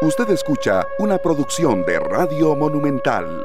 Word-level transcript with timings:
Usted 0.00 0.30
escucha 0.30 0.86
una 1.00 1.18
producción 1.18 1.84
de 1.84 1.98
Radio 1.98 2.54
Monumental. 2.54 3.44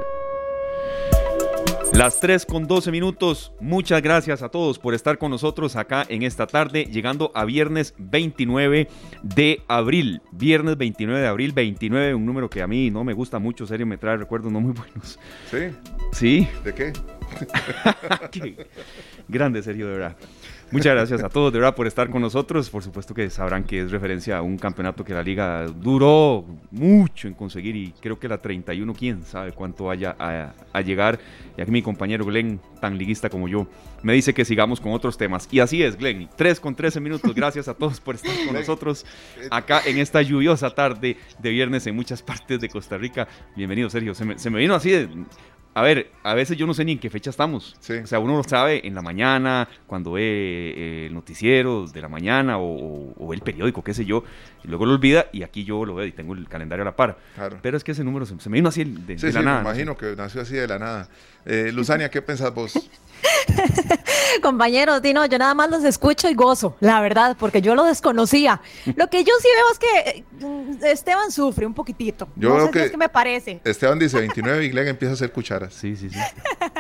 Las 1.94 2.20
3 2.20 2.46
con 2.46 2.68
12 2.68 2.92
minutos. 2.92 3.54
Muchas 3.60 4.04
gracias 4.04 4.44
a 4.44 4.50
todos 4.50 4.78
por 4.78 4.94
estar 4.94 5.18
con 5.18 5.32
nosotros 5.32 5.76
acá 5.76 6.06
en 6.08 6.22
esta 6.22 6.46
tarde, 6.46 6.86
llegando 6.86 7.32
a 7.34 7.46
viernes 7.46 7.96
29 7.98 8.88
de 9.24 9.64
abril. 9.68 10.22
Viernes 10.32 10.78
29 10.78 11.22
de 11.22 11.28
abril, 11.28 11.54
29, 11.54 12.14
un 12.14 12.26
número 12.28 12.52
que 12.52 12.62
a 12.62 12.68
mí 12.68 12.92
no 12.92 13.04
me 13.04 13.14
gusta 13.14 13.40
mucho, 13.40 13.66
serio, 13.66 13.88
me 13.88 13.98
trae 13.98 14.18
recuerdos 14.18 14.52
no 14.52 14.62
muy 14.62 14.74
buenos. 14.74 15.18
¿Sí? 15.50 15.58
¿Sí? 16.12 16.48
¿De 16.64 16.76
qué? 16.76 16.94
qué 18.32 18.68
grande, 19.28 19.64
serio, 19.64 19.88
de 19.88 19.94
verdad. 19.94 20.16
Muchas 20.74 20.96
gracias 20.96 21.24
a 21.24 21.30
todos 21.30 21.54
de 21.54 21.60
verdad 21.60 21.76
por 21.76 21.86
estar 21.86 22.10
con 22.10 22.20
nosotros. 22.20 22.68
Por 22.68 22.82
supuesto 22.82 23.14
que 23.14 23.30
sabrán 23.30 23.64
que 23.64 23.82
es 23.82 23.92
referencia 23.92 24.40
a 24.40 24.42
un 24.42 24.58
campeonato 24.58 25.06
que 25.06 25.14
la 25.14 25.22
liga 25.22 25.68
duró 25.68 26.44
mucho 26.72 27.28
en 27.28 27.36
conseguir 27.36 27.76
y 27.76 27.94
creo 28.02 28.18
que 28.18 28.28
la 28.28 28.40
31, 28.40 28.92
quién 28.96 29.22
sabe 29.24 29.52
cuánto 29.52 29.86
vaya 29.86 30.16
a, 30.18 30.82
llegar. 30.82 31.20
Y 31.56 31.62
aquí 31.62 31.70
mi 31.70 31.84
compañero 31.84 32.26
Glenn, 32.26 32.60
tan 32.82 32.98
liguista 32.98 33.30
como 33.30 33.48
yo, 33.48 33.68
me 34.02 34.14
dice 34.14 34.34
que 34.34 34.46
sigamos 34.46 34.82
con 34.82 34.94
otros 34.94 35.16
temas. 35.16 35.48
Y 35.52 35.60
así 35.60 35.84
es, 35.84 35.96
Glenn. 35.96 36.28
3 36.36 36.60
con 36.60 36.74
13 36.74 37.00
minutos. 37.00 37.36
Gracias 37.36 37.68
a 37.68 37.76
todos 37.76 38.00
por 38.00 38.16
estar 38.16 38.34
con 38.44 38.56
nosotros 38.56 39.06
acá 39.52 39.82
en 39.86 40.00
esta 40.00 40.24
lluviosa 40.24 40.72
tarde 40.72 41.18
de 41.38 41.50
viernes 41.52 41.86
en 41.86 41.96
muchas 41.96 42.24
partes 42.24 42.60
de 42.60 42.68
Costa 42.68 42.98
Rica. 42.98 43.28
Bienvenido, 43.56 43.92
Sergio. 43.92 44.16
Se 44.16 44.26
me, 44.26 44.40
se 44.40 44.50
me 44.50 44.58
vino 44.58 44.74
así 44.74 44.90
de 44.90 45.08
a 45.76 45.82
ver, 45.82 46.12
a 46.24 46.34
veces 46.36 46.58
yo 46.58 46.68
no 46.68 46.74
sé 46.74 46.86
ni 46.86 46.94
en 46.94 47.00
qué 47.00 47.10
fecha 47.10 47.30
estamos. 47.30 47.76
O 47.80 48.08
sea, 48.08 48.20
uno 48.20 48.38
lo 48.38 48.44
sabe 48.44 48.86
en 48.86 48.94
la 48.94 49.02
mañana, 49.02 49.68
cuando 49.88 50.14
ve 50.14 50.22
eh, 50.24 51.06
el 51.08 51.14
noticiero 51.14 51.88
de 51.88 52.02
la 52.02 52.10
mañana 52.10 52.58
o, 52.60 53.28
ve 53.28 53.36
el 53.36 53.42
periódico, 53.42 53.84
qué 53.84 53.94
sé 53.94 54.06
yo, 54.06 54.24
y 54.64 54.68
luego 54.68 54.86
lo 54.86 54.94
olvida 54.94 55.28
y 55.32 55.44
aquí 55.44 55.64
yo 55.64 55.84
lo 55.86 55.96
veo 55.96 56.06
y 56.06 56.12
tengo 56.12 56.34
el 56.34 56.48
calendario 56.48 56.84
a 56.84 56.86
la 56.86 56.96
par. 56.96 57.18
Pero 57.62 57.78
es 57.78 57.84
que 57.84 57.94
ese 57.94 58.04
número 58.04 58.26
se, 58.26 58.36
me 58.50 58.56
vino 58.56 58.70
así 58.70 58.84
de, 58.84 59.16
de 59.16 59.34
la 59.34 59.42
nada. 59.42 59.64
Me 59.64 59.70
imagino 59.70 59.98
que 59.98 60.16
nació 60.16 60.42
así 60.42 60.56
de 60.56 60.68
la 60.68 60.78
nada. 60.78 61.10
Eh, 61.46 61.72
Luzania, 61.74 62.10
¿qué 62.10 62.22
pensás 62.22 62.54
vos? 62.54 62.74
Compañeros, 64.42 65.02
Dino, 65.02 65.26
yo 65.26 65.38
nada 65.38 65.54
más 65.54 65.70
los 65.70 65.84
escucho 65.84 66.30
y 66.30 66.34
gozo, 66.34 66.76
la 66.80 67.02
verdad, 67.02 67.36
porque 67.40 67.62
yo 67.62 67.76
lo 67.76 67.84
desconocía. 67.86 68.62
Lo 68.96 69.10
que 69.10 69.24
yo 69.24 69.34
sí 69.42 69.48
veo 69.56 69.72
es 69.72 69.80
que 69.80 70.86
eh, 70.86 70.92
Esteban 70.92 71.32
sufre 71.32 71.66
un 71.66 71.74
poquitito. 71.74 72.28
Yo 72.36 72.50
no 72.50 72.60
sé 72.60 72.66
sé 72.66 72.72
que 72.72 72.84
es 72.86 72.92
que 72.92 72.98
me 72.98 73.10
parece. 73.10 73.62
Esteban 73.64 74.00
dice 74.00 74.18
29 74.20 74.66
y 74.66 74.70
Glenn 74.70 74.88
empieza 74.88 75.12
a 75.12 75.16
hacer 75.16 75.32
cucharas. 75.32 75.74
Sí, 75.74 75.96
sí, 75.96 76.10
sí. 76.10 76.20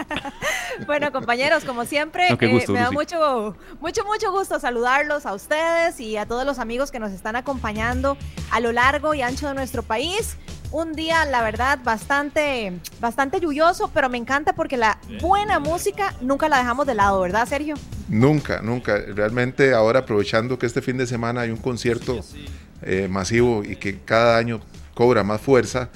bueno, 0.87 1.11
compañeros, 1.11 1.63
como 1.63 1.85
siempre, 1.85 2.27
eh, 2.29 2.65
me 2.67 2.79
da 2.79 2.91
mucho, 2.91 3.55
mucho, 3.79 4.03
mucho 4.05 4.31
gusto 4.31 4.59
saludarlos 4.59 5.25
a 5.25 5.33
ustedes 5.33 5.99
y 5.99 6.17
a 6.17 6.25
todos 6.25 6.45
los 6.45 6.59
amigos 6.59 6.91
que 6.91 6.99
nos 6.99 7.11
están 7.11 7.35
acompañando 7.35 8.17
a 8.51 8.59
lo 8.59 8.71
largo 8.71 9.13
y 9.13 9.21
ancho 9.21 9.47
de 9.47 9.53
nuestro 9.53 9.83
país 9.83 10.37
un 10.73 10.93
día, 10.93 11.23
la 11.25 11.43
verdad, 11.43 11.79
bastante, 11.83 12.73
bastante 12.99 13.39
lluvioso, 13.39 13.91
pero 13.93 14.09
me 14.09 14.17
encanta 14.17 14.53
porque 14.53 14.75
la 14.75 14.99
buena 15.21 15.59
música 15.59 16.15
nunca 16.19 16.49
la 16.49 16.57
dejamos 16.57 16.87
de 16.87 16.95
lado, 16.95 17.21
¿verdad, 17.21 17.47
Sergio? 17.47 17.75
Nunca, 18.09 18.59
nunca. 18.63 18.97
Realmente 18.97 19.71
ahora 19.73 19.99
aprovechando 19.99 20.57
que 20.57 20.65
este 20.65 20.81
fin 20.81 20.97
de 20.97 21.05
semana 21.05 21.41
hay 21.41 21.51
un 21.51 21.57
concierto 21.57 22.21
eh, 22.81 23.07
masivo 23.07 23.63
y 23.63 23.75
que 23.75 23.99
cada 23.99 24.35
año 24.35 24.61
cobra 24.95 25.23
más 25.23 25.41
fuerza, 25.41 25.89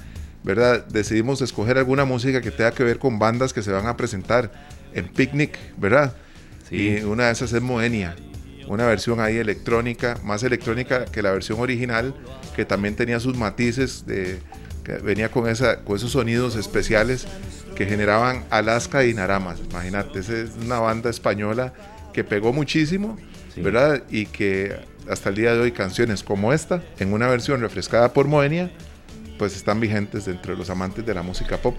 ¿verdad? 0.44 0.86
Decidimos 0.86 1.42
escoger 1.42 1.76
alguna 1.76 2.04
música 2.04 2.40
que 2.40 2.52
tenga 2.52 2.70
que 2.70 2.84
ver 2.84 3.00
con 3.00 3.18
bandas 3.18 3.52
que 3.52 3.62
se 3.62 3.72
van 3.72 3.88
a 3.88 3.96
presentar 3.96 4.52
en 4.94 5.08
Picnic, 5.08 5.58
¿verdad? 5.76 6.14
Sí. 6.68 7.00
Y 7.00 7.02
una 7.02 7.26
de 7.26 7.32
esas 7.32 7.52
es 7.52 7.62
Moenia 7.62 8.14
una 8.68 8.86
versión 8.86 9.20
ahí 9.20 9.36
electrónica, 9.38 10.18
más 10.22 10.42
electrónica 10.42 11.06
que 11.06 11.22
la 11.22 11.32
versión 11.32 11.58
original, 11.58 12.14
que 12.54 12.64
también 12.64 12.94
tenía 12.94 13.18
sus 13.18 13.36
matices 13.36 14.06
de, 14.06 14.40
venía 15.02 15.30
con, 15.30 15.48
esa, 15.48 15.80
con 15.80 15.96
esos 15.96 16.12
sonidos 16.12 16.56
especiales 16.56 17.26
que 17.76 17.86
generaban 17.86 18.44
Alaska 18.50 19.04
y 19.04 19.14
Naramas. 19.14 19.60
Imagínate, 19.70 20.18
esa 20.18 20.36
es 20.36 20.50
una 20.64 20.80
banda 20.80 21.10
española 21.10 21.72
que 22.12 22.24
pegó 22.24 22.52
muchísimo, 22.52 23.16
¿verdad? 23.56 24.02
Y 24.10 24.26
que 24.26 24.76
hasta 25.08 25.28
el 25.28 25.36
día 25.36 25.54
de 25.54 25.60
hoy 25.60 25.72
canciones 25.72 26.22
como 26.22 26.52
esta, 26.52 26.82
en 26.98 27.12
una 27.12 27.28
versión 27.28 27.60
refrescada 27.60 28.12
por 28.12 28.26
Moenia, 28.26 28.70
pues 29.38 29.56
están 29.56 29.80
vigentes 29.80 30.24
dentro 30.24 30.52
de 30.52 30.58
los 30.58 30.70
amantes 30.70 31.06
de 31.06 31.14
la 31.14 31.22
música 31.22 31.56
pop. 31.58 31.76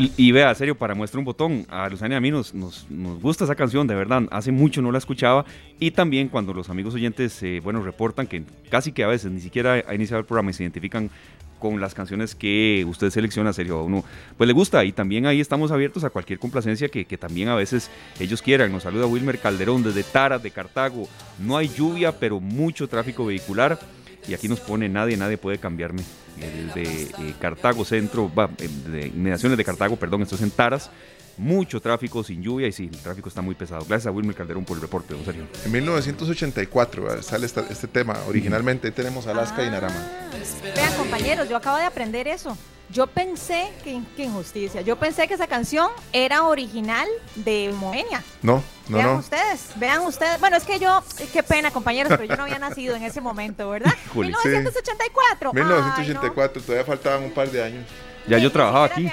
Y, 0.00 0.30
vea, 0.30 0.54
serio, 0.54 0.78
para 0.78 0.94
muestra 0.94 1.18
un 1.18 1.24
botón, 1.24 1.66
a 1.68 1.88
Luzania 1.88 2.14
y 2.14 2.18
a 2.18 2.20
mí 2.20 2.30
nos, 2.30 2.54
nos, 2.54 2.86
gusta 3.20 3.42
esa 3.42 3.56
canción, 3.56 3.84
de 3.88 3.96
verdad, 3.96 4.22
hace 4.30 4.52
mucho 4.52 4.80
no 4.80 4.92
la 4.92 4.98
escuchaba 4.98 5.44
y 5.80 5.90
también 5.90 6.28
cuando 6.28 6.54
los 6.54 6.70
amigos 6.70 6.94
oyentes, 6.94 7.42
eh, 7.42 7.60
bueno, 7.64 7.82
reportan 7.82 8.28
que 8.28 8.44
casi 8.70 8.92
que 8.92 9.02
a 9.02 9.08
veces 9.08 9.32
ni 9.32 9.40
siquiera 9.40 9.82
ha 9.84 9.94
iniciado 9.96 10.20
el 10.20 10.24
programa 10.24 10.52
y 10.52 10.54
se 10.54 10.62
identifican 10.62 11.10
con 11.58 11.80
las 11.80 11.94
canciones 11.94 12.34
que 12.34 12.84
usted 12.88 13.10
selecciona, 13.10 13.52
serio, 13.52 13.78
a 13.78 13.82
uno 13.84 14.04
pues 14.36 14.46
le 14.46 14.52
gusta 14.52 14.84
y 14.84 14.92
también 14.92 15.26
ahí 15.26 15.40
estamos 15.40 15.70
abiertos 15.70 16.04
a 16.04 16.10
cualquier 16.10 16.38
complacencia 16.38 16.88
que, 16.88 17.04
también 17.18 17.48
a 17.48 17.54
veces 17.54 17.90
ellos 18.20 18.42
quieran. 18.42 18.72
Nos 18.72 18.84
saluda 18.84 19.06
Wilmer 19.06 19.38
Calderón 19.38 19.82
desde 19.82 20.02
Taras 20.04 20.42
de 20.42 20.50
Cartago. 20.50 21.08
No 21.38 21.56
hay 21.56 21.68
lluvia, 21.68 22.12
pero 22.12 22.40
mucho 22.40 22.88
tráfico 22.88 23.26
vehicular 23.26 23.78
y 24.26 24.34
aquí 24.34 24.48
nos 24.48 24.60
pone 24.60 24.88
nadie, 24.88 25.16
nadie 25.16 25.38
puede 25.38 25.58
cambiarme 25.58 26.02
desde 26.36 27.02
eh, 27.02 27.34
Cartago 27.40 27.84
Centro, 27.84 28.32
va, 28.32 28.50
eh, 28.58 28.68
de 28.90 29.06
inmediaciones 29.08 29.58
de 29.58 29.64
Cartago, 29.64 29.96
perdón, 29.96 30.22
esto 30.22 30.36
es 30.36 30.42
en 30.42 30.50
Taras. 30.50 30.90
Mucho 31.38 31.80
tráfico 31.80 32.24
sin 32.24 32.42
lluvia 32.42 32.66
y 32.66 32.72
sí, 32.72 32.90
el 32.92 32.98
tráfico 32.98 33.28
está 33.28 33.40
muy 33.42 33.54
pesado. 33.54 33.84
Gracias 33.88 34.06
a 34.06 34.10
Wilmer 34.10 34.34
Calderón 34.34 34.64
por 34.64 34.76
el 34.76 34.82
reporte, 34.82 35.14
don 35.14 35.24
Sergio. 35.24 35.46
En 35.64 35.70
1984 35.72 37.22
sale 37.22 37.46
este 37.46 37.86
tema. 37.86 38.16
Originalmente 38.26 38.90
tenemos 38.90 39.26
Alaska 39.28 39.64
y 39.64 39.70
Narama. 39.70 40.28
Vean, 40.74 40.92
compañeros, 40.94 41.48
yo 41.48 41.56
acabo 41.56 41.76
de 41.76 41.84
aprender 41.84 42.26
eso. 42.26 42.56
Yo 42.90 43.06
pensé 43.06 43.70
que, 43.84 44.00
injusticia. 44.22 44.80
Yo 44.80 44.96
pensé 44.96 45.28
que 45.28 45.34
esa 45.34 45.46
canción 45.46 45.90
era 46.12 46.44
original 46.44 47.06
de 47.34 47.74
Moenia. 47.78 48.24
No, 48.40 48.62
no, 48.88 48.96
vean 48.96 49.16
ustedes, 49.16 49.72
vean 49.76 50.00
ustedes. 50.02 50.40
Bueno, 50.40 50.56
es 50.56 50.64
que 50.64 50.78
yo, 50.78 51.04
qué 51.32 51.42
pena, 51.42 51.70
compañeros, 51.70 52.10
pero 52.16 52.24
yo 52.24 52.36
no 52.36 52.44
había 52.44 52.58
nacido 52.58 52.96
en 52.96 53.02
ese 53.02 53.20
momento, 53.20 53.68
¿verdad? 53.68 53.92
1984. 54.14 55.52
1984, 55.52 56.62
todavía 56.62 56.84
faltaban 56.84 57.24
un 57.24 57.30
par 57.30 57.50
de 57.50 57.62
años. 57.62 57.84
Ya 58.26 58.38
yo 58.38 58.50
trabajaba 58.50 58.86
aquí. 58.86 59.10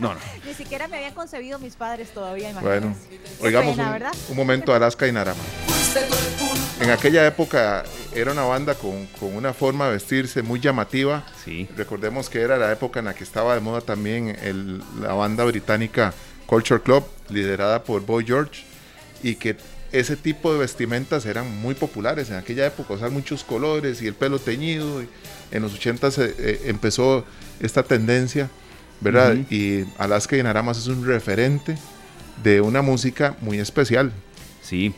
No, 0.00 0.14
no. 0.14 0.20
Ni 0.44 0.54
siquiera 0.54 0.88
me 0.88 0.96
habían 0.96 1.14
concebido 1.14 1.58
mis 1.58 1.76
padres 1.76 2.10
todavía, 2.10 2.50
imagínense. 2.50 2.98
Bueno, 3.38 3.54
oigamos 3.64 3.76
un, 3.76 4.30
un, 4.30 4.36
momento 4.36 4.74
Alaska 4.74 5.06
y 5.06 5.12
Narama. 5.12 5.40
En 6.80 6.90
aquella 6.90 7.26
época 7.26 7.84
era 8.14 8.32
una 8.32 8.42
banda 8.42 8.74
con, 8.74 9.06
con, 9.18 9.36
una 9.36 9.52
forma 9.52 9.86
de 9.86 9.92
vestirse 9.92 10.42
muy 10.42 10.58
llamativa. 10.58 11.24
Sí. 11.44 11.68
Recordemos 11.76 12.30
que 12.30 12.40
era 12.40 12.56
la 12.56 12.72
época 12.72 13.00
en 13.00 13.06
la 13.06 13.14
que 13.14 13.24
estaba 13.24 13.54
de 13.54 13.60
moda 13.60 13.82
también 13.82 14.36
el, 14.42 14.82
la 15.00 15.12
banda 15.12 15.44
británica 15.44 16.14
Culture 16.46 16.80
Club, 16.80 17.04
liderada 17.28 17.84
por 17.84 18.04
Boy 18.04 18.24
George, 18.24 18.64
y 19.22 19.36
que 19.36 19.56
ese 19.92 20.16
tipo 20.16 20.52
de 20.52 20.58
vestimentas 20.58 21.26
eran 21.26 21.60
muy 21.60 21.74
populares 21.74 22.30
en 22.30 22.36
aquella 22.36 22.66
época, 22.66 22.94
usar 22.94 23.10
muchos 23.10 23.44
colores 23.44 24.00
y 24.02 24.06
el 24.06 24.14
pelo 24.14 24.38
teñido. 24.38 25.02
en 25.50 25.62
los 25.62 25.74
80 25.74 26.10
se, 26.10 26.34
eh, 26.38 26.60
empezó 26.66 27.24
esta 27.60 27.82
tendencia, 27.82 28.48
¿verdad? 29.00 29.36
Y 29.50 29.84
Alaska 29.98 30.36
y 30.36 30.42
Naramas 30.42 30.78
es 30.78 30.86
un 30.86 31.06
referente 31.06 31.76
de 32.42 32.60
una 32.60 32.82
música 32.82 33.36
muy 33.40 33.58
especial. 33.58 34.12
Sí, 34.62 34.94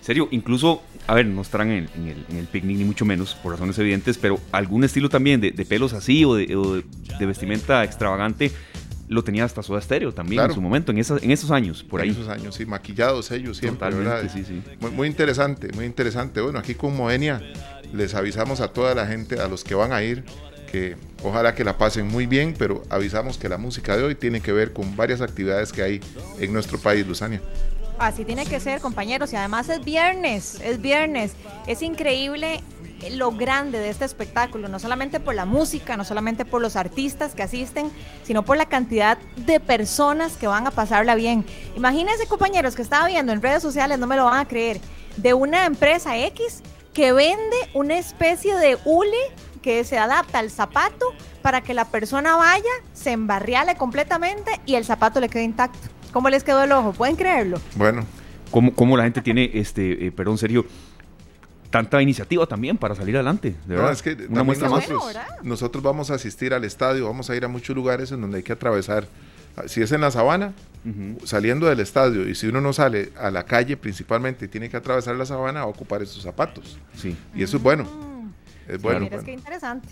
serio, 0.00 0.28
incluso, 0.30 0.82
a 1.06 1.14
ver, 1.14 1.26
no 1.26 1.42
estarán 1.42 1.70
en, 1.70 1.88
el, 2.30 2.46
picnic 2.46 2.78
ni 2.78 2.84
mucho 2.84 3.04
menos, 3.04 3.34
por 3.34 3.52
razones 3.52 3.78
evidentes, 3.78 4.18
pero 4.18 4.38
algún 4.52 4.84
estilo 4.84 5.08
también 5.08 5.40
de, 5.40 5.52
pelos 5.52 5.92
así 5.92 6.24
o 6.24 6.34
de, 6.34 6.84
vestimenta 7.20 7.82
extravagante 7.84 8.52
lo 9.08 9.22
tenía 9.22 9.44
hasta 9.44 9.62
Soda 9.62 9.80
Stereo 9.80 10.12
también 10.12 10.42
en 10.42 10.52
su 10.52 10.60
momento, 10.60 10.90
en, 10.90 10.98
en 10.98 11.30
esos 11.30 11.52
años, 11.52 11.84
por 11.84 12.00
ahí. 12.00 12.08
En 12.08 12.14
esos 12.14 12.28
años, 12.28 12.56
sí, 12.56 12.66
maquillados 12.66 13.30
ellos 13.30 13.56
siempre, 13.56 13.88
Totalmente, 13.90 14.28
Sí, 14.32 14.44
sí. 14.44 14.62
Muy, 14.80 14.90
muy, 14.90 15.06
interesante, 15.08 15.70
muy 15.74 15.84
interesante. 15.84 16.40
Bueno, 16.40 16.58
aquí 16.58 16.74
con 16.74 16.96
Moenia 16.96 17.40
les 17.92 18.14
avisamos 18.14 18.60
a 18.60 18.68
toda 18.68 18.94
la 18.96 19.06
gente, 19.06 19.40
a 19.40 19.46
los 19.46 19.62
que 19.62 19.76
van 19.76 19.92
a 19.92 20.02
ir, 20.02 20.24
ojalá 21.22 21.54
que 21.54 21.64
la 21.64 21.78
pasen 21.78 22.06
muy 22.06 22.26
bien, 22.26 22.54
pero 22.58 22.82
avisamos 22.88 23.38
que 23.38 23.48
la 23.48 23.58
música 23.58 23.96
de 23.96 24.04
hoy 24.04 24.14
tiene 24.14 24.40
que 24.40 24.52
ver 24.52 24.72
con 24.72 24.96
varias 24.96 25.20
actividades 25.20 25.72
que 25.72 25.82
hay 25.82 26.00
en 26.38 26.52
nuestro 26.52 26.78
país, 26.78 27.06
Luzania. 27.06 27.40
Así 27.98 28.24
tiene 28.24 28.44
que 28.44 28.60
ser, 28.60 28.80
compañeros, 28.80 29.32
y 29.32 29.36
además 29.36 29.68
es 29.70 29.82
viernes, 29.82 30.60
es 30.62 30.80
viernes. 30.80 31.32
Es 31.66 31.80
increíble 31.80 32.60
lo 33.12 33.32
grande 33.32 33.78
de 33.78 33.88
este 33.88 34.04
espectáculo, 34.04 34.68
no 34.68 34.78
solamente 34.78 35.20
por 35.20 35.34
la 35.34 35.44
música, 35.44 35.96
no 35.96 36.04
solamente 36.04 36.44
por 36.44 36.60
los 36.60 36.76
artistas 36.76 37.34
que 37.34 37.42
asisten, 37.42 37.90
sino 38.22 38.44
por 38.44 38.56
la 38.56 38.66
cantidad 38.66 39.18
de 39.36 39.60
personas 39.60 40.36
que 40.36 40.46
van 40.46 40.66
a 40.66 40.70
pasarla 40.70 41.14
bien. 41.14 41.44
Imagínense, 41.76 42.26
compañeros, 42.26 42.74
que 42.74 42.82
estaba 42.82 43.06
viendo 43.06 43.32
en 43.32 43.42
redes 43.42 43.62
sociales, 43.62 43.98
no 43.98 44.06
me 44.06 44.16
lo 44.16 44.24
van 44.24 44.40
a 44.40 44.48
creer, 44.48 44.80
de 45.16 45.34
una 45.34 45.64
empresa 45.66 46.18
X 46.18 46.62
que 46.92 47.12
vende 47.12 47.56
una 47.74 47.98
especie 47.98 48.56
de 48.56 48.78
hule 48.84 49.16
que 49.66 49.82
se 49.82 49.98
adapta 49.98 50.38
al 50.38 50.48
zapato 50.48 51.06
para 51.42 51.60
que 51.60 51.74
la 51.74 51.86
persona 51.86 52.36
vaya, 52.36 52.62
se 52.92 53.10
embarriale 53.10 53.74
completamente 53.74 54.60
y 54.64 54.76
el 54.76 54.84
zapato 54.84 55.18
le 55.18 55.28
quede 55.28 55.42
intacto. 55.42 55.88
¿Cómo 56.12 56.30
les 56.30 56.44
quedó 56.44 56.62
el 56.62 56.70
ojo? 56.70 56.92
¿Pueden 56.92 57.16
creerlo? 57.16 57.58
Bueno. 57.74 58.04
¿Cómo, 58.52 58.72
cómo 58.72 58.96
la 58.96 59.02
gente 59.02 59.22
tiene, 59.22 59.50
este, 59.54 60.06
eh, 60.06 60.12
perdón, 60.12 60.38
serio, 60.38 60.66
tanta 61.68 62.00
iniciativa 62.00 62.46
también 62.46 62.78
para 62.78 62.94
salir 62.94 63.16
adelante. 63.16 63.56
De 63.66 63.74
verdad, 63.74 63.90
es 63.90 64.02
que 64.02 64.16
una 64.28 64.44
muestra 64.44 64.68
nosotros, 64.68 65.16
nosotros 65.42 65.82
vamos 65.82 66.12
a 66.12 66.14
asistir 66.14 66.54
al 66.54 66.62
estadio, 66.62 67.04
vamos 67.06 67.28
a 67.28 67.34
ir 67.34 67.44
a 67.44 67.48
muchos 67.48 67.74
lugares 67.74 68.12
en 68.12 68.20
donde 68.20 68.36
hay 68.36 68.42
que 68.44 68.52
atravesar. 68.52 69.08
Si 69.66 69.82
es 69.82 69.90
en 69.90 70.02
la 70.02 70.12
sabana, 70.12 70.52
saliendo 71.24 71.66
del 71.66 71.80
estadio, 71.80 72.28
y 72.28 72.36
si 72.36 72.46
uno 72.46 72.60
no 72.60 72.72
sale 72.72 73.10
a 73.18 73.32
la 73.32 73.42
calle 73.42 73.76
principalmente 73.76 74.44
y 74.44 74.48
tiene 74.48 74.70
que 74.70 74.76
atravesar 74.76 75.16
la 75.16 75.26
sabana, 75.26 75.60
va 75.60 75.66
a 75.66 75.70
ocupar 75.70 76.02
esos 76.02 76.22
zapatos. 76.22 76.78
Sí. 76.94 77.16
Y 77.34 77.42
eso 77.42 77.56
es 77.56 77.62
bueno. 77.64 78.15
Es 78.68 78.80
bueno. 78.82 79.08
Es 79.10 79.22
que 79.22 79.32
interesante. 79.32 79.88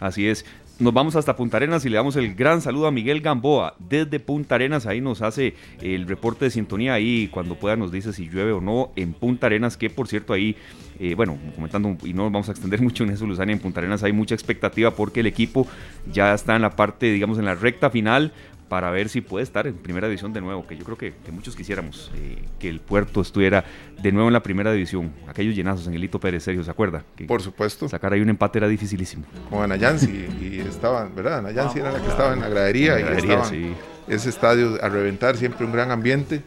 Así 0.00 0.26
es. 0.28 0.44
Nos 0.78 0.92
vamos 0.92 1.16
hasta 1.16 1.36
Punta 1.36 1.56
Arenas 1.56 1.86
y 1.86 1.88
le 1.88 1.96
damos 1.96 2.16
el 2.16 2.34
gran 2.34 2.60
saludo 2.60 2.86
a 2.86 2.90
Miguel 2.90 3.22
Gamboa 3.22 3.76
desde 3.78 4.20
Punta 4.20 4.56
Arenas. 4.56 4.84
Ahí 4.84 5.00
nos 5.00 5.22
hace 5.22 5.54
el 5.80 6.06
reporte 6.06 6.44
de 6.44 6.50
sintonía. 6.50 6.92
Ahí 6.92 7.28
cuando 7.28 7.54
pueda 7.54 7.76
nos 7.76 7.90
dice 7.90 8.12
si 8.12 8.28
llueve 8.28 8.52
o 8.52 8.60
no 8.60 8.92
en 8.94 9.14
Punta 9.14 9.46
Arenas, 9.46 9.78
que 9.78 9.88
por 9.88 10.06
cierto 10.06 10.34
ahí, 10.34 10.54
eh, 11.00 11.14
bueno, 11.14 11.38
comentando 11.54 11.96
y 12.04 12.12
no 12.12 12.24
nos 12.24 12.32
vamos 12.32 12.48
a 12.50 12.52
extender 12.52 12.82
mucho 12.82 13.04
en 13.04 13.10
eso, 13.10 13.26
Luzania, 13.26 13.54
en 13.54 13.58
Punta 13.58 13.80
Arenas 13.80 14.02
hay 14.02 14.12
mucha 14.12 14.34
expectativa 14.34 14.90
porque 14.90 15.20
el 15.20 15.26
equipo 15.26 15.66
ya 16.12 16.34
está 16.34 16.54
en 16.54 16.62
la 16.62 16.76
parte, 16.76 17.10
digamos, 17.10 17.38
en 17.38 17.46
la 17.46 17.54
recta 17.54 17.88
final 17.88 18.34
para 18.68 18.90
ver 18.90 19.08
si 19.08 19.20
puede 19.20 19.44
estar 19.44 19.66
en 19.66 19.74
primera 19.74 20.08
división 20.08 20.32
de 20.32 20.40
nuevo, 20.40 20.66
que 20.66 20.76
yo 20.76 20.84
creo 20.84 20.98
que, 20.98 21.14
muchos 21.30 21.54
quisiéramos 21.54 22.10
eh, 22.16 22.44
que 22.58 22.68
el 22.68 22.80
puerto 22.80 23.20
estuviera 23.20 23.64
de 24.00 24.12
nuevo 24.12 24.28
en 24.28 24.32
la 24.32 24.42
primera 24.42 24.72
división. 24.72 25.12
Aquellos 25.28 25.54
llenazos 25.54 25.86
en 25.86 25.94
el 25.94 26.02
Hito 26.02 26.18
Pérez, 26.18 26.42
Sergio, 26.42 26.64
¿se 26.64 26.70
acuerda? 26.70 27.04
Por 27.28 27.42
supuesto. 27.42 27.88
Sacar 27.88 28.12
ahí 28.12 28.20
un 28.20 28.28
empate 28.28 28.58
era 28.58 28.68
dificilísimo. 28.68 29.24
Con 29.48 29.62
Anayansi, 29.62 30.26
y 30.40 30.60
estaban, 30.60 31.14
¿verdad? 31.14 31.38
Anayansi 31.38 31.78
era 31.78 31.92
la 31.92 32.00
que 32.00 32.08
estaba 32.08 32.32
en 32.32 32.40
la 32.40 32.48
gradería, 32.48 32.98
y 33.00 33.74
ese 34.08 34.28
estadio 34.28 34.78
a 34.82 34.88
reventar, 34.88 35.36
siempre 35.36 35.64
un 35.64 35.72
gran 35.72 35.90
ambiente. 35.90 36.42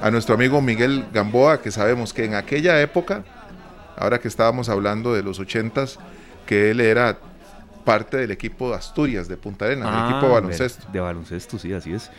A 0.00 0.10
nuestro 0.10 0.34
amigo 0.34 0.62
Miguel 0.62 1.04
Gamboa, 1.12 1.60
que 1.60 1.70
sabemos 1.70 2.14
que 2.14 2.24
en 2.24 2.34
aquella 2.34 2.80
época, 2.80 3.22
ahora 3.96 4.18
que 4.18 4.28
estábamos 4.28 4.68
hablando 4.70 5.12
de 5.12 5.22
los 5.22 5.38
ochentas, 5.38 5.98
que 6.46 6.70
él 6.70 6.80
era 6.80 7.18
parte 7.84 8.16
del 8.16 8.30
equipo 8.30 8.70
de 8.70 8.76
Asturias 8.76 9.28
de 9.28 9.36
Punta 9.36 9.64
Arenas, 9.64 9.88
el 9.88 10.10
equipo 10.10 10.26
de 10.26 10.32
ah, 10.32 10.40
baloncesto. 10.40 10.86
De 10.92 11.00
baloncesto, 11.00 11.58
sí, 11.58 11.72
así 11.72 11.92
es. 11.92 12.10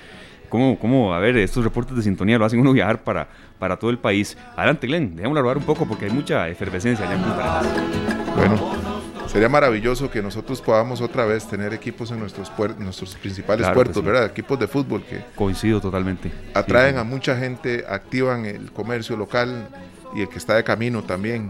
¿Cómo, 0.50 0.78
¿Cómo, 0.78 1.14
a 1.14 1.20
ver, 1.20 1.38
estos 1.38 1.64
reportes 1.64 1.96
de 1.96 2.04
sintonía 2.04 2.38
lo 2.38 2.44
hacen 2.44 2.60
uno 2.60 2.74
viajar 2.74 3.04
para, 3.04 3.30
para 3.58 3.78
todo 3.78 3.90
el 3.90 3.98
país? 3.98 4.38
Adelante, 4.58 4.86
Glenn, 4.86 5.16
dejémoslo 5.16 5.40
hablar 5.40 5.58
un 5.58 5.64
poco 5.64 5.88
porque 5.88 6.06
hay 6.06 6.12
mucha 6.12 6.50
efervescencia 6.50 7.06
allá 7.06 7.16
en 7.16 7.22
Punta 7.22 7.60
Arenas. 7.60 8.36
Bueno, 8.36 9.28
sería 9.28 9.48
maravilloso 9.48 10.12
que 10.12 10.22
nosotros 10.22 10.62
podamos 10.62 11.00
otra 11.00 11.26
vez 11.26 11.48
tener 11.48 11.74
equipos 11.74 12.12
en 12.12 12.20
nuestros, 12.20 12.52
nuestros 12.80 13.16
principales 13.16 13.66
puertos, 13.70 14.04
¿verdad? 14.04 14.26
Equipos 14.26 14.60
de 14.60 14.68
fútbol 14.68 15.04
que... 15.04 15.24
Coincido 15.36 15.80
totalmente. 15.80 16.30
Atraen 16.54 16.98
a 16.98 17.06
mucha 17.06 17.38
gente, 17.38 17.86
activan 17.88 18.46
el 18.46 18.74
comercio 18.74 19.16
local 19.16 19.70
y 20.16 20.22
el 20.22 20.28
que 20.28 20.38
está 20.38 20.56
de 20.56 20.66
camino 20.66 21.04
también 21.04 21.50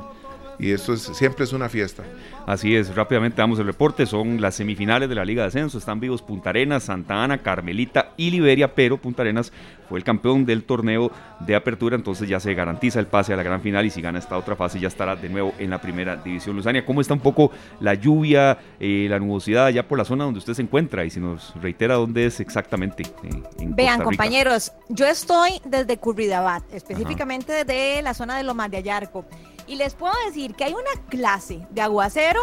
y 0.61 0.71
esto 0.71 0.93
es, 0.93 1.01
siempre 1.01 1.43
es 1.43 1.53
una 1.53 1.67
fiesta. 1.69 2.03
Así 2.51 2.75
es, 2.75 2.93
rápidamente 2.93 3.37
damos 3.37 3.59
el 3.59 3.65
reporte, 3.65 4.05
son 4.05 4.41
las 4.41 4.55
semifinales 4.55 5.07
de 5.07 5.15
la 5.15 5.23
Liga 5.23 5.43
de 5.43 5.47
Ascenso, 5.47 5.77
están 5.77 6.01
vivos 6.01 6.21
Punta 6.21 6.49
Arenas, 6.49 6.83
Santa 6.83 7.23
Ana, 7.23 7.37
Carmelita 7.37 8.11
y 8.17 8.29
Liberia, 8.29 8.75
pero 8.75 8.97
Punta 8.97 9.21
Arenas 9.21 9.53
fue 9.87 9.97
el 9.97 10.03
campeón 10.03 10.45
del 10.45 10.65
torneo 10.65 11.13
de 11.39 11.55
apertura, 11.55 11.95
entonces 11.95 12.27
ya 12.27 12.41
se 12.41 12.53
garantiza 12.53 12.99
el 12.99 13.07
pase 13.07 13.33
a 13.33 13.37
la 13.37 13.43
gran 13.43 13.61
final 13.61 13.85
y 13.85 13.89
si 13.89 14.01
gana 14.01 14.19
esta 14.19 14.37
otra 14.37 14.57
fase 14.57 14.81
ya 14.81 14.89
estará 14.89 15.15
de 15.15 15.29
nuevo 15.29 15.53
en 15.59 15.69
la 15.69 15.79
primera 15.79 16.17
división. 16.17 16.57
Luzania, 16.57 16.85
¿cómo 16.85 16.99
está 16.99 17.13
un 17.13 17.21
poco 17.21 17.51
la 17.79 17.93
lluvia, 17.93 18.57
eh, 18.81 19.07
la 19.09 19.17
nubosidad 19.17 19.67
allá 19.67 19.87
por 19.87 19.97
la 19.97 20.03
zona 20.03 20.25
donde 20.25 20.39
usted 20.39 20.53
se 20.53 20.61
encuentra 20.61 21.05
y 21.05 21.09
si 21.09 21.21
nos 21.21 21.53
reitera 21.61 21.95
dónde 21.95 22.25
es 22.25 22.41
exactamente? 22.41 23.03
Eh, 23.03 23.43
Vean 23.59 24.03
compañeros, 24.03 24.73
yo 24.89 25.07
estoy 25.07 25.61
desde 25.63 25.95
Curridabat, 25.95 26.63
específicamente 26.73 27.53
desde 27.53 28.01
la 28.01 28.13
zona 28.13 28.35
de 28.35 28.43
Lomas 28.43 28.69
de 28.69 28.75
Ayarco. 28.75 29.25
Y 29.71 29.77
les 29.77 29.95
puedo 29.95 30.13
decir 30.25 30.53
que 30.53 30.65
hay 30.65 30.73
una 30.73 31.07
clase 31.07 31.65
de 31.69 31.79
aguacero 31.79 32.41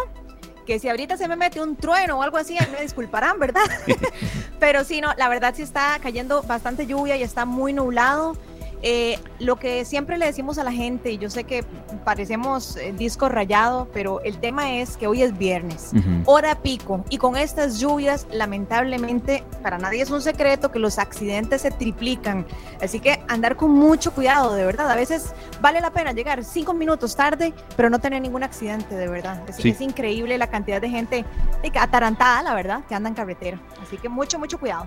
que 0.64 0.78
si 0.78 0.88
ahorita 0.88 1.18
se 1.18 1.28
me 1.28 1.36
mete 1.36 1.60
un 1.60 1.76
trueno 1.76 2.18
o 2.18 2.22
algo 2.22 2.38
así, 2.38 2.56
me 2.72 2.80
disculparán, 2.80 3.38
¿verdad? 3.38 3.64
Pero 4.58 4.82
sí, 4.82 5.02
no, 5.02 5.12
la 5.18 5.28
verdad 5.28 5.52
sí 5.54 5.60
está 5.60 5.98
cayendo 6.02 6.42
bastante 6.42 6.86
lluvia 6.86 7.18
y 7.18 7.22
está 7.22 7.44
muy 7.44 7.74
nublado. 7.74 8.34
Eh, 8.82 9.18
lo 9.40 9.56
que 9.56 9.84
siempre 9.84 10.18
le 10.18 10.26
decimos 10.26 10.58
a 10.58 10.64
la 10.64 10.72
gente, 10.72 11.10
y 11.10 11.18
yo 11.18 11.30
sé 11.30 11.44
que 11.44 11.64
parecemos 12.04 12.76
el 12.76 12.96
disco 12.96 13.28
rayado, 13.28 13.88
pero 13.92 14.20
el 14.22 14.38
tema 14.38 14.74
es 14.74 14.96
que 14.96 15.06
hoy 15.06 15.22
es 15.22 15.36
viernes, 15.36 15.92
hora 16.26 16.54
pico, 16.62 17.04
y 17.10 17.18
con 17.18 17.36
estas 17.36 17.80
lluvias, 17.80 18.26
lamentablemente, 18.30 19.44
para 19.62 19.78
nadie 19.78 20.02
es 20.02 20.10
un 20.10 20.22
secreto 20.22 20.70
que 20.70 20.78
los 20.78 20.98
accidentes 20.98 21.62
se 21.62 21.70
triplican. 21.70 22.46
Así 22.80 23.00
que 23.00 23.20
andar 23.28 23.56
con 23.56 23.72
mucho 23.72 24.12
cuidado, 24.12 24.54
de 24.54 24.64
verdad. 24.64 24.90
A 24.90 24.96
veces 24.96 25.34
vale 25.60 25.80
la 25.80 25.90
pena 25.90 26.12
llegar 26.12 26.44
cinco 26.44 26.72
minutos 26.72 27.16
tarde, 27.16 27.52
pero 27.76 27.90
no 27.90 27.98
tener 27.98 28.22
ningún 28.22 28.44
accidente, 28.44 28.94
de 28.94 29.08
verdad. 29.08 29.42
Así 29.48 29.62
que 29.62 29.68
es 29.70 29.80
increíble 29.80 30.38
la 30.38 30.48
cantidad 30.48 30.80
de 30.80 30.88
gente 30.88 31.24
atarantada, 31.80 32.42
la 32.42 32.54
verdad, 32.54 32.84
que 32.88 32.94
anda 32.94 33.08
en 33.08 33.14
carretera. 33.14 33.60
Así 33.82 33.96
que 33.96 34.08
mucho, 34.08 34.38
mucho 34.38 34.58
cuidado. 34.58 34.86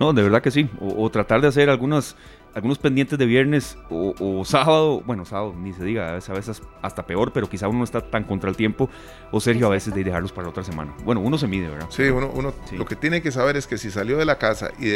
No, 0.00 0.12
de 0.12 0.22
verdad 0.22 0.42
que 0.42 0.50
sí. 0.50 0.68
o 0.80 1.08
tratar 1.08 1.40
de 1.40 1.48
hacer 1.48 1.70
algunas 1.70 2.16
algunos 2.54 2.78
pendientes 2.78 3.18
de 3.18 3.26
viernes 3.26 3.76
o, 3.90 4.44
sábado, 4.44 5.02
bueno, 5.04 5.24
sábado 5.24 5.54
ni 5.58 5.72
se 5.72 5.84
diga, 5.84 6.10
a 6.10 6.32
veces 6.32 6.62
hasta 6.82 7.04
peor, 7.04 7.32
pero 7.32 7.48
quizá 7.48 7.66
uno 7.68 7.78
no 7.78 7.84
está 7.84 8.00
tan 8.00 8.24
contra 8.24 8.48
el 8.48 8.56
tiempo, 8.56 8.88
o 9.32 9.40
Sergio 9.40 9.66
a 9.66 9.70
veces 9.70 9.94
de 9.94 10.04
dejarlos 10.04 10.32
para 10.32 10.48
otra 10.48 10.62
semana. 10.62 10.94
Bueno, 11.04 11.20
uno 11.20 11.36
se 11.36 11.48
mide, 11.48 11.68
¿verdad? 11.68 11.86
Sí, 11.90 12.04
uno, 12.04 12.30
uno 12.32 12.54
lo 12.72 12.86
que 12.86 12.94
tiene 12.94 13.22
que 13.22 13.32
saber 13.32 13.56
es 13.56 13.66
que 13.66 13.76
si 13.76 13.90
salió 13.90 14.16
de 14.16 14.24
la 14.24 14.38
casa 14.38 14.70
y, 14.78 14.90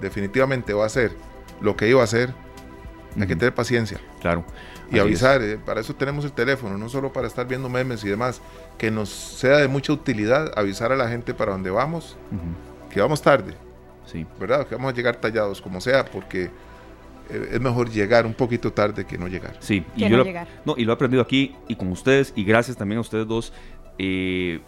definitivamente 0.00 0.74
va 0.74 0.84
a 0.84 0.86
hacer 0.86 1.12
lo 1.60 1.76
que 1.76 1.88
iba 1.88 2.02
a 2.02 2.04
hacer, 2.04 2.34
hay 3.18 3.26
que 3.26 3.36
tener 3.36 3.54
paciencia. 3.54 3.98
Claro. 4.20 4.44
Y 4.90 4.98
avisar, 4.98 5.42
eh, 5.42 5.58
para 5.58 5.80
eso 5.80 5.94
tenemos 5.94 6.24
el 6.24 6.32
teléfono, 6.32 6.76
no 6.76 6.88
solo 6.88 7.12
para 7.12 7.26
estar 7.26 7.48
viendo 7.48 7.68
memes 7.68 8.04
y 8.04 8.08
demás, 8.08 8.40
que 8.78 8.90
nos 8.90 9.08
sea 9.08 9.56
de 9.56 9.68
mucha 9.68 9.92
utilidad 9.92 10.52
avisar 10.56 10.92
a 10.92 10.96
la 10.96 11.08
gente 11.08 11.34
para 11.34 11.52
dónde 11.52 11.70
vamos, 11.70 12.16
que 12.90 13.00
vamos 13.00 13.22
tarde. 13.22 13.54
Sí. 14.04 14.24
¿Verdad? 14.38 14.66
Que 14.66 14.76
vamos 14.76 14.92
a 14.92 14.94
llegar 14.94 15.16
tallados 15.16 15.60
como 15.60 15.80
sea, 15.80 16.04
porque 16.04 16.50
eh, 17.30 17.50
es 17.52 17.60
mejor 17.60 17.90
llegar 17.90 18.26
un 18.26 18.34
poquito 18.34 18.72
tarde 18.72 19.04
que 19.04 19.18
no 19.18 19.28
llegar. 19.28 19.56
Sí, 19.60 19.84
y, 19.96 20.02
yo 20.02 20.10
no, 20.10 20.16
lo, 20.18 20.24
no, 20.64 20.74
y 20.76 20.84
lo 20.84 20.92
he 20.92 20.94
aprendido 20.94 21.22
aquí 21.22 21.54
y 21.68 21.76
con 21.76 21.90
ustedes 21.92 22.32
y 22.36 22.44
gracias 22.44 22.76
también 22.76 22.98
a 22.98 23.00
ustedes 23.00 23.26
dos. 23.26 23.52
Eh, 23.98 24.60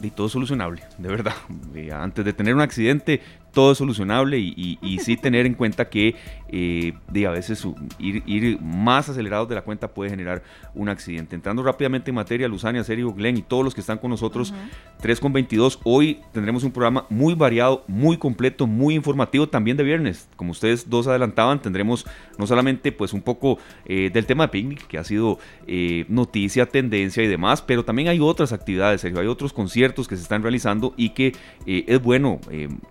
y 0.00 0.10
todo 0.10 0.28
solucionable, 0.28 0.82
de 0.98 1.08
verdad. 1.08 1.34
Eh, 1.74 1.90
antes 1.92 2.24
de 2.24 2.32
tener 2.32 2.54
un 2.54 2.60
accidente, 2.60 3.20
todo 3.54 3.72
es 3.72 3.78
solucionable 3.78 4.38
y, 4.38 4.78
y, 4.82 4.98
sí 4.98 5.16
tener 5.16 5.46
en 5.46 5.54
cuenta 5.54 5.88
que 5.88 6.16
eh, 6.48 6.92
a 7.26 7.30
veces 7.30 7.66
ir, 7.98 8.22
ir, 8.26 8.60
más 8.60 9.08
acelerados 9.08 9.48
de 9.48 9.54
la 9.54 9.62
cuenta 9.62 9.88
puede 9.88 10.10
generar 10.10 10.42
un 10.74 10.88
accidente. 10.88 11.34
Entrando 11.34 11.62
rápidamente 11.62 12.10
en 12.10 12.16
materia, 12.16 12.48
Luzania, 12.48 12.84
Sergio, 12.84 13.12
Glenn 13.12 13.38
y 13.38 13.42
todos 13.42 13.64
los 13.64 13.74
que 13.74 13.80
están 13.80 13.98
con 13.98 14.10
nosotros, 14.10 14.52
3 15.00 15.20
con 15.20 15.32
22, 15.32 15.80
hoy 15.84 16.20
tendremos 16.32 16.64
un 16.64 16.72
programa 16.72 17.06
muy 17.08 17.34
variado, 17.34 17.84
muy 17.86 18.18
completo, 18.18 18.66
muy 18.66 18.94
informativo 18.94 19.48
también 19.48 19.76
de 19.76 19.84
viernes. 19.84 20.28
Como 20.36 20.50
ustedes 20.50 20.90
dos 20.90 21.06
adelantaban, 21.06 21.62
tendremos 21.62 22.06
no 22.38 22.46
solamente 22.46 22.92
pues 22.92 23.12
un 23.12 23.22
poco 23.22 23.58
eh, 23.86 24.10
del 24.12 24.26
tema 24.26 24.44
de 24.44 24.48
picnic, 24.48 24.86
que 24.86 24.98
ha 24.98 25.04
sido 25.04 25.38
eh, 25.66 26.04
noticia, 26.08 26.66
tendencia 26.66 27.22
y 27.22 27.28
demás, 27.28 27.62
pero 27.62 27.84
también 27.84 28.08
hay 28.08 28.20
otras 28.20 28.52
actividades, 28.52 29.00
Sergio, 29.00 29.20
hay 29.20 29.28
otros 29.28 29.52
conciertos 29.52 30.08
que 30.08 30.16
se 30.16 30.22
están 30.22 30.42
realizando 30.42 30.92
y 30.96 31.10
que 31.10 31.34
es 31.66 32.02
bueno 32.02 32.40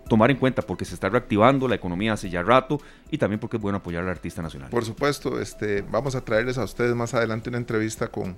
tomar 0.07 0.31
en 0.31 0.37
cuenta 0.37 0.52
porque 0.61 0.85
se 0.85 0.93
está 0.93 1.09
reactivando 1.09 1.67
la 1.67 1.75
economía 1.75 2.13
hace 2.13 2.29
ya 2.29 2.43
rato 2.43 2.79
y 3.09 3.17
también 3.17 3.39
porque 3.39 3.57
es 3.57 3.61
bueno 3.61 3.79
apoyar 3.79 4.03
al 4.03 4.09
artista 4.09 4.41
nacional. 4.41 4.69
Por 4.69 4.85
supuesto, 4.85 5.39
este, 5.39 5.81
vamos 5.81 6.15
a 6.15 6.21
traerles 6.21 6.57
a 6.57 6.63
ustedes 6.63 6.95
más 6.95 7.13
adelante 7.13 7.49
una 7.49 7.57
entrevista 7.57 8.07
con 8.07 8.37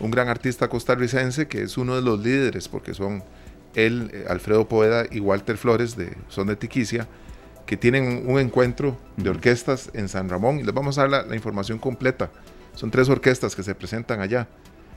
un 0.00 0.10
gran 0.10 0.28
artista 0.28 0.68
costarricense 0.68 1.48
que 1.48 1.62
es 1.62 1.78
uno 1.78 1.96
de 1.96 2.02
los 2.02 2.20
líderes, 2.20 2.68
porque 2.68 2.94
son 2.94 3.24
él, 3.74 4.10
eh, 4.12 4.24
Alfredo 4.28 4.68
Poeda 4.68 5.04
y 5.10 5.20
Walter 5.20 5.56
Flores, 5.56 5.96
de, 5.96 6.16
son 6.28 6.46
de 6.46 6.56
Tiquicia, 6.56 7.08
que 7.66 7.76
tienen 7.76 8.24
un 8.26 8.38
encuentro 8.38 8.96
de 9.16 9.28
orquestas 9.28 9.90
en 9.92 10.08
San 10.08 10.28
Ramón 10.28 10.60
y 10.60 10.62
les 10.62 10.74
vamos 10.74 10.98
a 10.98 11.02
dar 11.02 11.10
la, 11.10 11.22
la 11.22 11.34
información 11.34 11.78
completa. 11.78 12.30
Son 12.74 12.90
tres 12.90 13.08
orquestas 13.08 13.56
que 13.56 13.62
se 13.62 13.74
presentan 13.74 14.20
allá. 14.20 14.46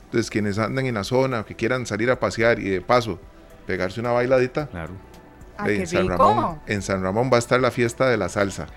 Entonces, 0.06 0.30
quienes 0.30 0.58
anden 0.60 0.86
en 0.86 0.96
la 0.96 1.04
zona 1.04 1.42
o 1.42 1.46
que 1.46 1.56
quieran 1.56 1.86
salir 1.86 2.12
a 2.12 2.20
pasear 2.20 2.60
y 2.60 2.70
de 2.70 2.82
paso 2.82 3.20
pegarse 3.66 4.00
una 4.00 4.12
bailadita, 4.12 4.68
claro 4.68 4.94
Ah, 5.60 5.70
en, 5.70 5.88
San 5.88 6.08
Ramón, 6.08 6.62
en 6.68 6.82
San 6.82 7.04
Ramón 7.04 7.30
va 7.32 7.36
a 7.36 7.40
estar 7.40 7.60
la 7.60 7.70
fiesta 7.70 8.08
de 8.08 8.18
la 8.18 8.30
salsa. 8.30 8.68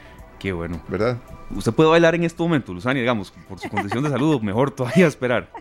Qué 0.43 0.53
bueno. 0.53 0.81
¿Verdad? 0.89 1.19
Usted 1.55 1.73
puede 1.73 1.89
bailar 1.89 2.17
en 2.17 2.25
este 2.25 2.43
momento, 2.43 2.73
Luzania, 2.73 3.01
digamos, 3.01 3.31
por 3.49 3.61
su 3.61 3.69
condición 3.69 4.03
de 4.03 4.11
salud, 4.11 4.41
mejor 4.43 4.71
todavía 4.71 5.07
esperar. 5.07 5.49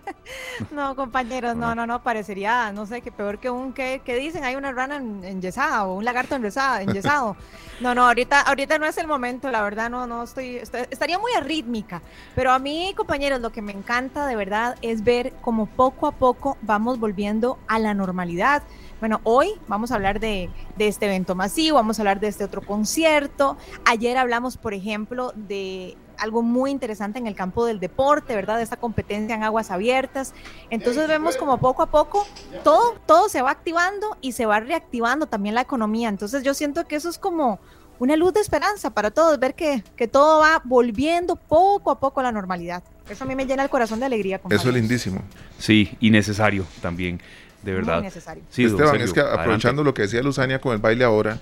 No, 0.71 0.95
compañeros, 0.95 1.55
no, 1.55 1.73
no, 1.75 1.87
no, 1.87 2.03
parecería, 2.03 2.71
no 2.71 2.85
sé, 2.85 3.01
que 3.01 3.11
peor 3.11 3.39
que 3.39 3.49
un, 3.49 3.73
que, 3.73 3.99
dicen? 4.05 4.43
Hay 4.43 4.55
una 4.55 4.71
rana 4.71 4.97
enyesada 4.97 5.83
o 5.85 5.95
un 5.95 6.05
lagarto 6.05 6.35
enyesado. 6.35 7.35
No, 7.81 7.95
no, 7.95 8.05
ahorita, 8.05 8.41
ahorita 8.41 8.77
no 8.77 8.85
es 8.85 8.95
el 8.99 9.07
momento, 9.07 9.49
la 9.49 9.63
verdad, 9.63 9.89
no, 9.89 10.05
no 10.05 10.21
estoy, 10.21 10.57
estaría 10.57 11.17
muy 11.17 11.31
arrítmica. 11.33 12.03
Pero 12.35 12.51
a 12.51 12.59
mí, 12.59 12.93
compañeros, 12.95 13.41
lo 13.41 13.51
que 13.51 13.63
me 13.63 13.71
encanta 13.71 14.27
de 14.27 14.35
verdad 14.35 14.77
es 14.83 15.03
ver 15.03 15.33
cómo 15.41 15.65
poco 15.65 16.05
a 16.05 16.11
poco 16.11 16.57
vamos 16.61 16.99
volviendo 16.99 17.57
a 17.67 17.79
la 17.79 17.95
normalidad. 17.95 18.61
Bueno, 19.01 19.19
hoy 19.23 19.49
vamos 19.67 19.91
a 19.91 19.95
hablar 19.95 20.19
de, 20.19 20.51
este 20.77 21.07
evento 21.07 21.33
masivo, 21.33 21.77
vamos 21.77 21.97
a 21.97 22.03
hablar 22.03 22.19
de 22.19 22.27
este 22.27 22.43
otro 22.43 22.61
concierto. 22.61 23.57
Ayer 23.83 24.15
hablamos, 24.15 24.57
por 24.57 24.75
ejemplo, 24.75 25.33
de 25.35 25.97
algo 26.19 26.43
muy 26.43 26.69
interesante 26.69 27.17
en 27.17 27.25
el 27.25 27.33
campo 27.33 27.65
del 27.65 27.79
deporte, 27.79 28.35
¿verdad? 28.35 28.61
Esta 28.61 28.77
competencia 28.77 29.33
en 29.33 29.41
aguas 29.41 29.71
abiertas. 29.71 30.35
Entonces 30.69 31.07
vemos 31.07 31.35
como 31.35 31.57
poco 31.57 31.81
a 31.81 31.87
poco 31.87 32.27
todo, 32.63 32.93
todo 33.07 33.27
se 33.27 33.41
va 33.41 33.49
activando 33.49 34.17
y 34.21 34.33
se 34.33 34.45
va 34.45 34.59
reactivando 34.59 35.25
también 35.25 35.55
la 35.55 35.61
economía. 35.61 36.07
Entonces 36.07 36.43
yo 36.43 36.53
siento 36.53 36.87
que 36.87 36.95
eso 36.95 37.09
es 37.09 37.17
como 37.17 37.59
una 37.97 38.15
luz 38.15 38.33
de 38.33 38.41
esperanza 38.41 38.91
para 38.91 39.09
todos, 39.09 39.39
ver 39.39 39.55
que, 39.55 39.83
que 39.95 40.07
todo 40.07 40.41
va 40.41 40.61
volviendo 40.63 41.37
poco 41.37 41.89
a 41.89 41.99
poco 41.99 42.19
a 42.19 42.23
la 42.23 42.31
normalidad. 42.31 42.83
Eso 43.09 43.23
a 43.23 43.27
mí 43.27 43.33
me 43.33 43.47
llena 43.47 43.63
el 43.63 43.69
corazón 43.69 43.99
de 43.99 44.05
alegría. 44.05 44.39
Eso 44.51 44.69
es 44.69 44.75
lindísimo. 44.75 45.23
Sí, 45.57 45.97
y 45.99 46.11
necesario 46.11 46.65
también, 46.81 47.19
de 47.63 47.73
verdad. 47.73 47.95
Muy 47.95 48.03
necesario. 48.03 48.43
Sí, 48.49 48.65
Esteban, 48.65 48.99
es 49.01 49.13
que 49.13 49.19
aprovechando 49.21 49.83
lo 49.83 49.93
que 49.93 50.03
decía 50.03 50.21
Luzania 50.21 50.59
con 50.59 50.73
el 50.73 50.79
baile 50.79 51.03
ahora, 51.03 51.39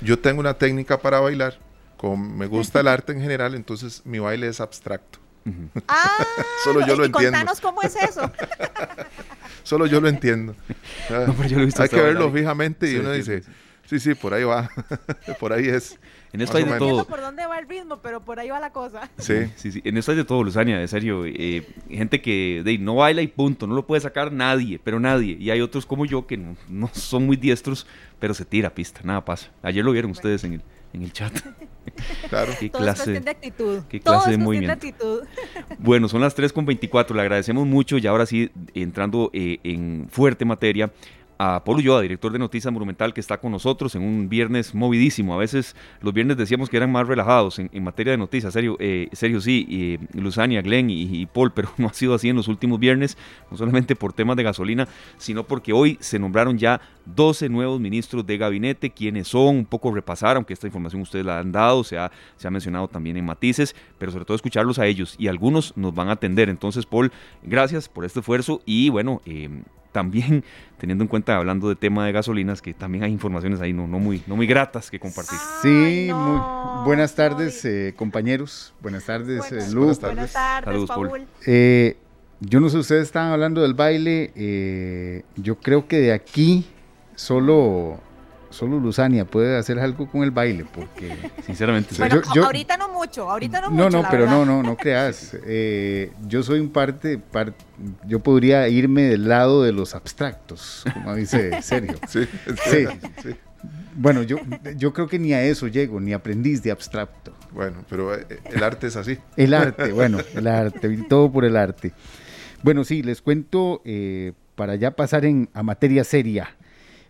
yo 0.00 0.18
tengo 0.18 0.40
una 0.40 0.54
técnica 0.54 0.98
para 0.98 1.20
bailar, 1.20 1.58
como 1.96 2.16
me 2.16 2.46
gusta 2.46 2.80
el 2.80 2.88
arte 2.88 3.12
en 3.12 3.20
general, 3.20 3.54
entonces 3.54 4.02
mi 4.04 4.18
baile 4.18 4.48
es 4.48 4.60
abstracto. 4.60 5.18
Ah, 5.88 6.24
Solo 6.64 6.86
yo 6.86 6.94
lo 6.94 7.04
entiendo. 7.04 7.36
Contanos 7.38 7.60
cómo 7.60 7.82
es 7.82 7.96
eso. 7.96 8.30
Solo 9.64 9.86
yo 9.86 10.00
lo 10.00 10.08
entiendo. 10.08 10.54
No, 11.10 11.34
pero 11.34 11.48
yo 11.48 11.56
lo 11.56 11.62
he 11.62 11.66
visto 11.66 11.82
Hay 11.82 11.88
que 11.88 12.00
verlo 12.00 12.30
fijamente 12.30 12.86
y 12.86 12.90
Sí, 12.90 12.96
uno 12.98 13.12
dice, 13.12 13.42
sí, 13.86 13.98
sí, 13.98 14.14
por 14.14 14.34
ahí 14.34 14.44
va, 14.44 14.70
por 15.40 15.52
ahí 15.52 15.68
es. 15.68 15.98
En 16.32 16.40
esto 16.40 16.56
hay 16.56 16.64
de 16.64 16.70
todo. 16.70 16.88
Entiendo 16.88 17.04
por 17.06 17.20
dónde 17.20 17.46
va 17.46 17.58
el 17.58 17.68
ritmo, 17.68 17.98
pero 18.02 18.20
por 18.24 18.40
ahí 18.40 18.48
va 18.48 18.58
la 18.58 18.70
cosa. 18.72 19.10
Sí, 19.18 19.34
Sí, 19.56 19.70
sí, 19.72 19.82
en 19.84 19.96
esto 19.98 20.12
hay 20.12 20.16
de 20.16 20.24
todo, 20.24 20.42
Luzania, 20.42 20.78
de 20.78 20.88
serio. 20.88 21.24
eh, 21.26 21.66
gente 21.90 22.22
que 22.22 22.62
de, 22.64 22.78
no 22.78 22.94
baila 22.96 23.20
y 23.22 23.26
punto, 23.28 23.66
no 23.66 23.74
lo 23.74 23.86
puede 23.86 24.00
sacar 24.00 24.32
nadie, 24.32 24.80
pero 24.82 24.98
nadie. 24.98 25.36
Y 25.38 25.50
hay 25.50 25.60
otros 25.60 25.84
como 25.84 26.06
yo 26.06 26.26
que 26.26 26.36
no, 26.38 26.56
no 26.68 26.88
son 26.92 27.26
muy 27.26 27.36
diestros, 27.36 27.86
pero 28.18 28.32
se 28.32 28.44
tira 28.46 28.68
a 28.68 28.74
pista, 28.74 29.00
nada 29.04 29.24
pasa. 29.24 29.50
Ayer 29.62 29.84
lo 29.84 29.92
vieron 29.92 30.10
ustedes 30.12 30.42
en 30.44 30.54
el, 30.54 30.62
en 30.94 31.02
el 31.02 31.12
chat. 31.12 31.32
claro. 32.30 32.52
Qué 32.58 32.70
Todo 32.70 32.82
es 32.88 32.94
cuestión 32.94 33.14
clase. 33.16 33.20
de 33.20 33.30
actitud. 33.30 33.82
qué 33.88 34.00
clase 34.00 34.30
de 34.30 34.36
es 34.36 34.42
cuestión 34.42 34.42
movimiento. 34.42 34.72
actitud. 34.72 35.20
Bueno, 35.78 36.08
son 36.08 36.20
las 36.20 36.34
3 36.34 36.52
con 36.52 36.64
24, 36.64 37.14
le 37.16 37.22
agradecemos 37.22 37.66
mucho 37.66 37.98
y 37.98 38.06
ahora 38.06 38.24
sí, 38.24 38.50
entrando 38.72 39.30
eh, 39.32 39.58
en 39.64 40.06
fuerte 40.10 40.44
materia, 40.44 40.92
a 41.44 41.64
Paul 41.64 41.78
Ulloa, 41.78 42.00
director 42.02 42.30
de 42.30 42.38
Noticias 42.38 42.72
Monumental, 42.72 43.12
que 43.12 43.20
está 43.20 43.38
con 43.38 43.50
nosotros 43.50 43.96
en 43.96 44.02
un 44.02 44.28
viernes 44.28 44.76
movidísimo. 44.76 45.34
A 45.34 45.38
veces 45.38 45.74
los 46.00 46.14
viernes 46.14 46.36
decíamos 46.36 46.70
que 46.70 46.76
eran 46.76 46.92
más 46.92 47.08
relajados 47.08 47.58
en, 47.58 47.82
materia 47.82 48.12
de 48.12 48.16
noticias, 48.16 48.52
serio, 48.52 48.76
eh, 48.78 49.08
serio 49.10 49.40
sí, 49.40 49.66
y, 49.68 50.20
Luzania, 50.20 50.62
Glenn 50.62 50.88
y, 50.88 51.02
y 51.02 51.26
Paul, 51.26 51.52
pero 51.52 51.70
no 51.78 51.88
ha 51.88 51.94
sido 51.94 52.14
así 52.14 52.28
en 52.28 52.36
los 52.36 52.46
últimos 52.46 52.78
viernes, 52.78 53.18
no 53.50 53.56
solamente 53.56 53.96
por 53.96 54.12
temas 54.12 54.36
de 54.36 54.44
gasolina, 54.44 54.86
sino 55.18 55.42
porque 55.42 55.72
hoy 55.72 55.98
se 56.00 56.20
nombraron 56.20 56.58
ya 56.58 56.80
12 57.06 57.48
nuevos 57.48 57.80
ministros 57.80 58.24
de 58.24 58.38
gabinete, 58.38 58.90
quienes 58.90 59.26
son, 59.26 59.56
un 59.56 59.66
poco 59.66 59.92
repasar, 59.92 60.36
aunque 60.36 60.52
esta 60.52 60.68
información 60.68 61.02
ustedes 61.02 61.26
la 61.26 61.40
han 61.40 61.50
dado, 61.50 61.82
se 61.82 61.98
ha, 61.98 62.12
se 62.36 62.46
ha 62.46 62.52
mencionado 62.52 62.86
también 62.86 63.16
en 63.16 63.24
matices, 63.24 63.74
pero 63.98 64.12
sobre 64.12 64.26
todo 64.26 64.36
escucharlos 64.36 64.78
a 64.78 64.86
ellos 64.86 65.16
y 65.18 65.26
algunos 65.26 65.76
nos 65.76 65.92
van 65.92 66.08
a 66.08 66.12
atender. 66.12 66.48
Entonces, 66.48 66.86
Paul, 66.86 67.10
gracias 67.42 67.88
por 67.88 68.04
este 68.04 68.20
esfuerzo 68.20 68.62
y 68.64 68.90
bueno, 68.90 69.20
eh, 69.26 69.48
también 69.92 70.42
teniendo 70.78 71.04
en 71.04 71.08
cuenta, 71.08 71.36
hablando 71.36 71.68
de 71.68 71.76
tema 71.76 72.04
de 72.06 72.12
gasolinas, 72.12 72.60
que 72.60 72.74
también 72.74 73.04
hay 73.04 73.12
informaciones 73.12 73.60
ahí 73.60 73.72
no, 73.72 73.86
no, 73.86 73.98
muy, 74.00 74.22
no 74.26 74.34
muy 74.34 74.46
gratas 74.46 74.90
que 74.90 74.98
compartir. 74.98 75.38
Ay, 75.40 75.60
Sí, 75.62 76.06
no, 76.08 76.76
muy 76.78 76.84
buenas 76.86 77.14
tardes, 77.14 77.64
eh, 77.64 77.94
compañeros. 77.96 78.74
Buenas 78.80 79.04
tardes, 79.04 79.38
Buenas- 79.38 79.68
eh, 79.68 79.72
Lu. 79.74 79.80
buenas 79.82 79.98
tardes. 80.00 80.16
Buenas 80.16 80.32
tardes, 80.32 80.64
Saludos, 80.64 80.88
Paul. 80.88 81.08
Paul. 81.08 81.26
Eh, 81.46 81.96
yo 82.40 82.58
no 82.58 82.68
sé, 82.68 82.78
ustedes 82.78 83.04
estaban 83.04 83.30
hablando 83.30 83.62
del 83.62 83.74
baile. 83.74 84.32
eh, 84.34 85.22
yo 85.36 85.56
creo 85.60 85.86
que 85.86 85.98
de 85.98 86.12
aquí 86.12 86.66
solo, 87.14 88.00
solo 88.52 88.78
Luzania 88.78 89.24
puede 89.24 89.56
hacer 89.58 89.78
algo 89.80 90.08
con 90.10 90.22
el 90.22 90.30
baile, 90.30 90.64
porque... 90.72 91.12
Sinceramente. 91.46 91.94
Bueno, 91.98 92.22
Yo- 92.22 92.34
yo- 92.34 92.44
ahorita 92.44 92.76
no 92.76 92.88
mucho, 92.92 93.30
ahorita 93.30 93.60
no, 93.62 93.70
No, 93.70 93.84
mucho. 93.84 93.90
no, 93.96 94.02
la 94.02 94.10
pero 94.10 94.22
verdad. 94.24 94.36
no, 94.38 94.44
no, 94.46 94.62
no 94.62 94.76
creas. 94.76 95.36
Eh, 95.46 96.12
yo 96.28 96.42
soy 96.42 96.60
un 96.60 96.70
parte, 96.70 97.18
par- 97.18 97.54
yo 98.06 98.20
podría 98.20 98.68
irme 98.68 99.02
del 99.02 99.28
lado 99.28 99.62
de 99.64 99.72
los 99.72 99.94
abstractos, 99.94 100.84
como 100.94 101.14
dice 101.14 101.50
Sergio. 101.62 101.96
Sí, 102.08 102.20
Sí. 102.70 102.86
sí. 103.22 103.30
Bueno, 103.94 104.22
yo, 104.22 104.38
yo 104.76 104.92
creo 104.92 105.06
que 105.06 105.18
ni 105.18 105.32
a 105.34 105.42
eso 105.44 105.68
llego, 105.68 106.00
ni 106.00 106.12
aprendiz 106.12 106.62
de 106.62 106.70
abstracto. 106.70 107.32
Bueno, 107.52 107.84
pero 107.88 108.14
eh, 108.14 108.26
el 108.50 108.62
arte 108.62 108.86
es 108.88 108.96
así. 108.96 109.18
El 109.36 109.52
arte, 109.54 109.92
bueno, 109.92 110.18
el 110.34 110.46
arte, 110.46 110.88
todo 111.08 111.30
por 111.30 111.44
el 111.44 111.56
arte. 111.56 111.92
Bueno, 112.62 112.84
sí, 112.84 113.02
les 113.02 113.20
cuento, 113.22 113.82
eh, 113.84 114.32
para 114.54 114.74
ya 114.76 114.92
pasar 114.92 115.24
en, 115.26 115.48
a 115.52 115.62
materia 115.62 116.04
seria, 116.04 116.56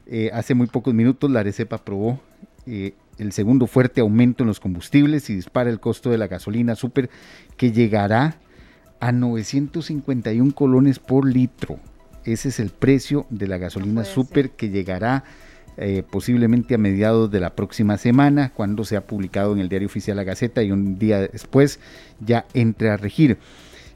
eh, 0.07 0.31
hace 0.33 0.55
muy 0.55 0.67
pocos 0.67 0.95
minutos 0.95 1.31
la 1.31 1.41
Arecepa 1.41 1.77
aprobó 1.77 2.21
eh, 2.67 2.95
el 3.19 3.33
segundo 3.33 3.67
fuerte 3.67 4.01
aumento 4.01 4.43
en 4.43 4.49
los 4.49 4.61
combustibles 4.61 5.29
y 5.31 5.35
dispara 5.35 5.71
el 5.71 5.81
costo 5.81 6.11
de 6.11 6.19
la 6.19 6.27
gasolina 6.27 6.75
super 6.75 7.11
que 7.57 7.73
llegará 7.73 8.37
a 9.01 9.13
951 9.13 10.55
colones 10.55 10.99
por 10.99 11.27
litro. 11.27 11.79
Ese 12.25 12.51
es 12.51 12.61
el 12.61 12.71
precio 12.71 13.27
de 13.31 13.49
la 13.49 13.59
gasolina 13.59 14.05
super 14.05 14.51
que 14.51 14.71
llegará 14.71 15.25
eh, 15.77 16.03
posiblemente 16.09 16.75
a 16.75 16.79
mediados 16.79 17.31
de 17.31 17.41
la 17.41 17.57
próxima 17.57 17.97
semana, 17.97 18.53
cuando 18.55 18.85
sea 18.85 19.07
publicado 19.07 19.55
en 19.55 19.59
el 19.59 19.69
diario 19.69 19.87
oficial 19.87 20.19
La 20.19 20.25
Gaceta 20.25 20.63
y 20.63 20.71
un 20.71 20.99
día 20.99 21.21
después 21.21 21.81
ya 22.21 22.45
entre 22.53 22.91
a 22.91 22.97
regir. 22.97 23.39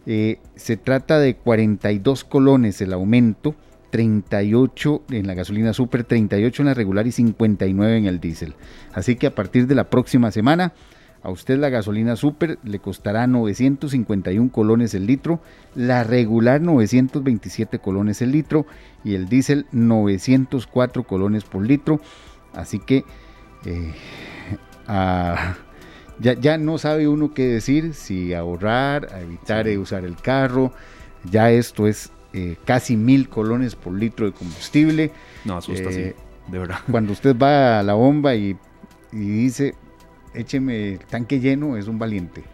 Eh, 0.06 0.38
se 0.54 0.76
trata 0.76 1.18
de 1.18 1.36
42 1.36 2.24
colones 2.24 2.80
el 2.80 2.92
aumento, 2.92 3.54
38 3.90 5.02
en 5.10 5.26
la 5.26 5.34
gasolina 5.34 5.72
super, 5.72 6.04
38 6.04 6.62
en 6.62 6.66
la 6.66 6.74
regular 6.74 7.06
y 7.06 7.12
59 7.12 7.96
en 7.96 8.06
el 8.06 8.20
diésel. 8.20 8.54
Así 8.92 9.16
que 9.16 9.26
a 9.26 9.34
partir 9.34 9.66
de 9.66 9.74
la 9.74 9.90
próxima 9.90 10.30
semana, 10.30 10.72
a 11.22 11.30
usted 11.30 11.58
la 11.58 11.70
gasolina 11.70 12.14
super 12.14 12.58
le 12.62 12.78
costará 12.78 13.26
951 13.26 14.52
colones 14.52 14.94
el 14.94 15.06
litro, 15.06 15.40
la 15.74 16.04
regular 16.04 16.60
927 16.60 17.80
colones 17.80 18.22
el 18.22 18.30
litro 18.30 18.66
y 19.02 19.14
el 19.14 19.28
diésel 19.28 19.66
904 19.72 21.02
colones 21.04 21.44
por 21.44 21.66
litro. 21.66 22.00
Así 22.54 22.78
que 22.78 23.04
eh, 23.64 23.92
ya, 24.86 26.34
ya 26.40 26.58
no 26.58 26.78
sabe 26.78 27.08
uno 27.08 27.34
qué 27.34 27.46
decir, 27.46 27.94
si 27.94 28.32
ahorrar, 28.32 29.12
a 29.12 29.20
evitar 29.20 29.66
usar 29.78 30.04
el 30.04 30.16
carro. 30.16 30.72
Ya 31.28 31.50
esto 31.50 31.88
es 31.88 32.12
eh, 32.36 32.56
casi 32.66 32.96
mil 32.96 33.28
colones 33.30 33.74
por 33.74 33.94
litro 33.94 34.26
de 34.26 34.32
combustible. 34.32 35.10
No, 35.44 35.56
asusta, 35.56 35.88
Eh, 35.90 36.14
sí, 36.16 36.52
de 36.52 36.58
verdad. 36.58 36.78
Cuando 36.90 37.12
usted 37.12 37.34
va 37.36 37.78
a 37.78 37.82
la 37.82 37.94
bomba 37.94 38.34
y, 38.34 38.56
y 39.12 39.16
dice, 39.18 39.74
écheme 40.34 40.92
el 40.94 40.98
tanque 41.06 41.40
lleno, 41.40 41.76
es 41.76 41.88
un 41.88 41.98
valiente. 41.98 42.44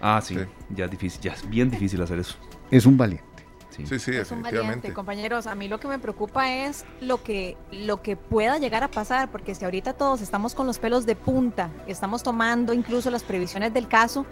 Ah, 0.00 0.20
sí, 0.22 0.34
Sí. 0.36 0.40
ya 0.70 0.84
es 0.86 0.90
difícil, 0.90 1.20
ya 1.20 1.32
es 1.32 1.48
bien 1.48 1.70
difícil 1.70 2.00
hacer 2.02 2.18
eso. 2.18 2.36
Es 2.70 2.86
un 2.86 2.96
valiente. 2.96 3.26
Sí. 3.70 3.86
Sí, 3.86 3.98
sí, 3.98 4.10
Es 4.14 4.30
un 4.30 4.42
valiente, 4.42 4.92
compañeros. 4.92 5.46
A 5.46 5.54
mí 5.54 5.66
lo 5.66 5.80
que 5.80 5.88
me 5.88 5.98
preocupa 5.98 6.52
es 6.52 6.84
lo 7.00 7.22
que, 7.22 7.56
lo 7.72 8.02
que 8.02 8.16
pueda 8.16 8.58
llegar 8.58 8.82
a 8.84 8.88
pasar, 8.88 9.30
porque 9.30 9.54
si 9.54 9.64
ahorita 9.64 9.94
todos 9.94 10.20
estamos 10.20 10.54
con 10.54 10.66
los 10.66 10.78
pelos 10.78 11.06
de 11.06 11.16
punta, 11.16 11.70
estamos 11.86 12.22
tomando 12.22 12.74
incluso 12.74 13.10
las 13.10 13.22
previsiones 13.22 13.72
del 13.72 13.88
caso, 13.88 14.26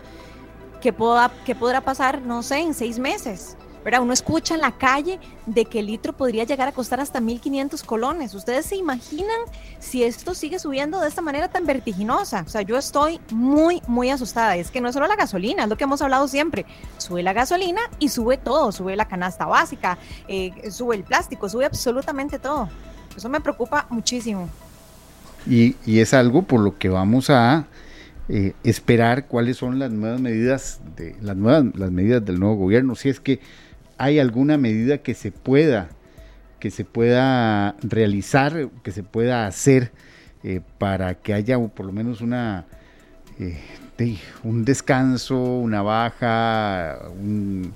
¿qué, 0.82 0.92
poda- 0.92 1.32
qué 1.46 1.54
podrá 1.54 1.80
pasar, 1.80 2.20
no 2.20 2.42
sé, 2.42 2.58
en 2.60 2.74
seis 2.74 2.98
meses? 2.98 3.56
¿Verdad? 3.84 4.02
Uno 4.02 4.12
escucha 4.12 4.54
en 4.54 4.60
la 4.60 4.72
calle 4.72 5.18
de 5.46 5.64
que 5.64 5.80
el 5.80 5.86
litro 5.86 6.12
podría 6.12 6.44
llegar 6.44 6.68
a 6.68 6.72
costar 6.72 7.00
hasta 7.00 7.20
1.500 7.20 7.84
colones. 7.84 8.34
¿Ustedes 8.34 8.66
se 8.66 8.76
imaginan 8.76 9.38
si 9.78 10.04
esto 10.04 10.34
sigue 10.34 10.58
subiendo 10.58 11.00
de 11.00 11.08
esta 11.08 11.22
manera 11.22 11.48
tan 11.48 11.64
vertiginosa? 11.64 12.44
O 12.46 12.48
sea, 12.48 12.62
yo 12.62 12.76
estoy 12.76 13.20
muy, 13.30 13.80
muy 13.86 14.10
asustada. 14.10 14.56
Es 14.56 14.70
que 14.70 14.80
no 14.80 14.88
es 14.88 14.94
solo 14.94 15.06
la 15.06 15.16
gasolina, 15.16 15.62
es 15.62 15.68
lo 15.68 15.76
que 15.76 15.84
hemos 15.84 16.02
hablado 16.02 16.28
siempre. 16.28 16.66
Sube 16.98 17.22
la 17.22 17.32
gasolina 17.32 17.80
y 17.98 18.10
sube 18.10 18.36
todo. 18.36 18.70
Sube 18.72 18.96
la 18.96 19.08
canasta 19.08 19.46
básica, 19.46 19.98
eh, 20.28 20.70
sube 20.70 20.96
el 20.96 21.04
plástico, 21.04 21.48
sube 21.48 21.64
absolutamente 21.64 22.38
todo. 22.38 22.68
Eso 23.16 23.28
me 23.28 23.40
preocupa 23.40 23.86
muchísimo. 23.90 24.48
Y, 25.46 25.76
y 25.86 26.00
es 26.00 26.12
algo 26.12 26.42
por 26.42 26.60
lo 26.60 26.76
que 26.76 26.90
vamos 26.90 27.30
a 27.30 27.66
eh, 28.32 28.52
esperar 28.62 29.26
cuáles 29.26 29.56
son 29.56 29.80
las 29.80 29.90
nuevas 29.90 30.20
medidas 30.20 30.80
de 30.96 31.16
las 31.20 31.36
nuevas 31.36 31.64
las 31.74 31.90
medidas 31.90 32.24
del 32.24 32.38
nuevo 32.38 32.54
gobierno, 32.54 32.94
si 32.94 33.08
es 33.08 33.18
que 33.18 33.40
hay 34.00 34.18
alguna 34.18 34.56
medida 34.56 34.98
que 34.98 35.14
se 35.14 35.30
pueda 35.30 35.88
que 36.58 36.70
se 36.70 36.84
pueda 36.84 37.74
realizar, 37.82 38.68
que 38.82 38.90
se 38.92 39.02
pueda 39.02 39.46
hacer 39.46 39.92
eh, 40.42 40.60
para 40.78 41.14
que 41.14 41.32
haya 41.32 41.58
por 41.58 41.86
lo 41.86 41.92
menos 41.92 42.20
una 42.20 42.66
eh, 43.38 43.58
de- 43.96 44.18
un 44.44 44.64
descanso, 44.64 45.38
una 45.40 45.80
baja, 45.82 46.98
un 47.18 47.72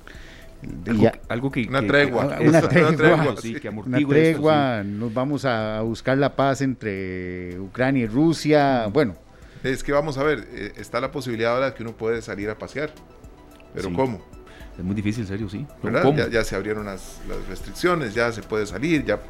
Algo, 0.86 1.02
ya- 1.02 1.12
que- 1.12 1.20
algo 1.28 1.50
que... 1.50 1.66
Una 1.68 1.80
que- 1.80 1.86
tregua. 1.86 2.36
que- 2.38 2.48
Una 2.48 2.60
tregua. 2.62 3.36
sí, 3.40 3.54
que 3.54 3.68
una 3.68 3.74
amortigue 3.82 4.00
esto, 4.02 4.08
tregua, 4.42 4.82
nos 4.84 5.12
vamos 5.14 5.44
a 5.46 5.80
buscar 5.80 6.18
la 6.18 6.36
paz 6.36 6.60
entre 6.60 7.58
Ucrania 7.60 8.04
y 8.04 8.06
Rusia, 8.06 8.86
bueno, 8.92 9.14
Es 9.62 9.82
que 9.82 9.92
vamos 9.92 10.18
a 10.18 10.22
ver, 10.24 10.46
eh, 10.52 10.72
está 10.76 11.00
la 11.00 11.10
posibilidad 11.10 11.54
ahora 11.54 11.70
de 11.70 11.74
que 11.74 11.82
uno 11.82 11.92
puede 11.92 12.20
salir 12.20 12.50
a 12.50 12.58
pasear. 12.58 12.90
Pero 13.74 13.88
Sí. 13.88 13.94
¿cómo? 13.94 14.22
Es 14.78 14.84
muy 14.84 14.94
difícil, 14.94 15.26
serio, 15.26 15.48
sí. 15.48 15.66
Ya, 16.16 16.28
ya 16.28 16.44
se 16.44 16.56
abrieron 16.56 16.86
las, 16.86 17.20
las 17.28 17.46
restricciones, 17.48 18.14
ya 18.14 18.32
se 18.32 18.42
puede 18.42 18.66
salir, 18.66 19.04
ya, 19.04 19.20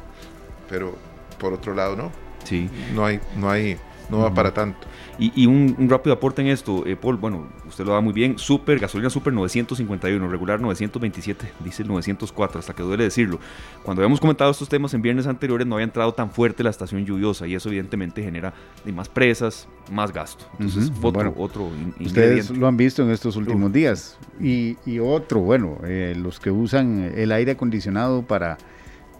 pero 0.69 0.97
por 1.39 1.53
otro 1.53 1.73
lado 1.73 1.95
no. 1.95 2.11
Sí. 2.43 2.69
No 2.93 3.05
hay, 3.05 3.19
no 3.37 3.49
hay 3.49 3.77
no 4.09 4.19
va 4.19 4.33
para 4.33 4.53
tanto. 4.53 4.87
Y, 5.17 5.45
un, 5.45 5.87
rápido 5.89 6.13
aporte 6.13 6.41
en 6.41 6.49
esto, 6.49 6.85
eh, 6.85 6.97
Paul, 6.97 7.15
bueno, 7.15 7.47
usted 7.67 7.85
lo 7.85 7.93
da 7.93 8.01
muy 8.01 8.11
bien, 8.11 8.37
super, 8.37 8.79
gasolina 8.79 9.09
super 9.09 9.31
951, 9.31 10.27
regular 10.27 10.59
927, 10.59 11.51
dice 11.63 11.83
el 11.83 11.87
904, 11.87 12.59
hasta 12.59 12.73
que 12.73 12.83
duele 12.83 13.05
decirlo. 13.05 13.39
Cuando 13.83 14.01
habíamos 14.01 14.19
comentado 14.19 14.51
estos 14.51 14.67
temas 14.67 14.93
en 14.93 15.01
viernes 15.01 15.25
anteriores 15.25 15.65
no 15.65 15.75
había 15.75 15.85
entrado 15.85 16.13
tan 16.13 16.31
fuerte 16.31 16.63
la 16.63 16.69
estación 16.69 17.05
lluviosa 17.05 17.47
y 17.47 17.55
eso 17.55 17.69
evidentemente 17.69 18.21
genera 18.21 18.53
más 18.93 19.07
presas, 19.07 19.67
más 19.89 20.11
gasto. 20.11 20.45
Entonces, 20.59 20.91
otro, 21.01 21.33
otro 21.37 21.71
Ustedes 21.99 22.49
lo 22.51 22.67
han 22.67 22.75
visto 22.75 23.03
en 23.03 23.11
estos 23.11 23.35
últimos 23.37 23.71
días. 23.71 24.17
Y, 24.41 24.77
y 24.85 24.99
otro, 24.99 25.39
bueno, 25.39 25.77
eh, 25.85 26.13
los 26.17 26.39
que 26.39 26.51
usan 26.51 27.11
el 27.15 27.31
aire 27.31 27.53
acondicionado 27.53 28.21
para 28.21 28.57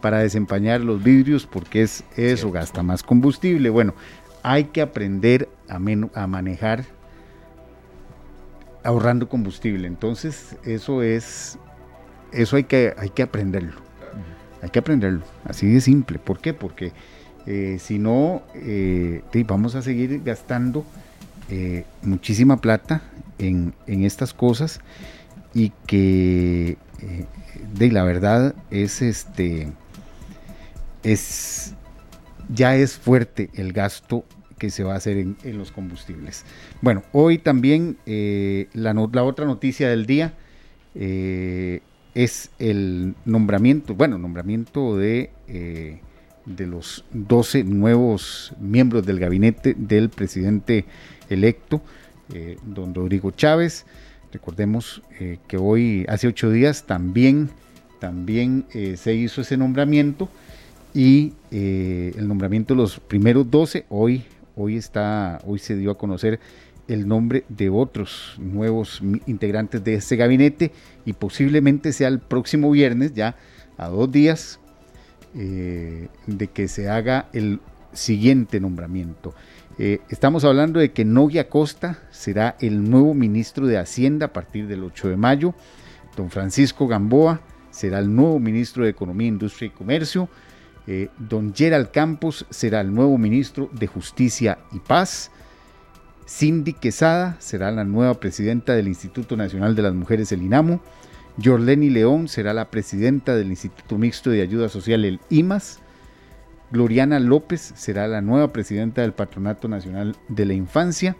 para 0.06 0.20
desempañar 0.20 0.82
los 0.82 1.04
vidrios 1.04 1.48
porque 1.48 1.82
es 1.82 2.04
eso, 2.16 2.52
gasta 2.52 2.84
más 2.84 3.02
combustible. 3.02 3.72
Bueno, 3.72 3.96
hay 4.48 4.66
que 4.66 4.84
aprender 4.84 5.50
a, 5.68 5.78
a 5.78 6.28
manejar 6.28 6.86
ahorrando 8.84 9.28
combustible. 9.28 9.88
Entonces, 9.88 10.56
eso 10.64 11.02
es, 11.02 11.58
eso 12.32 12.56
hay 12.56 12.66
que, 12.66 12.94
hay 12.96 13.10
que 13.10 13.24
aprenderlo. 13.24 13.82
Hay 14.62 14.70
que 14.70 14.78
aprenderlo, 14.78 15.24
así 15.46 15.68
de 15.68 15.82
simple. 15.82 16.20
¿Por 16.20 16.40
qué? 16.42 16.54
Porque 16.54 16.94
eh, 17.48 17.78
si 17.80 17.98
no, 17.98 18.44
eh, 18.54 19.24
vamos 19.48 19.74
a 19.74 19.82
seguir 19.82 20.22
gastando 20.24 20.86
eh, 21.50 21.86
muchísima 22.04 22.58
plata 22.58 23.02
en, 23.40 23.74
en, 23.88 24.04
estas 24.04 24.32
cosas 24.32 24.80
y 25.56 25.72
que 25.88 26.78
de 27.74 27.92
la 27.92 28.04
verdad 28.04 28.54
es 28.72 29.02
este 29.02 29.72
es 31.04 31.74
ya 32.50 32.76
es 32.76 32.98
fuerte 32.98 33.50
el 33.56 33.74
gasto 33.74 34.26
que 34.58 34.70
se 34.70 34.84
va 34.84 34.94
a 34.94 34.98
hacer 34.98 35.18
en, 35.18 35.58
los 35.58 35.72
combustibles. 35.72 36.46
Bueno, 36.82 37.04
hoy 37.12 37.38
también 37.38 37.98
eh, 38.06 38.68
la, 38.74 38.94
otra 38.94 39.46
noticia 39.46 39.90
del 39.90 40.06
día 40.06 40.34
eh, 40.96 41.82
es 42.14 42.52
el 42.60 43.16
nombramiento, 43.26 43.96
bueno, 43.96 44.18
nombramiento 44.18 44.98
de, 44.98 45.32
eh, 45.48 46.00
de 46.46 46.68
los 46.68 47.04
12 47.12 47.66
nuevos 47.66 48.54
miembros 48.60 49.06
del 49.06 49.20
gabinete 49.20 49.76
del 49.78 50.10
presidente 50.10 50.86
electo, 51.30 51.82
don 52.66 52.96
Rodrigo 52.96 53.32
Chávez. 53.32 53.86
Recordemos 54.32 55.04
que 55.48 55.58
hoy, 55.58 56.06
hace 56.08 56.28
ocho 56.28 56.50
días, 56.50 56.86
también, 56.86 57.50
también 58.00 58.66
se 58.96 59.14
hizo 59.14 59.42
ese 59.42 59.58
nombramiento 59.58 60.30
y 60.94 61.34
el 61.52 62.28
nombramiento 62.28 62.74
de 62.74 62.82
los 62.82 63.00
primeros 63.00 63.50
12, 63.52 63.86
hoy 63.90 64.24
Hoy 64.56 64.78
está, 64.78 65.40
hoy 65.46 65.60
se 65.60 65.76
dio 65.76 65.92
a 65.92 65.98
conocer 65.98 66.40
el 66.88 67.08
nombre 67.08 67.46
de 67.50 67.70
otros 67.70 68.36
nuevos 68.38 69.02
integrantes 69.26 69.84
de 69.84 69.96
este 69.96 70.16
gabinete 70.16 70.72
y 71.04 71.14
posiblemente 71.14 71.92
sea 71.94 72.08
el 72.08 72.20
próximo 72.20 72.72
viernes, 72.72 73.14
ya 73.14 73.36
a 73.78 73.88
dos 73.88 74.12
días 74.12 74.60
eh, 75.36 76.08
de 76.28 76.48
que 76.48 76.68
se 76.68 76.90
haga 76.90 77.28
el 77.34 77.60
siguiente 77.92 78.60
nombramiento. 78.60 79.34
Eh, 79.78 80.00
estamos 80.10 80.46
hablando 80.46 80.80
de 80.80 80.92
que 80.92 81.04
Novia 81.04 81.50
Costa 81.50 82.00
será 82.12 82.56
el 82.62 82.90
nuevo 82.90 83.14
ministro 83.14 83.68
de 83.68 83.78
Hacienda 83.78 84.28
a 84.28 84.34
partir 84.34 84.68
del 84.68 84.84
8 84.84 85.10
de 85.10 85.18
mayo. 85.18 85.54
Don 86.16 86.30
Francisco 86.30 86.88
Gamboa 86.88 87.42
será 87.72 88.00
el 88.00 88.16
nuevo 88.16 88.40
ministro 88.40 88.86
de 88.86 88.92
Economía, 88.92 89.28
Industria 89.28 89.68
y 89.68 89.72
Comercio. 89.72 90.30
Eh, 90.88 91.10
don 91.18 91.54
Gerald 91.54 91.92
Campos 91.92 92.46
será 92.50 92.82
el 92.82 92.94
nuevo 92.94 93.18
ministro 93.18 93.70
de 93.74 93.88
Justicia 93.88 94.60
y 94.72 94.80
Paz. 94.80 95.32
Cindy 96.28 96.74
Quesada 96.74 97.38
será 97.40 97.72
la 97.72 97.84
nueva 97.84 98.16
presidenta 98.20 98.74
del 98.74 98.88
Instituto 98.88 99.36
Nacional 99.36 99.76
de 99.76 99.82
las 99.82 99.94
Mujeres, 99.94 100.32
el 100.32 100.44
INAMO. 100.44 100.82
Jorleni 101.44 101.90
León 101.90 102.28
será 102.28 102.54
la 102.54 102.70
presidenta 102.70 103.36
del 103.36 103.50
Instituto 103.50 103.98
Mixto 103.98 104.30
de 104.30 104.42
Ayuda 104.42 104.70
Social, 104.70 105.06
el 105.06 105.20
IMAS. 105.30 105.80
Gloriana 106.72 107.20
López 107.20 107.74
será 107.76 108.08
la 108.08 108.22
nueva 108.22 108.52
presidenta 108.54 109.02
del 109.02 109.14
Patronato 109.14 109.68
Nacional 109.68 110.16
de 110.30 110.46
la 110.46 110.54
Infancia. 110.54 111.16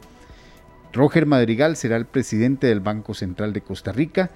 Roger 0.94 1.26
Madrigal 1.26 1.76
será 1.76 1.98
el 1.98 2.06
presidente 2.06 2.68
del 2.68 2.80
Banco 2.80 3.14
Central 3.14 3.52
de 3.52 3.62
Costa 3.62 3.92
Rica 3.92 4.32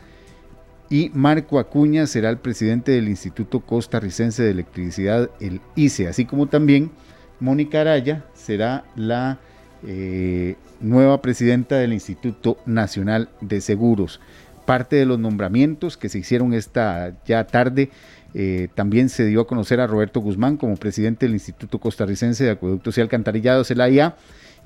y 0.89 1.11
Marco 1.13 1.59
Acuña 1.59 2.07
será 2.07 2.29
el 2.29 2.37
presidente 2.37 2.91
del 2.91 3.09
Instituto 3.09 3.59
Costarricense 3.59 4.41
de 4.41 4.51
Electricidad, 4.51 5.29
el 5.39 5.61
ICE, 5.75 6.07
así 6.07 6.25
como 6.25 6.47
también 6.47 6.89
Mónica 7.39 7.81
Araya 7.81 8.25
será 8.33 8.83
la 8.95 9.37
eh, 9.85 10.55
nueva 10.81 11.21
presidenta 11.21 11.75
del 11.75 11.93
Instituto 11.93 12.57
Nacional 12.65 13.29
de 13.41 13.61
Seguros. 13.61 14.19
Parte 14.65 14.95
de 14.95 15.05
los 15.05 15.19
nombramientos 15.19 15.95
que 15.95 16.09
se 16.09 16.19
hicieron 16.19 16.53
esta 16.53 17.13
ya 17.25 17.45
tarde 17.45 17.91
eh, 18.33 18.67
también 18.75 19.09
se 19.09 19.25
dio 19.25 19.41
a 19.41 19.47
conocer 19.47 19.79
a 19.79 19.87
Roberto 19.87 20.19
Guzmán 20.19 20.57
como 20.57 20.75
presidente 20.75 21.25
del 21.25 21.33
Instituto 21.33 21.79
Costarricense 21.79 22.43
de 22.43 22.51
Acueductos 22.51 22.97
y 22.97 23.01
Alcantarillados, 23.01 23.71
el 23.71 23.81
AIA, 23.81 24.15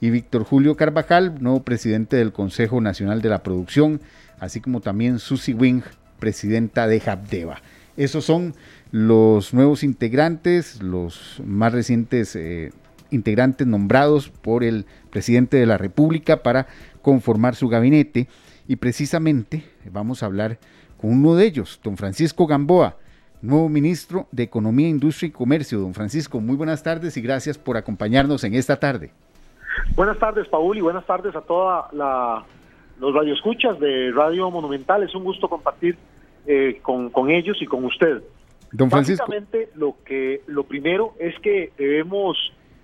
y 0.01 0.09
Víctor 0.09 0.43
Julio 0.43 0.75
Carvajal, 0.75 1.41
nuevo 1.41 1.63
presidente 1.63 2.17
del 2.17 2.33
Consejo 2.33 2.81
Nacional 2.81 3.21
de 3.21 3.29
la 3.29 3.43
Producción, 3.43 4.01
así 4.39 4.59
como 4.59 4.81
también 4.81 5.19
Susi 5.19 5.53
Wing, 5.53 5.83
presidenta 6.23 6.87
de 6.87 7.01
Habdeba. 7.05 7.57
Esos 7.97 8.23
son 8.23 8.53
los 8.91 9.53
nuevos 9.53 9.83
integrantes, 9.83 10.81
los 10.81 11.41
más 11.45 11.73
recientes 11.73 12.33
eh, 12.37 12.71
integrantes 13.11 13.67
nombrados 13.67 14.29
por 14.29 14.63
el 14.63 14.85
presidente 15.09 15.57
de 15.57 15.65
la 15.65 15.77
República 15.77 16.41
para 16.41 16.67
conformar 17.01 17.55
su 17.55 17.67
gabinete. 17.67 18.29
Y 18.69 18.77
precisamente 18.77 19.65
vamos 19.91 20.23
a 20.23 20.27
hablar 20.27 20.59
con 20.95 21.11
uno 21.11 21.35
de 21.35 21.45
ellos, 21.45 21.81
don 21.83 21.97
Francisco 21.97 22.47
Gamboa, 22.47 22.95
nuevo 23.41 23.67
ministro 23.67 24.27
de 24.31 24.43
Economía, 24.43 24.87
Industria 24.87 25.27
y 25.27 25.31
Comercio. 25.31 25.79
Don 25.79 25.93
Francisco, 25.93 26.39
muy 26.39 26.55
buenas 26.55 26.83
tardes 26.83 27.17
y 27.17 27.21
gracias 27.21 27.57
por 27.57 27.75
acompañarnos 27.75 28.45
en 28.45 28.53
esta 28.53 28.77
tarde. 28.79 29.11
Buenas 29.97 30.17
tardes, 30.19 30.47
Paul, 30.47 30.77
y 30.77 30.81
buenas 30.81 31.05
tardes 31.05 31.35
a 31.35 31.41
toda 31.41 31.89
la 31.91 32.45
los 33.01 33.13
radioescuchas 33.13 33.77
de 33.81 34.11
Radio 34.15 34.49
Monumental. 34.49 35.03
Es 35.03 35.13
un 35.13 35.25
gusto 35.25 35.49
compartir 35.49 35.97
eh, 36.45 36.79
con, 36.81 37.09
con, 37.09 37.29
ellos 37.29 37.61
y 37.61 37.65
con 37.65 37.85
usted. 37.85 38.21
Don 38.71 38.89
Francisco. 38.89 39.25
Básicamente, 39.27 39.69
lo, 39.75 39.95
que, 40.03 40.41
lo 40.47 40.63
primero 40.63 41.13
es 41.19 41.37
que 41.39 41.71
debemos 41.77 42.37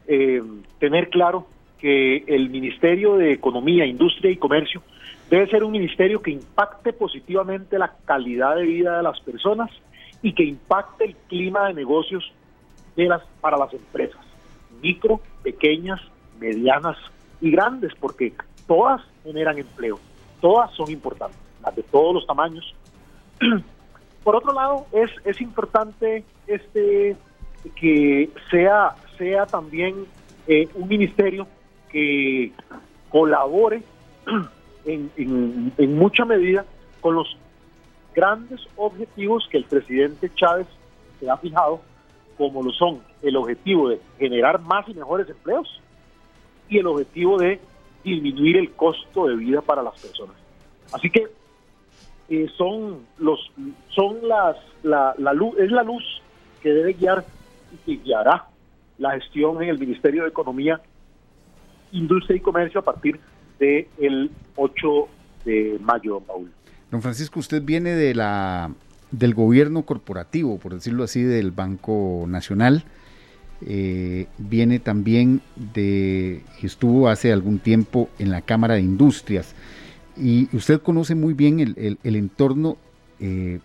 eh, 0.07 0.41
tener 0.79 1.09
claro 1.09 1.47
que 1.79 2.23
el 2.27 2.49
Ministerio 2.49 3.15
de 3.15 3.33
Economía, 3.33 3.85
Industria 3.85 4.31
y 4.31 4.37
Comercio 4.37 4.81
debe 5.29 5.47
ser 5.47 5.63
un 5.63 5.71
ministerio 5.71 6.21
que 6.21 6.31
impacte 6.31 6.91
positivamente 6.93 7.77
la 7.77 7.93
calidad 8.05 8.55
de 8.55 8.63
vida 8.63 8.97
de 8.97 9.03
las 9.03 9.19
personas 9.21 9.69
y 10.21 10.33
que 10.33 10.43
impacte 10.43 11.05
el 11.05 11.15
clima 11.27 11.67
de 11.67 11.75
negocios 11.75 12.31
de 12.95 13.05
las, 13.05 13.21
para 13.39 13.57
las 13.57 13.73
empresas, 13.73 14.19
micro, 14.81 15.21
pequeñas, 15.43 16.01
medianas 16.39 16.97
y 17.39 17.51
grandes, 17.51 17.93
porque 17.99 18.33
todas 18.67 19.01
generan 19.23 19.57
empleo, 19.57 19.99
todas 20.41 20.71
son 20.75 20.89
importantes, 20.91 21.39
las 21.63 21.75
de 21.75 21.83
todos 21.83 22.13
los 22.13 22.27
tamaños. 22.27 22.73
Por 24.23 24.35
otro 24.35 24.53
lado, 24.53 24.85
es, 24.91 25.11
es 25.25 25.41
importante 25.41 26.23
este 26.47 27.15
que 27.75 28.29
sea, 28.49 28.95
sea 29.17 29.45
también 29.45 30.05
eh, 30.47 30.67
un 30.75 30.87
ministerio 30.87 31.47
que 31.89 32.51
colabore 33.09 33.81
en, 34.85 35.11
en, 35.17 35.73
en 35.77 35.97
mucha 35.97 36.25
medida 36.25 36.65
con 37.01 37.15
los 37.15 37.37
grandes 38.13 38.61
objetivos 38.75 39.47
que 39.49 39.57
el 39.57 39.65
presidente 39.65 40.31
Chávez 40.35 40.67
se 41.19 41.29
ha 41.29 41.37
fijado, 41.37 41.81
como 42.37 42.63
lo 42.63 42.71
son 42.71 43.01
el 43.21 43.35
objetivo 43.35 43.89
de 43.89 43.99
generar 44.17 44.59
más 44.61 44.87
y 44.87 44.93
mejores 44.93 45.29
empleos 45.29 45.81
y 46.69 46.77
el 46.77 46.87
objetivo 46.87 47.37
de 47.37 47.59
disminuir 48.03 48.57
el 48.57 48.71
costo 48.71 49.27
de 49.27 49.35
vida 49.35 49.61
para 49.61 49.83
las 49.83 49.99
personas. 49.99 50.35
Así 50.91 51.09
que 51.09 51.27
eh, 52.29 52.47
son 52.57 52.99
los 53.17 53.39
son 53.89 54.27
las 54.27 54.55
la, 54.83 55.15
la, 55.17 55.33
luz 55.33 55.57
es 55.57 55.71
la 55.71 55.83
luz 55.83 56.03
que 56.61 56.69
debe 56.69 56.93
guiar 56.93 57.25
y 57.73 57.77
que 57.97 58.03
guiará 58.03 58.45
la 58.97 59.11
gestión 59.19 59.61
en 59.63 59.69
el 59.69 59.79
Ministerio 59.79 60.23
de 60.23 60.29
Economía, 60.29 60.79
Industria 61.91 62.37
y 62.37 62.39
Comercio 62.39 62.81
a 62.81 62.83
partir 62.83 63.19
del 63.59 63.87
el 63.97 64.31
8 64.55 65.07
de 65.45 65.77
mayo, 65.81 66.15
don 66.15 66.23
Paul. 66.23 66.51
Don 66.91 67.01
Francisco, 67.01 67.39
usted 67.39 67.63
viene 67.63 67.91
de 67.91 68.13
la 68.13 68.71
del 69.11 69.33
gobierno 69.33 69.83
corporativo, 69.83 70.59
por 70.59 70.73
decirlo 70.73 71.03
así, 71.03 71.23
del 71.23 71.51
Banco 71.51 72.25
Nacional. 72.27 72.83
Eh, 73.65 74.27
viene 74.37 74.79
también 74.79 75.41
de, 75.55 76.43
estuvo 76.61 77.09
hace 77.09 77.33
algún 77.33 77.59
tiempo 77.59 78.09
en 78.19 78.31
la 78.31 78.41
Cámara 78.41 78.75
de 78.75 78.81
Industrias 78.81 79.55
y 80.19 80.49
usted 80.55 80.81
conoce 80.81 81.15
muy 81.15 81.33
bien 81.33 81.59
el, 81.59 81.97
entorno 82.03 82.77
eh, 83.19 83.59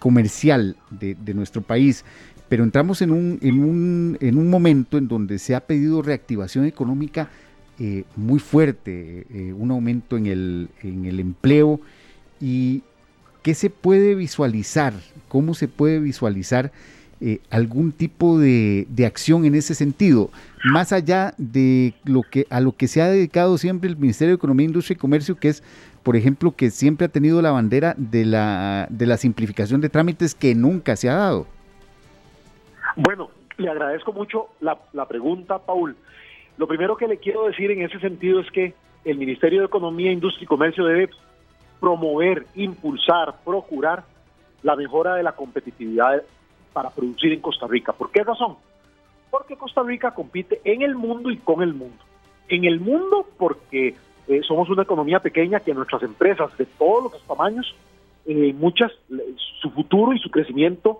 comercial 0.00 0.76
de, 0.90 1.34
nuestro 1.34 1.62
país, 1.62 2.04
pero 2.48 2.64
entramos 2.64 3.02
en 3.02 3.10
un, 3.10 3.38
en, 3.42 3.62
un, 3.62 4.18
en 4.20 4.38
un 4.38 4.48
momento 4.48 4.96
en 4.96 5.08
donde 5.08 5.38
se 5.38 5.54
ha 5.54 5.60
pedido 5.60 6.02
reactivación 6.02 6.64
económica 6.64 7.28
eh, 7.78 8.04
muy 8.16 8.38
fuerte, 8.38 9.26
eh, 9.30 9.52
un 9.52 9.70
aumento 9.70 10.16
en 10.16 10.26
el, 10.26 10.68
en 10.82 11.04
el 11.04 11.20
empleo 11.20 11.80
y 12.40 12.82
qué 13.42 13.54
se 13.54 13.70
puede 13.70 14.14
visualizar, 14.14 14.94
cómo 15.28 15.54
se 15.54 15.68
puede 15.68 16.00
visualizar 16.00 16.72
eh, 17.20 17.40
algún 17.50 17.92
tipo 17.92 18.38
de, 18.38 18.86
de, 18.90 19.04
acción 19.04 19.44
en 19.44 19.54
ese 19.54 19.74
sentido, 19.74 20.30
más 20.64 20.92
allá 20.92 21.34
de 21.36 21.94
lo 22.04 22.22
que 22.22 22.46
a 22.48 22.60
lo 22.60 22.72
que 22.72 22.86
se 22.86 23.02
ha 23.02 23.08
dedicado 23.08 23.58
siempre 23.58 23.90
el 23.90 23.96
Ministerio 23.96 24.34
de 24.34 24.36
Economía, 24.36 24.66
Industria 24.66 24.94
y 24.94 24.98
Comercio, 24.98 25.36
que 25.36 25.48
es, 25.48 25.64
por 26.04 26.14
ejemplo, 26.14 26.54
que 26.54 26.70
siempre 26.70 27.06
ha 27.06 27.08
tenido 27.08 27.42
la 27.42 27.50
bandera 27.50 27.94
de 27.96 28.24
la, 28.24 28.86
de 28.90 29.06
la 29.06 29.16
simplificación 29.16 29.80
de 29.80 29.88
trámites 29.88 30.34
que 30.34 30.54
nunca 30.54 30.94
se 30.94 31.08
ha 31.08 31.14
dado. 31.14 31.46
Bueno, 32.94 33.30
le 33.56 33.68
agradezco 33.68 34.12
mucho 34.12 34.46
la, 34.60 34.78
la 34.92 35.06
pregunta, 35.06 35.58
Paul. 35.58 35.96
Lo 36.56 36.66
primero 36.68 36.96
que 36.96 37.08
le 37.08 37.18
quiero 37.18 37.46
decir 37.46 37.70
en 37.70 37.82
ese 37.82 37.98
sentido 37.98 38.40
es 38.40 38.50
que 38.52 38.74
el 39.04 39.18
Ministerio 39.18 39.60
de 39.60 39.66
Economía, 39.66 40.12
Industria 40.12 40.44
y 40.44 40.46
Comercio 40.46 40.84
debe 40.84 41.10
promover, 41.80 42.46
impulsar, 42.54 43.36
procurar 43.44 44.04
la 44.62 44.76
mejora 44.76 45.14
de 45.14 45.22
la 45.22 45.32
competitividad 45.32 46.22
para 46.72 46.90
producir 46.90 47.32
en 47.32 47.40
Costa 47.40 47.66
Rica. 47.66 47.92
¿Por 47.92 48.10
qué 48.10 48.22
razón? 48.22 48.56
Porque 49.30 49.56
Costa 49.56 49.82
Rica 49.82 50.12
compite 50.12 50.60
en 50.64 50.82
el 50.82 50.94
mundo 50.94 51.30
y 51.30 51.36
con 51.38 51.62
el 51.62 51.74
mundo. 51.74 52.02
En 52.48 52.64
el 52.64 52.80
mundo 52.80 53.26
porque 53.36 53.94
eh, 54.28 54.40
somos 54.46 54.68
una 54.70 54.82
economía 54.82 55.20
pequeña 55.20 55.60
que 55.60 55.74
nuestras 55.74 56.02
empresas 56.02 56.56
de 56.56 56.66
todos 56.66 57.12
los 57.12 57.22
tamaños, 57.22 57.74
eh, 58.26 58.52
muchas, 58.54 58.92
su 59.60 59.70
futuro 59.70 60.12
y 60.12 60.18
su 60.18 60.30
crecimiento 60.30 60.98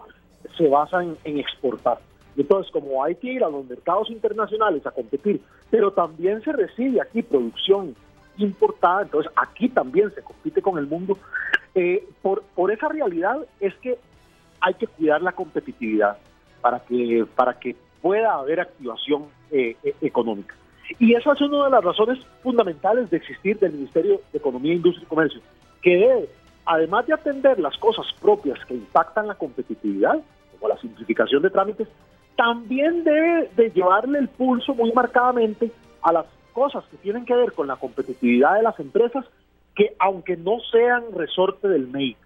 se 0.57 0.69
basan 0.69 1.17
en 1.25 1.39
exportar. 1.39 1.99
Entonces, 2.37 2.71
como 2.73 3.03
hay 3.03 3.17
que 3.17 3.33
ir 3.33 3.43
a 3.43 3.49
los 3.49 3.67
mercados 3.67 4.11
internacionales 4.11 4.87
a 4.87 4.93
competir, 4.93 5.41
pero 5.71 5.93
también 5.93 6.41
se 6.43 6.53
recibe 6.53 7.01
aquí 7.01 7.23
producción 7.23 7.95
importada, 8.39 9.03
entonces 9.03 9.33
aquí 9.37 9.69
también 9.69 10.13
se 10.15 10.23
compite 10.23 10.63
con 10.63 10.79
el 10.79 10.87
mundo. 10.87 11.19
Eh, 11.75 12.07
por, 12.23 12.43
por 12.55 12.71
esa 12.71 12.89
realidad 12.89 13.39
es 13.61 13.75
que 13.77 13.99
hay 14.61 14.75
que 14.75 14.87
cuidar 14.87 15.23
la 15.23 15.33
competitividad 15.33 16.19
para 16.61 16.81
que, 16.81 17.27
para 17.35 17.59
que 17.59 17.77
pueda 18.03 18.35
haber 18.35 18.61
activación 18.61 19.27
eh, 19.51 19.77
e, 19.83 19.95
económica. 20.01 20.55
Y 20.99 21.15
esa 21.15 21.33
es 21.33 21.41
una 21.41 21.65
de 21.65 21.71
las 21.71 21.85
razones 21.85 22.19
fundamentales 22.43 23.11
de 23.11 23.19
existir 23.19 23.59
del 23.59 23.73
Ministerio 23.73 24.21
de 24.33 24.39
Economía, 24.39 24.75
Industria 24.75 25.05
y 25.05 25.09
Comercio, 25.09 25.41
que 25.83 25.97
debe, 25.97 26.29
además 26.65 27.07
de 27.07 27.15
atender 27.15 27.61
las 27.61 27.77
cosas 27.77 28.07
propias 28.21 28.59
que 28.65 28.75
impactan 28.75 29.27
la 29.27 29.35
competitividad, 29.35 30.19
como 30.53 30.69
la 30.69 30.81
simplificación 30.81 31.43
de 31.43 31.51
trámites, 31.51 31.89
también 32.37 33.05
debe 33.05 33.51
de 33.57 33.71
llevarle 33.71 34.19
el 34.19 34.29
pulso 34.29 34.75
muy 34.75 34.93
marcadamente 34.93 35.71
a 36.03 36.13
las 36.13 36.27
cosas 36.53 36.85
que 36.91 36.97
tienen 36.97 37.25
que 37.25 37.35
ver 37.35 37.53
con 37.53 37.67
la 37.67 37.77
competitividad 37.77 38.57
de 38.57 38.63
las 38.63 38.79
empresas 38.81 39.25
que 39.75 39.95
aunque 39.99 40.37
no 40.37 40.59
sean 40.73 41.05
resorte 41.15 41.69
del 41.69 41.87
MEI, 41.89 42.17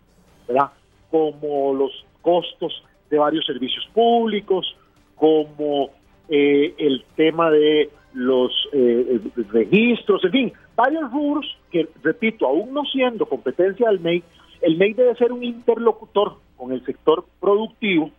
¿verdad? 0.49 0.71
como 1.11 1.75
los 1.75 2.07
costos 2.23 2.83
de 3.11 3.19
varios 3.19 3.45
servicios 3.45 3.87
públicos, 3.93 4.75
como 5.17 5.91
eh, 6.29 6.75
el 6.79 7.05
tema 7.17 7.51
de 7.51 7.91
los 8.15 8.53
eh, 8.73 9.21
registros, 9.51 10.25
en 10.25 10.31
fin, 10.31 10.53
varios 10.75 11.11
rubros 11.13 11.47
que, 11.71 11.89
repito, 12.03 12.47
aún 12.47 12.73
no 12.73 12.85
siendo 12.85 13.27
competencia 13.27 13.89
del 13.89 14.01
MEI, 14.01 14.23
el 14.61 14.77
MEI 14.77 14.95
debe 14.95 15.15
ser 15.17 15.33
un 15.33 15.43
interlocutor 15.45 16.37
con 16.57 16.73
el 16.73 16.85
sector 16.85 17.25
productivo, 17.41 18.11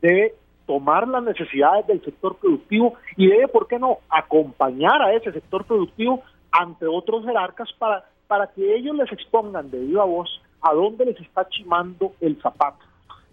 debe 0.00 0.34
tomar 0.66 1.08
las 1.08 1.22
necesidades 1.24 1.86
del 1.86 2.02
sector 2.04 2.36
productivo 2.36 2.94
y 3.16 3.26
debe, 3.26 3.48
¿por 3.48 3.66
qué 3.66 3.78
no?, 3.78 3.98
acompañar 4.08 5.02
a 5.02 5.14
ese 5.14 5.32
sector 5.32 5.64
productivo 5.64 6.22
ante 6.52 6.86
otros 6.86 7.24
jerarcas 7.24 7.68
para, 7.78 8.04
para 8.26 8.46
que 8.48 8.76
ellos 8.76 8.94
les 8.96 9.10
expongan 9.10 9.70
de 9.70 9.80
viva 9.80 10.04
voz 10.04 10.40
a 10.60 10.74
dónde 10.74 11.06
les 11.06 11.20
está 11.20 11.48
chimando 11.48 12.12
el 12.20 12.40
zapato, 12.42 12.84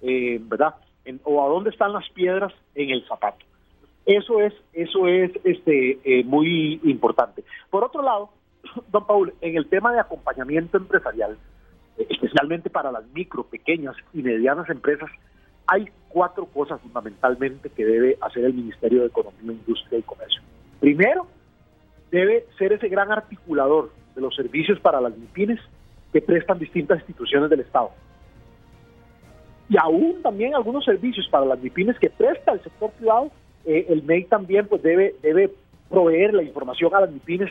eh, 0.02 0.40
¿verdad? 0.42 0.76
o 1.24 1.44
a 1.44 1.50
dónde 1.50 1.70
están 1.70 1.94
las 1.94 2.10
piedras 2.10 2.52
en 2.74 2.90
el 2.90 3.06
zapato. 3.08 3.46
Eso 4.06 4.42
es, 4.42 4.54
eso 4.74 5.08
es 5.08 5.32
este, 5.44 6.00
eh, 6.04 6.24
muy 6.24 6.80
importante. 6.84 7.44
Por 7.70 7.84
otro 7.84 8.02
lado, 8.02 8.30
don 8.92 9.06
Paul, 9.06 9.34
en 9.42 9.58
el 9.58 9.68
tema 9.68 9.92
de 9.92 10.00
acompañamiento 10.00 10.78
empresarial, 10.78 11.38
eh, 11.98 12.08
especialmente 12.10 12.70
para 12.70 12.92
las 12.92 13.08
micro, 13.14 13.44
pequeñas 13.44 13.96
y 14.14 14.22
medianas 14.22 14.70
empresas, 14.70 15.10
hay 15.68 15.90
cuatro 16.10 16.46
cosas 16.46 16.80
fundamentalmente 16.82 17.70
que 17.70 17.86
debe 17.86 18.18
hacer 18.22 18.46
el 18.46 18.54
Ministerio 18.54 19.02
de 19.02 19.08
Economía, 19.08 19.52
Industria 19.52 20.00
y 20.00 20.04
Comercio. 20.04 20.42
Primero, 20.80 21.28
debe 22.12 22.46
ser 22.58 22.74
ese 22.74 22.88
gran 22.88 23.12
articulador 23.12 23.92
de 24.14 24.22
los 24.22 24.36
servicios 24.36 24.80
para 24.80 25.02
las 25.02 25.18
MIPINES 25.18 25.60
que 26.14 26.22
prestan 26.22 26.60
distintas 26.60 27.00
instituciones 27.00 27.50
del 27.50 27.62
Estado. 27.62 27.90
Y 29.70 29.78
aún 29.78 30.22
también 30.22 30.56
algunos 30.56 30.86
servicios 30.86 31.28
para 31.30 31.46
las 31.46 31.60
MIPINES 31.60 31.98
que 32.00 32.10
presta 32.10 32.52
el 32.52 32.62
sector 32.62 32.92
privado, 32.92 33.32
eh, 33.66 33.88
el 33.90 34.04
MEI 34.04 34.26
también 34.26 34.68
pues 34.68 34.84
debe, 34.84 35.16
debe 35.22 35.52
proveer 35.90 36.34
la 36.34 36.44
información 36.44 36.94
a 36.94 37.02
las 37.02 37.12
MIPINES 37.12 37.50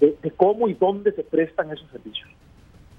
de, 0.00 0.30
cómo 0.36 0.68
y 0.68 0.74
dónde 0.74 1.12
se 1.12 1.24
prestan 1.24 1.72
esos 1.72 1.90
servicios. 1.90 2.28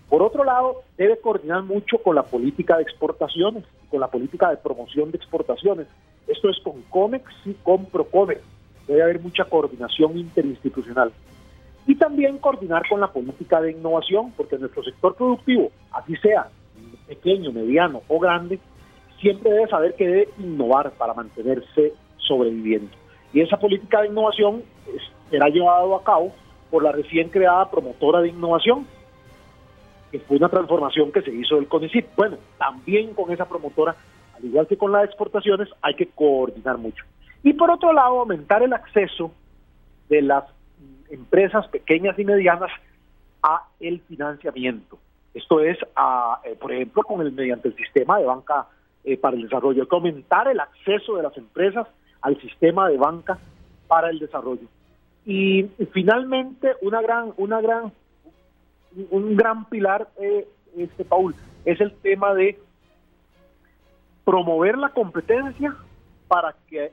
Por 0.10 0.21
otro 0.21 0.43
lado, 0.43 0.84
debe 0.97 1.19
coordinar 1.19 1.63
mucho 1.63 1.97
con 1.99 2.15
la 2.15 2.23
política 2.23 2.77
de 2.77 2.84
exportaciones 2.84 3.63
con 3.89 3.99
la 3.99 4.08
política 4.08 4.49
de 4.49 4.58
promoción 4.58 5.12
de 5.12 5.17
exportaciones. 5.17 5.88
Esto 6.27 6.49
es 6.49 6.60
con 6.60 6.82
COMEX 6.84 7.25
y 7.45 7.53
con 7.53 7.86
PROCOMEX. 7.86 8.41
Debe 8.88 9.03
haber 9.03 9.19
mucha 9.19 9.45
coordinación 9.45 10.17
interinstitucional. 10.17 11.12
Y 11.86 11.95
también 11.95 12.38
coordinar 12.38 12.84
con 12.89 12.99
la 12.99 13.08
política 13.08 13.62
de 13.62 13.71
innovación, 13.71 14.34
porque 14.36 14.58
nuestro 14.58 14.84
sector 14.84 15.15
productivo, 15.15 15.71
así 15.91 16.15
sea 16.17 16.49
pequeño, 17.08 17.52
mediano 17.52 18.02
o 18.08 18.20
grande, 18.20 18.60
siempre 19.20 19.52
debe 19.52 19.67
saber 19.67 19.96
que 19.96 20.08
debe 20.08 20.30
innovar 20.38 20.91
para 20.91 21.13
mantenerse 21.13 21.93
sobreviviendo. 22.17 22.91
Y 23.34 23.41
esa 23.41 23.58
política 23.58 24.02
de 24.02 24.08
innovación 24.08 24.63
será 25.30 25.48
llevada 25.50 25.96
a 25.96 26.04
cabo 26.04 26.34
por 26.70 26.84
la 26.84 26.91
recién 26.91 27.30
creada 27.30 27.70
promotora 27.70 28.22
de 28.22 28.30
innovación, 28.30 28.86
que 30.12 30.20
fue 30.20 30.38
una 30.38 30.50
transformación 30.50 31.12
que 31.12 31.22
se 31.22 31.32
hizo 31.32 31.56
del 31.56 31.67
CONICIT. 31.67 32.08
Bueno, 32.15 32.38
también 32.58 33.13
con 33.13 33.32
esa 33.32 33.46
promotora, 33.48 33.96
al 34.36 34.46
igual 34.46 34.67
que 34.67 34.78
con 34.78 34.91
las 34.91 35.06
exportaciones, 35.06 35.70
hay 35.82 35.96
que 35.96 36.08
coordinar 36.08 36.78
mucho. 36.78 37.04
Y 37.43 37.54
por 37.54 37.72
otro 37.72 37.93
lado, 37.93 38.20
aumentar 38.20 38.63
el 38.63 38.74
acceso 38.74 39.32
de 40.10 40.22
las 40.22 40.43
empresas 41.10 41.67
pequeñas 41.67 42.17
y 42.17 42.26
medianas 42.26 42.72
a 43.43 43.63
el 43.80 44.00
financiamiento. 44.02 44.98
Esto 45.38 45.60
es, 45.60 45.78
a, 45.95 46.41
eh, 46.43 46.56
por 46.60 46.71
ejemplo, 46.71 47.04
con 47.04 47.21
el 47.21 47.32
mediante 47.32 47.67
el 47.67 47.76
sistema 47.76 48.17
de 48.17 48.26
banca 48.26 48.67
eh, 49.04 49.17
para 49.17 49.36
el 49.36 49.43
desarrollo, 49.43 49.84
hay 49.84 49.88
que 49.88 49.95
aumentar 49.95 50.47
el 50.47 50.60
acceso 50.60 51.15
de 51.15 51.23
las 51.23 51.38
empresas 51.38 51.88
al 52.21 52.41
sistema 52.41 52.89
de 52.89 52.97
banca 52.97 53.38
para 53.88 54.10
el 54.10 54.17
desarrollo. 54.17 54.67
Y, 55.26 55.60
y 55.78 55.86
finalmente, 55.93 56.73
una 56.82 57.02
gran, 57.02 57.34
una 57.38 57.62
gran 57.62 57.91
un 59.12 59.36
gran 59.36 59.65
pilar, 59.65 60.08
eh, 60.19 60.47
este 60.76 61.06
Paul, 61.06 61.36
es 61.65 61.80
el 61.82 61.93
tema 61.93 62.34
de 62.34 62.60
promover 64.26 64.76
la 64.78 64.89
competencia 64.89 65.76
para 66.28 66.56
que 66.67 66.91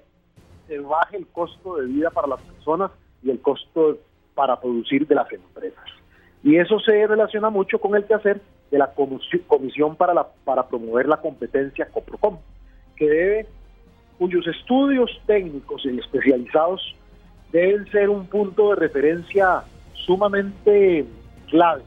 se 0.66 0.78
baje 0.80 1.16
el 1.16 1.26
costo 1.28 1.76
de 1.76 1.86
vida 1.86 2.10
para 2.10 2.28
las 2.28 2.42
personas 2.42 2.90
y 3.22 3.30
el 3.30 3.40
costo 3.40 3.98
para 4.34 4.60
producir 4.60 5.06
de 5.06 5.14
las 5.14 5.32
empresas. 5.32 5.84
Y 6.44 6.56
eso 6.56 6.78
se 6.78 7.06
relaciona 7.06 7.48
mucho 7.48 7.78
con 7.78 7.96
el 7.96 8.04
quehacer 8.04 8.40
de 8.70 8.78
la 8.78 8.92
Comisión 8.92 9.96
para, 9.96 10.12
la, 10.12 10.28
para 10.44 10.68
promover 10.68 11.08
la 11.08 11.16
competencia 11.16 11.88
COPROCOM, 11.90 12.36
que 12.96 13.08
debe, 13.08 13.46
cuyos 14.18 14.46
estudios 14.46 15.10
técnicos 15.26 15.82
y 15.86 15.98
especializados 15.98 16.94
deben 17.50 17.90
ser 17.90 18.10
un 18.10 18.26
punto 18.26 18.70
de 18.70 18.76
referencia 18.76 19.62
sumamente 19.94 21.06
clave 21.48 21.82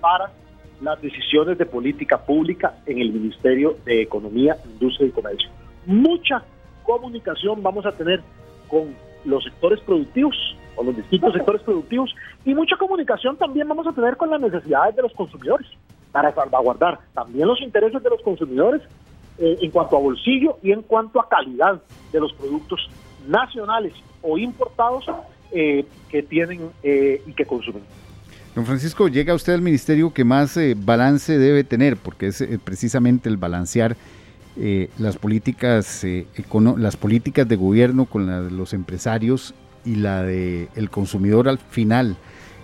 para 0.00 0.30
las 0.80 1.00
decisiones 1.00 1.58
de 1.58 1.66
política 1.66 2.18
pública 2.24 2.74
en 2.86 2.98
el 2.98 3.12
Ministerio 3.12 3.76
de 3.84 4.02
Economía, 4.02 4.56
Industria 4.64 5.08
y 5.08 5.10
Comercio. 5.10 5.50
Mucha 5.86 6.42
comunicación 6.82 7.62
vamos 7.62 7.84
a 7.86 7.92
tener 7.92 8.20
con 8.68 8.94
los 9.24 9.44
sectores 9.44 9.80
productivos, 9.80 10.34
o 10.76 10.84
los 10.84 10.96
distintos 10.96 11.32
sectores 11.32 11.62
productivos, 11.62 12.14
y 12.44 12.54
mucha 12.54 12.76
comunicación 12.76 13.36
también 13.36 13.68
vamos 13.68 13.86
a 13.86 13.92
tener 13.92 14.16
con 14.16 14.30
las 14.30 14.40
necesidades 14.40 14.94
de 14.96 15.02
los 15.02 15.12
consumidores, 15.12 15.66
para 16.12 16.34
salvaguardar 16.34 16.98
también 17.12 17.46
los 17.46 17.60
intereses 17.60 18.02
de 18.02 18.08
los 18.08 18.22
consumidores 18.22 18.80
eh, 19.38 19.58
en 19.60 19.70
cuanto 19.70 19.96
a 19.96 20.00
bolsillo 20.00 20.56
y 20.62 20.72
en 20.72 20.80
cuanto 20.80 21.20
a 21.20 21.28
calidad 21.28 21.82
de 22.10 22.20
los 22.20 22.32
productos 22.32 22.88
nacionales 23.28 23.92
o 24.22 24.38
importados 24.38 25.04
eh, 25.52 25.84
que 26.08 26.22
tienen 26.22 26.70
eh, 26.82 27.22
y 27.26 27.32
que 27.32 27.44
consumen. 27.44 27.82
Don 28.54 28.64
Francisco, 28.64 29.08
llega 29.08 29.34
usted 29.34 29.52
al 29.52 29.60
ministerio 29.60 30.14
que 30.14 30.24
más 30.24 30.58
balance 30.76 31.36
debe 31.36 31.62
tener, 31.62 31.98
porque 31.98 32.28
es 32.28 32.42
precisamente 32.64 33.28
el 33.28 33.36
balancear 33.36 33.96
eh, 34.58 34.88
las 34.98 35.18
políticas 35.18 36.02
las 36.78 36.96
políticas 36.96 37.46
de 37.46 37.56
gobierno 37.56 38.06
con 38.06 38.56
los 38.56 38.72
empresarios 38.72 39.52
y 39.86 39.94
la 39.94 40.22
del 40.22 40.68
el 40.74 40.90
consumidor 40.90 41.48
al 41.48 41.58
final, 41.58 42.16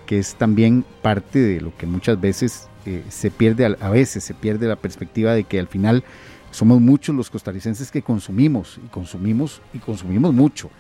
que 0.04 0.18
es 0.18 0.34
también 0.34 0.84
parte 1.00 1.38
de 1.38 1.60
lo 1.60 1.74
que 1.76 1.86
muchas 1.86 2.20
veces 2.20 2.68
eh, 2.84 3.04
se 3.08 3.30
pierde, 3.30 3.76
a 3.80 3.90
veces 3.90 4.24
se 4.24 4.34
pierde 4.34 4.66
la 4.66 4.76
perspectiva 4.76 5.32
de 5.32 5.44
que 5.44 5.58
al 5.58 5.68
final 5.68 6.04
somos 6.50 6.80
muchos 6.80 7.14
los 7.14 7.30
costarricenses 7.30 7.90
que 7.90 8.02
consumimos 8.02 8.78
y 8.84 8.88
consumimos 8.88 9.62
y 9.72 9.78
consumimos 9.78 10.34
mucho. 10.34 10.70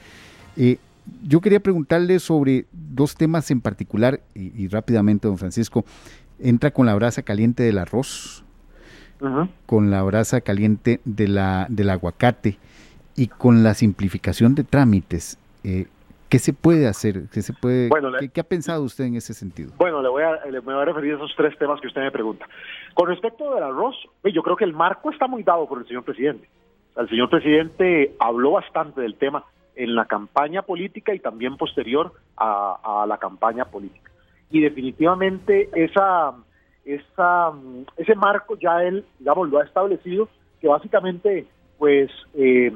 Eh, 0.56 0.78
yo 1.24 1.40
quería 1.40 1.60
preguntarle 1.60 2.18
sobre 2.18 2.66
dos 2.72 3.16
temas 3.16 3.50
en 3.50 3.60
particular 3.60 4.20
y, 4.34 4.68
rápidamente, 4.68 5.28
don 5.28 5.38
Francisco. 5.38 5.84
Entra 6.38 6.70
con 6.70 6.86
la 6.86 6.94
brasa 6.94 7.22
caliente 7.22 7.62
del 7.62 7.78
arroz, 7.78 8.44
con 9.66 9.90
la 9.90 10.02
brasa 10.02 10.40
caliente 10.40 11.00
de 11.04 11.28
la, 11.28 11.66
del 11.70 11.90
aguacate 11.90 12.58
y 13.16 13.28
con 13.28 13.62
la 13.62 13.74
simplificación 13.74 14.54
de 14.54 14.64
trámites. 14.64 15.38
Eh, 15.64 15.86
¿Qué 16.32 16.38
se 16.38 16.54
puede 16.54 16.88
hacer? 16.88 17.28
¿Qué, 17.30 17.42
se 17.42 17.52
puede, 17.52 17.90
¿qué, 18.32 18.40
ha 18.40 18.44
pensado 18.44 18.82
usted 18.84 19.04
en 19.04 19.16
ese 19.16 19.34
sentido? 19.34 19.70
Bueno, 19.76 20.00
le 20.00 20.08
voy, 20.08 20.22
a, 20.22 20.40
me 20.50 20.60
voy 20.60 20.80
a 20.80 20.84
referir 20.86 21.12
a 21.12 21.16
esos 21.16 21.30
tres 21.36 21.58
temas 21.58 21.78
que 21.78 21.88
usted 21.88 22.00
me 22.00 22.10
pregunta. 22.10 22.48
Con 22.94 23.06
respecto 23.08 23.54
del 23.54 23.62
arroz, 23.62 23.94
yo 24.24 24.42
creo 24.42 24.56
que 24.56 24.64
el 24.64 24.72
marco 24.72 25.10
está 25.10 25.26
muy 25.26 25.42
dado 25.42 25.68
por 25.68 25.80
el 25.80 25.86
señor 25.86 26.04
presidente. 26.04 26.48
El 26.96 27.06
señor 27.10 27.28
presidente 27.28 28.14
habló 28.18 28.52
bastante 28.52 29.02
del 29.02 29.16
tema 29.16 29.44
en 29.76 29.94
la 29.94 30.06
campaña 30.06 30.62
política 30.62 31.14
y 31.14 31.18
también 31.18 31.58
posterior 31.58 32.14
a, 32.38 33.04
la 33.06 33.18
campaña 33.18 33.66
política. 33.66 34.10
Y 34.50 34.62
definitivamente 34.62 35.68
esa, 35.74 36.32
esa, 36.86 37.52
ese 37.98 38.14
marco 38.14 38.56
ya 38.58 38.82
él, 38.82 39.04
digamos, 39.18 39.50
lo 39.50 39.58
ha 39.58 39.64
establecido, 39.64 40.30
que 40.62 40.68
básicamente, 40.68 41.46
pues, 41.76 42.10
eh, 42.32 42.72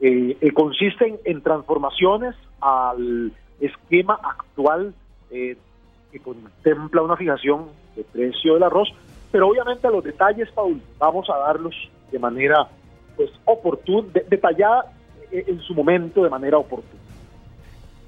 eh, 0.00 0.36
eh, 0.40 0.52
consisten 0.52 1.18
en 1.24 1.42
transformaciones 1.42 2.34
al 2.60 3.32
esquema 3.60 4.18
actual 4.22 4.94
que 5.30 6.18
contempla 6.24 7.02
una 7.02 7.16
fijación 7.16 7.68
de 7.94 8.02
precio 8.02 8.54
del 8.54 8.64
arroz, 8.64 8.88
pero 9.30 9.48
obviamente 9.48 9.88
los 9.88 10.02
detalles, 10.02 10.50
Paul, 10.50 10.80
vamos 10.98 11.30
a 11.30 11.36
darlos 11.36 11.74
de 12.10 12.18
manera 12.18 12.66
pues 13.16 13.30
oportuna, 13.44 14.08
detallada 14.28 14.92
en 15.30 15.60
su 15.60 15.72
momento 15.72 16.24
de 16.24 16.30
manera 16.30 16.58
oportuna. 16.58 17.00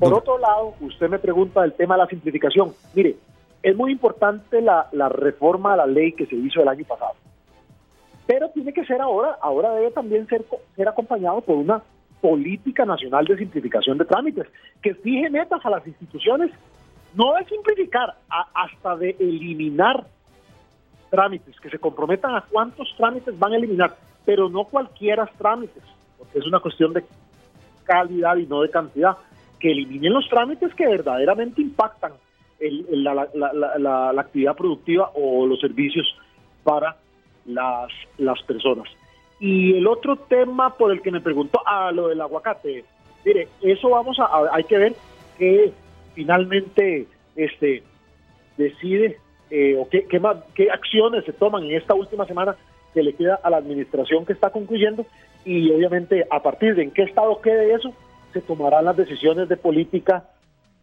Por 0.02 0.14
otro 0.14 0.37
lado, 0.37 0.74
usted 0.81 1.09
me 1.09 1.20
pregunta 1.20 1.62
del 1.62 1.74
tema 1.74 1.94
de 1.94 2.02
la 2.02 2.09
simplificación. 2.09 2.72
Mire, 2.92 3.14
es 3.62 3.76
muy 3.76 3.92
importante 3.92 4.61
la, 4.61 4.88
reforma 5.09 5.74
a 5.74 5.76
la 5.76 5.87
ley 5.87 6.12
que 6.12 6.26
se 6.26 6.35
hizo 6.35 6.61
el 6.61 6.66
año 6.66 6.85
pasado. 6.85 7.12
Pero 8.27 8.51
tiene 8.51 8.73
que 8.73 8.85
ser 8.85 9.01
ahora, 9.01 9.37
ahora 9.41 9.73
debe 9.73 9.91
también 9.91 10.27
ser, 10.29 10.45
ser 10.77 10.89
acompañado 10.89 11.41
por 11.41 11.57
una 11.57 11.83
política 12.21 12.85
nacional 12.85 13.25
de 13.25 13.37
simplificación 13.37 13.99
de 13.99 14.05
trámites, 14.05 14.47
que 14.81 14.95
fije 14.95 15.29
metas 15.29 15.65
a 15.65 15.71
las 15.71 15.87
instituciones, 15.87 16.51
no 17.15 17.35
de 17.35 17.45
simplificar, 17.47 18.15
hasta 18.29 18.97
de 18.97 19.17
eliminar 19.19 20.07
trámites, 21.11 21.59
que 21.61 21.69
se 21.69 21.79
comprometan 21.79 22.37
a 22.37 22.45
cuántos 22.49 22.95
trámites 22.97 23.39
van 23.39 23.53
a 23.53 23.57
eliminar, 23.57 23.97
pero 24.25 24.49
no 24.49 24.65
cualquiera 24.65 25.29
trámites 25.37 25.83
porque 26.23 26.39
es 26.39 26.47
una 26.47 26.61
cuestión 26.61 26.93
de 26.93 27.03
calidad 27.83 28.37
y 28.37 28.47
no 28.47 28.63
de 28.63 28.71
cantidad, 28.71 29.17
que 29.59 29.73
eliminen 29.73 30.13
los 30.13 30.29
trámites 30.29 30.73
que 30.75 30.87
verdaderamente 30.87 31.61
impactan 31.61 32.13
la, 32.61 34.11
actividad 34.17 34.55
productiva 34.55 35.11
o 35.15 35.45
los 35.47 35.59
servicios 35.59 36.07
para 36.63 36.97
las, 37.46 37.90
las 38.18 38.42
personas. 38.42 38.88
Y 39.40 39.76
el 39.76 39.87
otro 39.87 40.16
tema 40.16 40.76
por 40.76 40.92
el 40.92 41.02
que 41.02 41.11
me 41.11 41.20
preguntó, 41.20 41.61
a 41.66 41.88
ah, 41.88 41.92
lo 41.92 42.09
del 42.09 42.20
aguacate, 42.20 42.85
mire, 43.24 43.48
eso 43.61 43.90
vamos 43.90 44.18
a, 44.20 44.28
hay 44.52 44.64
que 44.64 44.78
ver 44.78 44.94
que 45.38 45.72
finalmente 46.14 47.07
este 47.35 47.83
decide 48.57 49.18
eh, 49.50 49.76
o 49.78 49.88
qué, 49.88 50.07
qué, 50.07 50.20
qué 50.55 50.70
acciones 50.70 51.24
se 51.24 51.33
toman 51.33 51.64
en 51.64 51.72
esta 51.72 51.94
última 51.94 52.26
semana 52.26 52.57
que 52.94 53.02
le 53.02 53.14
queda 53.14 53.40
a 53.42 53.50
la 53.50 53.57
administración 53.57 54.24
que 54.24 54.33
está 54.33 54.50
concluyendo 54.50 55.07
y 55.44 55.70
obviamente 55.72 56.26
a 56.31 56.42
partir 56.42 56.74
de 56.74 56.85
en 56.85 56.90
qué 56.90 57.02
estado 57.02 57.40
quede 57.40 57.74
eso, 57.74 57.92
se 58.33 58.40
tomarán 58.40 58.85
las 58.85 58.96
decisiones 58.96 59.48
de 59.48 59.57
política 59.57 60.24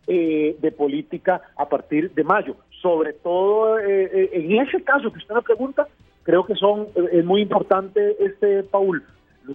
eh, 0.07 0.57
de 0.59 0.71
política 0.71 1.39
a 1.55 1.69
partir 1.69 2.11
de 2.15 2.23
mayo. 2.23 2.55
Sobre 2.81 3.13
todo 3.13 3.77
eh, 3.77 4.09
eh, 4.11 4.29
en 4.33 4.59
ese 4.59 4.81
caso 4.83 5.11
que 5.11 5.19
usted 5.19 5.35
me 5.35 5.41
pregunta, 5.43 5.87
creo 6.29 6.45
que 6.45 6.53
son 6.53 6.89
es 7.11 7.25
muy 7.25 7.41
importante 7.41 8.15
este 8.23 8.61
Paul, 8.61 9.03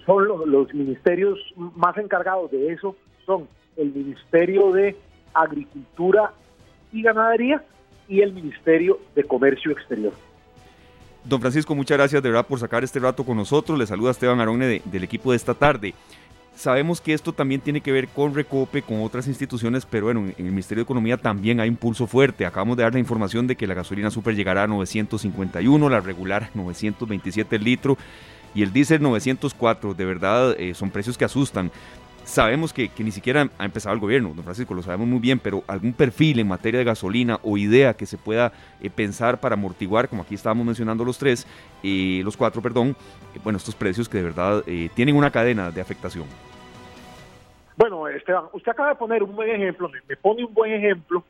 son 0.04 0.26
los, 0.26 0.44
los 0.44 0.74
ministerios 0.74 1.38
más 1.54 1.96
encargados 1.98 2.50
de 2.50 2.72
eso 2.72 2.96
son 3.24 3.46
el 3.76 3.92
Ministerio 3.92 4.72
de 4.72 4.96
Agricultura 5.32 6.32
y 6.92 7.02
Ganadería 7.02 7.62
y 8.08 8.22
el 8.22 8.32
Ministerio 8.32 8.98
de 9.14 9.22
Comercio 9.22 9.70
Exterior. 9.70 10.12
Don 11.22 11.40
Francisco, 11.40 11.76
muchas 11.76 11.96
gracias 11.96 12.20
de 12.20 12.28
verdad 12.28 12.46
por 12.46 12.58
sacar 12.58 12.82
este 12.82 12.98
rato 12.98 13.24
con 13.24 13.36
nosotros. 13.36 13.78
Le 13.78 13.86
saluda 13.86 14.10
Esteban 14.10 14.40
Arone 14.40 14.82
del 14.84 15.04
equipo 15.04 15.30
de 15.30 15.36
esta 15.36 15.54
tarde. 15.54 15.94
Sabemos 16.56 17.00
que 17.00 17.14
esto 17.14 17.32
también 17.32 17.60
tiene 17.60 17.80
que 17.80 17.90
ver 17.90 18.06
con 18.06 18.34
Recope, 18.34 18.82
con 18.82 19.02
otras 19.02 19.26
instituciones, 19.26 19.86
pero 19.86 20.06
bueno, 20.06 20.20
en 20.20 20.46
el 20.46 20.52
Ministerio 20.52 20.82
de 20.82 20.84
Economía 20.84 21.16
también 21.16 21.58
hay 21.58 21.68
impulso 21.68 22.06
fuerte. 22.06 22.46
Acabamos 22.46 22.76
de 22.76 22.84
dar 22.84 22.92
la 22.92 23.00
información 23.00 23.48
de 23.48 23.56
que 23.56 23.66
la 23.66 23.74
gasolina 23.74 24.10
super 24.10 24.36
llegará 24.36 24.62
a 24.62 24.66
951, 24.68 25.88
la 25.88 26.00
regular 26.00 26.50
927 26.54 27.56
el 27.56 27.64
litro 27.64 27.98
y 28.54 28.62
el 28.62 28.72
diésel 28.72 29.02
904. 29.02 29.94
De 29.94 30.04
verdad, 30.04 30.54
eh, 30.58 30.74
son 30.74 30.90
precios 30.90 31.18
que 31.18 31.24
asustan 31.24 31.72
sabemos 32.24 32.72
que, 32.72 32.90
ni 32.98 33.10
siquiera 33.10 33.48
ha 33.58 33.64
empezado 33.64 33.94
el 33.94 34.00
gobierno, 34.00 34.32
don 34.34 34.44
Francisco, 34.44 34.74
lo 34.74 34.82
sabemos 34.82 35.06
muy 35.06 35.18
bien, 35.18 35.38
pero 35.38 35.62
algún 35.66 35.92
perfil 35.92 36.40
en 36.40 36.48
materia 36.48 36.78
de 36.78 36.84
gasolina 36.84 37.38
o 37.42 37.56
idea 37.56 37.94
que 37.94 38.06
se 38.06 38.18
pueda 38.18 38.52
eh, 38.80 38.90
pensar 38.90 39.40
para 39.40 39.54
amortiguar, 39.54 40.08
como 40.08 40.22
aquí 40.22 40.34
estábamos 40.34 40.66
mencionando 40.66 41.04
los 41.04 41.18
tres, 41.18 41.46
eh, 41.82 42.22
los 42.24 42.36
cuatro, 42.36 42.62
perdón, 42.62 42.96
eh, 43.34 43.40
bueno, 43.42 43.58
estos 43.58 43.74
precios 43.74 44.08
que 44.08 44.18
de 44.18 44.24
verdad 44.24 44.62
tienen 44.94 45.16
una 45.16 45.30
cadena 45.30 45.70
de 45.70 45.80
afectación. 45.80 46.24
Bueno, 47.76 48.06
Esteban, 48.08 48.44
usted 48.52 48.72
acaba 48.72 48.90
de 48.90 48.94
poner 48.94 49.22
un 49.22 49.34
buen 49.34 49.50
ejemplo, 49.50 49.90
me 50.08 50.16
pone 50.16 50.44
un 50.44 50.54
buen 50.54 50.72
ejemplo 50.72 51.24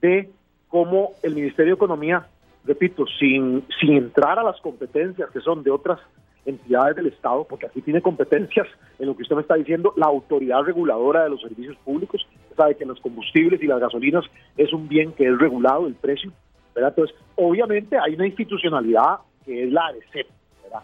de 0.00 0.30
cómo 0.68 1.12
el 1.22 1.34
Ministerio 1.34 1.72
de 1.72 1.76
Economía, 1.76 2.26
repito, 2.64 3.06
sin, 3.18 3.64
sin 3.80 3.94
entrar 3.94 4.38
a 4.38 4.42
las 4.42 4.60
competencias 4.60 5.30
que 5.30 5.40
son 5.40 5.62
de 5.62 5.70
otras 5.70 5.98
entidades 6.46 6.96
del 6.96 7.08
Estado, 7.08 7.44
porque 7.44 7.66
aquí 7.66 7.82
tiene 7.82 8.00
competencias 8.00 8.66
en 8.98 9.06
lo 9.06 9.16
que 9.16 9.22
usted 9.22 9.36
me 9.36 9.42
está 9.42 9.54
diciendo, 9.56 9.92
la 9.96 10.06
autoridad 10.06 10.62
reguladora 10.62 11.24
de 11.24 11.30
los 11.30 11.40
servicios 11.40 11.76
públicos, 11.84 12.26
sabe 12.56 12.76
que 12.76 12.86
los 12.86 13.00
combustibles 13.00 13.62
y 13.62 13.66
las 13.66 13.80
gasolinas 13.80 14.24
es 14.56 14.72
un 14.72 14.88
bien 14.88 15.12
que 15.12 15.26
es 15.26 15.38
regulado, 15.38 15.86
el 15.86 15.94
precio, 15.94 16.32
¿verdad? 16.74 16.94
Entonces, 16.96 17.16
obviamente 17.34 17.98
hay 17.98 18.14
una 18.14 18.26
institucionalidad 18.26 19.18
que 19.44 19.64
es 19.64 19.72
la 19.72 19.86
ARECEP, 19.86 20.26
¿verdad? 20.62 20.82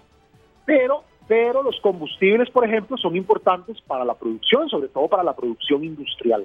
Pero, 0.67 1.05
pero 1.27 1.63
los 1.63 1.81
combustibles, 1.81 2.51
por 2.51 2.67
ejemplo, 2.67 2.97
son 2.97 3.17
importantes 3.17 3.81
para 3.83 4.05
la 4.05 4.15
producción, 4.15 4.69
sobre 4.69 4.89
todo 4.89 5.09
para 5.09 5.23
la 5.23 5.35
producción 5.35 5.85
industrial. 5.85 6.45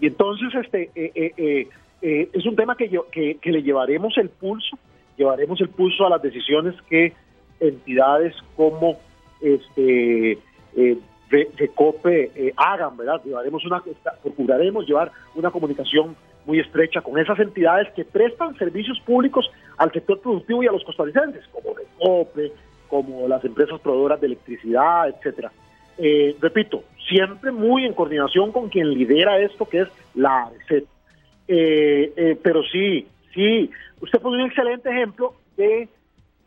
Y 0.00 0.08
entonces, 0.08 0.54
este, 0.54 0.90
eh, 0.94 1.12
eh, 1.14 1.68
eh, 2.02 2.28
es 2.32 2.44
un 2.44 2.56
tema 2.56 2.76
que, 2.76 2.88
yo, 2.88 3.06
que 3.10 3.38
le 3.44 3.62
llevaremos 3.62 4.18
el 4.18 4.28
pulso, 4.28 4.76
llevaremos 5.16 5.60
el 5.60 5.70
pulso 5.70 6.06
a 6.06 6.10
las 6.10 6.22
decisiones 6.22 6.74
que 6.90 7.14
entidades 7.60 8.34
como 8.56 8.98
este 9.40 10.38
eh, 10.76 10.98
COPE 11.74 12.30
eh, 12.34 12.52
hagan, 12.56 12.96
¿verdad? 12.96 13.20
Llevaremos 13.24 13.64
una, 13.64 13.82
procuraremos 14.22 14.86
llevar 14.86 15.10
una 15.34 15.50
comunicación 15.50 16.16
muy 16.44 16.60
estrecha 16.60 17.00
con 17.00 17.18
esas 17.18 17.38
entidades 17.40 17.92
que 17.94 18.04
prestan 18.04 18.56
servicios 18.56 19.00
públicos 19.00 19.50
al 19.76 19.92
sector 19.92 20.20
productivo 20.20 20.62
y 20.62 20.68
a 20.68 20.72
los 20.72 20.84
costarricenses, 20.84 21.44
como 21.48 21.74
COPE, 21.98 22.52
como 22.88 23.26
las 23.26 23.44
empresas 23.44 23.80
proveedoras 23.80 24.20
de 24.20 24.28
electricidad, 24.28 25.08
etcétera. 25.08 25.50
Eh, 25.98 26.36
repito, 26.40 26.84
siempre 27.08 27.50
muy 27.50 27.84
en 27.84 27.94
coordinación 27.94 28.52
con 28.52 28.68
quien 28.68 28.90
lidera 28.90 29.38
esto, 29.40 29.64
que 29.68 29.80
es 29.80 29.88
la 30.14 30.44
ARECEP. 30.44 30.86
Eh, 31.48 32.38
pero 32.42 32.62
sí, 32.64 33.06
sí, 33.34 33.70
usted 34.00 34.20
pone 34.20 34.42
un 34.42 34.48
excelente 34.48 34.90
ejemplo 34.90 35.34
de 35.56 35.88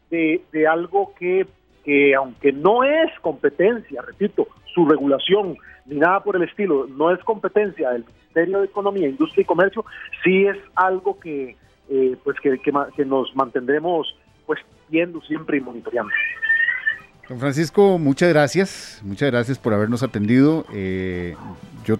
de, 0.10 0.68
algo 0.68 1.14
que, 1.18 1.46
que, 1.84 2.16
aunque 2.16 2.52
no 2.52 2.84
es 2.84 3.12
competencia, 3.22 4.02
repito, 4.02 4.48
su 4.74 4.86
regulación 4.88 5.58
ni 5.86 5.98
nada 5.98 6.22
por 6.22 6.36
el 6.36 6.44
estilo, 6.44 6.88
no 6.88 7.12
es 7.12 7.24
competencia 7.24 7.90
del 7.92 8.06
Ministerio 8.06 8.60
de 8.60 8.66
Economía, 8.66 9.08
Industria 9.08 9.42
y 9.42 9.46
Comercio, 9.46 9.86
sí 10.24 10.46
es 10.46 10.58
algo 10.76 11.20
que, 11.20 11.56
eh, 11.90 12.16
pues 12.24 12.38
que, 12.42 12.60
que, 12.60 13.06
nos 13.06 13.36
mantendremos 13.36 14.16
pues 14.46 14.60
viendo 14.90 15.22
siempre 15.22 15.58
y 15.58 15.62
monitoreando. 15.62 16.12
Don 17.28 17.40
Francisco, 17.40 18.00
muchas 18.00 18.30
gracias, 18.30 19.02
muchas 19.04 19.30
gracias 19.30 19.60
por 19.60 19.74
habernos 19.74 20.02
atendido. 20.02 20.66
Eh, 20.74 21.36
yo 21.86 21.98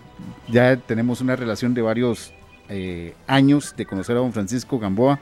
ya 0.48 0.76
tenemos 0.78 1.22
una 1.22 1.36
relación 1.36 1.74
de 1.76 1.84
varios 1.84 2.34
eh, 2.68 3.14
años 3.28 3.76
de 3.76 3.86
conocer 3.86 4.16
a 4.16 4.20
don 4.20 4.34
Francisco 4.34 4.80
Gamboa. 4.80 5.20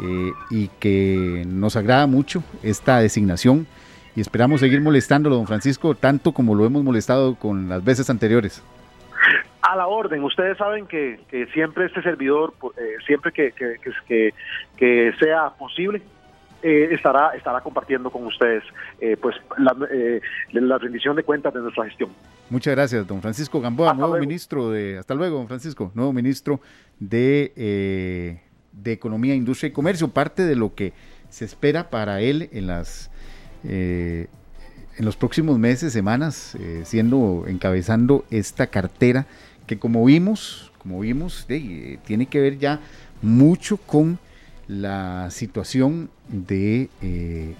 Eh, 0.00 0.32
y 0.50 0.68
que 0.80 1.44
nos 1.46 1.76
agrada 1.76 2.06
mucho 2.06 2.42
esta 2.62 2.98
designación 2.98 3.66
y 4.14 4.20
esperamos 4.20 4.60
seguir 4.60 4.80
molestándolo, 4.80 5.36
don 5.36 5.46
Francisco, 5.46 5.94
tanto 5.94 6.32
como 6.32 6.54
lo 6.54 6.66
hemos 6.66 6.82
molestado 6.82 7.34
con 7.34 7.68
las 7.68 7.82
veces 7.82 8.10
anteriores. 8.10 8.62
A 9.62 9.76
la 9.76 9.86
orden, 9.86 10.22
ustedes 10.24 10.58
saben 10.58 10.86
que, 10.86 11.20
que 11.28 11.46
siempre 11.46 11.86
este 11.86 12.02
servidor, 12.02 12.52
eh, 12.76 12.96
siempre 13.06 13.32
que, 13.32 13.52
que, 13.52 15.12
sea 15.18 15.50
posible, 15.50 16.02
eh, 16.62 16.88
estará, 16.92 17.30
estará 17.34 17.60
compartiendo 17.60 18.10
con 18.10 18.26
ustedes 18.26 18.64
eh, 19.00 19.16
pues 19.20 19.36
la, 19.56 19.74
la, 20.52 20.78
rendición 20.78 21.16
de 21.16 21.22
cuentas 21.22 21.54
de 21.54 21.60
nuestra 21.60 21.84
gestión. 21.84 22.10
Muchas 22.50 22.74
gracias, 22.74 23.06
don 23.06 23.22
Francisco 23.22 23.60
Gamboa, 23.60 23.94
nuevo 23.94 24.16
ministro 24.18 24.70
de, 24.70 24.98
hasta 24.98 25.14
luego, 25.14 25.38
don 25.38 25.48
Francisco, 25.48 25.90
nuevo 25.94 26.12
ministro 26.12 26.60
de, 26.98 28.42
de 28.72 28.92
Economía, 28.92 29.34
Industria 29.34 29.68
y 29.68 29.72
Comercio, 29.72 30.08
parte 30.08 30.44
de 30.44 30.56
lo 30.56 30.74
que 30.74 30.92
se 31.30 31.44
espera 31.44 31.90
para 31.90 32.20
él 32.20 32.48
en 32.52 32.66
las 32.66 33.10
en 33.64 34.26
los 34.98 35.14
próximos 35.14 35.56
meses, 35.56 35.92
semanas, 35.92 36.56
siendo 36.82 37.44
encabezando 37.46 38.24
esta 38.30 38.66
cartera 38.66 39.26
que 39.66 39.78
como 39.78 40.04
vimos, 40.04 40.72
como 40.78 41.00
vimos, 41.00 41.46
tiene 41.46 42.26
que 42.26 42.40
ver 42.40 42.58
ya 42.58 42.80
mucho 43.22 43.76
con 43.76 44.18
la 44.68 45.30
situación 45.30 46.10
de, 46.28 46.88
eh, 47.00 47.54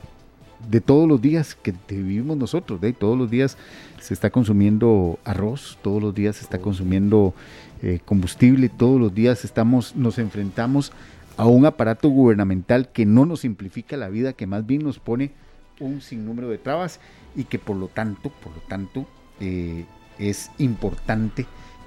de 0.69 0.81
todos 0.81 1.09
los 1.09 1.21
días 1.21 1.55
que 1.55 1.75
vivimos 1.89 2.37
nosotros, 2.37 2.81
de 2.81 2.93
todos 2.93 3.17
los 3.17 3.31
días 3.31 3.57
se 4.01 4.15
está 4.15 4.31
consumiendo 4.31 5.19
arroz, 5.25 5.79
todos 5.83 6.03
los 6.03 6.15
días 6.15 6.37
se 6.37 6.45
está 6.45 6.59
consumiendo 6.59 7.35
eh, 7.83 8.01
combustible, 8.05 8.69
todos 8.69 9.01
los 9.01 9.15
días 9.15 9.45
estamos, 9.45 9.97
nos 9.97 10.19
enfrentamos 10.19 10.93
a 11.37 11.47
un 11.47 11.67
aparato 11.67 12.09
gubernamental 12.09 12.91
que 12.93 13.07
no 13.07 13.27
nos 13.27 13.41
simplifica 13.41 13.97
la 13.97 14.09
vida, 14.09 14.33
que 14.33 14.47
más 14.47 14.67
bien 14.67 14.83
nos 14.85 14.99
pone 14.99 15.33
un 15.81 16.01
sinnúmero 16.01 16.49
de 16.49 16.59
trabas 16.59 17.01
y 17.35 17.45
que 17.45 17.59
por 17.59 17.77
lo 17.77 17.89
tanto, 17.89 18.31
por 18.31 18.55
lo 18.55 18.61
tanto, 18.69 19.07
eh, 19.41 19.85
es 20.19 20.51
importante 20.59 21.47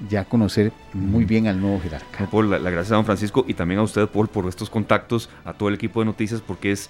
ya 0.10 0.26
conocer 0.26 0.74
muy 0.94 1.24
bien 1.24 1.48
al 1.48 1.62
nuevo 1.62 1.80
jerarca. 1.80 2.28
Paul, 2.30 2.50
la, 2.50 2.58
gracias 2.60 2.92
a 2.92 2.96
don 2.96 3.06
Francisco 3.06 3.46
y 3.48 3.54
también 3.54 3.80
a 3.80 3.84
usted, 3.84 4.08
Paul, 4.08 4.28
por 4.28 4.48
estos 4.48 4.70
contactos, 4.70 5.30
a 5.46 5.54
todo 5.54 5.70
el 5.70 5.76
equipo 5.76 6.02
de 6.02 6.08
noticias, 6.08 6.42
porque 6.42 6.72
es 6.72 6.90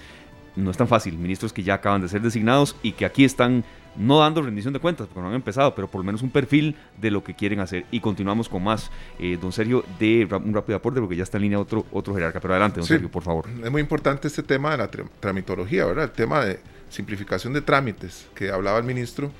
no 0.55 0.71
es 0.71 0.77
tan 0.77 0.87
fácil. 0.87 1.17
Ministros 1.17 1.53
que 1.53 1.63
ya 1.63 1.75
acaban 1.75 2.01
de 2.01 2.09
ser 2.09 2.21
designados 2.21 2.75
y 2.81 2.93
que 2.93 3.05
aquí 3.05 3.25
están 3.25 3.63
no 3.97 4.19
dando 4.19 4.41
rendición 4.41 4.73
de 4.73 4.79
cuentas, 4.79 5.07
porque 5.07 5.21
no 5.21 5.29
han 5.29 5.35
empezado, 5.35 5.73
pero 5.75 5.87
por 5.87 5.99
lo 5.99 6.05
menos 6.05 6.21
un 6.21 6.29
perfil 6.29 6.75
de 6.99 7.11
lo 7.11 7.23
que 7.23 7.33
quieren 7.33 7.59
hacer. 7.59 7.85
Y 7.91 7.99
continuamos 7.99 8.49
con 8.49 8.63
más. 8.63 8.91
Eh, 9.19 9.37
don 9.41 9.51
Sergio, 9.51 9.83
de 9.99 10.27
un 10.31 10.53
rápido 10.53 10.77
aporte, 10.77 10.99
porque 10.99 11.15
ya 11.15 11.23
está 11.23 11.37
en 11.37 11.43
línea 11.43 11.59
otro, 11.59 11.85
otro 11.91 12.13
jerarca. 12.13 12.39
Pero 12.39 12.53
adelante, 12.53 12.79
don 12.79 12.87
Sergio, 12.87 13.09
por 13.09 13.23
favor. 13.23 13.45
Es 13.63 13.71
muy 13.71 13.81
importante 13.81 14.27
este 14.27 14.43
tema 14.43 14.71
de 14.71 14.77
la 14.77 14.89
tramitología, 15.19 15.85
¿verdad? 15.85 16.05
El 16.05 16.11
tema 16.11 16.43
de 16.43 16.59
simplificación 16.89 17.53
de 17.53 17.61
trámites 17.61 18.27
que 18.35 18.51
hablaba 18.51 18.77
el 18.77 18.83
ministro 18.83 19.31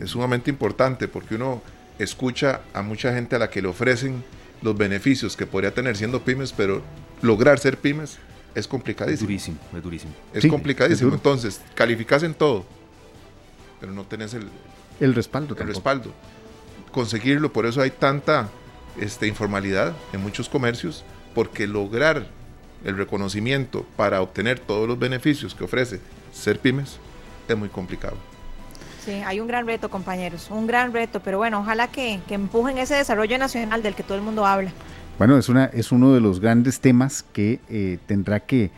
es 0.00 0.10
sumamente 0.10 0.50
importante 0.50 1.08
porque 1.08 1.34
uno 1.34 1.62
escucha 1.98 2.62
a 2.72 2.82
mucha 2.82 3.12
gente 3.12 3.36
a 3.36 3.38
la 3.38 3.50
que 3.50 3.60
le 3.60 3.68
ofrecen 3.68 4.24
los 4.62 4.76
beneficios 4.76 5.36
que 5.36 5.46
podría 5.46 5.74
tener 5.74 5.96
siendo 5.96 6.22
pymes, 6.22 6.52
pero 6.52 6.82
lograr 7.20 7.58
ser 7.58 7.76
pymes 7.78 8.18
es 8.54 8.68
complicadísimo. 8.68 9.14
Es 9.14 9.20
durísimo, 9.20 9.58
es 9.76 9.82
durísimo. 9.82 10.12
Es 10.32 10.46
complicadísimo. 10.46 11.12
Entonces, 11.12 11.60
calificas 11.74 12.22
en 12.22 12.34
todo, 12.34 12.64
pero 13.82 13.92
no 13.92 14.04
tenés 14.04 14.32
el, 14.32 14.48
el 15.00 15.12
respaldo. 15.12 15.56
El 15.58 15.66
respaldo. 15.66 16.12
Conseguirlo, 16.92 17.52
por 17.52 17.66
eso 17.66 17.82
hay 17.82 17.90
tanta 17.90 18.48
este, 18.96 19.26
informalidad 19.26 19.92
en 20.12 20.22
muchos 20.22 20.48
comercios, 20.48 21.04
porque 21.34 21.66
lograr 21.66 22.28
el 22.84 22.96
reconocimiento 22.96 23.84
para 23.96 24.22
obtener 24.22 24.60
todos 24.60 24.86
los 24.86 25.00
beneficios 25.00 25.56
que 25.56 25.64
ofrece 25.64 25.98
ser 26.32 26.60
pymes 26.60 26.98
es 27.48 27.58
muy 27.58 27.68
complicado. 27.68 28.16
Sí, 29.04 29.14
hay 29.26 29.40
un 29.40 29.48
gran 29.48 29.66
reto, 29.66 29.90
compañeros, 29.90 30.46
un 30.48 30.68
gran 30.68 30.92
reto, 30.92 31.18
pero 31.18 31.38
bueno, 31.38 31.58
ojalá 31.58 31.88
que, 31.88 32.20
empujen 32.30 32.78
ese 32.78 32.94
desarrollo 32.94 33.36
nacional 33.36 33.82
del 33.82 33.96
que 33.96 34.04
todo 34.04 34.16
el 34.16 34.22
mundo 34.22 34.46
habla. 34.46 34.70
Bueno, 35.18 35.36
es, 35.36 35.48
una, 35.48 35.64
es 35.64 35.90
uno 35.90 36.14
de 36.14 36.20
los 36.20 36.38
grandes 36.38 36.78
temas 36.78 37.24
que 37.32 37.58
eh, 37.68 37.98
tendrá 38.06 38.38
que, 38.38 38.70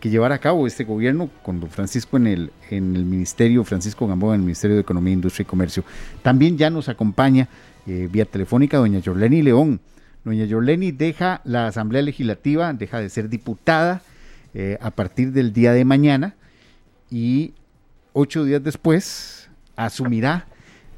llevar 0.00 0.32
a 0.32 0.38
cabo 0.38 0.66
este 0.66 0.84
gobierno 0.84 1.28
con 1.42 1.60
don 1.60 1.70
Francisco 1.70 2.16
en 2.16 2.26
el, 2.26 2.52
en 2.70 2.94
el 2.94 3.04
Ministerio, 3.04 3.64
Francisco 3.64 4.06
Gamboa 4.06 4.34
en 4.34 4.40
el 4.40 4.44
Ministerio 4.44 4.76
de 4.76 4.82
Economía, 4.82 5.12
Industria 5.12 5.42
y 5.42 5.46
Comercio. 5.46 5.84
También 6.22 6.56
ya 6.56 6.70
nos 6.70 6.88
acompaña 6.88 7.48
eh, 7.86 8.08
vía 8.10 8.24
telefónica 8.24 8.76
doña 8.76 9.00
Yorleni 9.00 9.42
León. 9.42 9.80
Doña 10.24 10.44
Yorleni 10.44 10.92
deja 10.92 11.40
la 11.44 11.66
Asamblea 11.66 12.02
Legislativa, 12.02 12.72
deja 12.72 13.00
de 13.00 13.08
ser 13.08 13.28
diputada 13.28 14.02
eh, 14.54 14.78
a 14.80 14.90
partir 14.90 15.32
del 15.32 15.52
día 15.52 15.72
de 15.72 15.84
mañana 15.84 16.34
y 17.10 17.54
ocho 18.12 18.44
días 18.44 18.62
después 18.62 19.48
asumirá 19.76 20.46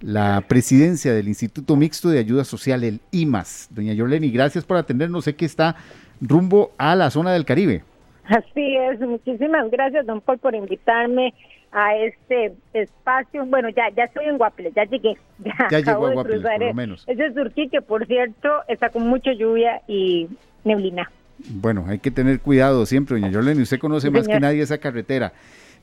la 0.01 0.45
presidencia 0.49 1.13
del 1.13 1.29
Instituto 1.29 1.77
Mixto 1.77 2.09
de 2.09 2.19
Ayuda 2.19 2.45
Social, 2.45 2.85
el 2.85 3.01
IMAS. 3.11 3.69
Doña 3.71 3.93
Yoleni, 3.93 4.31
gracias 4.31 4.65
por 4.65 4.77
atendernos. 4.77 5.25
Sé 5.25 5.37
que 5.37 5.45
está 5.45 5.77
rumbo 6.21 6.73
a 6.79 6.97
la 6.97 7.11
zona 7.11 7.33
del 7.33 7.45
Caribe. 7.45 7.85
Así 8.31 8.77
es, 8.77 9.01
muchísimas 9.01 9.69
gracias, 9.73 10.07
don 10.07 10.21
Paul, 10.21 10.39
por 10.39 10.55
invitarme 10.55 11.35
a 11.73 11.97
este 11.97 12.55
espacio. 12.73 13.45
Bueno, 13.45 13.69
ya 13.71 13.91
ya 13.97 14.05
estoy 14.05 14.27
en 14.27 14.39
Guaple, 14.39 14.73
ya 14.75 14.85
llegué. 14.85 15.17
Ya, 15.71 15.81
llegó 15.81 16.07
a 16.07 16.13
Guaple, 16.13 16.41
por 16.41 16.61
lo 16.61 16.75
menos. 16.75 17.05
Ese 17.09 17.33
Surquí, 17.35 17.69
que 17.69 17.83
por 17.83 18.07
cierto 18.07 18.49
está 18.69 18.91
con 18.91 19.09
mucha 19.09 19.33
lluvia 19.33 19.83
y 19.89 20.29
neblina. 20.65 21.11
Bueno, 21.49 21.87
hay 21.89 21.99
que 21.99 22.13
tener 22.13 22.39
cuidado 22.41 22.87
siempre, 22.87 23.19
doña 23.19 23.33
Yoleni. 23.33 23.63
Usted 23.63 23.81
conoce 23.81 24.11
más 24.11 24.29
que 24.29 24.39
nadie 24.39 24.63
esa 24.63 24.79
carretera. 24.79 25.33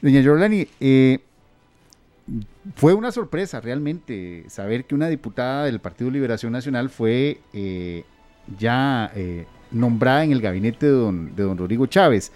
Doña 0.02 0.22
Yoleni, 0.22 0.68
eh, 0.80 1.20
fue 2.76 2.94
una 2.94 3.12
sorpresa 3.12 3.60
realmente 3.60 4.46
saber 4.48 4.86
que 4.86 4.96
una 4.96 5.10
diputada 5.10 5.66
del 5.66 5.80
Partido 5.80 6.12
Liberación 6.12 6.54
Nacional 6.54 6.90
fue 6.90 7.40
eh, 7.54 8.04
ya 8.58 9.12
eh, 9.16 9.46
nombrada 9.72 10.24
en 10.24 10.32
el 10.32 10.42
gabinete 10.42 10.86
de 10.86 10.92
don, 10.92 11.36
de 11.36 11.44
don 11.44 11.58
Rodrigo 11.58 11.86
Chávez. 11.86 12.32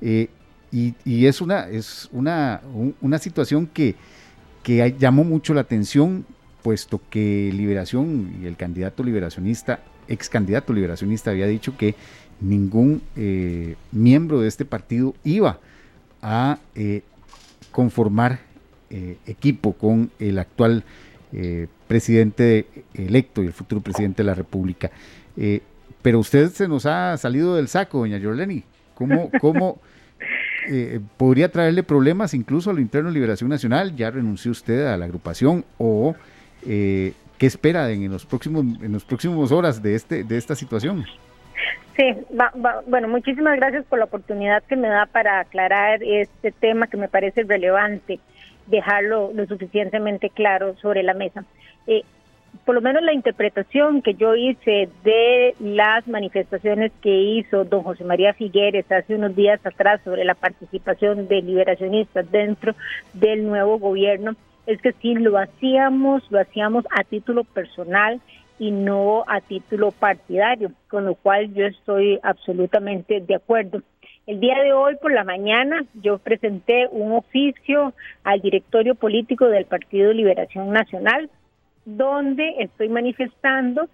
Eh, 0.00 0.28
y, 0.70 1.26
es 1.26 1.40
una, 1.40 1.66
es 1.68 2.08
una, 2.12 2.60
una 3.00 3.18
situación 3.18 3.66
que, 3.66 3.94
que 4.62 4.94
llamó 4.98 5.24
mucho 5.24 5.54
la 5.54 5.62
atención, 5.62 6.26
puesto 6.62 7.00
que 7.08 7.50
Liberación 7.54 8.34
y 8.42 8.46
el 8.46 8.56
candidato 8.56 9.02
liberacionista, 9.02 9.80
ex 10.08 10.28
candidato 10.28 10.74
liberacionista, 10.74 11.30
había 11.30 11.46
dicho 11.46 11.74
que 11.78 11.94
ningún 12.40 13.00
miembro 13.92 14.42
de 14.42 14.48
este 14.48 14.66
partido 14.66 15.14
iba 15.24 15.58
a 16.20 16.58
conformar 17.72 18.40
eh, 18.90 19.18
equipo 19.26 19.74
con 19.74 20.10
el 20.18 20.38
actual 20.38 20.82
eh, 21.34 21.66
presidente 21.86 22.66
electo 22.94 23.42
y 23.42 23.46
el 23.46 23.52
futuro 23.52 23.82
presidente 23.82 24.22
de 24.22 24.26
la 24.26 24.32
República. 24.32 24.90
Eh, 25.98 26.02
pero 26.02 26.18
usted 26.18 26.48
se 26.48 26.68
nos 26.68 26.86
ha 26.86 27.16
salido 27.16 27.56
del 27.56 27.68
saco, 27.68 27.98
doña 27.98 28.18
Yorleni. 28.18 28.64
¿Cómo, 28.94 29.30
cómo 29.40 29.80
podría 31.16 31.50
traerle 31.50 31.82
problemas 31.82 32.34
incluso 32.34 32.70
a 32.70 32.72
lo 32.72 32.80
interno 32.80 33.08
de 33.10 33.14
Liberación 33.14 33.50
Nacional? 33.50 33.94
¿Ya 33.96 34.10
renunció 34.10 34.50
usted 34.50 34.86
a 34.86 34.96
la 34.96 35.04
agrupación 35.04 35.64
o 35.78 36.14
qué 36.62 37.46
espera 37.46 37.90
en, 37.90 38.10
los 38.10 38.26
próximos 38.26 38.64
en 38.82 38.92
los 38.92 39.04
próximos 39.04 39.52
horas 39.52 39.82
de 39.82 39.94
este 39.94 40.24
de 40.24 40.36
esta 40.36 40.54
situación? 40.54 41.04
Sí, 41.96 42.14
bueno, 42.86 43.08
muchísimas 43.08 43.56
gracias 43.56 43.84
por 43.86 43.98
la 43.98 44.04
oportunidad 44.04 44.62
que 44.62 44.76
me 44.76 44.86
da 44.86 45.06
para 45.06 45.40
aclarar 45.40 46.00
este 46.02 46.52
tema 46.52 46.86
que 46.86 46.96
me 46.96 47.08
parece 47.08 47.42
relevante 47.42 48.20
dejarlo 48.68 49.32
lo 49.34 49.46
suficientemente 49.46 50.30
claro 50.30 50.76
sobre 50.76 51.02
la 51.02 51.14
mesa. 51.14 51.44
Eh, 51.86 52.02
por 52.64 52.74
lo 52.74 52.80
menos 52.80 53.02
la 53.02 53.14
interpretación 53.14 54.02
que 54.02 54.14
yo 54.14 54.34
hice 54.34 54.88
de 55.02 55.54
las 55.60 56.06
manifestaciones 56.06 56.92
que 57.00 57.10
hizo 57.10 57.64
don 57.64 57.82
José 57.82 58.04
María 58.04 58.34
Figueres 58.34 58.90
hace 58.92 59.14
unos 59.14 59.34
días 59.34 59.64
atrás 59.64 60.00
sobre 60.04 60.24
la 60.24 60.34
participación 60.34 61.28
de 61.28 61.40
liberacionistas 61.40 62.30
dentro 62.30 62.74
del 63.14 63.46
nuevo 63.46 63.78
gobierno 63.78 64.36
es 64.66 64.82
que 64.82 64.92
sí 64.92 65.14
lo 65.14 65.38
hacíamos, 65.38 66.30
lo 66.30 66.40
hacíamos 66.40 66.84
a 66.90 67.02
título 67.04 67.44
personal 67.44 68.20
y 68.58 68.70
no 68.70 69.24
a 69.26 69.40
título 69.40 69.92
partidario, 69.92 70.72
con 70.88 71.06
lo 71.06 71.14
cual 71.14 71.54
yo 71.54 71.64
estoy 71.64 72.18
absolutamente 72.22 73.20
de 73.20 73.34
acuerdo. 73.34 73.80
El 74.26 74.40
día 74.40 74.62
de 74.62 74.74
hoy 74.74 74.96
por 75.00 75.10
la 75.10 75.24
mañana 75.24 75.86
yo 75.94 76.18
presenté 76.18 76.86
un 76.90 77.12
oficio 77.12 77.94
al 78.24 78.42
directorio 78.42 78.94
político 78.94 79.46
del 79.46 79.64
Partido 79.64 80.12
Liberación 80.12 80.70
Nacional 80.70 81.30
donde 81.84 82.54
estoy 82.58 82.88
manifestando 82.88 83.88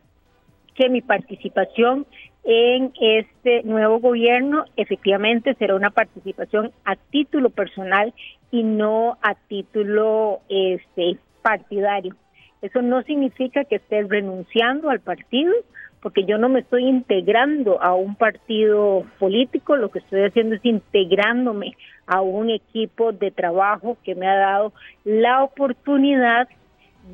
que 0.74 0.88
mi 0.88 1.00
participación 1.00 2.06
en 2.44 2.92
este 3.00 3.62
nuevo 3.62 4.00
gobierno 4.00 4.64
efectivamente 4.76 5.54
será 5.54 5.74
una 5.74 5.90
participación 5.90 6.72
a 6.84 6.96
título 6.96 7.50
personal 7.50 8.12
y 8.50 8.62
no 8.62 9.16
a 9.22 9.34
título 9.34 10.40
este 10.48 11.16
partidario. 11.42 12.14
Eso 12.60 12.82
no 12.82 13.02
significa 13.02 13.64
que 13.64 13.76
esté 13.76 14.02
renunciando 14.02 14.90
al 14.90 15.00
partido, 15.00 15.52
porque 16.00 16.24
yo 16.24 16.38
no 16.38 16.48
me 16.48 16.60
estoy 16.60 16.86
integrando 16.86 17.82
a 17.82 17.94
un 17.94 18.14
partido 18.14 19.04
político, 19.18 19.76
lo 19.76 19.90
que 19.90 20.00
estoy 20.00 20.22
haciendo 20.22 20.54
es 20.54 20.64
integrándome 20.64 21.72
a 22.06 22.20
un 22.20 22.50
equipo 22.50 23.12
de 23.12 23.30
trabajo 23.30 23.96
que 24.04 24.14
me 24.14 24.26
ha 24.28 24.36
dado 24.36 24.72
la 25.04 25.42
oportunidad 25.42 26.48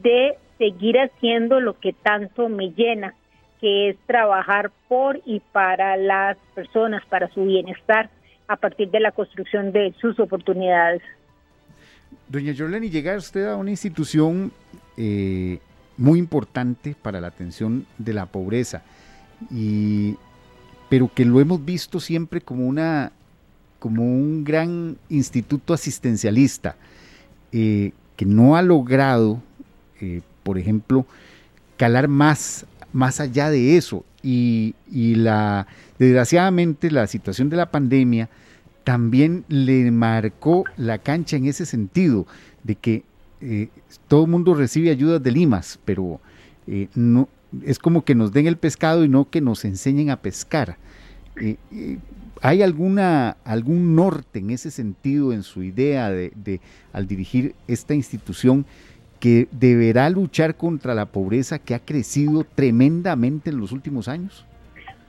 de 0.03 0.37
seguir 0.61 0.99
haciendo 0.99 1.59
lo 1.59 1.81
que 1.81 1.95
tanto 1.95 2.51
me 2.51 2.73
llena, 2.73 3.15
que 3.63 3.89
es 3.89 3.97
trabajar 4.07 4.71
por 4.89 5.19
y 5.25 5.41
para 5.41 5.97
las 5.97 6.37
personas, 6.55 7.03
para 7.07 7.33
su 7.33 7.47
bienestar, 7.47 8.11
a 8.47 8.57
partir 8.57 8.91
de 8.91 9.01
la 9.01 9.11
construcción 9.11 9.73
de 9.73 9.95
sus 9.99 10.21
oportunidades. 10.21 11.01
Doña 12.29 12.53
Yolani, 12.53 12.91
llegar 12.91 13.17
usted 13.17 13.47
a 13.47 13.57
una 13.57 13.71
institución 13.71 14.53
eh, 14.99 15.61
muy 15.97 16.19
importante 16.19 16.95
para 17.01 17.23
la 17.23 17.29
atención 17.29 17.87
de 17.97 18.13
la 18.13 18.27
pobreza, 18.27 18.83
y, 19.51 20.15
pero 20.91 21.11
que 21.15 21.25
lo 21.25 21.41
hemos 21.41 21.65
visto 21.65 22.01
siempre 22.01 22.43
como, 22.43 22.67
una, 22.67 23.13
como 23.79 24.03
un 24.03 24.45
gran 24.45 24.99
instituto 25.09 25.73
asistencialista, 25.73 26.77
eh, 27.51 27.93
que 28.15 28.27
no 28.27 28.57
ha 28.57 28.63
logrado, 28.63 29.41
eh, 30.03 30.21
por 30.51 30.59
ejemplo, 30.59 31.07
calar 31.77 32.09
más, 32.09 32.67
más 32.93 33.21
allá 33.21 33.51
de 33.51 33.77
eso. 33.77 34.05
Y, 34.21 34.75
la, 34.91 35.69
desgraciadamente 35.97 36.91
la 36.91 37.07
situación 37.07 37.51
de 37.51 37.57
la 37.57 37.71
pandemia 37.71 38.29
también 38.83 39.45
le 39.47 39.93
marcó 39.93 40.65
la 40.77 40.99
cancha 40.99 41.37
en 41.37 41.47
ese 41.47 41.67
sentido, 41.67 42.27
de 42.65 42.75
que 42.75 43.05
eh, 43.41 43.69
todo 44.09 44.25
el 44.25 44.31
mundo 44.33 44.55
recibe 44.55 44.91
ayudas 44.91 45.23
de 45.23 45.31
limas, 45.31 45.79
pero 45.85 46.21
eh, 46.67 46.89
no, 46.97 47.29
es 47.65 47.79
como 47.79 48.05
que 48.05 48.17
nos 48.17 48.33
den 48.33 48.49
el 48.49 48.57
pescado 48.57 49.05
y 49.05 49.09
no 49.09 49.31
que 49.31 49.41
nos 49.41 49.65
enseñen 49.65 50.11
a 50.11 50.17
pescar. 50.17 50.79
Eh, 51.41 51.59
¿Hay 52.43 52.63
alguna, 52.63 53.37
algún 53.45 53.95
norte 53.95 54.41
en 54.41 54.51
ese 54.51 54.73
sentido 54.73 55.33
en 55.33 55.45
su 55.45 55.63
idea 55.63 56.11
de, 56.11 56.33
de, 56.35 56.61
al 56.93 57.07
dirigir 57.07 57.55
esta 57.69 57.95
institución 57.95 58.67
que 59.21 59.47
deberá 59.53 60.09
luchar 60.11 60.57
contra 60.57 60.95
la 60.95 61.07
pobreza 61.07 61.59
que 61.59 61.75
ha 61.75 61.79
crecido 61.79 62.45
tremendamente 62.55 63.51
en 63.51 63.59
los 63.59 63.71
últimos 63.71 64.09
años? 64.09 64.47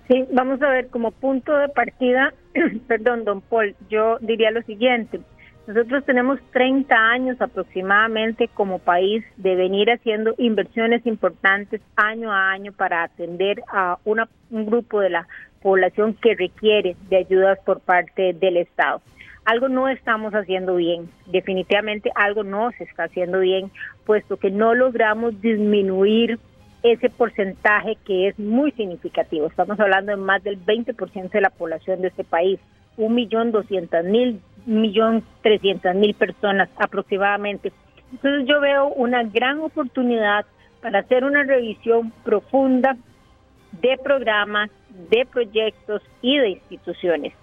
Sí, 0.08 0.26
vamos 0.34 0.62
a 0.62 0.70
ver, 0.70 0.90
como 0.90 1.12
punto 1.12 1.56
de 1.58 1.70
partida, 1.70 2.34
perdón, 2.88 3.24
don 3.24 3.42
Paul, 3.42 3.76
yo 3.90 4.18
diría 4.20 4.52
lo 4.52 4.62
siguiente. 4.64 5.22
Nosotros 5.68 6.04
tenemos 6.06 6.40
30 6.52 6.94
años 6.94 7.40
aproximadamente 7.40 8.50
como 8.50 8.80
país 8.80 9.24
de 9.38 9.56
venir 9.56 9.90
haciendo 9.90 10.34
inversiones 10.38 11.06
importantes 11.06 11.82
año 11.96 12.32
a 12.34 12.52
año 12.52 12.74
para 12.74 13.04
atender 13.04 13.64
a 13.72 13.98
una, 14.04 14.28
un 14.50 14.66
grupo 14.66 15.00
de 15.00 15.12
la 15.12 15.28
población 15.62 16.16
que 16.16 16.36
requiere 16.36 16.98
de 17.10 17.18
ayudas 17.18 17.60
por 17.60 17.80
parte 17.80 18.34
del 18.34 18.58
Estado. 18.58 19.02
Algo 19.44 19.70
no 19.70 19.90
estamos 19.90 20.34
haciendo 20.34 20.76
bien, 20.76 21.10
definitivamente 21.26 22.12
algo 22.14 22.44
no 22.44 22.70
se 22.78 22.84
está 22.84 23.06
haciendo 23.06 23.40
bien, 23.40 23.72
puesto 24.06 24.38
que 24.38 24.52
no 24.52 24.76
logramos 24.76 25.42
disminuir 25.42 26.40
ese 26.84 27.10
porcentaje 27.10 27.98
que 28.06 28.28
es 28.28 28.38
muy 28.38 28.72
significativo. 28.74 29.48
Estamos 29.48 29.80
hablando 29.80 30.12
de 30.12 30.18
más 30.18 30.44
del 30.44 30.64
20% 30.64 31.32
de 31.32 31.42
la 31.42 31.50
población 31.50 32.02
de 32.02 32.10
este 32.10 32.24
país, 32.24 32.60
un 32.98 33.16
millón 33.16 33.52
doscientas 33.52 34.06
mil, 34.06 34.40
millón 34.68 35.24
trescientas 35.42 35.96
mil 35.96 36.14
personas 36.14 36.70
aproximadamente. 36.78 37.72
Entonces 38.12 38.48
yo 38.48 38.60
veo 38.60 38.90
una 38.90 39.24
gran 39.24 39.60
oportunidad 39.60 40.46
para 40.82 41.00
hacer 41.00 41.24
una 41.24 41.44
revisión 41.44 42.12
profunda 42.24 42.96
de 43.72 43.98
programas, 44.04 44.70
de 45.10 45.26
proyectos 45.26 46.04
y 46.22 46.38
de 46.38 46.50
instituciones 46.50 47.34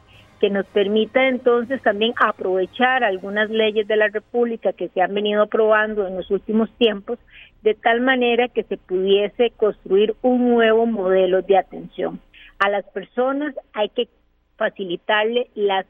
que 0.40 0.50
nos 0.50 0.66
permita 0.66 1.28
entonces 1.28 1.82
también 1.82 2.14
aprovechar 2.16 3.04
algunas 3.04 3.50
leyes 3.50 3.86
de 3.86 3.96
la 3.96 4.08
República 4.08 4.72
que 4.72 4.88
se 4.88 5.00
han 5.00 5.14
venido 5.14 5.42
aprobando 5.42 6.06
en 6.06 6.16
los 6.16 6.30
últimos 6.30 6.70
tiempos, 6.78 7.18
de 7.62 7.74
tal 7.74 8.00
manera 8.00 8.48
que 8.48 8.62
se 8.64 8.76
pudiese 8.76 9.50
construir 9.56 10.14
un 10.22 10.48
nuevo 10.48 10.86
modelo 10.86 11.42
de 11.42 11.58
atención. 11.58 12.20
A 12.58 12.68
las 12.68 12.84
personas 12.86 13.54
hay 13.72 13.88
que 13.88 14.08
facilitarle 14.56 15.48
las 15.54 15.86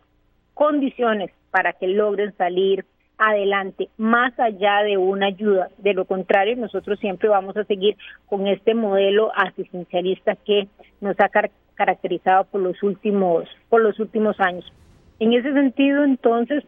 condiciones 0.55 1.30
para 1.51 1.72
que 1.72 1.88
logren 1.88 2.36
salir 2.36 2.84
adelante, 3.18 3.88
más 3.96 4.38
allá 4.38 4.82
de 4.82 4.96
una 4.96 5.26
ayuda. 5.26 5.68
De 5.78 5.92
lo 5.92 6.05
contrario, 6.05 6.57
nosotros 6.57 6.99
siempre 7.01 7.28
vamos 7.28 7.57
a 7.57 7.64
seguir 7.64 7.96
con 8.26 8.46
este 8.46 8.74
modelo 8.74 9.32
asistencialista 9.34 10.36
que 10.36 10.68
nos 11.01 11.18
ha 11.20 11.28
caracterizado 11.28 11.67
por 12.51 12.61
los 12.61 12.83
últimos 12.83 13.49
por 13.68 13.83
los 13.83 13.99
últimos 14.01 14.39
años. 14.41 14.64
En 15.20 15.33
ese 15.33 15.53
sentido, 15.53 16.05
entonces, 16.05 16.64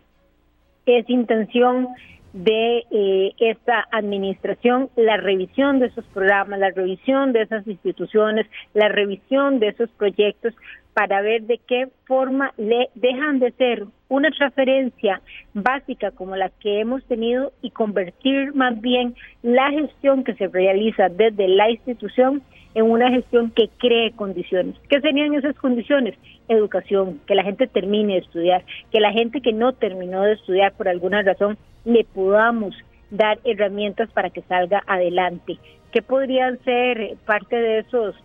es 0.87 1.09
intención 1.09 1.89
de 2.33 2.85
eh, 2.91 3.33
esta 3.41 3.87
administración 3.91 4.89
la 4.97 5.17
revisión 5.17 5.81
de 5.81 5.87
esos 5.87 6.05
programas, 6.07 6.61
la 6.61 6.71
revisión 6.71 7.33
de 7.33 7.43
esas 7.43 7.67
instituciones, 7.67 8.47
la 8.73 8.89
revisión 8.89 9.59
de 9.59 9.69
esos 9.69 9.91
proyectos 9.91 10.55
para 10.95 11.23
ver 11.23 11.43
de 11.43 11.59
qué 11.59 11.89
forma 12.07 12.53
le 12.57 12.89
dejan 12.95 13.41
de 13.41 13.51
ser 13.53 13.85
una 14.11 14.29
referencia 14.39 15.23
básica 15.55 16.11
como 16.11 16.37
la 16.37 16.51
que 16.51 16.81
hemos 16.81 17.03
tenido 17.05 17.53
y 17.63 17.71
convertir 17.71 18.53
más 18.55 18.79
bien 18.81 19.15
la 19.43 19.71
gestión 19.71 20.25
que 20.25 20.35
se 20.35 20.49
realiza 20.49 21.09
desde 21.09 21.49
la 21.49 21.71
institución 21.71 22.43
en 22.75 22.91
una 22.91 23.09
gestión 23.11 23.51
que 23.53 23.69
cree 23.79 24.13
condiciones. 24.13 24.75
¿Qué 24.89 25.01
serían 25.01 25.35
esas 25.35 25.57
condiciones? 25.57 26.17
Educación, 26.49 27.21
que 27.27 27.37
la 27.37 27.45
gente 27.45 27.69
termine 27.69 28.15
de 28.15 28.19
estudiar, 28.21 28.65
que 28.91 29.01
la 29.01 29.13
gente 29.13 29.41
que 29.41 29.53
no 29.53 29.73
terminó 29.73 30.23
de 30.23 30.35
estudiar 30.35 30.73
por 30.73 30.89
alguna 30.89 31.23
razón 31.23 31.57
le 31.85 32.05
podamos 32.05 32.75
dar 33.11 33.39
herramientas 33.45 34.11
para 34.11 34.31
que 34.31 34.43
salga 34.43 34.83
adelante. 34.89 35.59
¿Qué 35.93 36.03
podrían 36.03 36.59
ser 36.65 37.17
parte 37.27 37.57
de 37.57 37.79
esos 37.79 38.17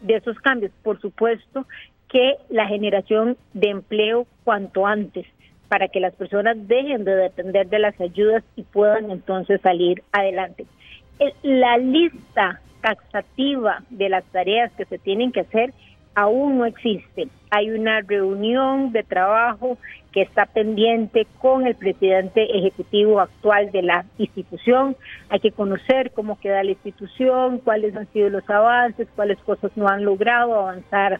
de 0.00 0.16
esos 0.16 0.38
cambios? 0.40 0.72
Por 0.82 1.00
supuesto 1.00 1.66
que 2.14 2.36
la 2.48 2.68
generación 2.68 3.36
de 3.54 3.70
empleo 3.70 4.28
cuanto 4.44 4.86
antes 4.86 5.26
para 5.68 5.88
que 5.88 5.98
las 5.98 6.14
personas 6.14 6.56
dejen 6.68 7.04
de 7.04 7.16
depender 7.16 7.68
de 7.68 7.80
las 7.80 8.00
ayudas 8.00 8.44
y 8.54 8.62
puedan 8.62 9.10
entonces 9.10 9.60
salir 9.62 10.00
adelante. 10.12 10.64
La 11.42 11.76
lista 11.76 12.60
taxativa 12.82 13.82
de 13.90 14.08
las 14.10 14.24
tareas 14.26 14.70
que 14.74 14.84
se 14.84 14.98
tienen 14.98 15.32
que 15.32 15.40
hacer 15.40 15.74
aún 16.14 16.58
no 16.58 16.66
existe. 16.66 17.26
Hay 17.50 17.70
una 17.70 18.00
reunión 18.02 18.92
de 18.92 19.02
trabajo 19.02 19.76
que 20.12 20.22
está 20.22 20.46
pendiente 20.46 21.26
con 21.40 21.66
el 21.66 21.74
presidente 21.74 22.46
ejecutivo 22.56 23.18
actual 23.18 23.72
de 23.72 23.82
la 23.82 24.04
institución. 24.18 24.96
Hay 25.30 25.40
que 25.40 25.50
conocer 25.50 26.12
cómo 26.12 26.38
queda 26.38 26.62
la 26.62 26.70
institución, 26.70 27.58
cuáles 27.58 27.96
han 27.96 28.06
sido 28.12 28.30
los 28.30 28.48
avances, 28.48 29.08
cuáles 29.16 29.38
cosas 29.40 29.72
no 29.74 29.88
han 29.88 30.04
logrado 30.04 30.54
avanzar 30.54 31.18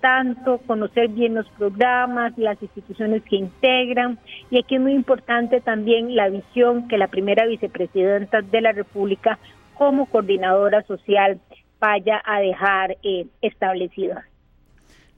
tanto, 0.00 0.58
conocer 0.66 1.08
bien 1.08 1.34
los 1.34 1.48
programas, 1.50 2.36
las 2.36 2.60
instituciones 2.62 3.22
que 3.22 3.36
integran. 3.36 4.18
Y 4.50 4.58
aquí 4.58 4.76
es 4.76 4.80
muy 4.80 4.92
importante 4.92 5.60
también 5.60 6.14
la 6.14 6.28
visión 6.28 6.88
que 6.88 6.98
la 6.98 7.08
primera 7.08 7.46
vicepresidenta 7.46 8.42
de 8.42 8.60
la 8.60 8.72
República 8.72 9.38
como 9.74 10.06
coordinadora 10.06 10.82
social 10.82 11.40
vaya 11.80 12.20
a 12.24 12.40
dejar 12.40 12.96
eh, 13.02 13.26
establecida. 13.40 14.26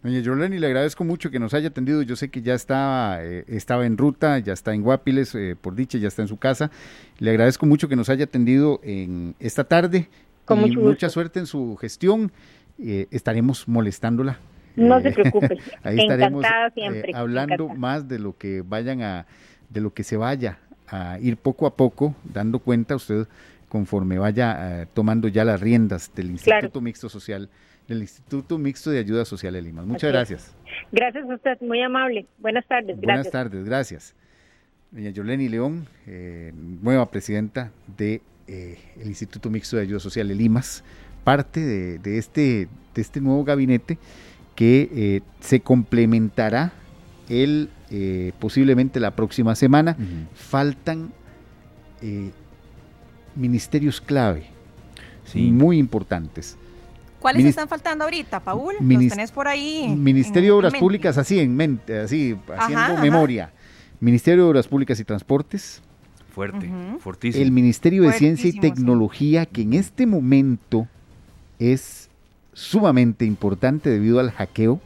Doña 0.03 0.19
Yolani, 0.19 0.59
le 0.59 0.67
agradezco 0.67 1.05
mucho 1.05 1.31
que 1.31 1.39
nos 1.39 1.55
haya 1.55 1.69
atendido. 1.69 2.03
Yo 2.03 2.17
sé 2.17 2.29
que 2.29 2.43
ya 2.43 2.55
estaba, 2.55 3.23
eh, 3.23 3.45
estaba 3.47 3.87
en 3.87 3.97
ruta, 3.97 4.41
ya 4.41 4.53
está 4.53 4.75
en 4.75 4.83
Guapiles, 4.83 5.33
eh, 5.37 5.57
por 5.61 5.77
dicha, 5.77 5.97
ya 5.97 6.09
está 6.09 6.23
en 6.23 6.29
su 6.29 6.39
casa. 6.39 6.73
Le 7.21 7.31
agradezco 7.31 7.67
mucho 7.67 7.89
que 7.89 7.95
nos 7.95 8.09
haya 8.09 8.25
atendido 8.25 8.81
en 8.83 9.37
esta 9.39 9.63
tarde. 9.63 10.09
Con 10.45 10.67
y 10.67 10.77
mucha 10.77 11.09
suerte 11.09 11.39
en 11.39 11.47
su 11.47 11.77
gestión. 11.77 12.33
Eh, 12.81 13.07
estaremos 13.13 13.69
molestándola. 13.69 14.41
No 14.77 15.01
se 15.01 15.13
preocupe. 15.13 15.59
ahí 15.83 15.99
estaremos 16.01 16.45
siempre, 16.75 17.13
hablando 17.15 17.55
encantada. 17.65 17.79
más 17.79 18.09
de 18.09 18.19
lo 18.19 18.37
que 18.37 18.63
vayan 18.63 19.03
a, 19.03 19.27
de 19.69 19.81
lo 19.81 19.93
que 19.93 20.05
se 20.05 20.17
vaya 20.17 20.59
a 20.89 21.19
ir 21.21 21.37
poco 21.37 21.67
a 21.67 21.77
poco, 21.77 22.15
dando 22.25 22.59
cuenta 22.59 22.97
usted 22.97 23.27
conforme 23.69 24.19
vaya 24.19 24.87
tomando 24.93 25.29
ya 25.29 25.45
las 25.45 25.61
riendas 25.61 26.11
del 26.15 26.31
Instituto 26.31 26.61
Claro. 26.61 26.81
Mixto 26.83 27.09
Social 27.09 27.49
del 27.89 28.03
Instituto 28.03 28.59
Mixto 28.59 28.91
de 28.91 28.99
Ayuda 28.99 29.25
Social 29.25 29.55
de 29.55 29.63
Lima. 29.63 29.83
Muchas 29.83 30.05
Así 30.15 30.35
es. 30.35 30.53
gracias. 30.53 30.57
Gracias 30.93 31.29
a 31.31 31.35
usted, 31.35 31.59
muy 31.61 31.83
amable. 31.83 32.27
Buenas 32.39 32.67
tardes. 32.67 32.97
Buenas 32.97 33.25
gracias. 33.25 33.33
tardes, 33.33 33.65
gracias. 33.65 34.15
Doña 34.91 35.11
Yoleni 35.11 35.49
León, 35.49 35.87
eh, 36.07 36.53
nueva 36.55 37.11
presidenta 37.11 37.73
de, 37.97 38.21
eh, 38.47 38.79
el 39.01 39.09
Instituto 39.09 39.49
Mixto 39.49 39.77
de 39.77 39.83
Ayuda 39.83 40.01
Social 40.01 40.29
de 40.29 40.35
Limas, 40.35 40.85
parte 41.25 41.61
de, 41.61 41.99
de 41.99 42.19
este, 42.19 42.69
de 42.95 43.01
este 43.01 43.21
nuevo 43.21 43.43
gabinete 43.45 43.97
que 44.63 44.89
eh, 44.95 45.21
se 45.41 45.59
complementará 45.59 46.73
el, 47.29 47.69
eh, 47.91 48.31
posiblemente 48.39 49.01
la 49.01 49.11
próxima 49.11 49.57
semana. 49.57 49.97
Faltan 50.35 51.11
eh, 52.01 52.31
ministerios 53.35 54.01
clave, 54.01 54.45
Sí. 55.25 55.51
muy 55.51 55.79
importantes. 55.79 56.57
¿Cuáles 57.19 57.43
Minis- 57.43 57.49
están 57.51 57.67
faltando 57.69 58.05
ahorita, 58.05 58.39
Paul? 58.39 58.77
Minis- 58.81 59.05
Los 59.09 59.13
tenés 59.15 59.33
por 59.33 59.49
ahí. 59.49 59.83
en- 59.85 60.01
Ministerio 60.01 60.53
de 60.55 60.59
Obras. 60.59 60.75
Públicas, 60.75 61.19
así 61.19 61.41
en 61.41 61.57
mente, 61.57 61.99
así, 61.99 62.37
haciendo 62.57 62.79
ajá. 62.95 63.01
memoria. 63.03 63.51
Ministerio 63.99 64.45
de 64.45 64.51
Obras 64.51 64.69
Públicas 64.69 65.01
y 65.01 65.05
Transportes, 65.05 65.83
Fuerte, 66.33 66.69
Ujú. 66.69 67.01
fortísimo. 67.01 67.43
el 67.45 67.51
Ministerio 67.51 68.05
de 68.05 68.13
Ciencia 68.13 68.49
y 68.49 68.53
sí. 68.53 68.61
Tecnología, 68.61 69.45
que 69.45 69.63
en 69.63 69.73
este 69.75 70.07
momento 70.07 70.87
es 71.59 72.02
sumamente 72.53 73.25
importante 73.25 73.91
debido 73.91 74.21
al 74.21 74.31
hackeo, 74.31 74.81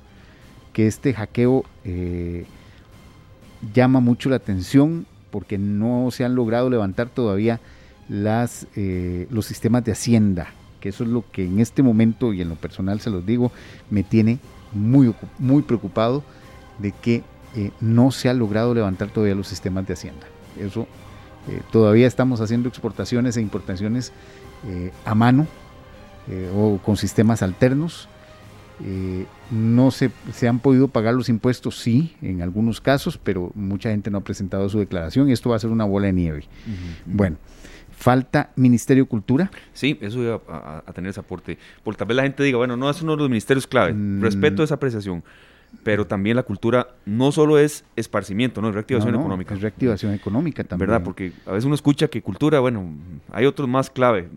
que 0.72 0.86
este 0.86 1.14
hackeo 1.14 1.64
eh, 1.84 2.44
llama 3.74 4.00
mucho 4.00 4.28
la 4.28 4.36
atención 4.36 5.06
porque 5.30 5.58
no 5.58 6.10
se 6.10 6.24
han 6.24 6.34
logrado 6.34 6.70
levantar 6.70 7.08
todavía 7.08 7.60
las, 8.08 8.66
eh, 8.76 9.26
los 9.30 9.46
sistemas 9.46 9.84
de 9.84 9.92
Hacienda, 9.92 10.48
que 10.80 10.90
eso 10.90 11.04
es 11.04 11.10
lo 11.10 11.24
que 11.30 11.44
en 11.44 11.60
este 11.60 11.82
momento, 11.82 12.32
y 12.32 12.40
en 12.40 12.48
lo 12.48 12.54
personal 12.56 13.00
se 13.00 13.10
los 13.10 13.26
digo, 13.26 13.50
me 13.90 14.02
tiene 14.02 14.38
muy, 14.72 15.14
muy 15.38 15.62
preocupado 15.62 16.22
de 16.78 16.92
que 16.92 17.22
eh, 17.56 17.70
no 17.80 18.10
se 18.10 18.28
ha 18.28 18.34
logrado 18.34 18.74
levantar 18.74 19.08
todavía 19.08 19.34
los 19.34 19.48
sistemas 19.48 19.86
de 19.86 19.94
Hacienda. 19.94 20.26
Eso 20.60 20.86
todavía 21.70 22.08
estamos 22.08 22.40
haciendo 22.40 22.68
exportaciones 22.68 23.36
e 23.36 23.40
importaciones 23.40 24.12
a 25.04 25.14
mano 25.14 25.46
o 26.54 26.78
con 26.84 26.96
sistemas 26.96 27.42
alternos 27.42 28.08
eh, 28.84 29.24
no 29.50 29.90
se, 29.90 30.10
se, 30.32 30.48
han 30.48 30.58
podido 30.58 30.88
pagar 30.88 31.14
los 31.14 31.28
impuestos, 31.28 31.78
sí, 31.78 32.14
en 32.20 32.42
algunos 32.42 32.80
casos, 32.80 33.18
pero 33.22 33.50
mucha 33.54 33.90
gente 33.90 34.10
no 34.10 34.18
ha 34.18 34.20
presentado 34.20 34.68
su 34.68 34.78
declaración 34.78 35.28
y 35.28 35.32
esto 35.32 35.50
va 35.50 35.56
a 35.56 35.58
ser 35.58 35.70
una 35.70 35.84
bola 35.84 36.08
de 36.08 36.12
nieve. 36.12 36.44
Bueno, 37.06 37.38
falta 37.96 38.50
Ministerio 38.56 39.04
de 39.04 39.08
Cultura. 39.08 39.50
Sí, 39.72 39.96
eso 40.02 40.22
iba 40.22 40.40
a, 40.48 40.92
tener 40.92 41.10
ese 41.10 41.20
aporte. 41.20 41.58
Porque 41.82 41.98
tal 41.98 42.08
vez 42.08 42.16
la 42.16 42.24
gente 42.24 42.42
diga, 42.42 42.58
bueno, 42.58 42.76
no 42.76 42.90
es 42.90 43.00
uno 43.00 43.12
de 43.12 43.18
los 43.18 43.28
ministerios 43.30 43.66
clave. 43.66 43.94
Mm. 43.94 44.20
Respeto 44.20 44.62
esa 44.62 44.74
apreciación. 44.74 45.24
Pero 45.82 46.06
también 46.06 46.36
la 46.36 46.42
cultura 46.42 46.88
no 47.06 47.32
solo 47.32 47.58
es 47.58 47.84
esparcimiento, 47.96 48.60
no 48.60 48.68
es 48.68 48.74
reactivación 48.74 49.14
económica. 49.14 49.54
Es 49.54 49.60
reactivación 49.60 50.12
económica 50.12 50.64
también. 50.64 50.88
¿Verdad? 50.88 51.02
Porque 51.02 51.32
a 51.46 51.52
veces 51.52 51.64
uno 51.64 51.74
escucha 51.74 52.08
que 52.08 52.22
cultura, 52.22 52.60
bueno, 52.60 52.94
hay 53.32 53.46
otros 53.46 53.68
más 53.68 53.90
clave. 53.90 54.28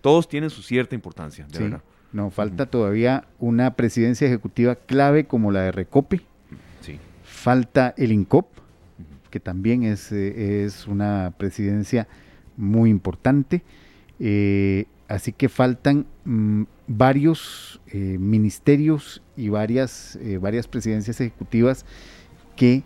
Todos 0.00 0.28
tienen 0.28 0.50
su 0.50 0.62
cierta 0.62 0.94
importancia, 0.94 1.46
de 1.50 1.58
verdad. 1.58 1.82
No, 2.12 2.30
falta 2.30 2.66
todavía 2.66 3.24
una 3.38 3.74
presidencia 3.74 4.26
ejecutiva 4.26 4.76
clave 4.76 5.24
como 5.24 5.52
la 5.52 5.62
de 5.62 5.72
Recope. 5.72 6.22
Sí. 6.80 6.98
Falta 7.22 7.94
el 7.98 8.12
INCOP, 8.12 8.46
que 9.30 9.40
también 9.40 9.82
es, 9.82 10.10
eh, 10.12 10.64
es 10.64 10.86
una 10.86 11.34
presidencia 11.36 12.08
muy 12.56 12.88
importante. 12.88 13.62
Eh, 14.20 14.86
así 15.06 15.32
que 15.32 15.48
faltan 15.50 16.06
mm, 16.24 16.62
varios 16.86 17.80
eh, 17.88 18.16
ministerios 18.18 19.22
y 19.36 19.50
varias, 19.50 20.18
varias 20.40 20.66
presidencias 20.66 21.20
ejecutivas 21.20 21.84
que 22.56 22.82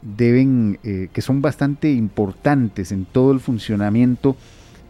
deben, 0.00 0.78
que 1.12 1.20
son 1.20 1.42
bastante 1.42 1.90
importantes 1.90 2.92
en 2.92 3.04
todo 3.04 3.32
el 3.32 3.40
funcionamiento 3.40 4.36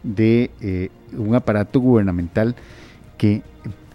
de 0.03 0.89
un 1.17 1.35
aparato 1.35 1.79
gubernamental 1.79 2.55
que 3.17 3.43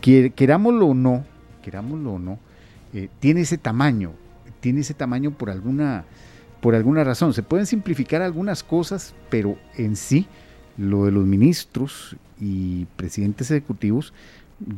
querámoslo 0.01 0.89
o 0.89 0.95
no, 0.95 1.25
querámoslo 1.63 2.15
o 2.15 2.19
no, 2.19 2.39
eh, 2.93 3.09
tiene 3.21 3.41
ese 3.41 3.59
tamaño, 3.59 4.13
tiene 4.61 4.81
ese 4.81 4.95
tamaño 4.95 5.31
por 5.31 5.51
alguna, 5.51 6.05
por 6.61 6.75
alguna 6.75 7.05
razón. 7.05 7.33
Se 7.33 7.43
pueden 7.43 7.67
simplificar 7.67 8.23
algunas 8.23 8.63
cosas, 8.63 9.15
pero 9.31 9.57
en 9.77 9.97
sí, 9.97 10.27
lo 10.77 11.07
de 11.07 11.13
los 11.13 11.25
ministros 11.25 12.17
y 12.39 12.85
presidentes 12.97 13.51
ejecutivos 13.51 14.13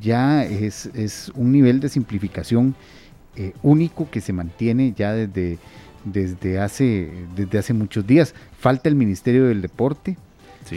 ya 0.00 0.44
es, 0.44 0.86
es 0.94 1.32
un 1.34 1.52
nivel 1.52 1.80
de 1.80 1.88
simplificación 1.88 2.74
eh, 3.34 3.52
único 3.62 4.08
que 4.10 4.20
se 4.20 4.32
mantiene 4.32 4.94
ya 4.96 5.12
desde, 5.12 5.58
desde, 6.04 6.60
hace, 6.60 7.10
desde 7.34 7.58
hace 7.58 7.74
muchos 7.74 8.06
días. 8.06 8.34
Falta 8.58 8.88
el 8.88 8.94
Ministerio 8.94 9.46
del 9.46 9.60
Deporte, 9.60 10.16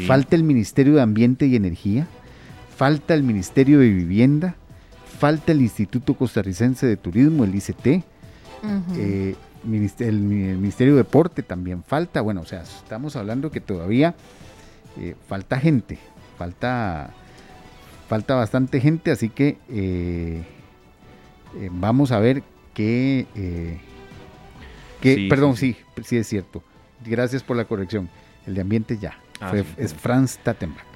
falta 0.07 0.35
el 0.35 0.43
Ministerio 0.43 0.95
de 0.95 1.01
Ambiente 1.01 1.45
y 1.47 1.55
Energía, 1.55 2.07
falta 2.75 3.13
el 3.13 3.23
Ministerio 3.23 3.79
de 3.79 3.89
Vivienda, 3.89 4.55
falta 5.19 5.51
el 5.51 5.61
Instituto 5.61 6.13
Costarricense 6.13 6.87
de 6.87 6.95
Turismo, 6.95 7.43
el 7.43 7.53
ICT, 7.53 8.03
eh, 8.95 9.35
el, 9.99 10.19
Ministerio 10.21 10.93
de 10.93 10.99
Deporte 10.99 11.43
también 11.43 11.83
falta, 11.83 12.21
bueno, 12.21 12.41
o 12.41 12.45
sea, 12.45 12.61
estamos 12.61 13.17
hablando 13.17 13.51
que 13.51 13.59
todavía 13.59 14.15
eh, 14.97 15.15
falta 15.27 15.59
gente, 15.59 15.99
falta, 16.37 17.11
falta 18.07 18.35
bastante 18.35 18.79
gente, 18.79 19.11
así 19.11 19.27
que 19.29 19.57
eh, 19.69 20.43
vamos 21.71 22.13
a 22.13 22.19
ver 22.19 22.43
qué, 22.73 23.27
perdón, 25.29 25.57
sí. 25.57 25.75
sí. 26.05 26.15
es 26.15 26.27
cierto, 26.27 26.63
gracias 27.05 27.43
por 27.43 27.57
la 27.57 27.65
corrección, 27.65 28.09
el 28.47 28.55
de 28.55 28.61
ambiente 28.61 28.97
ya, 28.97 29.19
ah, 29.41 29.53
es 29.77 29.93
Franz 29.93 30.37
Tattenbach 30.37 30.89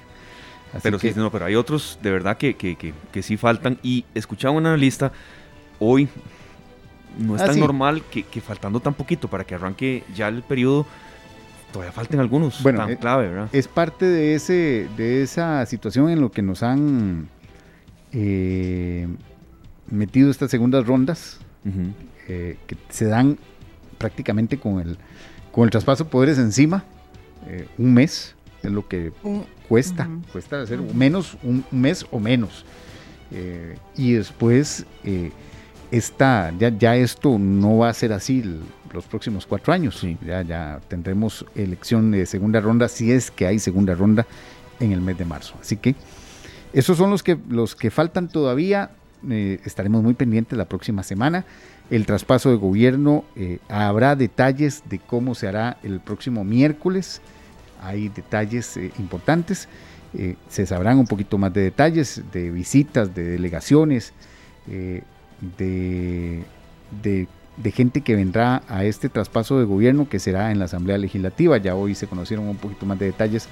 pero 0.82 0.98
sí, 0.98 1.12
no, 1.14 1.30
pero 1.30 1.46
hay 1.46 1.54
otros 1.54 1.98
de 2.02 2.10
verdad 2.10 2.36
que, 2.36 2.54
que, 2.54 2.76
que, 2.76 3.22
sí 3.22 3.36
faltan. 3.36 3.78
Y 3.82 4.04
escuchaba 4.14 4.54
una 4.54 4.76
lista 4.76 5.12
hoy, 5.78 6.08
no 7.18 7.36
es 7.36 7.42
ah, 7.42 7.46
tan 7.46 7.60
normal 7.60 8.02
que, 8.10 8.40
faltando 8.40 8.80
tan 8.80 8.94
poquito 8.94 9.28
para 9.28 9.44
que 9.44 9.54
arranque 9.54 10.04
ya 10.14 10.28
el 10.28 10.42
periodo, 10.42 10.86
todavía 11.72 11.92
falten 11.92 12.20
algunos 12.20 12.62
bueno, 12.62 12.80
tan 12.80 12.90
es, 12.90 12.98
clave, 12.98 13.28
¿verdad? 13.28 13.48
Es 13.52 13.68
parte 13.68 14.06
de, 14.06 14.34
ese, 14.34 14.88
de 14.96 15.22
esa 15.22 15.64
situación 15.66 16.10
en 16.10 16.20
lo 16.20 16.32
que 16.32 16.42
nos 16.42 16.62
han 16.62 17.28
eh, 18.12 19.06
metido 19.90 20.30
estas 20.30 20.50
segundas 20.50 20.86
rondas, 20.86 21.38
eh, 22.28 22.58
que 22.66 22.76
se 22.88 23.06
dan 23.06 23.38
prácticamente 23.98 24.58
con 24.58 24.80
el, 24.80 24.98
con 25.52 25.64
el 25.64 25.70
traspaso 25.70 26.04
de 26.04 26.10
poderes 26.10 26.38
encima, 26.38 26.84
eh, 27.48 27.66
un 27.78 27.94
mes, 27.94 28.34
es 28.62 28.70
lo 28.70 28.86
que 28.86 29.12
cuesta, 29.68 30.08
cuesta 30.32 30.62
hacer 30.62 30.80
menos, 30.80 31.36
un 31.42 31.64
mes 31.70 32.06
o 32.10 32.18
menos. 32.18 32.64
Eh, 33.30 33.76
y 33.96 34.12
después, 34.12 34.86
eh, 35.04 35.30
ya, 36.18 36.72
ya 36.78 36.96
esto 36.96 37.38
no 37.38 37.78
va 37.78 37.88
a 37.88 37.94
ser 37.94 38.12
así 38.12 38.42
los 38.92 39.04
próximos 39.04 39.46
cuatro 39.46 39.72
años. 39.72 40.04
Ya, 40.26 40.42
ya 40.42 40.80
tendremos 40.88 41.44
elección 41.54 42.10
de 42.10 42.26
segunda 42.26 42.60
ronda, 42.60 42.88
si 42.88 43.12
es 43.12 43.30
que 43.30 43.46
hay 43.46 43.58
segunda 43.58 43.94
ronda 43.94 44.26
en 44.80 44.92
el 44.92 45.00
mes 45.00 45.18
de 45.18 45.24
marzo. 45.24 45.54
Así 45.60 45.76
que 45.76 45.94
esos 46.72 46.98
son 46.98 47.10
los 47.10 47.22
que, 47.22 47.38
los 47.48 47.74
que 47.74 47.90
faltan 47.90 48.28
todavía. 48.28 48.90
Eh, 49.30 49.60
estaremos 49.64 50.02
muy 50.02 50.14
pendientes 50.14 50.56
la 50.56 50.66
próxima 50.66 51.02
semana. 51.02 51.44
El 51.90 52.06
traspaso 52.06 52.50
de 52.50 52.56
gobierno, 52.56 53.24
habrá 53.68 54.16
detalles 54.16 54.82
de 54.88 54.98
cómo 54.98 55.34
se 55.34 55.48
hará 55.48 55.76
el 55.82 56.00
próximo 56.00 56.42
miércoles 56.42 57.20
hay 57.84 58.08
detalles 58.08 58.76
eh, 58.76 58.90
importantes. 58.98 59.68
Eh, 60.16 60.36
se 60.48 60.66
sabrán 60.66 60.98
un 60.98 61.06
poquito 61.06 61.38
más 61.38 61.52
de 61.52 61.62
detalles, 61.62 62.22
de 62.32 62.50
visitas, 62.50 63.14
de 63.14 63.24
delegaciones, 63.24 64.12
eh, 64.68 65.02
de, 65.58 66.44
de, 67.02 67.70
gente 67.72 68.00
que 68.00 68.14
vendrá 68.14 68.62
a 68.68 68.84
este 68.84 69.08
traspaso 69.08 69.58
de 69.58 69.64
gobierno 69.64 70.08
que 70.08 70.18
será 70.18 70.52
en 70.52 70.58
la 70.58 70.66
Asamblea 70.66 70.98
Legislativa. 70.98 71.58
Ya 71.58 71.74
hoy 71.74 71.94
se 71.94 72.06
conocieron 72.06 72.48
un 72.48 72.56
poquito 72.56 72.86
más 72.86 72.98
de 72.98 73.06
detalles 73.06 73.48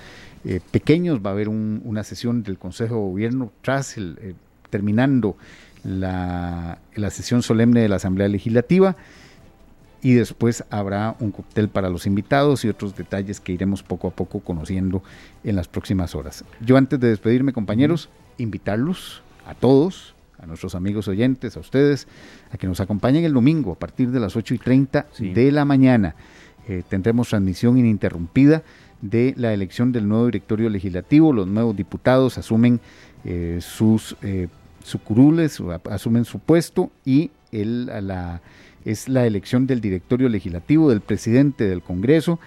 pequeños. 0.71 1.21
Va 1.25 1.31
a 1.31 1.33
haber 1.33 1.49
una 1.49 2.05
sesión 2.05 2.43
del 2.43 2.59
Consejo 2.59 2.95
de 2.95 3.01
Gobierno 3.01 3.53
tras 3.63 3.97
el, 3.97 4.37
terminando 4.73 5.37
la, 5.85 6.79
la 6.95 7.11
sesión 7.11 7.43
solemne 7.43 7.83
de 7.83 7.91
la 7.91 7.97
Asamblea 7.97 8.29
Legislativa 8.29 8.97
y 10.01 10.15
después 10.15 10.65
habrá 10.71 11.15
un 11.21 11.31
cóctel 11.31 11.69
para 11.69 11.91
los 11.91 12.07
invitados 12.07 12.65
y 12.65 12.69
otros 12.69 12.97
detalles 12.97 13.39
que 13.39 13.53
iremos 13.53 13.83
poco 13.83 14.09
a 14.09 14.11
poco 14.11 14.41
conociendo 14.41 15.03
en 15.45 15.57
las 15.57 15.69
próximas 15.69 16.15
horas. 16.15 16.45
Yo 16.61 16.79
antes 16.79 16.99
de 16.99 17.09
despedirme, 17.09 17.53
compañeros, 17.53 18.09
invitarlos 18.39 19.23
a 19.47 19.55
todos, 19.55 20.15
a 20.41 20.47
nuestros 20.47 20.75
amigos 20.75 21.07
oyentes, 21.07 21.57
a 21.57 21.61
ustedes, 21.61 22.09
a 22.51 22.57
que 22.57 22.67
nos 22.67 22.81
acompañen 22.81 23.25
el 23.25 23.35
domingo 23.35 23.73
a 23.73 23.79
partir 23.79 24.11
de 24.11 24.21
las 24.21 24.35
8 24.35 24.55
y 24.55 24.59
30 24.59 25.07
de 25.19 25.53
la 25.53 25.65
mañana. 25.65 26.17
Eh, 26.69 26.83
tendremos 26.89 27.29
transmisión 27.29 27.77
ininterrumpida 27.77 28.63
de 29.01 29.35
la 29.37 29.53
elección 29.53 29.93
del 29.93 30.09
nuevo 30.09 30.27
directorio 30.27 30.69
legislativo. 30.69 31.33
Los 31.33 31.47
nuevos 31.47 31.77
diputados 31.77 32.39
asumen 32.39 32.81
eh, 33.25 33.59
sus 33.61 34.17
eh, 34.23 34.49
curules, 35.05 35.63
asumen 35.91 36.25
su 36.25 36.39
puesto 36.39 36.91
y 37.05 37.31
el, 37.51 37.87
la 37.87 38.41
es 38.85 39.09
la 39.09 39.27
elección 39.27 39.67
del 39.67 39.81
directorio 39.81 40.29
legislativo, 40.29 40.91
del 40.91 41.01
presidente 41.01 41.65
del 41.69 41.83
Congreso. 41.83 42.39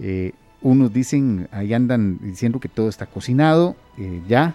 Eh, 0.00 0.32
unos 0.60 0.92
dicen, 0.92 1.48
ahí 1.52 1.72
andan 1.72 2.18
diciendo 2.20 2.60
que 2.60 2.68
todo 2.68 2.88
está 2.88 3.06
cocinado, 3.06 3.76
eh, 3.96 4.20
ya, 4.28 4.54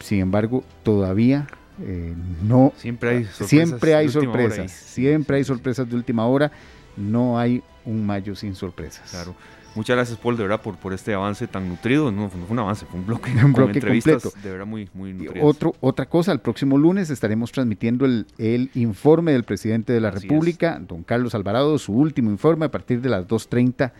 sin 0.00 0.20
embargo, 0.20 0.64
todavía 0.82 1.46
eh, 1.82 2.14
no. 2.42 2.72
Siempre 2.76 3.10
hay 3.10 3.24
sorpresas. 3.24 3.48
Siempre 3.48 3.94
hay 3.94 4.08
sorpresas, 4.08 4.72
siempre 4.72 5.36
hay 5.36 5.44
sorpresas 5.44 5.88
de 5.88 5.96
última 5.96 6.26
hora, 6.26 6.50
no 6.96 7.38
hay 7.38 7.62
un 7.84 8.06
mayo 8.06 8.34
sin 8.34 8.54
sorpresas. 8.54 9.10
Claro. 9.10 9.34
Muchas 9.78 9.94
gracias, 9.94 10.18
Paul, 10.18 10.36
de 10.36 10.42
verdad, 10.42 10.60
por, 10.60 10.76
por 10.76 10.92
este 10.92 11.14
avance 11.14 11.46
tan 11.46 11.68
nutrido. 11.68 12.10
No, 12.10 12.28
fue 12.28 12.40
un 12.48 12.58
avance, 12.58 12.84
fue 12.84 12.98
un 12.98 13.06
bloque, 13.06 13.30
un 13.44 13.52
bloque 13.52 13.80
completo. 13.80 14.32
De 14.42 14.50
verdad, 14.50 14.66
muy, 14.66 14.90
muy 14.92 15.16
Otro, 15.40 15.72
otra 15.78 16.06
cosa, 16.06 16.32
el 16.32 16.40
próximo 16.40 16.76
lunes 16.76 17.10
estaremos 17.10 17.52
transmitiendo 17.52 18.04
el, 18.04 18.26
el 18.38 18.72
informe 18.74 19.30
del 19.30 19.44
presidente 19.44 19.92
de 19.92 20.00
la 20.00 20.10
República, 20.10 20.80
don 20.80 21.04
Carlos 21.04 21.32
Alvarado, 21.36 21.78
su 21.78 21.92
último 21.92 22.28
informe 22.28 22.66
a 22.66 22.72
partir 22.72 23.00
de 23.00 23.08
las 23.08 23.28
2.30 23.28 23.92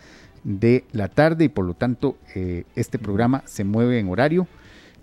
de 0.43 0.85
la 0.91 1.07
tarde 1.07 1.45
y 1.45 1.49
por 1.49 1.65
lo 1.65 1.75
tanto 1.75 2.17
eh, 2.35 2.65
este 2.75 2.99
programa 2.99 3.45
se 3.47 3.63
mueve 3.63 4.01
en 4.01 4.09
horario 4.09 4.49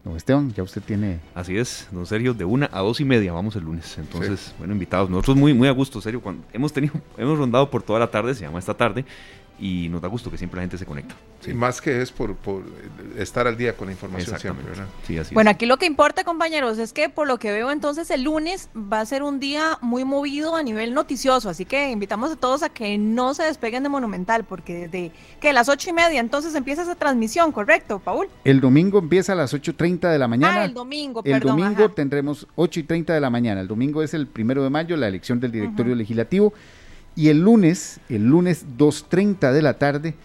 Don 0.05 0.15
Esteban, 0.15 0.53
ya 0.53 0.61
usted 0.61 0.83
tiene... 0.83 1.19
Así 1.33 1.57
es, 1.57 1.87
don 1.91 2.05
Sergio, 2.05 2.35
de 2.35 2.45
una 2.45 2.69
a 2.71 2.81
dos 2.81 3.01
y 3.01 3.05
media 3.05 3.33
vamos 3.33 3.55
el 3.55 3.63
lunes. 3.63 3.97
Entonces, 3.97 4.53
bueno, 4.59 4.73
invitados. 4.73 5.09
Nosotros 5.09 5.35
muy, 5.35 5.51
muy 5.55 5.67
a 5.67 5.71
gusto, 5.71 5.99
serio. 5.99 6.21
Cuando 6.21 6.45
hemos 6.53 6.71
tenido, 6.71 6.93
hemos 7.17 7.39
rondado 7.39 7.71
por 7.71 7.81
toda 7.81 7.97
la 7.97 8.11
tarde, 8.11 8.35
se 8.35 8.41
llama 8.41 8.59
esta 8.59 8.75
tarde, 8.75 9.03
y 9.59 9.87
nos 9.89 10.01
da 10.01 10.07
gusto 10.07 10.29
que 10.29 10.37
siempre 10.37 10.57
la 10.57 10.63
gente 10.63 10.77
se 10.77 10.85
conecta. 10.85 11.15
Sí. 11.41 11.53
más 11.53 11.79
que 11.79 12.01
es 12.01 12.11
por, 12.11 12.35
por, 12.35 12.63
estar 13.17 13.45
al 13.45 13.55
día 13.55 13.77
con 13.77 13.85
la 13.87 13.91
información 13.91 14.39
siempre, 14.39 14.65
¿verdad? 14.67 14.87
Sí, 15.05 15.15
así 15.17 15.35
bueno, 15.35 15.51
es. 15.51 15.55
aquí 15.55 15.67
lo 15.67 15.77
que 15.77 15.85
importa, 15.85 16.23
compañeros, 16.23 16.79
es 16.79 16.91
que 16.91 17.07
por 17.07 17.27
lo 17.27 17.37
que 17.37 17.51
veo 17.51 17.69
entonces 17.69 18.09
el 18.09 18.23
lunes 18.23 18.69
va 18.75 18.99
a 18.99 19.05
ser 19.05 19.21
un 19.21 19.39
día 19.39 19.77
muy 19.81 20.05
movido 20.05 20.55
a 20.55 20.63
nivel 20.63 20.95
noticioso, 20.95 21.49
así 21.49 21.65
que 21.65 21.91
invitamos 21.91 22.31
a 22.31 22.35
todos 22.35 22.63
a 22.63 22.69
que 22.69 22.97
no 22.97 23.35
se 23.35 23.43
despeguen 23.43 23.83
de 23.83 23.89
Monumental, 23.89 24.43
porque 24.43 24.87
desde 24.87 25.11
que 25.39 25.53
las 25.53 25.69
ocho 25.69 25.91
y 25.91 25.93
media 25.93 26.19
entonces 26.19 26.55
empieza 26.55 26.81
esa 26.81 26.95
transmisión, 26.95 27.51
¿correcto, 27.51 27.99
Paul? 27.99 28.27
El 28.43 28.59
domingo 28.59 28.97
empieza 28.97 29.33
a 29.33 29.35
las 29.35 29.53
8.30 29.53 30.11
de 30.11 30.17
la 30.17 30.27
mañana. 30.27 30.61
Ah, 30.61 30.65
el 30.65 30.73
domingo, 30.73 31.21
El 31.23 31.33
perdón. 31.33 31.57
domingo 31.57 31.85
ajá. 31.85 31.95
tendremos 31.95 32.47
8 32.55 32.79
y 32.79 32.83
30 32.83 33.13
de 33.13 33.19
la 33.19 33.29
mañana. 33.29 33.61
El 33.61 33.67
domingo 33.67 34.01
es 34.01 34.13
el 34.13 34.27
primero 34.27 34.63
de 34.63 34.69
mayo, 34.69 34.97
la 34.97 35.07
elección 35.07 35.39
del 35.39 35.51
directorio 35.51 35.93
legislativo. 35.95 36.53
Y 37.15 37.29
el 37.29 37.39
lunes, 37.41 37.99
el 38.09 38.25
lunes 38.27 38.65
2.30 38.77 39.51
de 39.53 39.61
la 39.61 39.75
tarde, 39.75 40.15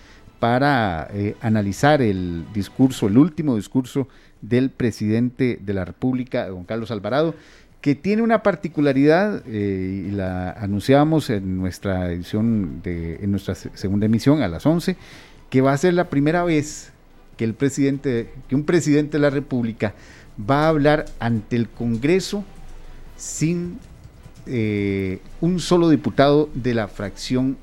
para 0.41 1.07
eh, 1.13 1.37
analizar 1.41 2.01
el 2.03 2.45
discurso, 2.55 3.07
el 3.09 3.19
último 3.19 3.57
discurso 3.57 4.09
del 4.41 4.71
presidente 4.71 5.59
de 5.61 5.75
la 5.75 5.85
República, 5.85 6.47
don 6.49 6.65
Carlos 6.65 6.91
Alvarado, 6.91 7.35
que 7.83 7.95
tiene 7.95 8.23
una 8.23 8.43
particularidad, 8.43 9.43
eh, 9.47 10.07
y 10.09 10.11
la 10.11 10.51
anunciábamos 10.53 11.31
en 11.31 11.59
nuestra 11.59 12.11
edición, 12.13 12.81
de, 12.83 13.17
en 13.23 13.31
nuestra 13.31 13.55
se- 13.55 13.71
segunda 13.75 14.07
emisión 14.07 14.43
a 14.43 14.49
las 14.49 14.67
11, 14.67 14.97
que 15.49 15.61
va 15.61 15.73
a 15.73 15.79
ser 15.79 15.95
la 15.95 16.09
primera 16.11 16.43
vez 16.45 16.93
que 17.37 17.45
el 17.45 17.55
presidente, 17.55 18.31
que 18.49 18.55
un 18.55 18.65
presidente 18.65 19.17
de 19.19 19.23
la 19.23 19.31
República 19.31 19.95
va 20.51 20.65
a 20.65 20.69
hablar 20.69 21.05
ante 21.21 21.57
el 21.57 21.69
Congreso 21.69 22.45
sin 23.17 23.79
eh, 24.47 25.21
un 25.41 25.59
solo 25.61 25.89
diputado 25.89 26.49
de 26.55 26.75
la 26.75 26.89
fracción 26.89 27.57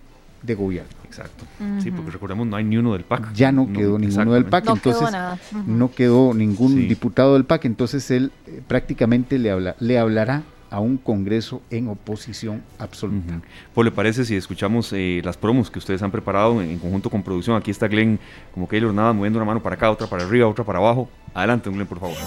de 0.44 0.56
gobierno. 0.56 0.90
Exacto. 1.06 1.46
Sí, 1.82 1.90
porque 1.90 2.12
recordemos, 2.12 2.46
no 2.46 2.56
hay 2.58 2.64
ni 2.64 2.78
uno 2.78 2.94
del 2.94 3.04
PAC. 3.04 3.34
Ya 3.34 3.52
no 3.52 3.72
quedó 3.74 3.98
ninguno 3.98 4.34
del. 4.34 4.46
PAC, 4.46 4.66
No 4.66 4.74
entonces 4.76 5.02
quedó 5.02 5.12
nada. 5.12 5.40
Ujú. 5.52 5.64
no 5.66 5.92
quedó 5.92 6.34
ningún 6.34 6.74
Sí. 6.74 6.86
diputado 6.88 7.34
del 7.34 7.46
PAC, 7.46 7.66
entonces 7.66 8.12
él 8.12 8.32
eh, 8.46 8.62
prácticamente 8.68 9.40
le, 9.40 9.50
habla, 9.50 9.76
le 9.80 9.98
hablará 9.98 10.44
a 10.70 10.80
un 10.82 10.98
Congreso 10.98 11.62
en 11.72 11.88
oposición 11.88 12.62
absoluta. 12.78 13.40
Pues 13.74 13.86
le 13.86 13.92
parece 13.92 14.26
si 14.26 14.36
escuchamos 14.36 14.92
eh, 14.94 15.22
las 15.24 15.38
promos 15.38 15.72
que 15.72 15.80
ustedes 15.80 16.04
han 16.04 16.12
preparado 16.12 16.62
en, 16.62 16.70
en 16.72 16.78
conjunto 16.78 17.10
con 17.10 17.24
producción. 17.24 17.56
Aquí 17.56 17.72
está 17.72 17.88
Glenn 17.88 18.20
como 18.54 18.68
Keylor 18.68 18.94
nada, 18.94 19.14
moviendo 19.14 19.40
una 19.40 19.46
mano 19.46 19.64
para 19.64 19.76
acá, 19.76 19.90
otra 19.90 20.08
para 20.08 20.24
arriba, 20.26 20.46
otra 20.48 20.66
para 20.66 20.78
abajo. 20.80 21.10
Adelante, 21.34 21.70
Glenn, 21.70 21.88
por 21.88 22.00
favor. 22.00 22.18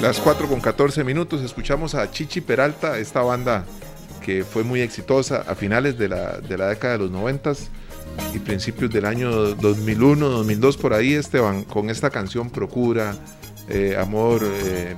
Las 0.00 0.20
4 0.20 0.46
con 0.46 0.60
14 0.60 1.04
minutos 1.04 1.42
escuchamos 1.42 1.94
a 1.94 2.10
Chichi 2.10 2.40
Peralta, 2.40 2.98
esta 2.98 3.22
banda 3.22 3.64
que 4.24 4.44
fue 4.44 4.62
muy 4.62 4.80
exitosa 4.80 5.44
a 5.48 5.54
finales 5.54 5.98
de 5.98 6.08
la, 6.08 6.38
de 6.38 6.58
la 6.58 6.68
década 6.68 6.94
de 6.94 6.98
los 6.98 7.10
90 7.10 7.52
y 8.34 8.38
principios 8.38 8.90
del 8.90 9.04
año 9.06 9.30
2001, 9.54 10.28
2002, 10.28 10.76
por 10.76 10.94
ahí, 10.94 11.14
Esteban, 11.14 11.64
con 11.64 11.90
esta 11.90 12.10
canción 12.10 12.50
Procura, 12.50 13.16
eh, 13.68 13.96
Amor 13.98 14.42
eh, 14.44 14.94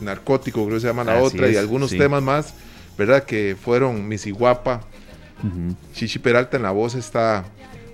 Narcótico, 0.00 0.64
creo 0.64 0.76
que 0.76 0.80
se 0.80 0.86
llama 0.86 1.04
la 1.04 1.18
Así 1.18 1.36
otra, 1.36 1.48
y 1.48 1.56
algunos 1.56 1.90
sí. 1.90 1.98
temas 1.98 2.22
más, 2.22 2.54
¿verdad? 2.96 3.24
Que 3.24 3.56
fueron 3.60 4.08
Missy 4.08 4.30
Guapa, 4.30 4.80
Ujú, 5.42 5.74
Chichi 5.94 6.18
Peralta, 6.18 6.56
en 6.56 6.62
la 6.62 6.70
voz 6.70 6.94
está 6.94 7.44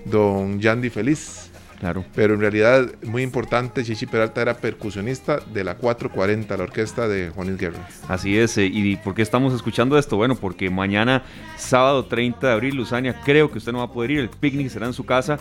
Don 0.05 0.61
Yandy 0.61 0.91
Feliz. 0.91 1.45
Claro. 1.87 2.05
Pero 2.16 2.34
en 2.34 2.41
realidad, 2.41 2.84
muy 3.05 3.22
importante, 3.22 3.84
Chichi 3.84 4.07
Peralta 4.07 4.43
era 4.43 4.57
percusionista 4.57 5.39
de 5.39 5.62
la 5.62 5.76
440, 5.76 6.57
la 6.57 6.64
orquesta 6.64 7.07
de 7.07 7.30
Juan 7.30 7.47
Luis 7.47 7.61
Guerra. 7.61 7.89
Así 8.09 8.37
es, 8.37 8.59
eh, 8.59 8.66
¿y 8.66 8.97
por 8.97 9.14
qué 9.14 9.22
estamos 9.22 9.55
escuchando 9.55 9.97
esto? 9.97 10.16
Bueno, 10.16 10.34
porque 10.34 10.68
mañana, 10.68 11.22
sábado 11.57 12.05
30 12.07 12.45
de 12.45 12.53
abril, 12.53 12.74
Luzania, 12.74 13.20
creo 13.24 13.53
que 13.53 13.59
usted 13.59 13.70
no 13.70 13.78
va 13.78 13.84
a 13.84 13.93
poder 13.93 14.11
ir, 14.11 14.18
el 14.18 14.30
picnic 14.30 14.68
será 14.68 14.87
en 14.87 14.95
su 14.95 15.07
casa, 15.07 15.39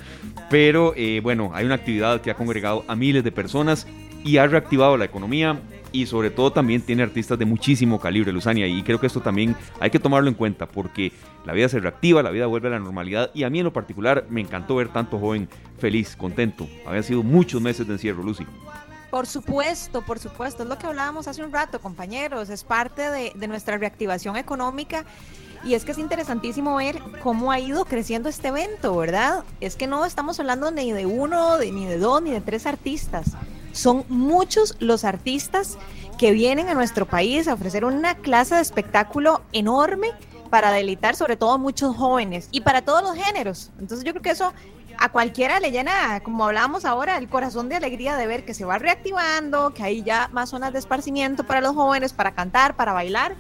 pero 0.52 0.94
eh, 0.96 1.20
bueno, 1.24 1.50
hay 1.52 1.66
una 1.66 1.74
actividad 1.74 2.22
que 2.22 2.30
ha 2.30 2.36
congregado 2.36 2.86
a 2.88 2.96
miles 2.96 3.24
de 3.24 3.32
personas 3.32 3.88
y 4.24 4.38
ha 4.38 4.46
reactivado 4.46 4.98
la 4.98 5.06
economía 5.06 5.60
y 6.02 6.06
sobre 6.06 6.30
todo 6.30 6.52
también 6.52 6.82
tiene 6.82 7.04
artistas 7.04 7.40
de 7.40 7.46
muchísimo 7.46 8.00
calibre, 8.00 8.32
Luzania, 8.32 8.68
y 8.68 8.84
creo 8.84 9.00
que 9.00 9.08
esto 9.08 9.22
también 9.22 9.56
hay 9.80 9.90
que 9.90 10.00
tomarlo 10.00 10.28
en 10.30 10.36
cuenta 10.36 10.68
porque 10.68 11.12
la 11.46 11.54
vida 11.54 11.70
se 11.70 11.80
reactiva, 11.80 12.22
la 12.22 12.32
vida 12.32 12.48
vuelve 12.48 12.68
a 12.68 12.72
la 12.72 12.80
normalidad 12.80 13.32
y 13.34 13.44
a 13.44 13.50
mí 13.50 13.60
en 13.60 13.66
lo 13.66 13.74
particular 13.74 14.26
me 14.30 14.42
encantó 14.42 14.76
ver 14.76 14.90
tanto 14.90 15.18
joven 15.20 15.48
feliz, 15.78 16.16
contento. 16.16 16.68
Habían 16.86 17.04
sido 17.04 17.24
muchos 17.24 17.62
meses 17.62 17.88
de 17.88 17.94
encierro, 17.94 18.24
Lucy. 18.24 18.46
Por 19.10 19.28
supuesto, 19.28 20.02
por 20.02 20.20
supuesto, 20.20 20.64
es 20.64 20.70
lo 20.70 20.78
que 20.78 20.88
hablábamos 20.88 21.28
hace 21.30 21.42
un 21.44 21.54
rato, 21.54 21.80
compañeros, 21.80 22.50
es 22.50 22.66
parte 22.66 23.10
de, 23.10 23.48
nuestra 23.48 23.78
reactivación 23.78 24.36
económica 24.36 25.06
y 25.64 25.74
es 25.76 25.86
que 25.86 25.94
es 25.94 25.98
interesantísimo 25.98 26.76
ver 26.76 27.00
cómo 27.24 27.52
ha 27.52 27.60
ido 27.60 27.86
creciendo 27.86 28.28
este 28.28 28.50
evento, 28.50 28.96
¿verdad? 28.98 29.46
Es 29.62 29.78
que 29.78 29.88
no 29.88 30.04
estamos 30.04 30.40
hablando 30.42 30.70
ni 30.72 30.92
de 30.92 31.06
uno, 31.06 31.58
de- 31.58 31.72
ni 31.72 31.86
de 31.86 31.98
dos, 31.98 32.22
ni 32.22 32.32
de 32.32 32.42
tres 32.42 32.66
artistas, 32.66 33.32
son 33.76 34.06
muchos 34.08 34.76
los 34.80 35.04
artistas 35.04 35.78
que 36.18 36.32
vienen 36.32 36.70
a 36.70 36.74
nuestro 36.74 37.06
país 37.06 37.48
a 37.48 37.54
ofrecer 37.54 37.84
una 37.84 38.16
clase 38.16 38.56
de 38.56 38.62
espectáculo 38.62 39.42
enorme 39.52 40.12
para 40.50 40.72
deleitar 40.72 41.16
sobre 41.16 41.36
todo 41.36 41.52
a 41.52 41.58
muchos 41.58 41.96
jóvenes 41.96 42.48
y 42.52 42.62
para 42.62 42.84
todos 42.84 43.04
los 43.04 43.16
géneros. 43.16 43.72
Entonces 43.78 44.06
yo 44.06 44.14
creo 44.14 44.22
que 44.22 44.30
eso 44.30 44.54
a 44.98 45.12
cualquiera 45.12 45.60
le 45.60 45.72
llena, 45.72 46.22
como 46.22 46.46
hablábamos 46.46 46.86
ahora, 46.86 47.18
el 47.18 47.28
corazón 47.28 47.68
de 47.68 47.76
alegría 47.76 48.16
de 48.16 48.28
ver 48.28 48.46
que 48.46 48.54
se 48.54 48.64
va 48.64 48.78
reactivando, 48.78 49.74
que 49.74 49.84
hay 49.84 50.04
ya 50.04 50.30
más 50.32 50.52
zonas 50.52 50.72
de 50.72 50.80
esparcimiento 50.80 51.44
para 51.44 51.60
los 51.60 51.76
jóvenes, 51.76 52.14
para 52.14 52.34
cantar, 52.34 52.78
para 52.78 52.94
bailar. 52.94 53.36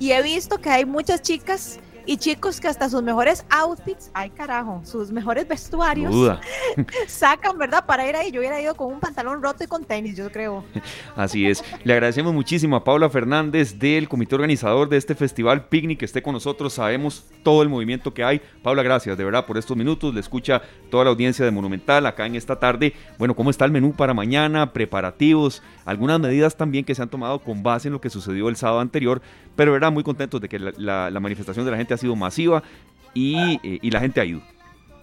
Y 0.00 0.10
he 0.10 0.22
visto 0.22 0.58
que 0.58 0.70
hay 0.70 0.86
muchas 0.86 1.22
chicas 1.22 1.78
y 2.08 2.16
chicos 2.16 2.60
que 2.60 2.68
hasta 2.68 2.88
sus 2.88 3.02
mejores 3.02 3.44
outfits, 3.50 4.10
ay 4.14 4.30
carajo, 4.30 4.80
sus 4.84 5.12
mejores 5.12 5.46
vestuarios 5.46 6.10
Duda. 6.12 6.40
sacan, 7.06 7.58
¿verdad? 7.58 7.84
Para 7.86 8.08
ir 8.08 8.16
ahí. 8.16 8.30
Yo 8.30 8.40
hubiera 8.40 8.60
ido 8.60 8.74
con 8.74 8.92
un 8.92 8.98
pantalón 9.00 9.42
roto 9.42 9.62
y 9.64 9.66
con 9.66 9.84
tenis, 9.84 10.16
yo 10.16 10.30
creo. 10.30 10.64
Así 11.16 11.46
es. 11.46 11.62
Le 11.84 11.92
agradecemos 11.92 12.32
muchísimo 12.32 12.76
a 12.76 12.84
Paula 12.84 13.10
Fernández 13.10 13.78
del 13.78 14.08
comité 14.08 14.34
organizador 14.34 14.88
de 14.88 14.96
este 14.96 15.14
festival 15.14 15.66
Picnic 15.68 15.98
que 15.98 16.04
esté 16.04 16.22
con 16.22 16.32
nosotros. 16.32 16.72
Sabemos 16.72 17.24
todo 17.42 17.62
el 17.62 17.68
movimiento 17.68 18.14
que 18.14 18.24
hay. 18.24 18.40
Paula, 18.62 18.82
gracias 18.82 19.16
de 19.18 19.24
verdad 19.24 19.44
por 19.46 19.58
estos 19.58 19.76
minutos. 19.76 20.14
Le 20.14 20.20
escucha 20.20 20.62
toda 20.90 21.04
la 21.04 21.10
audiencia 21.10 21.44
de 21.44 21.50
Monumental 21.50 22.06
acá 22.06 22.24
en 22.26 22.36
esta 22.36 22.58
tarde. 22.58 22.94
Bueno, 23.18 23.36
¿cómo 23.36 23.50
está 23.50 23.64
el 23.64 23.70
menú 23.70 23.92
para 23.92 24.14
mañana? 24.14 24.72
Preparativos, 24.72 25.62
algunas 25.84 26.18
medidas 26.20 26.56
también 26.56 26.84
que 26.84 26.94
se 26.94 27.02
han 27.02 27.08
tomado 27.10 27.38
con 27.40 27.62
base 27.62 27.88
en 27.88 27.92
lo 27.92 28.00
que 28.00 28.10
sucedió 28.10 28.48
el 28.48 28.56
sábado 28.56 28.80
anterior. 28.80 29.20
Pero 29.56 29.72
verdad, 29.72 29.90
muy 29.92 30.04
contentos 30.04 30.40
de 30.40 30.48
que 30.48 30.58
la, 30.58 30.72
la- 30.76 31.10
la 31.10 31.20
manifestación 31.20 31.64
de 31.64 31.70
la 31.72 31.76
gente 31.76 31.92
ha 31.94 31.97
sido 31.98 32.16
masiva 32.16 32.62
y, 33.14 33.60
eh, 33.62 33.78
y 33.82 33.90
la 33.90 34.00
gente 34.00 34.20
ha 34.20 34.24
ido. 34.24 34.40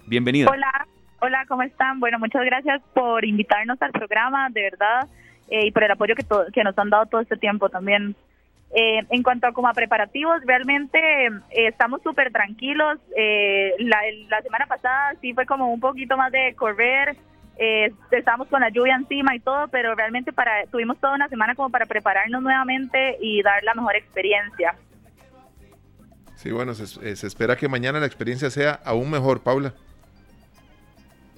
Bienvenida. 0.06 0.50
Hola, 0.50 0.86
hola, 1.20 1.44
¿cómo 1.46 1.62
están? 1.62 2.00
Bueno, 2.00 2.18
muchas 2.18 2.44
gracias 2.44 2.82
por 2.94 3.24
invitarnos 3.24 3.80
al 3.80 3.92
programa, 3.92 4.48
de 4.50 4.62
verdad, 4.62 5.08
eh, 5.50 5.66
y 5.66 5.70
por 5.70 5.84
el 5.84 5.90
apoyo 5.90 6.14
que, 6.14 6.24
que 6.52 6.64
nos 6.64 6.78
han 6.78 6.90
dado 6.90 7.06
todo 7.06 7.20
este 7.20 7.36
tiempo 7.36 7.68
también. 7.68 8.16
Eh, 8.74 9.06
en 9.10 9.22
cuanto 9.22 9.46
a 9.46 9.52
como 9.52 9.68
a 9.68 9.72
preparativos, 9.72 10.42
realmente 10.44 10.98
eh, 11.26 11.68
estamos 11.68 12.02
súper 12.02 12.32
tranquilos. 12.32 12.98
Eh, 13.16 13.72
la, 13.78 13.98
la 14.28 14.42
semana 14.42 14.66
pasada 14.66 15.14
sí 15.20 15.32
fue 15.34 15.46
como 15.46 15.72
un 15.72 15.80
poquito 15.80 16.16
más 16.16 16.32
de 16.32 16.54
correr, 16.56 17.16
eh, 17.58 17.90
estábamos 18.10 18.48
con 18.48 18.60
la 18.60 18.68
lluvia 18.68 18.96
encima 18.96 19.34
y 19.34 19.40
todo, 19.40 19.68
pero 19.68 19.94
realmente 19.94 20.32
para 20.32 20.66
tuvimos 20.66 20.98
toda 20.98 21.14
una 21.14 21.28
semana 21.28 21.54
como 21.54 21.70
para 21.70 21.86
prepararnos 21.86 22.42
nuevamente 22.42 23.16
y 23.20 23.42
dar 23.42 23.62
la 23.64 23.74
mejor 23.74 23.96
experiencia. 23.96 24.74
Sí, 26.36 26.52
bueno, 26.52 26.74
se, 26.74 26.84
eh, 27.06 27.16
se 27.16 27.26
espera 27.26 27.56
que 27.56 27.68
mañana 27.68 27.98
la 27.98 28.06
experiencia 28.06 28.50
sea 28.50 28.78
aún 28.84 29.10
mejor, 29.10 29.42
Paula. 29.42 29.72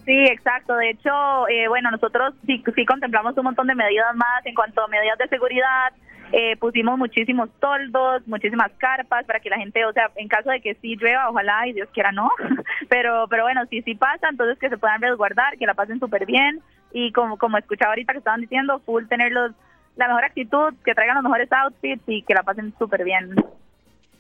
Sí, 0.04 0.24
exacto. 0.24 0.74
De 0.74 0.90
hecho, 0.90 1.48
eh, 1.48 1.68
bueno, 1.68 1.90
nosotros 1.90 2.34
sí, 2.46 2.64
sí 2.74 2.86
contemplamos 2.86 3.36
un 3.36 3.44
montón 3.44 3.66
de 3.66 3.74
medidas 3.74 4.14
más 4.16 4.44
en 4.44 4.54
cuanto 4.54 4.82
a 4.82 4.88
medidas 4.88 5.18
de 5.18 5.28
seguridad. 5.28 5.92
Eh, 6.32 6.56
pusimos 6.56 6.98
muchísimos 6.98 7.48
toldos, 7.60 8.26
muchísimas 8.26 8.72
carpas 8.78 9.24
para 9.24 9.40
que 9.40 9.50
la 9.50 9.58
gente, 9.58 9.84
o 9.84 9.92
sea, 9.92 10.10
en 10.16 10.28
caso 10.28 10.50
de 10.50 10.60
que 10.60 10.74
sí 10.76 10.96
llueva, 10.96 11.30
ojalá 11.30 11.66
y 11.66 11.74
Dios 11.74 11.88
quiera 11.92 12.10
no, 12.12 12.30
pero 12.88 13.26
pero 13.28 13.44
bueno, 13.44 13.64
si 13.70 13.82
sí 13.82 13.94
pasa, 13.94 14.28
entonces 14.30 14.58
que 14.58 14.68
se 14.68 14.76
puedan 14.78 15.00
resguardar, 15.00 15.56
que 15.56 15.66
la 15.66 15.74
pasen 15.74 16.00
súper 16.00 16.26
bien 16.26 16.60
y 16.92 17.12
como 17.12 17.38
como 17.38 17.56
escuchaba 17.56 17.92
ahorita 17.92 18.12
que 18.12 18.18
estaban 18.18 18.40
diciendo, 18.40 18.80
full 18.84 19.06
tenerlos 19.06 19.52
la 19.96 20.08
mejor 20.08 20.24
actitud, 20.24 20.74
que 20.84 20.94
traigan 20.94 21.16
los 21.16 21.24
mejores 21.24 21.50
outfits 21.52 22.02
y 22.06 22.22
que 22.22 22.34
la 22.34 22.42
pasen 22.42 22.74
súper 22.78 23.04
bien. 23.04 23.34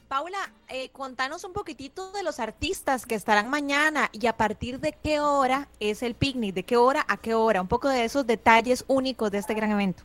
Paula, 0.08 0.38
eh, 0.70 0.88
contanos 0.90 1.44
un 1.44 1.52
poquitito 1.52 2.12
de 2.12 2.22
los 2.22 2.40
artistas 2.40 3.04
que 3.04 3.14
estarán 3.14 3.50
mañana 3.50 4.08
y 4.10 4.26
a 4.26 4.32
partir 4.32 4.80
de 4.80 4.94
qué 5.04 5.20
hora 5.20 5.68
es 5.80 6.02
el 6.02 6.14
picnic, 6.14 6.54
de 6.54 6.62
qué 6.62 6.78
hora 6.78 7.04
a 7.08 7.18
qué 7.18 7.34
hora, 7.34 7.60
un 7.60 7.68
poco 7.68 7.90
de 7.90 8.04
esos 8.04 8.26
detalles 8.26 8.86
únicos 8.88 9.30
de 9.30 9.36
este 9.36 9.52
gran 9.52 9.70
evento. 9.70 10.04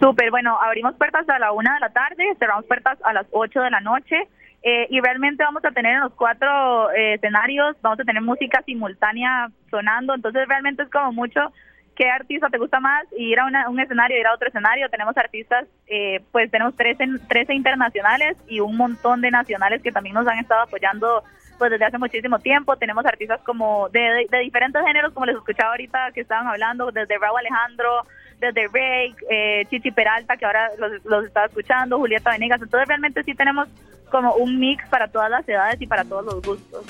Súper, 0.00 0.32
bueno, 0.32 0.58
abrimos 0.60 0.96
puertas 0.96 1.28
a 1.28 1.38
la 1.38 1.52
una 1.52 1.74
de 1.74 1.80
la 1.80 1.90
tarde, 1.90 2.24
cerramos 2.40 2.64
puertas 2.64 2.98
a 3.04 3.12
las 3.12 3.26
ocho 3.30 3.60
de 3.60 3.70
la 3.70 3.80
noche 3.80 4.16
eh, 4.64 4.88
y 4.90 5.00
realmente 5.00 5.44
vamos 5.44 5.64
a 5.64 5.70
tener 5.70 5.94
en 5.94 6.00
los 6.00 6.14
cuatro 6.14 6.90
eh, 6.90 7.14
escenarios, 7.14 7.76
vamos 7.82 8.00
a 8.00 8.04
tener 8.04 8.22
música 8.22 8.62
simultánea 8.66 9.48
sonando, 9.70 10.12
entonces 10.12 10.48
realmente 10.48 10.82
es 10.82 10.90
como 10.90 11.12
mucho 11.12 11.52
qué 11.96 12.08
artista 12.08 12.48
te 12.48 12.58
gusta 12.58 12.80
más 12.80 13.04
y 13.16 13.32
ir 13.32 13.40
a 13.40 13.46
un 13.68 13.80
escenario, 13.80 14.18
ir 14.18 14.26
a 14.26 14.34
otro 14.34 14.48
escenario. 14.48 14.88
Tenemos 14.88 15.16
artistas, 15.16 15.66
eh, 15.86 16.20
pues 16.32 16.50
tenemos 16.50 16.74
13, 16.76 17.06
13 17.28 17.54
internacionales 17.54 18.36
y 18.48 18.60
un 18.60 18.76
montón 18.76 19.20
de 19.20 19.30
nacionales 19.30 19.82
que 19.82 19.92
también 19.92 20.14
nos 20.14 20.26
han 20.26 20.38
estado 20.38 20.62
apoyando 20.62 21.22
pues 21.58 21.70
desde 21.70 21.84
hace 21.84 21.98
muchísimo 21.98 22.38
tiempo. 22.38 22.76
Tenemos 22.76 23.04
artistas 23.04 23.40
como 23.44 23.88
de, 23.90 24.26
de, 24.30 24.38
diferentes 24.38 24.82
géneros, 24.82 25.12
como 25.12 25.26
les 25.26 25.36
escuchaba 25.36 25.72
ahorita 25.72 26.10
que 26.12 26.22
estaban 26.22 26.46
hablando, 26.46 26.90
desde 26.90 27.18
Raúl 27.18 27.38
Alejandro, 27.38 28.06
desde 28.38 28.66
Rake, 28.68 29.16
eh, 29.28 29.66
Chichi 29.68 29.90
Peralta, 29.90 30.38
que 30.38 30.46
ahora 30.46 30.70
los, 30.78 31.04
los 31.04 31.26
estaba 31.26 31.46
escuchando, 31.46 31.98
Julieta 31.98 32.30
Venegas. 32.30 32.62
Entonces 32.62 32.88
realmente 32.88 33.22
sí 33.24 33.34
tenemos 33.34 33.68
como 34.10 34.34
un 34.34 34.58
mix 34.58 34.88
para 34.88 35.08
todas 35.08 35.30
las 35.30 35.46
edades 35.48 35.80
y 35.82 35.86
para 35.86 36.04
todos 36.04 36.24
los 36.24 36.42
gustos. 36.42 36.84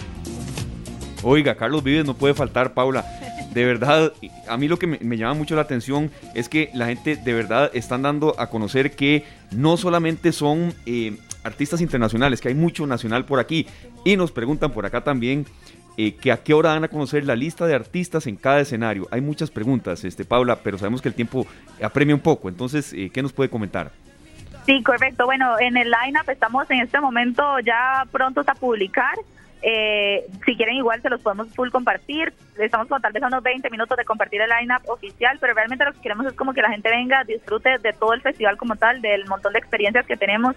Oiga, 1.23 1.55
Carlos 1.55 1.83
Vives 1.83 2.07
no 2.07 2.15
puede 2.15 2.35
faltar, 2.35 2.73
Paula. 2.73 3.05
De 3.53 3.65
verdad, 3.65 4.13
a 4.49 4.57
mí 4.57 4.69
lo 4.69 4.79
que 4.79 4.87
me, 4.87 5.17
llama 5.17 5.35
mucho 5.35 5.57
la 5.57 5.63
atención 5.63 6.11
es 6.35 6.49
que 6.49 6.71
la 6.73 6.87
gente 6.87 7.17
de 7.17 7.35
verdad 7.35 7.71
están 7.75 8.03
dando 8.03 8.35
a 8.39 8.49
conocer 8.49 8.93
que 8.93 9.25
no 9.51 9.77
solamente 9.77 10.31
son 10.31 10.73
eh, 10.87 11.17
artistas 11.43 11.81
internacionales, 11.81 12.41
que 12.41 12.49
hay 12.49 12.55
mucho 12.55 12.87
nacional 12.87 13.25
por 13.25 13.41
aquí. 13.41 13.67
Y 14.05 14.17
nos 14.17 14.31
preguntan 14.31 14.71
por 14.71 14.87
acá 14.87 15.03
también 15.03 15.47
eh, 15.97 16.15
que 16.15 16.31
a 16.31 16.39
qué 16.39 16.55
hora 16.55 16.71
dan 16.71 16.85
a 16.85 16.89
conocer 16.89 17.25
la 17.25 17.35
lista 17.35 17.67
de 17.67 17.75
artistas 17.75 18.27
en 18.27 18.37
cada 18.37 18.61
escenario. 18.61 19.09
Hay 19.11 19.21
muchas 19.21 19.51
preguntas, 19.51 20.05
este 20.05 20.25
Paula, 20.25 20.57
pero 20.63 20.79
sabemos 20.79 21.03
que 21.03 21.09
el 21.09 21.15
tiempo 21.15 21.47
apremia 21.83 22.15
un 22.15 22.21
poco. 22.21 22.49
Entonces, 22.49 22.93
eh, 22.93 23.11
¿qué 23.13 23.23
nos 23.23 23.33
puede 23.33 23.51
comentar? 23.51 23.91
Sí, 24.65 24.83
correcto. 24.83 25.27
Bueno, 25.27 25.59
en 25.59 25.77
el 25.77 25.91
lineup 25.91 26.29
estamos 26.29 26.71
en 26.71 26.81
este 26.81 27.01
momento 27.01 27.43
ya 27.61 28.07
prontos 28.13 28.47
a 28.49 28.55
publicar. 28.55 29.15
Eh, 29.63 30.27
si 30.45 30.57
quieren 30.57 30.77
igual 30.77 31.03
se 31.03 31.11
los 31.11 31.21
podemos 31.21 31.55
full 31.55 31.71
compartir. 31.71 32.33
Estamos 32.59 32.89
como 32.89 33.01
tal 33.01 33.13
vez 33.13 33.23
unos 33.23 33.43
20 33.43 33.69
minutos 33.71 33.97
de 33.97 34.05
compartir 34.05 34.41
el 34.41 34.51
lineup 34.51 34.89
oficial, 34.89 35.39
pero 35.41 35.55
realmente 35.55 35.85
lo 35.85 35.93
que 35.93 36.01
queremos 36.01 36.27
es 36.27 36.33
como 36.35 36.53
que 36.53 36.63
la 36.63 36.71
gente 36.71 36.91
venga, 36.91 37.25
disfrute 37.25 37.79
de 37.79 37.93
todo 37.93 38.15
el 38.15 38.23
festival 38.23 38.57
como 38.57 38.77
tal, 38.77 39.03
del 39.03 39.27
montón 39.27 39.53
de 39.53 39.59
experiencias 39.59 40.07
que 40.07 40.17
tenemos 40.17 40.57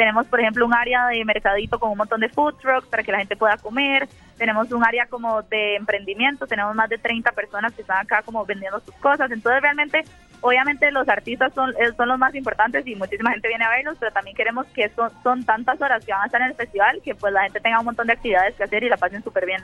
tenemos, 0.00 0.26
por 0.28 0.40
ejemplo, 0.40 0.64
un 0.64 0.72
área 0.74 1.08
de 1.08 1.22
mercadito 1.26 1.78
con 1.78 1.90
un 1.90 1.98
montón 1.98 2.20
de 2.20 2.30
food 2.30 2.54
trucks 2.54 2.88
para 2.88 3.02
que 3.02 3.12
la 3.12 3.18
gente 3.18 3.36
pueda 3.36 3.58
comer. 3.58 4.08
Tenemos 4.38 4.72
un 4.72 4.82
área 4.82 5.04
como 5.04 5.42
de 5.42 5.76
emprendimiento. 5.76 6.46
Tenemos 6.46 6.74
más 6.74 6.88
de 6.88 6.96
30 6.96 7.32
personas 7.32 7.74
que 7.74 7.82
están 7.82 7.98
acá 7.98 8.22
como 8.22 8.46
vendiendo 8.46 8.80
sus 8.80 8.94
cosas. 8.94 9.30
Entonces, 9.30 9.60
realmente, 9.60 10.04
obviamente 10.40 10.90
los 10.90 11.08
artistas 11.08 11.52
son, 11.54 11.70
eh, 11.70 11.92
son 11.96 12.08
los 12.08 12.18
más 12.18 12.34
importantes 12.34 12.86
y 12.86 12.94
muchísima 12.94 13.30
gente 13.32 13.48
viene 13.48 13.64
a 13.64 13.70
verlos, 13.70 13.96
pero 13.98 14.12
también 14.12 14.36
queremos 14.36 14.66
que 14.68 14.88
son, 14.90 15.10
son 15.22 15.44
tantas 15.44 15.80
horas 15.80 16.04
que 16.04 16.12
van 16.12 16.22
a 16.22 16.26
estar 16.26 16.40
en 16.40 16.48
el 16.48 16.54
festival 16.54 17.00
que 17.04 17.14
pues 17.14 17.32
la 17.32 17.42
gente 17.42 17.60
tenga 17.60 17.78
un 17.78 17.84
montón 17.84 18.06
de 18.06 18.14
actividades 18.14 18.54
que 18.54 18.64
hacer 18.64 18.82
y 18.84 18.88
la 18.88 18.96
pasen 18.96 19.22
súper 19.22 19.46
bien. 19.46 19.62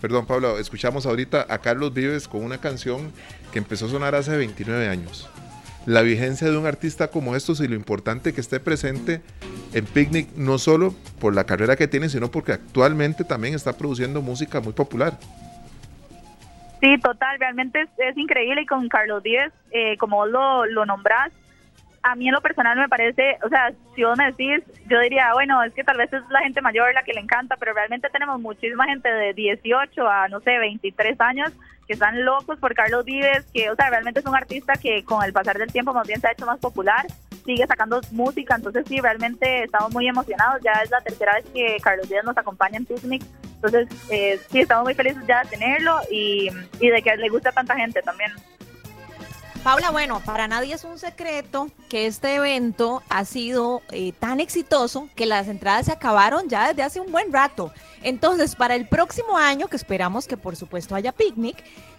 Perdón, 0.00 0.26
Pablo, 0.26 0.58
escuchamos 0.58 1.06
ahorita 1.06 1.46
a 1.48 1.58
Carlos 1.58 1.92
Vives 1.92 2.28
con 2.28 2.44
una 2.44 2.58
canción 2.58 3.12
que 3.52 3.58
empezó 3.58 3.86
a 3.86 3.88
sonar 3.88 4.14
hace 4.14 4.36
29 4.36 4.88
años 4.88 5.28
la 5.88 6.02
vigencia 6.02 6.50
de 6.50 6.56
un 6.58 6.66
artista 6.66 7.08
como 7.08 7.34
estos 7.34 7.60
y 7.60 7.66
lo 7.66 7.74
importante 7.74 8.34
que 8.34 8.42
esté 8.42 8.60
presente 8.60 9.22
en 9.72 9.86
Picnic, 9.86 10.28
no 10.36 10.58
solo 10.58 10.94
por 11.18 11.34
la 11.34 11.44
carrera 11.44 11.76
que 11.76 11.88
tiene, 11.88 12.10
sino 12.10 12.30
porque 12.30 12.52
actualmente 12.52 13.24
también 13.24 13.54
está 13.54 13.72
produciendo 13.72 14.20
música 14.20 14.60
muy 14.60 14.74
popular. 14.74 15.18
Sí, 16.80 16.98
total, 16.98 17.38
realmente 17.40 17.88
es, 17.96 18.16
increíble 18.16 18.62
y 18.62 18.66
con 18.66 18.88
Carlos 18.88 19.22
Díez, 19.22 19.52
eh, 19.72 19.96
como 19.96 20.26
lo, 20.26 20.64
lo 20.66 20.86
nombras, 20.86 21.32
a 22.02 22.14
mí 22.14 22.28
en 22.28 22.34
lo 22.34 22.40
personal 22.40 22.78
me 22.78 22.88
parece, 22.88 23.38
o 23.44 23.48
sea, 23.48 23.72
si 23.94 24.04
vos 24.04 24.16
me 24.16 24.26
decís, 24.26 24.62
yo 24.88 25.00
diría, 25.00 25.32
bueno, 25.34 25.62
es 25.62 25.74
que 25.74 25.84
tal 25.84 25.96
vez 25.96 26.12
es 26.12 26.22
la 26.30 26.40
gente 26.40 26.62
mayor 26.62 26.94
la 26.94 27.02
que 27.02 27.12
le 27.12 27.20
encanta, 27.20 27.56
pero 27.56 27.74
realmente 27.74 28.08
tenemos 28.10 28.40
muchísima 28.40 28.86
gente 28.86 29.10
de 29.10 29.34
18 29.34 30.08
a, 30.08 30.28
no 30.28 30.40
sé, 30.40 30.58
23 30.58 31.20
años 31.20 31.52
que 31.86 31.94
están 31.94 32.24
locos 32.24 32.58
por 32.58 32.74
Carlos 32.74 33.04
Vives, 33.04 33.46
que, 33.52 33.70
o 33.70 33.74
sea, 33.74 33.90
realmente 33.90 34.20
es 34.20 34.26
un 34.26 34.36
artista 34.36 34.74
que 34.74 35.04
con 35.04 35.24
el 35.24 35.32
pasar 35.32 35.58
del 35.58 35.72
tiempo 35.72 35.92
más 35.92 36.06
bien 36.06 36.20
se 36.20 36.28
ha 36.28 36.32
hecho 36.32 36.46
más 36.46 36.60
popular, 36.60 37.06
sigue 37.48 37.66
sacando 37.66 37.98
música, 38.10 38.56
entonces 38.56 38.84
sí, 38.86 39.00
realmente 39.00 39.64
estamos 39.64 39.90
muy 39.90 40.06
emocionados, 40.06 40.60
ya 40.62 40.72
es 40.84 40.90
la 40.90 41.00
tercera 41.00 41.34
vez 41.36 41.46
que 41.54 41.78
Carlos 41.82 42.06
Vives 42.06 42.24
nos 42.24 42.36
acompaña 42.36 42.76
en 42.76 42.84
Picnic, 42.84 43.24
entonces 43.54 43.88
eh, 44.10 44.38
sí, 44.50 44.60
estamos 44.60 44.84
muy 44.84 44.94
felices 44.94 45.22
ya 45.26 45.42
de 45.42 45.48
tenerlo 45.48 45.98
y, 46.10 46.50
y 46.78 46.88
de 46.90 47.00
que 47.00 47.16
le 47.16 47.30
guste 47.30 47.48
a 47.48 47.52
tanta 47.52 47.74
gente 47.74 48.02
también. 48.02 48.32
Paula, 49.64 49.90
bueno, 49.90 50.20
para 50.20 50.46
nadie 50.46 50.74
es 50.74 50.84
un 50.84 50.98
secreto 50.98 51.68
que 51.88 52.06
este 52.06 52.34
evento 52.34 53.02
ha 53.08 53.24
sido 53.24 53.82
eh, 53.92 54.12
tan 54.12 54.40
exitoso 54.40 55.08
que 55.16 55.26
las 55.26 55.48
entradas 55.48 55.86
se 55.86 55.92
acabaron 55.92 56.48
ya 56.48 56.68
desde 56.68 56.82
hace 56.82 57.00
un 57.00 57.10
buen 57.10 57.32
rato. 57.32 57.72
Entonces, 58.02 58.54
para 58.54 58.76
el 58.76 58.86
próximo 58.86 59.36
año, 59.36 59.68
que 59.68 59.76
esperamos 59.76 60.28
que 60.28 60.36
por 60.36 60.54
supuesto 60.54 60.94
haya 60.94 61.12
picnic, 61.12 61.56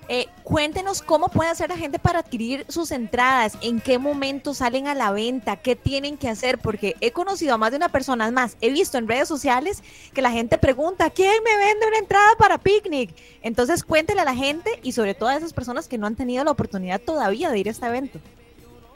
eh, 0.09 0.25
cuéntenos 0.43 1.03
cómo 1.03 1.29
puede 1.29 1.51
hacer 1.51 1.69
la 1.69 1.77
gente 1.77 1.99
para 1.99 2.19
adquirir 2.19 2.65
sus 2.67 2.91
entradas, 2.91 3.57
en 3.61 3.79
qué 3.79 3.99
momento 3.99 4.55
salen 4.55 4.87
a 4.87 4.95
la 4.95 5.11
venta, 5.11 5.57
qué 5.57 5.75
tienen 5.75 6.17
que 6.17 6.27
hacer, 6.27 6.57
porque 6.57 6.95
he 6.99 7.11
conocido 7.11 7.53
a 7.53 7.57
más 7.59 7.69
de 7.69 7.77
una 7.77 7.89
persona, 7.89 8.29
más, 8.31 8.57
he 8.59 8.71
visto 8.71 8.97
en 8.97 9.07
redes 9.07 9.27
sociales 9.27 9.83
que 10.13 10.23
la 10.23 10.31
gente 10.31 10.57
pregunta, 10.57 11.11
¿quién 11.11 11.43
me 11.43 11.55
vende 11.57 11.87
una 11.87 11.99
entrada 11.99 12.29
para 12.39 12.57
picnic? 12.57 13.11
Entonces 13.43 13.83
cuéntele 13.83 14.21
a 14.21 14.25
la 14.25 14.35
gente 14.35 14.79
y 14.81 14.93
sobre 14.93 15.13
todo 15.13 15.29
a 15.29 15.35
esas 15.35 15.53
personas 15.53 15.87
que 15.87 15.99
no 15.99 16.07
han 16.07 16.15
tenido 16.15 16.43
la 16.43 16.51
oportunidad 16.51 16.99
todavía 16.99 17.51
de 17.51 17.59
ir 17.59 17.67
a 17.67 17.71
este 17.71 17.85
evento. 17.85 18.19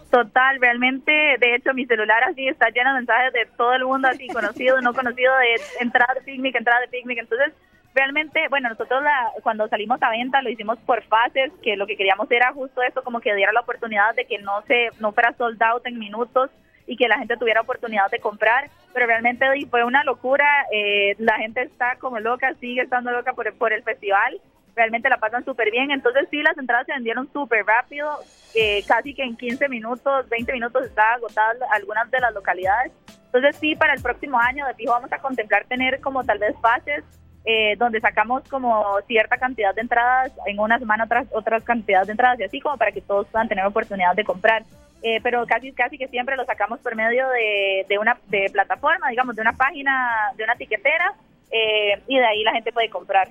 Total, 0.10 0.60
realmente, 0.60 1.12
de 1.40 1.56
hecho, 1.56 1.74
mi 1.74 1.86
celular 1.86 2.24
así 2.24 2.48
está 2.48 2.70
lleno 2.70 2.90
de 2.90 3.00
mensajes 3.00 3.34
de 3.34 3.48
todo 3.58 3.74
el 3.74 3.84
mundo, 3.86 4.08
así 4.08 4.28
conocido, 4.28 4.80
no 4.82 4.94
conocido, 4.94 5.32
de 5.38 5.62
entrada 5.80 6.14
de 6.14 6.22
picnic, 6.22 6.56
entrada 6.56 6.82
de 6.82 6.88
picnic. 6.88 7.18
Entonces, 7.18 7.52
realmente, 7.94 8.48
bueno, 8.50 8.70
nosotros 8.70 9.04
la, 9.04 9.32
cuando 9.44 9.68
salimos 9.68 10.02
a 10.02 10.10
venta 10.10 10.42
lo 10.42 10.50
hicimos 10.50 10.80
por 10.80 11.04
fases, 11.04 11.52
que 11.62 11.76
lo 11.76 11.86
que 11.86 11.98
queríamos 11.98 12.30
era 12.32 12.52
justo 12.54 12.82
eso, 12.82 13.04
como 13.04 13.20
que 13.20 13.36
diera 13.36 13.54
la 13.54 13.62
oportunidad 13.62 14.16
de 14.16 14.26
que 14.26 14.40
no 14.40 14.62
se 14.64 14.90
no 15.00 15.12
fuera 15.12 15.34
sold 15.38 15.62
out 15.62 15.86
en 15.86 16.00
minutos 16.00 16.50
y 16.86 16.98
que 16.98 17.08
la 17.08 17.18
gente 17.18 17.38
tuviera 17.38 17.62
oportunidad 17.62 18.10
de 18.12 18.20
comprar, 18.20 18.70
pero 18.94 19.06
realmente 19.06 19.46
fue 19.70 19.86
una 19.86 20.04
locura, 20.04 20.66
eh, 20.72 21.16
la 21.18 21.38
gente 21.38 21.62
está 21.62 21.96
como 21.98 22.20
loca, 22.20 22.54
sigue 22.60 22.82
estando 22.82 23.12
loca 23.12 23.34
por, 23.34 23.54
por 23.54 23.72
el 23.72 23.84
festival, 23.84 24.42
realmente 24.76 25.08
la 25.08 25.18
pasan 25.18 25.46
súper 25.46 25.72
bien, 25.72 25.92
entonces 25.92 26.28
sí, 26.30 26.42
las 26.42 26.58
entradas 26.58 26.86
se 26.86 26.94
vendieron 26.94 27.32
súper 27.32 27.66
rápido, 27.66 28.20
eh, 28.56 28.84
casi 28.88 29.14
que 29.14 29.24
en 29.24 29.38
15 29.38 29.70
minutos, 29.70 30.28
20 30.30 30.52
minutos 30.52 30.86
estaban 30.86 31.16
agotadas 31.16 31.58
algunas 31.72 32.10
de 32.12 32.20
las 32.20 32.34
localidades, 32.34 32.92
entonces 33.26 33.56
sí, 33.58 33.76
para 33.76 33.94
el 33.94 34.02
próximo 34.02 34.40
año 34.40 34.66
de 34.68 34.74
fijo 34.74 34.92
vamos 34.92 35.12
a 35.12 35.20
contemplar 35.20 35.66
tener 35.66 36.02
como 36.02 36.24
tal 36.24 36.40
vez 36.40 36.56
fases, 36.62 37.04
eh, 37.46 37.76
donde 37.78 38.00
sacamos 38.00 38.44
como 38.50 38.86
cierta 39.06 39.38
cantidad 39.38 39.76
de 39.76 39.82
entradas, 39.82 40.32
en 40.46 40.60
una 40.60 40.80
semana 40.80 41.04
otras, 41.04 41.28
otras 41.34 41.64
cantidades 41.64 42.08
de 42.08 42.14
entradas 42.14 42.40
y 42.40 42.44
así 42.44 42.62
como 42.62 42.78
para 42.78 42.92
que 42.94 43.02
todos 43.02 43.28
puedan 43.28 43.50
tener 43.50 43.66
oportunidad 43.66 44.16
de 44.16 44.24
comprar. 44.24 44.64
Eh, 45.02 45.20
pero 45.22 45.46
casi 45.46 45.74
casi 45.74 45.98
que 45.98 46.08
siempre 46.08 46.38
lo 46.38 46.46
sacamos 46.46 46.80
por 46.80 46.96
medio 46.96 47.28
de, 47.28 47.86
de 47.90 47.98
una 47.98 48.18
de 48.30 48.50
plataforma, 48.50 49.10
digamos, 49.10 49.36
de 49.36 49.42
una 49.42 49.52
página, 49.52 49.92
de 50.38 50.46
una 50.46 50.56
tiquetera, 50.56 51.14
eh, 51.52 52.02
y 52.08 52.18
de 52.18 52.26
ahí 52.26 52.44
la 52.44 52.54
gente 52.54 52.72
puede 52.72 52.90
comprar. 52.90 53.28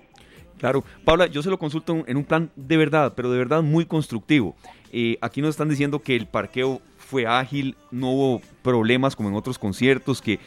Claro, 0.59 0.85
Paula, 1.07 1.27
yo 1.27 1.43
se 1.43 1.49
lo 1.49 1.59
consulto 1.59 2.05
en 2.07 2.17
un 2.19 2.25
plan 2.25 2.51
de 2.55 2.77
verdad, 2.77 3.15
pero 3.17 3.31
de 3.31 3.39
verdad 3.39 3.63
muy 3.63 3.87
constructivo. 3.87 4.55
aquí 5.23 5.41
nos 5.41 5.51
están 5.51 5.71
diciendo 5.71 6.01
que 6.01 6.15
el 6.15 6.27
parqueo 6.27 6.83
fue 6.99 7.27
ágil, 7.27 7.77
no 7.91 8.11
hubo 8.11 8.43
problemas 8.63 9.17
como 9.17 9.31
en 9.31 9.35
otros 9.35 9.59
conciertos, 9.59 10.23
que 10.23 10.39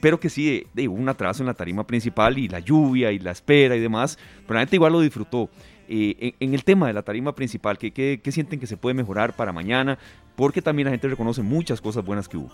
pero 0.00 0.18
que 0.18 0.28
sí 0.28 0.66
de, 0.74 0.88
hubo 0.88 1.00
un 1.00 1.08
atraso 1.08 1.42
en 1.42 1.46
la 1.46 1.54
tarima 1.54 1.86
principal 1.86 2.38
y 2.38 2.48
la 2.48 2.60
lluvia 2.60 3.12
y 3.12 3.18
la 3.18 3.30
espera 3.30 3.76
y 3.76 3.80
demás, 3.80 4.18
pero 4.46 4.54
la 4.54 4.60
gente 4.60 4.76
igual 4.76 4.92
lo 4.92 5.00
disfrutó. 5.00 5.50
Eh, 5.88 6.34
en, 6.38 6.54
el 6.54 6.62
tema 6.62 6.86
de 6.86 6.92
la 6.92 7.02
tarima 7.02 7.34
principal, 7.34 7.76
¿qué, 7.76 7.92
¿qué, 7.92 8.32
sienten 8.32 8.60
que 8.60 8.66
se 8.66 8.76
puede 8.76 8.94
mejorar 8.94 9.32
para 9.32 9.52
mañana? 9.52 9.98
Porque 10.36 10.62
también 10.62 10.86
la 10.86 10.92
gente 10.92 11.08
reconoce 11.08 11.42
muchas 11.42 11.80
cosas 11.80 12.04
buenas 12.04 12.28
que 12.28 12.36
hubo. 12.36 12.50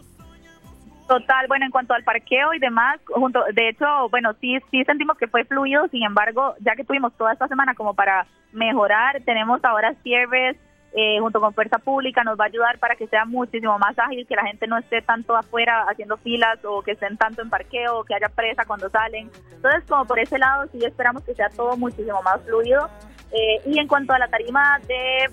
Total, 1.07 1.47
bueno, 1.47 1.67
en 1.67 1.71
cuanto 1.71 1.95
al 1.95 2.03
parqueo 2.03 2.55
y 2.55 2.59
demás, 2.59 2.99
junto, 3.07 3.45
de 3.53 3.69
hecho, 3.69 4.09
bueno, 4.11 4.35
sí, 4.41 4.59
sí 4.71 4.83
sentimos 4.85 5.17
que 5.19 5.29
fue 5.29 5.45
fluido, 5.45 5.87
sin 5.89 6.03
embargo, 6.03 6.55
ya 6.61 6.75
que 6.75 6.85
tuvimos 6.85 7.13
toda 7.17 7.33
esta 7.33 7.47
semana 7.47 7.75
como 7.75 7.95
para 7.95 8.27
mejorar, 8.53 9.21
tenemos 9.25 9.63
ahora 9.65 9.95
cierres 10.03 10.57
eh, 10.99 11.21
junto 11.21 11.41
con 11.43 11.53
Fuerza 11.53 11.79
Pública 11.79 12.25
nos 12.25 12.41
va 12.41 12.45
a 12.45 12.49
ayudar 12.49 12.79
para 12.79 12.97
que 12.97 13.07
sea 13.07 13.27
muchísimo 13.27 13.79
más 13.79 13.99
ágil, 13.99 14.27
que 14.27 14.35
la 14.35 14.47
gente 14.47 14.67
no 14.67 14.79
esté 14.79 15.03
tanto 15.03 15.37
afuera 15.37 15.85
haciendo 15.91 16.17
filas 16.17 16.59
o 16.65 16.81
que 16.81 16.93
estén 16.93 17.19
tanto 17.19 17.43
en 17.43 17.51
parqueo 17.51 17.99
o 17.99 18.05
que 18.05 18.15
haya 18.15 18.31
presa 18.31 18.65
cuando 18.65 18.89
salen. 18.89 19.31
Entonces, 19.53 19.85
como 19.87 20.07
por 20.07 20.19
ese 20.19 20.39
lado, 20.39 20.67
sí 20.73 20.83
esperamos 20.83 21.23
que 21.23 21.35
sea 21.35 21.51
todo 21.51 21.77
muchísimo 21.77 22.23
más 22.23 22.41
fluido. 22.47 22.89
Eh, 23.31 23.61
y 23.67 23.79
en 23.79 23.89
cuanto 23.89 24.15
a 24.15 24.19
la 24.19 24.29
tarima 24.29 24.81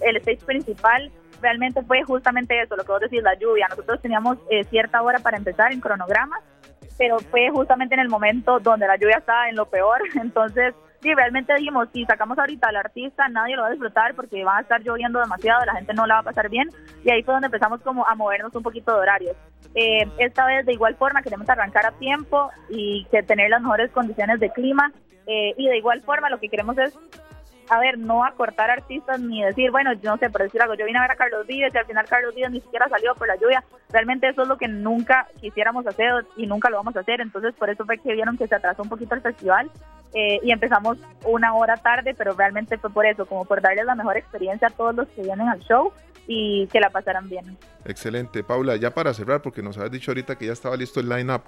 del 0.02 0.18
stage 0.18 0.46
principal, 0.46 1.10
realmente 1.42 1.82
fue 1.84 2.04
justamente 2.04 2.62
eso, 2.62 2.76
lo 2.76 2.84
que 2.84 2.92
vos 2.92 3.00
decís, 3.00 3.24
la 3.24 3.36
lluvia. 3.36 3.68
Nosotros 3.70 4.02
teníamos 4.02 4.40
eh, 4.50 4.66
cierta 4.66 5.02
hora 5.02 5.20
para 5.20 5.38
empezar 5.38 5.72
en 5.72 5.80
cronograma, 5.80 6.42
pero 6.98 7.20
fue 7.20 7.50
justamente 7.52 7.96
en 7.96 8.02
el 8.02 8.10
momento 8.10 8.60
donde 8.60 8.86
la 8.86 8.98
lluvia 8.98 9.20
estaba 9.20 9.48
en 9.48 9.56
lo 9.56 9.66
peor. 9.68 10.02
Entonces, 10.22 10.76
sí, 11.04 11.14
realmente 11.14 11.54
dijimos, 11.54 11.90
si 11.94 12.04
sacamos 12.06 12.40
ahorita 12.40 12.70
al 12.70 12.78
artista, 12.78 13.28
nadie 13.30 13.56
lo 13.56 13.62
va 13.62 13.68
a 13.68 13.72
disfrutar 13.72 14.16
porque 14.16 14.44
va 14.44 14.58
a 14.58 14.62
estar 14.62 14.82
lloviendo 14.82 15.20
demasiado, 15.20 15.64
la 15.66 15.76
gente 15.76 15.94
no 15.94 16.08
la 16.08 16.16
va 16.16 16.20
a 16.22 16.24
pasar 16.24 16.50
bien. 16.50 16.70
Y 17.04 17.12
ahí 17.12 17.22
fue 17.22 17.36
donde 17.36 17.48
empezamos 17.48 17.82
como 17.82 18.08
a 18.08 18.16
movernos 18.16 18.56
un 18.56 18.64
poquito 18.64 18.94
de 18.96 19.02
horarios. 19.02 19.36
Eh, 19.76 20.08
esta 20.18 20.46
vez 20.46 20.66
de 20.66 20.74
igual 20.74 20.96
forma 20.96 21.22
queremos 21.22 21.48
arrancar 21.50 21.86
a 21.86 21.92
tiempo 21.92 22.50
y 22.70 23.06
que 23.12 23.22
tener 23.22 23.50
las 23.50 23.62
mejores 23.62 23.92
condiciones 23.92 24.40
de 24.40 24.50
clima 24.52 24.92
Eh, 25.26 25.54
y 25.58 25.70
de 25.70 25.78
igual 25.78 26.02
forma 26.02 26.30
lo 26.30 26.38
que 26.38 26.50
queremos 26.50 26.78
es 26.78 26.94
a 27.70 27.80
ver, 27.80 27.98
no 27.98 28.24
acortar 28.24 28.70
artistas 28.70 29.20
ni 29.20 29.44
decir, 29.44 29.72
bueno, 29.72 29.94
yo 29.94 30.12
no 30.12 30.18
sé, 30.18 30.30
por 30.30 30.44
decir 30.44 30.62
algo, 30.62 30.76
yo 30.76 30.86
vine 30.86 31.00
a 31.00 31.04
ver 31.04 31.12
a 31.12 31.16
Carlos 31.16 31.48
Díaz 31.48 31.74
y 31.74 31.78
al 31.78 31.86
final 31.86 32.06
Carlos 32.08 32.36
Díaz 32.36 32.52
ni 32.52 32.62
siquiera 32.62 32.88
salió 32.90 33.16
por 33.16 33.28
la 33.28 33.36
lluvia. 33.36 33.64
Realmente 33.90 34.28
eso 34.28 34.44
es 34.44 34.48
lo 34.48 34.58
que 34.58 34.68
nunca 34.68 35.28
quisiéramos 35.40 35.86
hacer 35.88 36.26
y 36.36 36.48
nunca 36.48 36.70
lo 36.70 36.78
vamos 36.78 36.96
a 36.96 37.02
hacer. 37.02 37.22
Entonces, 37.22 37.54
por 37.56 37.70
eso 37.70 37.86
fue 37.86 37.98
que 37.98 38.14
vieron 38.14 38.38
que 38.38 38.48
se 38.48 38.56
atrasó 38.56 38.84
un 38.84 38.90
poquito 38.90 39.16
el 39.16 39.22
festival 39.22 39.72
eh, 40.14 40.40
y 40.44 40.52
empezamos 40.52 40.98
una 41.26 41.56
hora 41.56 41.78
tarde, 41.78 42.14
pero 42.16 42.34
realmente 42.34 42.78
fue 42.78 42.90
por 42.90 43.06
eso, 43.06 43.26
como 43.26 43.46
por 43.46 43.62
darles 43.62 43.86
la 43.86 43.96
mejor 43.96 44.18
experiencia 44.18 44.68
a 44.68 44.72
todos 44.72 44.94
los 44.96 45.08
que 45.10 45.24
vienen 45.24 45.48
al 45.48 45.60
show 45.62 45.92
y 46.28 46.68
que 46.68 46.80
la 46.80 46.90
pasaran 46.90 47.30
bien. 47.30 47.58
Excelente. 47.86 48.44
Paula, 48.44 48.76
ya 48.76 48.94
para 48.94 49.14
cerrar, 49.14 49.42
porque 49.42 49.62
nos 49.62 49.78
habías 49.78 49.92
dicho 49.92 50.12
ahorita 50.12 50.38
que 50.38 50.46
ya 50.48 50.54
estaba 50.54 50.78
listo 50.78 51.00
el 51.00 51.10
line-up, 51.10 51.44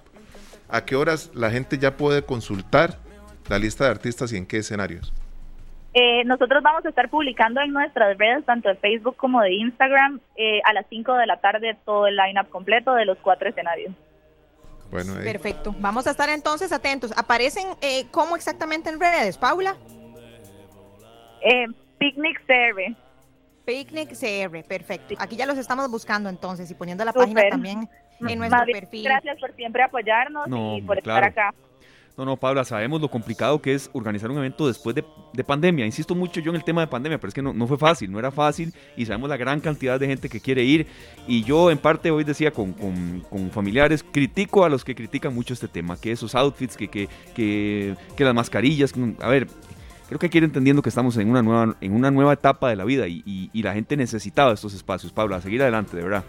¿a 0.70 0.84
qué 0.84 0.95
horas 0.95 1.32
la 1.34 1.51
gente 1.51 1.78
ya 1.78 1.95
puede 1.95 2.24
consultar 2.24 2.97
la 3.47 3.59
lista 3.59 3.86
de 3.86 3.91
artistas 3.91 4.34
y 4.34 4.38
en 4.38 4.45
qué 4.45 4.57
escenarios? 4.57 5.13
Eh, 5.98 6.26
nosotros 6.26 6.62
vamos 6.62 6.86
a 6.86 6.89
estar 6.89 7.10
publicando 7.10 7.62
en 7.62 7.72
nuestras 7.72 8.18
redes, 8.18 8.43
tanto 8.43 8.68
de 8.68 8.76
Facebook 8.76 9.16
como 9.16 9.41
de 9.41 9.54
Instagram, 9.54 10.20
eh, 10.36 10.60
a 10.66 10.74
las 10.74 10.86
5 10.89 11.14
de 11.14 11.26
la 11.26 11.38
tarde 11.38 11.78
todo 11.86 12.08
el 12.08 12.18
lineup 12.18 12.50
completo 12.50 12.93
de 12.96 13.06
los 13.06 13.18
cuatro 13.20 13.48
escenarios. 13.48 13.93
Bueno, 14.91 15.14
Perfecto. 15.24 15.74
Vamos 15.80 16.06
a 16.06 16.12
estar 16.12 16.28
entonces 16.28 16.74
atentos. 16.74 17.14
¿Aparecen 17.16 17.66
eh, 17.82 18.08
cómo 18.12 18.36
exactamente 18.36 18.89
en 18.89 19.00
redes, 19.00 19.38
Paula? 19.38 19.78
Eh, 21.41 21.66
Picnic 21.98 22.41
CR. 22.46 22.93
Picnic 23.64 24.10
CR, 24.10 24.64
perfecto. 24.68 25.16
Aquí 25.18 25.38
ya 25.38 25.46
los 25.46 25.58
estamos 25.58 25.89
buscando 25.89 26.28
entonces 26.28 26.70
y 26.70 26.76
poniendo 26.76 27.06
la 27.06 27.14
página 27.14 27.43
también 27.50 27.89
en 28.20 28.38
nuestro 28.38 28.66
perfil. 28.66 29.06
Gracias 29.06 29.39
por 29.39 29.56
siempre 29.56 29.82
apoyarnos 29.82 30.48
y 30.78 30.82
por 30.82 30.98
estar 30.98 31.24
acá. 31.24 31.54
No, 32.18 32.24
no, 32.24 32.38
Paula, 32.38 32.63
sabemos 32.63 33.01
lo 33.01 33.09
complicado 33.09 33.61
que 33.61 33.74
es 33.74 33.89
organizar 33.91 34.32
un 34.32 34.38
evento 34.38 34.68
después 34.68 34.95
de, 34.95 35.03
pandemia. 35.43 35.86
Insisto 35.86 36.16
mucho 36.16 36.39
yo 36.39 36.51
en 36.51 36.55
el 36.55 36.63
tema 36.63 36.80
de 36.80 36.88
pandemia, 36.88 37.18
pero 37.18 37.28
es 37.28 37.34
que 37.34 37.41
no, 37.41 37.53
no, 37.53 37.68
fue 37.68 37.78
fácil, 37.78 38.09
no 38.09 38.20
era 38.20 38.32
fácil 38.32 38.74
y 38.95 39.05
sabemos 39.05 39.30
la 39.30 39.36
gran 39.36 39.59
cantidad 39.59 39.99
de 39.99 40.07
gente 40.07 40.30
que 40.30 40.39
quiere 40.39 40.63
ir. 40.63 40.88
Y 41.28 41.43
yo 41.43 41.70
en 41.72 41.78
parte 41.78 42.11
hoy 42.11 42.24
decía 42.24 42.51
con, 42.51 42.72
con, 42.72 43.49
familiares, 43.51 44.05
critico 44.09 44.63
a 44.63 44.70
los 44.70 44.86
que 44.86 44.95
critican 44.95 45.36
mucho 45.36 45.53
este 45.53 45.68
tema, 45.68 45.97
que 45.97 46.11
esos 46.13 46.36
outfits, 46.36 46.78
que, 46.78 46.88
que, 46.88 47.09
que, 47.36 47.95
que 48.16 48.24
las 48.24 48.34
mascarillas, 48.34 48.93
a 49.20 49.28
ver, 49.28 49.47
creo 50.07 50.20
que 50.20 50.28
hay 50.28 50.30
que 50.30 50.38
ir 50.38 50.43
entendiendo 50.45 50.82
que 50.82 50.89
estamos 50.89 51.18
en 51.18 51.30
una 51.30 51.41
nueva, 51.41 51.76
en 51.82 51.93
una 51.93 52.11
nueva 52.11 52.34
etapa 52.34 52.70
de 52.70 52.78
la 52.78 52.86
vida 52.86 53.07
y, 53.07 53.24
y, 53.26 53.61
la 53.61 53.74
gente 53.74 53.97
necesitaba 53.97 54.53
estos 54.53 54.74
espacios. 54.74 55.11
Paula, 55.11 55.38
a 55.38 55.41
seguir 55.41 55.61
adelante, 55.61 55.97
de 55.97 56.03
verdad. 56.03 56.24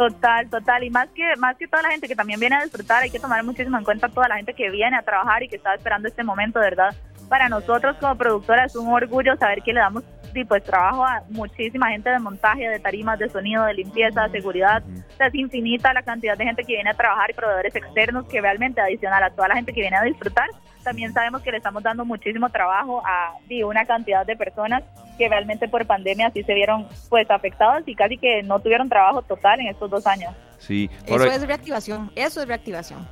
Total, 0.00 0.48
total. 0.48 0.82
Y 0.82 0.88
más 0.88 1.08
que, 1.10 1.22
más 1.36 1.58
que 1.58 1.68
toda 1.68 1.82
la 1.82 1.90
gente 1.90 2.08
que 2.08 2.16
también 2.16 2.40
viene 2.40 2.56
a 2.56 2.62
disfrutar, 2.62 3.02
hay 3.02 3.10
que 3.10 3.20
tomar 3.20 3.44
muchísimo 3.44 3.76
en 3.76 3.84
cuenta 3.84 4.08
toda 4.08 4.28
la 4.28 4.36
gente 4.36 4.54
que 4.54 4.70
viene 4.70 4.96
a 4.96 5.02
trabajar 5.02 5.42
y 5.42 5.48
que 5.48 5.56
está 5.56 5.74
esperando 5.74 6.08
este 6.08 6.24
momento, 6.24 6.58
¿verdad? 6.58 6.94
Para 7.28 7.50
nosotros 7.50 7.98
como 8.00 8.14
productora 8.14 8.64
es 8.64 8.74
un 8.76 8.88
orgullo 8.88 9.36
saber 9.36 9.60
que 9.60 9.74
le 9.74 9.80
damos 9.80 10.02
pues 10.48 10.64
trabajo 10.64 11.04
a 11.04 11.22
muchísima 11.28 11.90
gente 11.90 12.08
de 12.08 12.18
montaje, 12.18 12.66
de 12.66 12.78
tarimas, 12.78 13.18
de 13.18 13.28
sonido, 13.28 13.62
de 13.66 13.74
limpieza, 13.74 14.22
de 14.22 14.30
seguridad. 14.30 14.82
es 15.18 15.34
infinita 15.34 15.92
la 15.92 16.02
cantidad 16.02 16.38
de 16.38 16.44
gente 16.44 16.64
que 16.64 16.72
viene 16.72 16.88
a 16.88 16.94
trabajar 16.94 17.30
y 17.30 17.34
proveedores 17.34 17.76
externos 17.76 18.26
que 18.26 18.40
realmente 18.40 18.80
adicional 18.80 19.22
a 19.22 19.28
toda 19.28 19.48
la 19.48 19.56
gente 19.56 19.74
que 19.74 19.82
viene 19.82 19.98
a 19.98 20.02
disfrutar, 20.02 20.48
también 20.82 21.12
sabemos 21.12 21.42
que 21.42 21.50
le 21.50 21.58
estamos 21.58 21.82
dando 21.82 22.04
muchísimo 22.04 22.48
trabajo 22.50 23.02
a 23.06 23.34
una 23.64 23.84
cantidad 23.84 24.26
de 24.26 24.36
personas 24.36 24.82
que 25.18 25.28
realmente 25.28 25.68
por 25.68 25.86
pandemia 25.86 26.30
sí 26.30 26.42
se 26.42 26.54
vieron 26.54 26.86
pues 27.08 27.30
afectados 27.30 27.82
y 27.86 27.94
casi 27.94 28.16
que 28.16 28.42
no 28.42 28.60
tuvieron 28.60 28.88
trabajo 28.88 29.22
total 29.22 29.60
en 29.60 29.68
estos 29.68 29.90
dos 29.90 30.06
años. 30.06 30.34
Sí, 30.58 30.90
eso 31.06 31.24
es 31.24 31.46
reactivación, 31.46 32.10
eso 32.14 32.42
es 32.42 32.48
reactivación. 32.48 33.06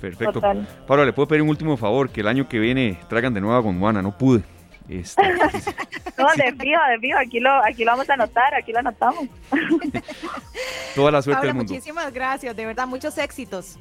Perfecto. 0.00 0.40
Pablo, 0.86 1.04
le 1.04 1.12
puedo 1.12 1.26
pedir 1.26 1.42
un 1.42 1.48
último 1.48 1.76
favor, 1.76 2.10
que 2.10 2.20
el 2.20 2.28
año 2.28 2.48
que 2.48 2.58
viene 2.58 2.98
traigan 3.08 3.34
de 3.34 3.40
nuevo 3.40 3.56
a 3.56 3.60
Gondwana, 3.60 4.00
no 4.00 4.16
pude. 4.16 4.42
Este, 4.88 5.22
no, 6.18 6.26
de 6.36 6.52
fijo, 6.52 6.80
de 6.90 6.98
fijo, 7.00 7.18
aquí 7.18 7.40
lo, 7.40 7.50
aquí 7.64 7.84
lo 7.84 7.90
vamos 7.90 8.08
a 8.08 8.14
anotar, 8.14 8.54
aquí 8.54 8.72
lo 8.72 8.78
anotamos. 8.78 9.24
Toda 10.94 11.10
la 11.10 11.22
suerte 11.22 11.46
del 11.46 11.54
mundo. 11.54 11.72
Muchísimas 11.72 12.12
gracias, 12.12 12.56
de 12.56 12.66
verdad, 12.66 12.86
muchos 12.86 13.18
éxitos. 13.18 13.78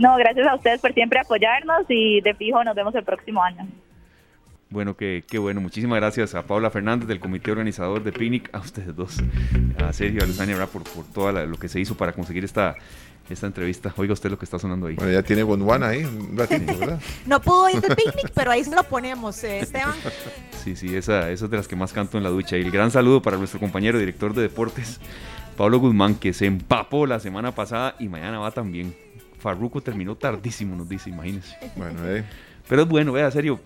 No, 0.00 0.16
gracias 0.16 0.46
a 0.46 0.54
ustedes 0.54 0.80
por 0.80 0.94
siempre 0.94 1.20
apoyarnos 1.20 1.84
y 1.90 2.22
de 2.22 2.32
fijo 2.34 2.64
nos 2.64 2.74
vemos 2.74 2.94
el 2.94 3.04
próximo 3.04 3.42
año. 3.42 3.68
Bueno, 4.70 4.96
qué, 4.96 5.22
qué 5.28 5.36
bueno. 5.36 5.60
Muchísimas 5.60 6.00
gracias 6.00 6.34
a 6.34 6.42
Paula 6.42 6.70
Fernández 6.70 7.06
del 7.06 7.20
comité 7.20 7.50
organizador 7.50 8.02
de 8.02 8.10
Picnic, 8.10 8.48
a 8.54 8.60
ustedes 8.60 8.96
dos, 8.96 9.18
a 9.76 9.92
Sergio, 9.92 10.22
a 10.22 10.26
Luzania, 10.26 10.56
por, 10.66 10.84
por 10.84 11.04
todo 11.04 11.32
lo 11.32 11.58
que 11.58 11.68
se 11.68 11.80
hizo 11.80 11.98
para 11.98 12.14
conseguir 12.14 12.44
esta, 12.44 12.76
esta 13.28 13.46
entrevista. 13.46 13.92
Oiga 13.98 14.14
usted 14.14 14.30
lo 14.30 14.38
que 14.38 14.46
está 14.46 14.58
sonando 14.58 14.86
ahí. 14.86 14.94
Bueno, 14.94 15.12
ya 15.12 15.22
tiene 15.22 15.42
Gondwana 15.42 15.88
ahí, 15.88 16.02
un 16.04 16.34
ratito, 16.34 16.78
¿verdad? 16.78 16.98
no 17.26 17.38
pudo 17.42 17.68
ir 17.68 17.82
del 17.82 17.94
picnic, 17.94 18.30
pero 18.34 18.52
ahí 18.52 18.64
se 18.64 18.74
lo 18.74 18.84
ponemos, 18.84 19.44
eh, 19.44 19.60
Esteban. 19.60 19.96
Sí, 20.64 20.76
sí, 20.76 20.96
esa, 20.96 21.30
esa 21.30 21.44
es 21.44 21.50
de 21.50 21.56
las 21.58 21.68
que 21.68 21.76
más 21.76 21.92
canto 21.92 22.16
en 22.16 22.24
la 22.24 22.30
ducha. 22.30 22.56
Y 22.56 22.62
el 22.62 22.70
gran 22.70 22.90
saludo 22.90 23.20
para 23.20 23.36
nuestro 23.36 23.60
compañero 23.60 23.98
director 23.98 24.32
de 24.32 24.40
deportes, 24.40 24.98
Pablo 25.58 25.78
Guzmán, 25.78 26.14
que 26.14 26.32
se 26.32 26.46
empapó 26.46 27.04
la 27.04 27.20
semana 27.20 27.54
pasada 27.54 27.96
y 27.98 28.08
mañana 28.08 28.38
va 28.38 28.50
también. 28.50 28.94
Farruco 29.40 29.80
terminó 29.80 30.14
tardísimo, 30.14 30.76
nos 30.76 30.88
dice, 30.88 31.10
imagínense. 31.10 31.56
Bueno, 31.76 32.00
eh. 32.08 32.24
Pero 32.68 32.82
es 32.82 32.88
bueno, 32.88 33.12
vea, 33.12 33.30
serio. 33.30 33.60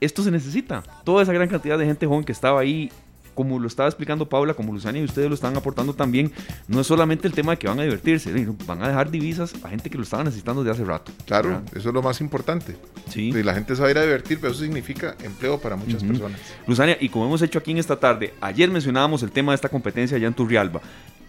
Esto 0.00 0.22
se 0.22 0.30
necesita. 0.30 0.82
Toda 1.04 1.22
esa 1.22 1.32
gran 1.32 1.48
cantidad 1.48 1.78
de 1.78 1.86
gente 1.86 2.06
joven 2.06 2.24
que 2.24 2.32
estaba 2.32 2.60
ahí 2.60 2.92
como 3.36 3.60
lo 3.60 3.68
estaba 3.68 3.88
explicando 3.88 4.28
Paula, 4.28 4.54
como 4.54 4.72
Luzania 4.72 5.00
y 5.00 5.04
ustedes 5.04 5.28
lo 5.28 5.34
están 5.36 5.56
aportando 5.56 5.94
también, 5.94 6.32
no 6.66 6.80
es 6.80 6.88
solamente 6.88 7.28
el 7.28 7.34
tema 7.34 7.52
de 7.52 7.58
que 7.58 7.68
van 7.68 7.78
a 7.78 7.84
divertirse, 7.84 8.32
van 8.66 8.82
a 8.82 8.88
dejar 8.88 9.10
divisas 9.12 9.54
a 9.62 9.68
gente 9.68 9.88
que 9.88 9.96
lo 9.96 10.02
estaba 10.02 10.24
necesitando 10.24 10.64
desde 10.64 10.82
hace 10.82 10.84
rato. 10.84 11.12
Claro, 11.26 11.62
eso 11.72 11.88
es 11.90 11.94
lo 11.94 12.02
más 12.02 12.20
importante. 12.20 12.76
Sí. 13.08 13.28
Y 13.28 13.42
la 13.44 13.54
gente 13.54 13.76
se 13.76 13.82
va 13.82 13.88
a 13.88 13.90
ir 13.92 13.98
a 13.98 14.02
divertir, 14.02 14.38
pero 14.40 14.52
eso 14.52 14.62
significa 14.62 15.14
empleo 15.22 15.60
para 15.60 15.76
muchas 15.76 16.02
personas. 16.02 16.40
Luzania, 16.66 16.96
y 17.00 17.08
como 17.08 17.26
hemos 17.26 17.42
hecho 17.42 17.60
aquí 17.60 17.70
en 17.70 17.78
esta 17.78 18.00
tarde, 18.00 18.34
ayer 18.40 18.68
mencionábamos 18.70 19.22
el 19.22 19.30
tema 19.30 19.52
de 19.52 19.56
esta 19.56 19.68
competencia 19.68 20.16
allá 20.16 20.26
en 20.26 20.34
Turrialba. 20.34 20.80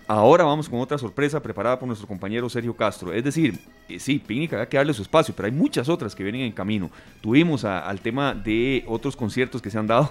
Ahora 0.09 0.45
vamos 0.45 0.69
con 0.69 0.79
otra 0.79 0.97
sorpresa 0.97 1.43
preparada 1.43 1.77
por 1.77 1.85
nuestro 1.85 2.07
compañero 2.07 2.47
Sergio 2.47 2.73
Castro. 2.73 3.11
Es 3.11 3.25
decir, 3.25 3.59
eh, 3.89 3.99
sí, 3.99 4.19
Picnic 4.25 4.53
hay 4.53 4.67
que 4.67 4.77
darle 4.77 4.93
su 4.93 5.01
espacio, 5.01 5.35
pero 5.35 5.47
hay 5.47 5.51
muchas 5.51 5.89
otras 5.89 6.15
que 6.15 6.23
vienen 6.23 6.43
en 6.43 6.53
camino. 6.53 6.89
Tuvimos 7.19 7.65
al 7.65 7.99
tema 7.99 8.33
de 8.33 8.85
otros 8.87 9.17
conciertos 9.17 9.61
que 9.61 9.69
se 9.69 9.77
han 9.77 9.85
dado 9.85 10.09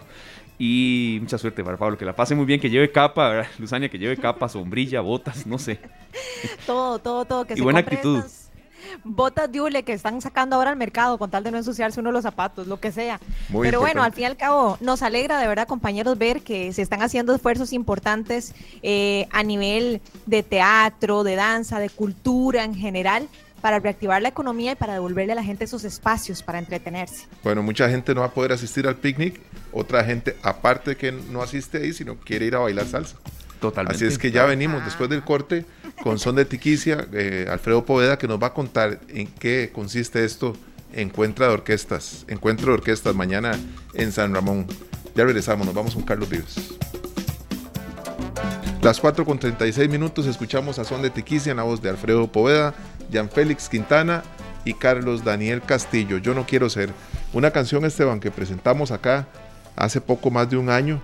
y 0.58 1.18
mucha 1.20 1.38
suerte 1.38 1.62
para 1.62 1.76
Pablo, 1.76 1.98
que 1.98 2.04
la 2.04 2.16
pase 2.16 2.34
muy 2.34 2.46
bien, 2.46 2.60
que 2.60 2.70
lleve 2.70 2.90
capa, 2.90 3.46
Luzania, 3.58 3.88
que 3.88 3.98
lleve 3.98 4.16
capa, 4.16 4.48
sombrilla, 4.48 5.00
botas, 5.00 5.46
no 5.46 5.58
sé. 5.58 5.78
todo, 6.66 6.98
todo, 6.98 7.24
todo. 7.24 7.44
Que 7.46 7.54
y 7.54 7.60
buena 7.60 7.80
actitud. 7.80 8.24
Botas 9.02 9.50
de 9.50 9.60
hule 9.60 9.82
que 9.82 9.92
están 9.92 10.20
sacando 10.20 10.56
ahora 10.56 10.70
al 10.70 10.76
mercado 10.76 11.18
con 11.18 11.30
tal 11.30 11.42
de 11.44 11.50
no 11.50 11.58
ensuciarse 11.58 12.00
uno 12.00 12.12
los 12.12 12.22
zapatos, 12.22 12.66
lo 12.66 12.78
que 12.80 12.92
sea. 12.92 13.20
Pero 13.60 13.80
bueno, 13.80 14.02
al 14.02 14.12
fin 14.12 14.22
y 14.22 14.26
al 14.26 14.36
cabo, 14.36 14.78
nos 14.80 15.02
alegra 15.02 15.40
de 15.40 15.46
verdad, 15.48 15.66
compañeros, 15.66 16.16
ver 16.16 16.42
que 16.42 16.72
se 16.72 16.82
están 16.82 17.02
haciendo 17.02 17.34
esfuerzos 17.34 17.72
importantes 17.72 18.54
eh, 18.82 19.26
a 19.32 19.42
nivel 19.42 20.00
de 20.26 20.42
teatro, 20.42 21.24
de 21.24 21.34
danza, 21.34 21.78
de 21.78 21.90
cultura 21.90 22.64
en 22.64 22.74
general 22.74 23.28
para 23.60 23.78
reactivar 23.78 24.22
la 24.22 24.28
economía 24.28 24.72
y 24.72 24.74
para 24.74 24.94
devolverle 24.94 25.32
a 25.32 25.36
la 25.36 25.44
gente 25.44 25.64
esos 25.64 25.84
espacios 25.84 26.42
para 26.42 26.58
entretenerse. 26.58 27.26
Bueno, 27.42 27.62
mucha 27.62 27.88
gente 27.88 28.14
no 28.14 28.20
va 28.20 28.26
a 28.26 28.30
poder 28.30 28.52
asistir 28.52 28.86
al 28.86 28.96
picnic, 28.96 29.40
otra 29.72 30.04
gente, 30.04 30.36
aparte 30.42 30.90
de 30.90 30.96
que 30.96 31.12
no 31.12 31.42
asiste 31.42 31.78
ahí, 31.78 31.92
sino 31.92 32.16
quiere 32.16 32.46
ir 32.46 32.54
a 32.54 32.60
bailar 32.60 32.86
salsa. 32.86 33.16
Totalmente. 33.60 33.96
Así 33.96 34.04
es 34.04 34.18
que 34.18 34.30
ya 34.30 34.44
venimos 34.44 34.84
después 34.84 35.08
del 35.08 35.22
corte 35.22 35.64
con 36.02 36.18
Son 36.18 36.36
de 36.36 36.44
Tiquicia, 36.44 37.06
eh, 37.12 37.46
Alfredo 37.50 37.84
Poveda, 37.84 38.18
que 38.18 38.28
nos 38.28 38.40
va 38.40 38.48
a 38.48 38.52
contar 38.52 39.00
en 39.08 39.26
qué 39.26 39.70
consiste 39.72 40.24
esto, 40.24 40.56
Encuentra 40.92 41.48
de 41.48 41.54
Orquestas, 41.54 42.24
Encuentro 42.28 42.68
de 42.68 42.74
Orquestas 42.74 43.14
mañana 43.14 43.58
en 43.94 44.12
San 44.12 44.34
Ramón. 44.34 44.66
Ya 45.14 45.24
regresamos, 45.24 45.66
nos 45.66 45.74
vamos 45.74 45.94
con 45.94 46.04
Carlos 46.04 46.28
Vives. 46.28 46.76
Las 48.82 49.00
4 49.00 49.24
con 49.24 49.38
36 49.38 49.88
minutos 49.88 50.26
escuchamos 50.26 50.78
a 50.78 50.84
Son 50.84 51.02
de 51.02 51.10
Tiquicia 51.10 51.50
en 51.50 51.56
la 51.56 51.64
voz 51.64 51.82
de 51.82 51.88
Alfredo 51.88 52.30
Poveda, 52.30 52.72
Félix 53.32 53.68
Quintana 53.68 54.22
y 54.64 54.74
Carlos 54.74 55.24
Daniel 55.24 55.62
Castillo. 55.62 56.18
Yo 56.18 56.34
no 56.34 56.46
quiero 56.46 56.68
ser. 56.68 56.90
Una 57.32 57.50
canción, 57.50 57.84
Esteban, 57.84 58.20
que 58.20 58.30
presentamos 58.30 58.90
acá 58.90 59.26
hace 59.76 60.00
poco 60.00 60.30
más 60.30 60.50
de 60.50 60.56
un 60.56 60.70
año, 60.70 61.00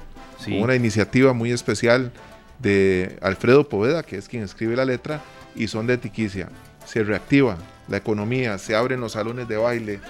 una 0.46 0.74
iniciativa 0.74 1.32
muy 1.32 1.52
especial 1.52 2.12
de 2.58 3.18
Alfredo 3.22 3.68
Poveda, 3.68 4.02
que 4.02 4.16
es 4.16 4.28
quien 4.28 4.42
escribe 4.42 4.76
la 4.76 4.84
letra, 4.84 5.20
y 5.54 5.68
son 5.68 5.86
de 5.86 5.98
Tiquicia. 5.98 6.48
Se 6.86 7.04
reactiva 7.04 7.56
la 7.88 7.98
economía, 7.98 8.58
se 8.58 8.74
abren 8.74 9.00
los 9.00 9.12
salones 9.12 9.48
de 9.48 9.56
baile 9.56 10.00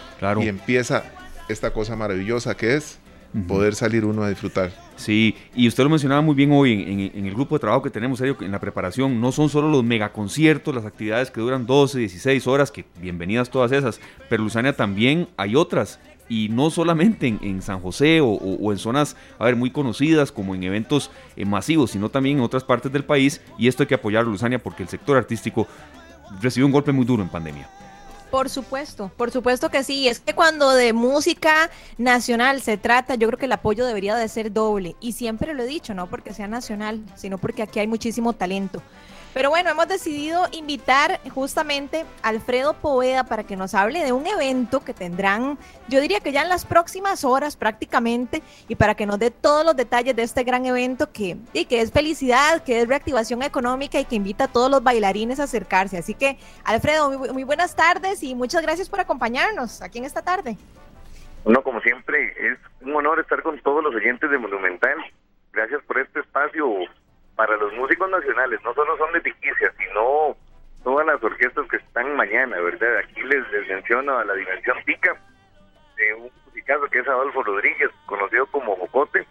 y 0.40 0.49
empieza 0.49 1.05
esta 1.49 1.72
cosa 1.72 1.97
maravillosa 1.97 2.57
que 2.57 2.76
es 2.76 2.99
poder 3.49 3.74
salir 3.74 4.05
uno 4.05 4.22
a 4.22 4.28
disfrutar. 4.28 4.70
Sí, 5.03 5.34
y 5.57 5.66
usted 5.66 5.82
lo 5.82 5.90
mencionaba 5.90 6.22
muy 6.22 6.36
bien 6.36 6.53
hoy 6.53 7.11
en, 7.12 7.26
el 7.26 7.34
grupo 7.34 7.57
de 7.57 7.61
trabajo 7.61 7.82
que 7.82 7.90
tenemos, 7.90 8.20
en 8.20 8.53
la 8.53 8.61
preparación, 8.61 9.20
no 9.20 9.32
son 9.32 9.48
solo 9.48 9.68
los 9.68 9.82
megaconciertos, 9.82 10.72
las 10.72 10.84
actividades 10.84 11.32
que 11.32 11.40
duran 11.40 11.66
12, 11.66 11.98
16 11.98 12.46
horas, 12.46 12.70
que 12.70 12.84
bienvenidas 13.00 13.50
todas 13.50 13.72
esas, 13.72 14.00
pero 14.28 14.44
Luzania 14.44 14.76
también 14.76 15.26
hay 15.36 15.57
otras, 15.57 15.98
y 16.28 16.50
no 16.50 16.70
solamente 16.70 17.26
en, 17.26 17.62
San 17.62 17.80
José 17.80 18.20
o, 18.22 18.70
en 18.70 18.78
zonas, 18.78 19.16
a 19.40 19.46
ver, 19.46 19.57
muy 19.57 19.70
conocidas 19.70 20.30
como 20.30 20.55
en 20.55 20.62
eventos 20.62 21.11
eh, 21.34 21.44
masivos, 21.44 21.90
sino 21.90 22.09
también 22.09 22.38
en 22.38 22.44
otras 22.44 22.62
partes 22.62 22.92
del 22.92 23.05
país, 23.05 23.40
y 23.59 23.66
esto 23.66 23.82
hay 23.82 23.88
que 23.88 23.96
apoyar, 23.96 24.24
Luzania, 24.24 24.62
porque 24.62 24.84
el 24.84 24.88
sector 24.88 25.16
artístico 25.16 25.66
recibió 26.40 26.64
un 26.66 26.72
golpe 26.72 26.92
muy 26.92 27.05
duro 27.05 27.24
en 27.24 27.28
pandemia. 27.28 27.68
Por 28.33 28.49
supuesto, 28.49 29.12
por 29.18 29.30
supuesto 29.30 29.68
que 29.68 29.85
sí. 29.85 30.09
Es 30.09 30.18
que 30.18 30.35
cuando 30.35 30.70
de 30.70 30.95
música 30.95 31.70
nacional 31.99 32.62
se 32.62 32.78
trata, 32.78 33.14
yo 33.14 33.28
creo 33.28 33.39
que 33.39 33.45
el 33.45 33.53
apoyo 33.53 33.85
debería 33.85 34.16
de 34.16 34.26
ser 34.26 34.55
doble. 34.55 34.97
Y 35.01 35.12
siempre 35.12 35.53
lo 35.53 35.62
he 35.62 35.66
dicho, 35.66 35.93
no 35.93 36.09
porque 36.09 36.33
sea 36.33 36.49
nacional, 36.49 37.05
sino 37.14 37.37
porque 37.37 37.62
aquí 37.62 37.78
hay 37.78 37.87
muchísimo 37.87 38.33
talento. 38.33 38.83
Pero 39.35 39.49
bueno, 39.49 39.70
hemos 39.70 39.89
decidido 39.89 40.47
invitar 40.53 41.18
justamente 41.30 42.05
a 42.22 42.28
Alfredo 42.28 42.74
Poveda 42.74 43.24
para 43.24 43.45
que 43.45 43.57
nos 43.57 43.74
hable 43.74 44.05
de 44.05 44.12
un 44.12 44.26
evento 44.26 44.85
que 44.85 44.93
tendrán, 44.93 45.59
yo 45.89 46.01
diría 46.01 46.20
que 46.20 46.33
ya 46.33 46.43
en 46.43 46.51
las 46.51 46.66
próximas 46.66 47.24
horas 47.24 47.57
prácticamente, 47.57 48.43
y 48.68 48.74
para 48.74 48.95
que 48.95 49.07
nos 49.07 49.18
dé 49.18 49.30
todos 49.30 49.64
los 49.64 49.74
detalles 49.74 50.14
de 50.16 50.22
este 50.22 50.45
gran 50.45 50.66
evento 50.66 51.11
que, 51.12 51.39
y 51.55 51.64
que 51.64 51.80
es 51.80 51.93
felicidad, 51.93 52.62
que 52.62 52.83
es 52.83 52.89
reactivación 52.89 53.43
económica 53.43 53.99
y 53.99 54.05
que 54.05 54.16
invita 54.16 54.45
a 54.45 54.49
todos 54.49 54.70
los 54.70 54.83
bailarines 54.83 55.41
a 55.41 55.45
acercarse. 55.45 55.97
Así 55.97 56.14
que, 56.14 56.37
Alfredo, 56.64 57.18
muy, 57.18 57.30
muy 57.30 57.45
buenas 57.45 57.74
tardes 57.74 58.22
y 58.22 58.35
muchas 58.35 58.62
gracias 58.62 58.91
por 58.91 59.01
acompañarnos 59.01 59.80
aquí 59.80 59.99
en 59.99 60.05
esta 60.05 60.22
tarde. 60.22 60.59
Bueno, 61.45 61.62
como 61.62 61.80
siempre, 61.80 62.35
es 62.39 62.59
un 62.83 62.95
honor 62.95 63.18
estar 63.20 63.43
con 63.43 63.59
todos 63.61 63.83
los 63.83 63.95
oyentes 63.95 64.30
de 64.30 64.39
Monumental. 64.39 64.97
Gracias 65.53 65.83
por 65.85 65.99
este 65.99 66.20
espacio 66.20 66.87
para 67.37 67.57
los 67.57 67.72
músicos 67.74 68.11
nacionales, 68.11 68.61
no 68.62 68.74
solo 68.74 68.97
son 68.99 69.12
de 69.12 69.20
Tiquicia, 69.20 69.72
sino 69.78 70.37
todas 70.85 71.07
las 71.07 71.22
orquestas 71.22 71.66
que 71.68 71.76
están 71.76 72.14
mañana, 72.16 72.61
¿verdad? 72.61 72.99
Aquí 72.99 73.22
les, 73.22 73.68
menciono 73.68 74.18
a 74.18 74.24
la 74.24 74.35
Dimensión 74.35 74.76
Pica, 74.85 75.16
de 75.97 76.14
un 76.14 76.30
musicazo 76.47 76.87
que 76.89 76.99
es 76.99 77.09
Adolfo 77.09 77.43
Rodríguez, 77.43 77.91
conocido 78.07 78.47
como 78.47 78.76
Jocote, 78.76 79.26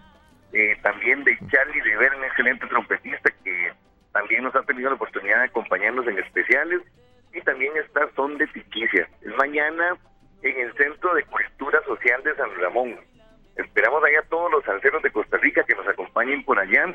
eh, 0.53 0.77
también 0.81 1.23
de 1.23 1.37
Charlie 1.49 1.81
Rivera, 1.81 2.17
un 2.17 2.23
excelente 2.25 2.67
trompetista 2.67 3.31
que 3.43 3.73
también 4.13 4.43
nos 4.43 4.55
ha 4.55 4.63
tenido 4.63 4.89
la 4.89 4.95
oportunidad 4.95 5.39
de 5.39 5.45
acompañarnos 5.45 6.07
en 6.07 6.19
especiales, 6.19 6.81
y 7.33 7.41
también 7.41 7.75
está 7.77 8.09
Son 8.15 8.37
de 8.37 8.47
Tiquicia. 8.47 9.07
Es 9.21 9.35
mañana 9.37 9.97
en 10.41 10.59
el 10.59 10.73
Centro 10.75 11.13
de 11.13 11.23
Cultura 11.23 11.81
Social 11.85 12.21
de 12.23 12.35
San 12.35 12.53
Ramón. 12.59 12.99
Esperamos 13.55 14.03
allá 14.03 14.19
a 14.19 14.29
todos 14.29 14.51
los 14.51 14.63
salseros 14.65 15.01
de 15.03 15.11
Costa 15.11 15.37
Rica 15.37 15.63
que 15.63 15.75
nos 15.75 15.87
acompañen 15.87 16.43
por 16.43 16.59
allá 16.59 16.93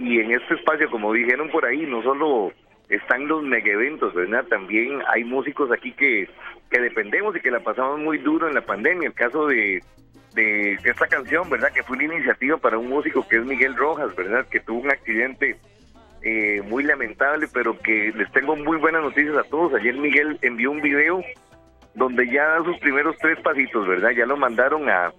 y 0.00 0.18
en 0.18 0.32
este 0.32 0.54
espacio, 0.54 0.90
como 0.90 1.12
dijeron 1.12 1.50
por 1.50 1.66
ahí, 1.66 1.84
no 1.86 2.02
solo 2.02 2.52
están 2.88 3.28
los 3.28 3.42
mega 3.42 3.70
eventos, 3.70 4.14
¿verdad? 4.14 4.46
También 4.46 5.02
hay 5.12 5.24
músicos 5.24 5.70
aquí 5.70 5.92
que, 5.92 6.26
que 6.70 6.80
dependemos 6.80 7.36
y 7.36 7.40
que 7.40 7.50
la 7.50 7.60
pasamos 7.60 8.00
muy 8.00 8.16
duro 8.16 8.48
en 8.48 8.54
la 8.54 8.62
pandemia. 8.62 9.08
El 9.08 9.14
caso 9.14 9.46
de, 9.46 9.82
de 10.34 10.78
esta 10.84 11.06
canción, 11.06 11.50
¿verdad? 11.50 11.70
Que 11.74 11.82
fue 11.82 11.98
una 11.98 12.14
iniciativa 12.14 12.56
para 12.56 12.78
un 12.78 12.88
músico 12.88 13.28
que 13.28 13.36
es 13.36 13.44
Miguel 13.44 13.76
Rojas, 13.76 14.16
¿verdad? 14.16 14.46
Que 14.48 14.60
tuvo 14.60 14.80
un 14.80 14.90
accidente 14.90 15.58
eh, 16.22 16.62
muy 16.66 16.82
lamentable, 16.82 17.46
pero 17.52 17.78
que 17.78 18.10
les 18.16 18.32
tengo 18.32 18.56
muy 18.56 18.78
buenas 18.78 19.02
noticias 19.02 19.36
a 19.36 19.44
todos. 19.44 19.74
Ayer 19.74 19.94
Miguel 19.96 20.38
envió 20.40 20.70
un 20.70 20.80
video 20.80 21.22
donde 21.94 22.26
ya 22.26 22.46
da 22.46 22.64
sus 22.64 22.78
primeros 22.78 23.16
tres 23.18 23.38
pasitos, 23.40 23.86
¿verdad? 23.86 24.12
Ya 24.12 24.24
lo 24.24 24.38
mandaron 24.38 24.88
a, 24.88 25.12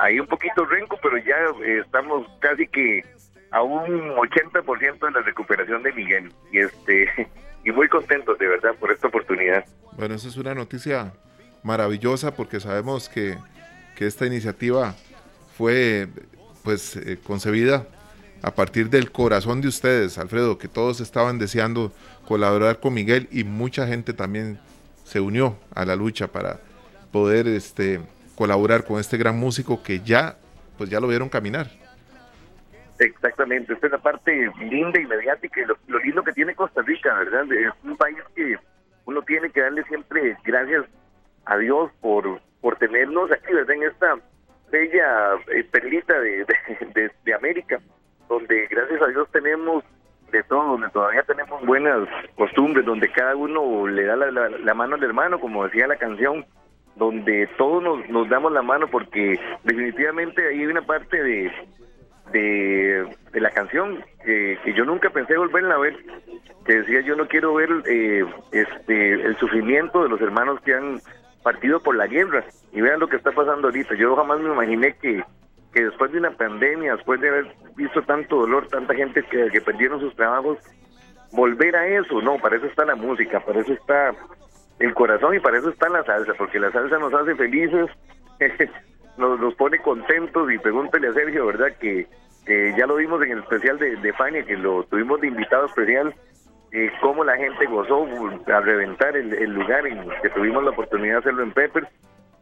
ahí 0.00 0.18
un 0.18 0.26
poquito 0.26 0.64
renco, 0.64 0.98
pero 1.00 1.16
ya 1.18 1.36
eh, 1.64 1.78
estamos 1.84 2.26
casi 2.40 2.66
que 2.66 3.04
a 3.50 3.62
un 3.62 4.14
80% 4.16 4.98
de 5.00 5.10
la 5.10 5.22
recuperación 5.22 5.82
de 5.82 5.92
Miguel 5.92 6.32
y 6.52 6.58
este 6.58 7.08
y 7.64 7.72
muy 7.72 7.88
contentos 7.88 8.38
de 8.38 8.46
verdad 8.46 8.74
por 8.78 8.90
esta 8.90 9.08
oportunidad. 9.08 9.64
Bueno, 9.92 10.14
esa 10.14 10.28
es 10.28 10.36
una 10.36 10.54
noticia 10.54 11.12
maravillosa 11.62 12.34
porque 12.34 12.60
sabemos 12.60 13.08
que, 13.08 13.36
que 13.96 14.06
esta 14.06 14.26
iniciativa 14.26 14.94
fue 15.56 16.08
pues 16.62 16.96
eh, 16.96 17.18
concebida 17.22 17.86
a 18.42 18.54
partir 18.54 18.88
del 18.88 19.10
corazón 19.10 19.60
de 19.60 19.68
ustedes, 19.68 20.16
Alfredo, 20.16 20.56
que 20.56 20.68
todos 20.68 21.00
estaban 21.00 21.38
deseando 21.38 21.92
colaborar 22.26 22.80
con 22.80 22.94
Miguel 22.94 23.28
y 23.30 23.44
mucha 23.44 23.86
gente 23.86 24.14
también 24.14 24.58
se 25.04 25.20
unió 25.20 25.58
a 25.74 25.84
la 25.84 25.96
lucha 25.96 26.28
para 26.28 26.60
poder 27.12 27.48
este 27.48 28.00
colaborar 28.36 28.84
con 28.84 28.98
este 28.98 29.18
gran 29.18 29.38
músico 29.38 29.82
que 29.82 30.00
ya 30.00 30.38
pues 30.78 30.88
ya 30.88 31.00
lo 31.00 31.08
vieron 31.08 31.28
caminar. 31.28 31.79
Exactamente, 33.00 33.72
esta 33.72 33.86
es 33.86 33.92
la 33.92 33.98
parte 33.98 34.52
linda 34.58 35.00
y 35.00 35.06
mediática 35.06 35.62
y 35.62 35.64
lo, 35.64 35.98
lindo 36.00 36.22
que 36.22 36.34
tiene 36.34 36.54
Costa 36.54 36.82
Rica, 36.82 37.14
¿verdad? 37.14 37.50
Es 37.50 37.72
un 37.82 37.96
país 37.96 38.18
que 38.36 38.58
uno 39.06 39.22
tiene 39.22 39.48
que 39.48 39.62
darle 39.62 39.82
siempre 39.84 40.36
gracias 40.44 40.84
a 41.46 41.56
Dios 41.56 41.90
por, 42.02 42.42
por 42.60 42.76
tenernos 42.76 43.32
aquí, 43.32 43.54
¿verdad? 43.54 43.74
En 43.76 43.82
esta 43.84 44.16
bella 44.70 45.34
eh, 45.48 45.64
perlita 45.64 46.20
de, 46.20 46.44
de, 47.24 47.34
América, 47.34 47.80
donde 48.28 48.66
gracias 48.66 49.00
a 49.00 49.06
Dios 49.06 49.26
tenemos 49.32 49.82
de 50.30 50.42
todo, 50.42 50.72
donde 50.72 50.90
todavía 50.90 51.22
tenemos 51.22 51.64
buenas 51.64 52.06
costumbres, 52.36 52.84
donde 52.84 53.10
cada 53.10 53.34
uno 53.34 53.86
le 53.86 54.04
da 54.04 54.14
la, 54.14 54.30
la, 54.30 54.74
mano 54.74 54.96
al 54.96 55.02
hermano, 55.02 55.40
como 55.40 55.64
decía 55.64 55.86
la 55.86 55.96
canción, 55.96 56.44
donde 56.96 57.48
todos 57.56 57.82
nos, 57.82 58.06
nos 58.10 58.28
damos 58.28 58.52
la 58.52 58.60
mano, 58.60 58.88
porque 58.88 59.40
definitivamente 59.64 60.46
ahí 60.46 60.58
hay 60.58 60.66
una 60.66 60.82
parte 60.82 61.22
de, 61.22 61.50
de, 62.32 63.06
la 63.32 63.50
canción 63.50 64.04
que, 64.24 64.58
yo 64.74 64.84
nunca 64.84 65.10
pensé 65.10 65.36
volverla 65.36 65.74
a 65.74 65.78
ver 65.78 65.96
que 66.64 66.76
decía 66.76 67.00
yo 67.00 67.16
no 67.16 67.26
quiero 67.26 67.54
ver 67.54 67.70
eh, 67.86 68.24
este 68.52 69.12
el 69.12 69.36
sufrimiento 69.38 70.02
de 70.02 70.08
los 70.08 70.20
hermanos 70.20 70.60
que 70.60 70.74
han 70.74 71.00
partido 71.42 71.80
por 71.80 71.96
la 71.96 72.06
guerra 72.06 72.44
y 72.72 72.80
vean 72.80 73.00
lo 73.00 73.08
que 73.08 73.16
está 73.16 73.32
pasando 73.32 73.68
ahorita. 73.68 73.94
Yo 73.94 74.14
jamás 74.14 74.40
me 74.40 74.52
imaginé 74.52 74.94
que, 75.00 75.24
que 75.72 75.84
después 75.84 76.12
de 76.12 76.18
una 76.18 76.32
pandemia 76.32 76.96
después 76.96 77.20
de 77.20 77.28
haber 77.28 77.54
visto 77.76 78.02
tanto 78.02 78.36
dolor 78.36 78.68
tanta 78.68 78.94
gente 78.94 79.22
que, 79.24 79.48
que 79.50 79.60
perdieron 79.60 80.00
sus 80.00 80.14
trabajos 80.14 80.58
volver 81.32 81.74
a 81.76 81.86
eso. 81.86 82.20
No 82.20 82.38
para 82.38 82.56
eso 82.56 82.66
está 82.66 82.84
la 82.84 82.96
música 82.96 83.40
para 83.40 83.60
eso 83.60 83.72
está 83.72 84.14
el 84.78 84.94
corazón 84.94 85.34
y 85.34 85.40
para 85.40 85.58
eso 85.58 85.70
está 85.70 85.88
la 85.88 86.04
salsa 86.04 86.34
porque 86.34 86.58
la 86.58 86.70
salsa 86.72 86.98
nos 86.98 87.12
hace 87.14 87.34
felices 87.34 87.90
nos, 89.20 89.54
pone 89.54 89.78
contentos 89.78 90.50
y 90.52 90.58
pregúntele 90.58 91.08
a 91.08 91.12
Sergio, 91.12 91.46
¿verdad? 91.46 91.72
Que, 91.78 92.06
ya 92.76 92.86
lo 92.86 92.96
vimos 92.96 93.22
en 93.22 93.32
el 93.32 93.38
especial 93.40 93.78
de, 93.78 93.94
de 93.96 94.12
Fania, 94.14 94.44
que 94.44 94.56
lo 94.56 94.82
tuvimos 94.84 95.20
de 95.20 95.28
invitado 95.28 95.66
especial, 95.66 96.12
eh, 96.72 96.90
cómo 97.00 97.22
la 97.24 97.36
gente 97.36 97.66
gozó 97.66 98.06
a 98.46 98.60
reventar 98.60 99.16
el, 99.16 99.50
lugar 99.50 99.86
en 99.86 100.08
que 100.22 100.30
tuvimos 100.30 100.62
la 100.64 100.70
oportunidad 100.70 101.14
de 101.14 101.18
hacerlo 101.18 101.42
en 101.42 101.52
Peppers. 101.52 101.88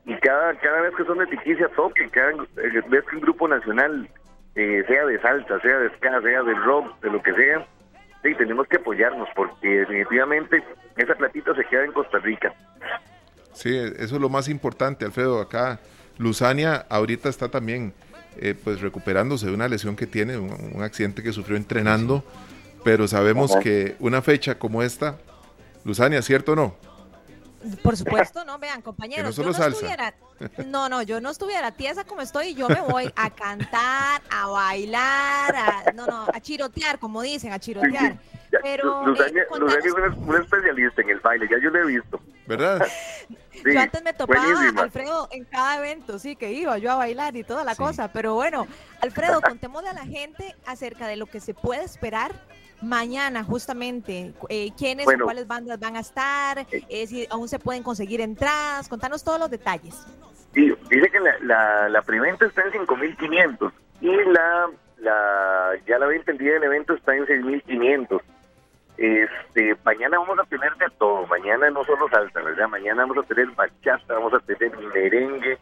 Y 0.07 0.15
cada, 0.17 0.55
cada 0.55 0.81
vez 0.81 0.95
que 0.97 1.05
son 1.05 1.19
de 1.19 1.27
Tiquicia 1.27 1.69
toque, 1.77 2.09
cada 2.11 2.33
vez 2.57 3.05
que 3.05 3.17
un 3.17 3.23
grupo 3.23 3.49
nacional, 3.49 4.09
eh, 4.55 4.83
sea 4.87 5.05
de 5.05 5.21
salsa, 5.21 5.61
sea 5.61 5.79
de 5.79 5.91
ska, 5.97 6.23
sea 6.23 6.43
de 6.43 6.55
rock, 6.55 7.01
de 7.01 7.11
lo 7.11 7.23
que 7.23 7.35
sea, 7.35 7.67
sí, 8.23 8.35
tenemos 8.35 8.67
que 8.69 8.77
apoyarnos 8.77 9.29
porque 9.35 9.69
definitivamente 9.69 10.63
esa 10.97 11.15
platita 11.15 11.55
se 11.55 11.65
queda 11.65 11.85
en 11.85 11.93
Costa 11.93 12.19
Rica. 12.19 12.55
Sí, 13.53 13.77
eso 13.77 14.17
es 14.17 14.21
lo 14.21 14.29
más 14.29 14.49
importante, 14.49 15.05
Alfredo. 15.05 15.41
Acá 15.41 15.81
Luzania 16.19 16.87
ahorita 16.89 17.29
está 17.29 17.49
también 17.49 17.95
eh, 18.37 18.55
pues 18.63 18.81
recuperándose 18.81 19.47
de 19.47 19.53
una 19.53 19.69
lesión 19.69 19.97
que 19.97 20.07
tiene, 20.07 20.37
un, 20.37 20.83
accidente 20.83 21.23
que 21.23 21.33
sufrió 21.33 21.57
entrenando, 21.57 22.23
pero 22.85 23.09
sabemos 23.09 23.57
que 23.57 23.97
una 23.99 24.23
fecha 24.23 24.59
como 24.59 24.83
esta, 24.83 25.19
Luzania, 25.85 26.23
¿cierto 26.23 26.53
o 26.53 26.57
no? 26.57 26.77
Por 27.83 27.97
supuesto, 27.97 28.45
no, 28.45 28.59
vean, 28.59 28.83
compañeros. 28.83 29.37
no, 29.37 29.45
yo 29.45 29.59
no, 29.59 29.67
estuviera, 29.67 30.15
no, 30.67 30.89
no, 30.89 31.03
yo 31.03 31.21
no 31.21 31.31
estuviera 31.31 31.73
tiesa 31.73 32.05
como 32.05 32.23
estoy 32.23 32.49
y 32.49 32.55
yo 32.55 32.69
me 32.69 32.81
voy 32.81 33.13
a 33.17 33.31
cantar, 33.31 34.23
a 34.31 34.47
bailar, 34.47 35.57
a, 35.57 35.93
no, 35.93 36.07
no, 36.07 36.27
a 36.33 36.41
chirotear, 36.41 36.99
como 36.99 37.23
dicen, 37.23 37.53
a 37.53 37.59
chirotear. 37.59 38.19
Pero, 38.63 39.07
Luzania, 39.07 39.43
eh, 39.43 39.47
es 39.85 39.93
una, 39.93 40.39
especialista 40.39 41.03
en 41.03 41.11
el 41.11 41.21
baile, 41.21 41.47
ya 41.51 41.59
yo 41.63 41.71
lo 41.71 41.81
he 41.81 41.87
visto. 41.87 42.21
¿Verdad? 42.47 42.87
yo 43.65 43.81
antes 43.81 44.03
me 44.03 44.15
topaba 44.15 44.69
Alfredo 44.79 45.29
en 45.33 45.45
cada 45.45 45.79
evento, 45.79 46.19
sí, 46.19 46.35
que 46.35 46.53
iba 46.53 46.79
yo 46.79 46.93
a 46.93 46.97
bailar 46.97 47.37
y 47.37 47.45
toda 47.45 47.65
la 47.65 47.75
cosa. 47.75 48.11
Pero 48.11 48.35
bueno, 48.35 48.67
Alfredo, 49.03 49.43
contémosle 49.43 49.91
a 49.91 49.93
la 49.93 50.07
gente 50.07 50.55
acerca 50.67 51.07
de 51.07 51.17
lo 51.17 51.27
que 51.27 51.41
se 51.41 51.53
puede 51.53 51.85
esperar 51.85 52.33
mañana, 52.83 53.45
justamente. 53.45 54.33
Eh, 54.49 54.71
¿Quiénes 54.77 55.07
o 55.07 55.25
cuáles 55.25 55.47
bandas 55.47 55.79
van 55.79 55.97
a 55.97 56.01
estar? 56.01 56.59
Eh. 56.59 56.85
Eh, 56.89 57.07
si 57.07 57.27
aún 57.31 57.49
se 57.49 57.59
pueden 57.59 57.83
conseguir 57.83 58.21
entradas. 58.21 58.89
Contanos 58.89 59.25
todos 59.25 59.39
los 59.39 59.51
detalles. 59.51 59.95
Sí, 60.55 60.75
dice 60.91 61.11
que 61.11 61.21
la, 61.21 61.39
la, 61.43 61.89
la 61.89 62.03
preventa 62.03 62.47
está 62.47 62.63
en 62.63 62.87
5.500 62.87 63.73
y 64.01 64.09
la, 64.33 64.71
la, 64.99 65.73
ya 65.87 65.99
la 65.99 66.07
venta 66.07 66.33
el 66.33 66.39
día 66.39 66.55
del 66.55 66.65
evento 66.65 66.95
está 66.95 67.15
en 67.15 67.27
6.500. 67.27 68.21
Este, 68.97 69.77
mañana 69.85 70.19
vamos 70.19 70.39
a 70.41 70.45
tener 70.45 70.75
de 70.77 70.87
todo, 70.99 71.25
mañana 71.29 71.71
no 71.71 71.85
solo 71.85 72.09
salsa, 72.09 72.41
¿verdad? 72.41 72.69
Mañana 72.69 73.03
vamos 73.03 73.19
a 73.19 73.29
tener 73.29 73.47
bachata, 73.53 74.15
vamos 74.15 74.35
a 74.35 74.41
tener 74.41 74.77
merengue, 74.93 75.57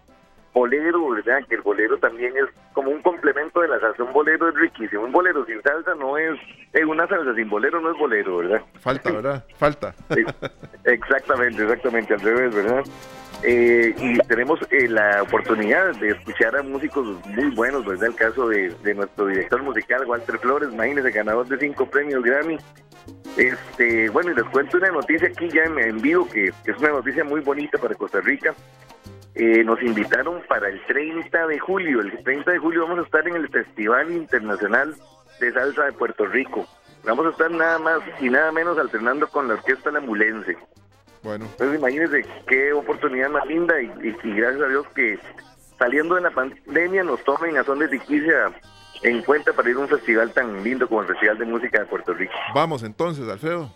bolero, 0.56 1.10
¿verdad? 1.10 1.46
Que 1.46 1.56
el 1.56 1.60
bolero 1.60 1.98
también 1.98 2.32
es 2.34 2.46
como 2.72 2.90
un 2.90 3.02
complemento 3.02 3.60
de 3.60 3.68
la 3.68 3.78
salsa, 3.78 4.02
un 4.02 4.12
bolero 4.14 4.48
es 4.48 4.54
riquísimo, 4.54 5.02
un 5.02 5.12
bolero 5.12 5.44
sin 5.44 5.60
salsa 5.60 5.94
no 5.96 6.16
es, 6.16 6.40
es 6.72 6.84
una 6.86 7.06
salsa 7.06 7.34
sin 7.34 7.50
bolero 7.50 7.78
no 7.78 7.92
es 7.92 7.98
bolero, 7.98 8.38
¿verdad? 8.38 8.62
Falta, 8.80 9.12
¿verdad? 9.12 9.44
Falta. 9.58 9.94
exactamente, 10.84 11.62
exactamente, 11.62 12.14
al 12.14 12.20
revés, 12.20 12.54
¿verdad? 12.54 12.84
Eh, 13.42 13.94
y 13.98 14.18
tenemos 14.20 14.58
eh, 14.70 14.88
la 14.88 15.22
oportunidad 15.22 15.94
de 15.96 16.12
escuchar 16.12 16.56
a 16.56 16.62
músicos 16.62 17.06
muy 17.26 17.54
buenos, 17.54 17.84
¿verdad? 17.84 18.06
El 18.08 18.14
caso 18.14 18.48
de, 18.48 18.70
de 18.82 18.94
nuestro 18.94 19.26
director 19.26 19.62
musical, 19.62 20.06
Walter 20.06 20.38
Flores, 20.38 20.70
imagínese, 20.72 21.10
ganador 21.10 21.46
de 21.48 21.58
cinco 21.58 21.84
premios 21.84 22.24
Grammy. 22.24 22.56
Este, 23.36 24.08
bueno, 24.08 24.32
y 24.32 24.34
les 24.34 24.44
cuento 24.44 24.78
una 24.78 24.88
noticia 24.88 25.28
aquí 25.28 25.50
ya 25.50 25.64
en, 25.64 25.78
en 25.78 26.00
vivo, 26.00 26.26
que, 26.26 26.50
que 26.64 26.70
es 26.70 26.78
una 26.78 26.88
noticia 26.88 27.24
muy 27.24 27.42
bonita 27.42 27.76
para 27.76 27.94
Costa 27.94 28.22
Rica. 28.22 28.54
Eh, 29.36 29.62
nos 29.64 29.80
invitaron 29.82 30.40
para 30.48 30.68
el 30.68 30.80
30 30.86 31.46
de 31.46 31.58
julio. 31.58 32.00
El 32.00 32.22
30 32.24 32.52
de 32.52 32.58
julio 32.58 32.82
vamos 32.86 33.00
a 33.00 33.02
estar 33.02 33.28
en 33.28 33.36
el 33.36 33.48
Festival 33.48 34.10
Internacional 34.10 34.94
de 35.40 35.52
Salsa 35.52 35.84
de 35.84 35.92
Puerto 35.92 36.24
Rico. 36.26 36.66
Vamos 37.04 37.26
a 37.26 37.30
estar 37.30 37.50
nada 37.50 37.78
más 37.78 38.00
y 38.20 38.30
nada 38.30 38.50
menos 38.50 38.78
alternando 38.78 39.28
con 39.28 39.46
la 39.46 39.54
Orquesta 39.54 39.90
La 39.90 40.00
Mulense. 40.00 40.56
Bueno, 41.22 41.44
Entonces 41.44 41.78
imagínense 41.78 42.24
qué 42.46 42.72
oportunidad 42.72 43.28
más 43.30 43.44
linda 43.46 43.80
y, 43.80 43.86
y- 44.02 44.16
y 44.22 44.32
gracias 44.36 44.62
a 44.62 44.68
Dios 44.68 44.86
que 44.94 45.18
saliendo 45.78 46.14
de 46.14 46.22
la 46.22 46.30
pandemia 46.30 47.04
nos 47.04 47.22
tomen 47.24 47.58
a 47.58 47.64
Son 47.64 47.78
de 47.78 47.88
Tiquicia 47.88 48.52
en 49.02 49.22
cuenta 49.22 49.52
para 49.52 49.68
ir 49.68 49.76
a 49.76 49.80
un 49.80 49.88
festival 49.88 50.32
tan 50.32 50.64
lindo 50.64 50.88
como 50.88 51.02
el 51.02 51.08
Festival 51.08 51.36
de 51.38 51.44
Música 51.44 51.80
de 51.80 51.86
Puerto 51.86 52.14
Rico. 52.14 52.32
vamos 52.54 52.82
entonces, 52.82 53.28
Alfredo. 53.28 53.70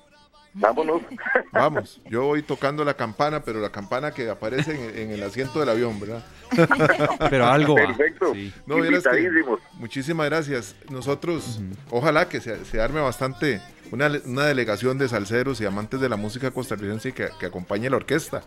Vámonos. 0.52 1.02
Vamos, 1.52 2.00
yo 2.10 2.24
voy 2.24 2.42
tocando 2.42 2.84
la 2.84 2.94
campana, 2.94 3.42
pero 3.42 3.60
la 3.60 3.70
campana 3.70 4.12
que 4.12 4.28
aparece 4.30 4.72
en, 4.72 4.98
en 4.98 5.10
el 5.12 5.22
asiento 5.22 5.60
del 5.60 5.68
avión, 5.68 5.98
¿verdad? 6.00 6.24
Pero 7.30 7.46
algo. 7.46 7.74
Perfecto. 7.76 8.32
Sí. 8.34 8.52
No, 8.66 8.76
que- 8.76 8.88
Invitadísimos. 8.88 9.60
muchísimas 9.74 10.26
gracias. 10.28 10.74
Nosotros, 10.90 11.60
ojalá 11.90 12.28
que 12.28 12.40
se, 12.40 12.64
se 12.64 12.80
arme 12.80 13.00
bastante 13.00 13.60
una, 13.92 14.10
una 14.24 14.46
delegación 14.46 14.98
de 14.98 15.08
salseros 15.08 15.60
y 15.60 15.66
amantes 15.66 16.00
de 16.00 16.08
la 16.08 16.16
música 16.16 16.50
costarricense 16.50 17.12
que, 17.12 17.28
que 17.38 17.46
acompañe 17.46 17.88
la 17.88 17.96
orquesta, 17.96 18.42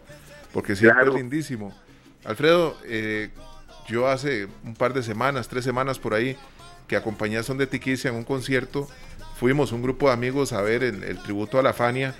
porque 0.53 0.75
siempre 0.75 1.03
Claro. 1.03 1.11
es 1.15 1.21
lindísimo. 1.21 1.73
Alfredo, 2.25 2.77
eh, 2.85 3.29
yo 3.87 4.07
hace 4.07 4.47
un 4.63 4.75
par 4.75 4.93
de 4.93 5.03
semanas, 5.03 5.47
tres 5.47 5.63
semanas 5.63 5.99
por 5.99 6.13
ahí, 6.13 6.37
que 6.87 6.95
acompañé 6.97 7.37
a 7.37 7.43
Son 7.43 7.57
de 7.57 7.67
Tiquicia 7.67 8.09
en 8.09 8.15
un 8.17 8.23
concierto, 8.25 8.87
fuimos 9.43 9.73
un 9.73 9.81
grupo 9.81 10.07
de 10.07 10.13
amigos 10.13 10.53
a 10.53 10.61
ver 10.61 10.83
el, 10.85 11.03
el 11.03 11.17
tributo 11.21 11.59
a 11.59 11.63
la 11.63 11.73
Fania 11.73 12.15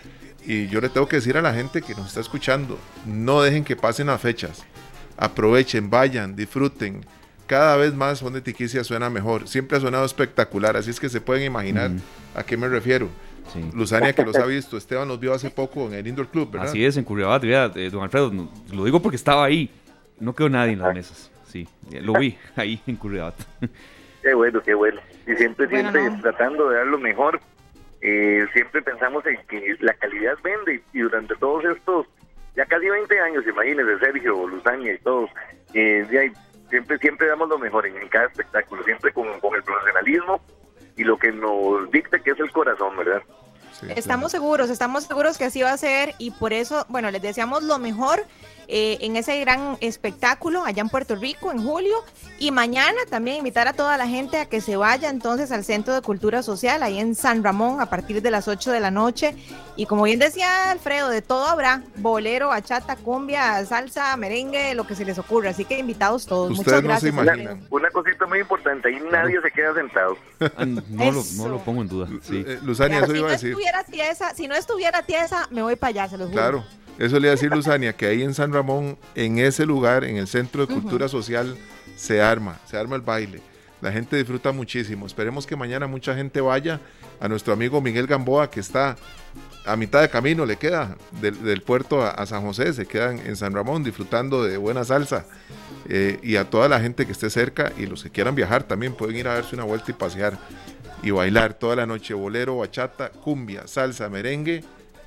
y 0.46 0.68
yo 0.68 0.82
le 0.82 0.90
tengo 0.90 1.08
que 1.08 1.16
decir 1.16 1.38
a 1.38 1.42
la 1.42 1.54
gente 1.54 1.82
que 1.82 1.96
nos 1.96 2.08
está 2.08 2.20
escuchando, 2.20 2.78
no 3.06 3.42
dejen 3.42 3.64
que 3.64 3.78
pasen 3.78 4.08
las 4.08 4.20
fechas, 4.20 4.66
aprovechen, 5.16 5.90
vayan, 5.90 6.36
disfruten. 6.36 7.06
Cada 7.48 7.78
vez 7.78 7.94
más 7.94 8.20
Son 8.20 8.34
de 8.34 8.42
Tiquicia 8.42 8.84
suena 8.84 9.10
mejor, 9.10 9.48
siempre 9.48 9.78
ha 9.78 9.80
sonado 9.80 10.04
espectacular, 10.04 10.76
así 10.76 10.90
es 10.90 11.00
que 11.00 11.08
se 11.08 11.22
pueden 11.22 11.46
imaginar 11.46 11.92
a 12.36 12.44
qué 12.44 12.58
me 12.58 12.68
refiero. 12.68 13.08
Sí. 13.54 13.62
Luzania 13.74 14.12
que 14.12 14.26
los 14.26 14.36
ha 14.36 14.46
visto, 14.46 14.76
Esteban 14.76 15.08
los 15.08 15.18
vio 15.18 15.34
hace 15.34 15.50
poco 15.50 15.88
en 15.88 15.94
el 15.94 16.06
Indoor 16.06 16.28
Club, 16.28 16.52
¿verdad? 16.52 16.68
Así 16.68 16.84
es, 16.84 16.98
en 16.98 17.06
Curriabat, 17.06 17.42
eh, 17.46 17.90
don 17.90 18.04
Alfredo, 18.04 18.34
no- 18.34 18.52
lo 18.74 18.84
digo 18.84 19.02
porque 19.02 19.16
estaba 19.16 19.46
ahí. 19.46 19.70
No 20.20 20.36
quedó 20.36 20.50
nadie 20.50 20.74
en 20.74 20.80
las 20.80 20.94
mesas. 20.94 21.32
Sí, 21.50 21.70
lo 22.02 22.20
vi 22.20 22.36
ahí 22.58 22.82
en 22.86 22.98
Curriabat. 22.98 23.36
Qué 24.24 24.34
bueno, 24.34 24.62
qué 24.62 24.74
bueno. 24.74 25.00
Y 25.28 25.36
siempre, 25.36 25.68
Bueno, 25.68 25.92
siempre 25.92 26.10
no. 26.16 26.22
tratando 26.22 26.70
de 26.70 26.78
dar 26.78 26.88
lo 26.88 26.98
mejor. 26.98 27.40
Eh, 28.02 28.46
siempre 28.54 28.82
pensamos 28.82 29.26
en 29.28 29.38
que 29.48 29.76
la 29.80 29.94
calidad 29.94 30.34
vende 30.44 30.82
y 30.94 31.00
durante 31.00 31.36
todos 31.36 31.64
estos, 31.66 32.08
ya 32.56 32.66
casi 32.66 32.90
20 32.90 33.20
años, 33.20 33.46
imagínense, 33.48 34.00
Sergio, 34.00 34.48
Luzania 34.48 34.94
y 34.94 34.98
todos, 35.00 35.30
eh, 35.74 36.06
siempre 36.70 36.98
siempre 36.98 37.28
damos 37.28 37.48
lo 37.50 37.58
mejor 37.60 37.86
en, 37.86 37.96
en 37.98 38.08
cada 38.10 38.26
espectáculo, 38.26 38.84
siempre 38.84 39.14
con, 39.14 39.40
con 39.40 39.56
el 39.56 39.64
profesionalismo 39.64 40.42
y 40.98 41.04
lo 41.04 41.18
que 41.18 41.32
nos 41.32 41.90
dicta 41.92 42.20
que 42.20 42.32
es 42.32 42.40
el 42.40 42.52
corazón, 42.52 42.98
¿verdad? 42.98 43.22
Sí, 43.72 43.88
Estamos 43.96 44.32
seguros, 44.32 44.70
estamos 44.70 45.06
seguros 45.06 45.38
que 45.38 45.46
así 45.46 45.62
va 45.62 45.72
a 45.72 45.78
ser 45.78 46.14
y 46.18 46.32
por 46.32 46.52
eso, 46.54 46.86
bueno, 46.90 47.10
les 47.10 47.22
deseamos 47.22 47.64
lo 47.64 47.80
mejor 47.80 48.20
eh, 48.68 48.98
en 49.02 49.16
ese 49.16 49.40
gran 49.40 49.78
espectáculo 49.82 50.64
allá 50.66 50.82
en 50.82 50.90
Puerto 50.90 51.16
Rico 51.16 51.52
en 51.52 51.64
julio 51.64 51.96
y 52.40 52.52
mañana 52.52 52.98
también 53.10 53.38
invitar 53.38 53.68
a 53.68 53.74
toda 53.74 53.98
la 53.98 54.08
gente 54.08 54.38
a 54.38 54.46
que 54.46 54.62
se 54.62 54.76
vaya 54.78 55.10
entonces 55.10 55.52
al 55.52 55.64
Centro 55.64 55.94
de 55.94 56.02
Cultura 56.02 56.44
Social 56.44 56.84
ahí 56.84 57.00
en 57.00 57.16
San 57.16 57.44
Ramón 57.44 57.82
a 57.82 57.88
partir 57.90 58.22
de 58.22 58.32
las 58.32 58.48
8 58.48 58.72
de 58.72 58.80
la 58.80 58.92
noche 58.92 59.36
y 59.76 59.86
como 59.86 60.04
bien 60.04 60.20
decía 60.20 60.72
Alfredo, 60.72 61.10
de 61.10 61.22
todo 61.22 61.46
habrá, 61.48 61.82
bolero, 61.98 62.50
bachata, 62.50 62.96
cumbia, 62.96 63.66
salsa, 63.66 64.16
merengue, 64.18 64.76
lo 64.76 64.86
que 64.86 64.96
se 64.96 65.04
les 65.06 65.18
ocurra, 65.18 65.50
así 65.50 65.66
que 65.66 65.80
invitados 65.80 66.26
todos. 66.26 66.52
Ustedes 66.52 66.84
Muchas 66.84 66.84
no 66.84 67.00
se 67.00 67.12
gracias. 67.12 67.14
Una, 67.14 67.34
Imaginan. 67.44 67.68
una 67.72 67.90
cosita 67.90 68.26
muy 68.28 68.40
importante, 68.40 68.90
ahí 68.90 69.02
nadie 69.12 69.42
se 69.42 69.52
queda 69.52 69.74
sentado. 69.74 70.18
Ah, 70.42 70.66
No 70.66 71.12
lo, 71.12 71.22
no 71.38 71.48
lo 71.50 71.58
pongo 71.60 71.82
en 71.82 71.88
duda. 71.88 72.08
Sí. 72.22 72.44
Eh, 72.46 72.60
Luzania, 72.64 73.00
eso 73.00 73.08
si 73.08 73.18
iba 73.18 73.22
no 73.22 73.28
a 73.28 73.32
decir. 73.32 73.50
estuviera 73.50 73.84
tiesa, 73.84 74.34
si 74.36 74.48
no 74.48 74.56
estuviera 74.56 75.02
tiesa, 75.04 75.48
me 75.50 75.62
voy 75.64 75.76
para 75.76 75.90
allá, 75.90 76.10
se 76.10 76.18
los 76.18 76.28
juro. 76.30 76.40
Claro, 76.42 76.64
eso 77.00 77.20
le 77.20 77.28
iba 77.28 77.30
a 77.30 77.36
decir 77.36 77.52
Luzania, 77.52 77.94
que 77.94 78.06
ahí 78.06 78.22
en 78.22 78.34
San 78.34 78.54
Ramón, 78.54 78.98
en 79.16 79.40
ese 79.40 79.66
lugar, 79.66 80.04
en 80.04 80.18
el 80.18 80.28
Centro 80.28 80.66
de 80.66 80.74
Cultura 80.74 81.08
Social, 81.08 81.58
se 81.96 82.22
arma, 82.22 82.60
se 82.66 82.78
arma 82.78 82.96
el 82.96 83.02
baile. 83.02 83.42
La 83.82 83.92
gente 83.92 84.16
disfruta 84.16 84.52
muchísimo. 84.52 85.06
Esperemos 85.06 85.46
que 85.46 85.56
mañana 85.56 85.88
mucha 85.88 86.16
gente 86.16 86.40
vaya 86.40 86.80
a 87.20 87.28
nuestro 87.28 87.54
amigo 87.54 87.82
Miguel 87.82 88.08
Gamboa, 88.08 88.50
que 88.50 88.60
está 88.60 88.96
a 89.66 89.76
mitad 89.76 90.02
de 90.02 90.10
camino, 90.10 90.46
le 90.46 90.56
queda 90.58 90.96
del, 91.20 91.44
del 91.44 91.62
puerto 91.62 92.02
a, 92.02 92.12
a 92.12 92.26
San 92.26 92.44
José, 92.44 92.74
se 92.74 92.86
quedan 92.86 93.20
en 93.20 93.36
San 93.36 93.54
Ramón 93.54 93.84
disfrutando 93.84 94.44
de 94.44 94.58
buena 94.58 94.84
salsa. 94.86 95.26
Eh, 95.90 96.20
y 96.24 96.38
a 96.38 96.50
toda 96.50 96.70
la 96.70 96.80
gente 96.80 97.06
que 97.06 97.12
esté 97.12 97.30
cerca 97.30 97.74
y 97.78 97.86
los 97.86 98.04
que 98.04 98.10
quieran 98.10 98.36
viajar 98.36 98.64
también 98.64 98.94
pueden 98.94 99.18
ir 99.18 99.28
a 99.28 99.34
darse 99.34 99.56
una 99.56 99.66
vuelta 99.66 99.92
y 99.92 99.94
pasear 99.94 100.38
y 101.02 101.12
bailar 101.12 101.54
toda 101.54 101.76
la 101.76 101.86
noche 101.86 102.14
bolero, 102.14 102.58
bachata, 102.60 103.10
cumbia, 103.10 103.68
salsa, 103.68 104.08
merengue 104.08 104.64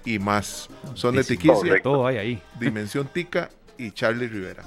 y 0.07 0.19
más. 0.19 0.71
Son 0.95 1.15
de 1.15 1.23
Tiquicia. 1.25 1.83
Todo 1.83 2.07
hay 2.07 2.17
ahí. 2.17 2.43
Dimensión 2.61 3.07
Tica 3.13 3.51
y 3.77 3.91
Charlie 3.91 4.29
Rivera. 4.29 4.63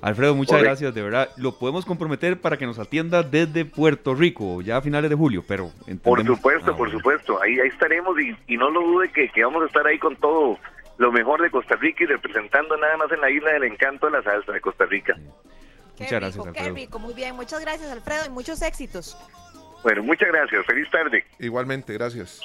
Alfredo, 0.00 0.34
muchas 0.34 0.50
Correcto. 0.52 0.68
gracias, 0.70 0.94
de 0.94 1.02
verdad. 1.02 1.28
Lo 1.36 1.56
podemos 1.58 1.84
comprometer 1.84 2.40
para 2.40 2.56
que 2.56 2.66
nos 2.66 2.78
atienda 2.80 3.22
desde 3.22 3.64
Puerto 3.64 4.14
Rico, 4.16 4.60
ya 4.60 4.76
a 4.78 4.82
finales 4.82 5.08
de 5.08 5.16
julio, 5.16 5.44
pero 5.46 5.68
Por 5.68 5.88
entendemos- 5.88 6.36
supuesto, 6.38 6.64
Ah, 6.72 6.76
por 6.76 6.88
bueno. 6.88 6.98
supuesto. 6.98 7.40
Ahí, 7.40 7.60
ahí 7.60 7.68
estaremos 7.68 8.16
y, 8.20 8.36
y 8.52 8.56
no 8.56 8.68
lo 8.70 8.80
dude 8.82 9.10
que, 9.12 9.28
que 9.28 9.44
vamos 9.44 9.62
a 9.62 9.66
estar 9.66 9.86
ahí 9.86 9.98
con 10.00 10.16
todo 10.16 10.58
lo 10.98 11.12
mejor 11.12 11.40
de 11.40 11.50
Costa 11.52 11.76
Rica 11.76 12.02
y 12.02 12.06
representando 12.08 12.76
nada 12.76 12.96
más 12.96 13.12
en 13.12 13.20
la 13.20 13.30
isla 13.30 13.52
del 13.52 13.62
encanto 13.64 14.06
de 14.06 14.12
la 14.12 14.22
salsa 14.24 14.50
de 14.50 14.60
Costa 14.60 14.86
Rica. 14.86 15.14
Qué 15.96 16.04
Muchas 16.04 16.10
gracias, 16.20 16.34
rico, 16.34 16.52
qué 16.52 16.58
Alfredo. 16.60 16.74
rico, 16.74 16.98
muy 16.98 17.14
bien. 17.14 17.36
Muchas 17.36 17.60
gracias, 17.60 17.88
Alfredo, 17.92 18.24
y 18.26 18.30
muchos 18.30 18.60
éxitos. 18.60 19.16
Bueno, 19.84 20.02
muchas 20.02 20.28
gracias. 20.32 20.66
Feliz 20.66 20.90
tarde. 20.90 21.24
Igualmente, 21.38 21.92
gracias. 21.92 22.40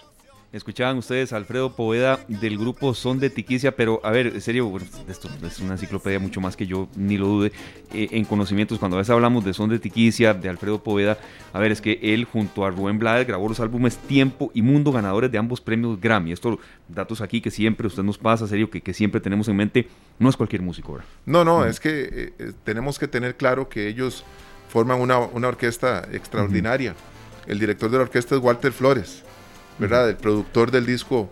Escuchaban 0.53 0.97
ustedes 0.97 1.33
a 1.33 1.37
Alfredo 1.37 1.75
Poveda 1.75 2.21
del 2.29 2.57
grupo 2.57 2.93
Son 2.93 3.19
de 3.19 3.29
Tiquicia, 3.29 3.75
pero 3.75 3.99
a 4.01 4.11
ver, 4.11 4.27
en 4.27 4.39
serio, 4.39 4.71
esto 5.09 5.29
es 5.45 5.59
una 5.59 5.73
enciclopedia 5.73 6.19
mucho 6.19 6.39
más 6.39 6.55
que 6.55 6.65
yo, 6.65 6.87
ni 6.95 7.17
lo 7.17 7.27
dude, 7.27 7.51
eh, 7.93 8.07
en 8.11 8.23
conocimientos. 8.23 8.79
Cuando 8.79 8.95
a 8.95 8.99
veces 8.99 9.09
hablamos 9.09 9.43
de 9.43 9.53
Son 9.53 9.69
de 9.69 9.77
Tiquicia, 9.77 10.33
de 10.33 10.47
Alfredo 10.47 10.81
Poveda, 10.81 11.17
a 11.51 11.59
ver, 11.59 11.73
es 11.73 11.81
que 11.81 11.99
él 12.01 12.23
junto 12.23 12.65
a 12.65 12.69
Rubén 12.69 12.97
Blades 12.97 13.27
grabó 13.27 13.49
los 13.49 13.59
álbumes 13.59 13.97
Tiempo 13.97 14.49
y 14.53 14.61
Mundo, 14.61 14.93
ganadores 14.93 15.29
de 15.29 15.37
ambos 15.37 15.59
premios 15.59 15.99
Grammy. 15.99 16.31
Esto, 16.31 16.57
datos 16.87 17.19
aquí 17.19 17.41
que 17.41 17.51
siempre 17.51 17.85
usted 17.85 18.03
nos 18.03 18.17
pasa, 18.17 18.47
serio, 18.47 18.69
que, 18.69 18.79
que 18.79 18.93
siempre 18.93 19.19
tenemos 19.19 19.49
en 19.49 19.57
mente, 19.57 19.89
no 20.17 20.29
es 20.29 20.37
cualquier 20.37 20.61
músico, 20.61 20.93
¿verdad? 20.93 21.07
No, 21.25 21.43
no, 21.43 21.65
es 21.65 21.81
que 21.81 22.03
eh, 22.03 22.33
eh, 22.39 22.53
tenemos 22.63 22.97
que 22.97 23.09
tener 23.09 23.35
claro 23.35 23.67
que 23.67 23.89
ellos 23.89 24.23
forman 24.69 25.01
una, 25.01 25.19
una 25.19 25.49
orquesta 25.49 26.07
extraordinaria. 26.13 26.95
El 27.47 27.59
director 27.59 27.91
de 27.91 27.97
la 27.97 28.03
orquesta 28.03 28.35
es 28.35 28.41
Walter 28.41 28.71
Flores, 28.71 29.23
¿verdad? 29.79 30.09
El 30.09 30.17
productor 30.17 30.71
del 30.71 30.85
disco 30.85 31.29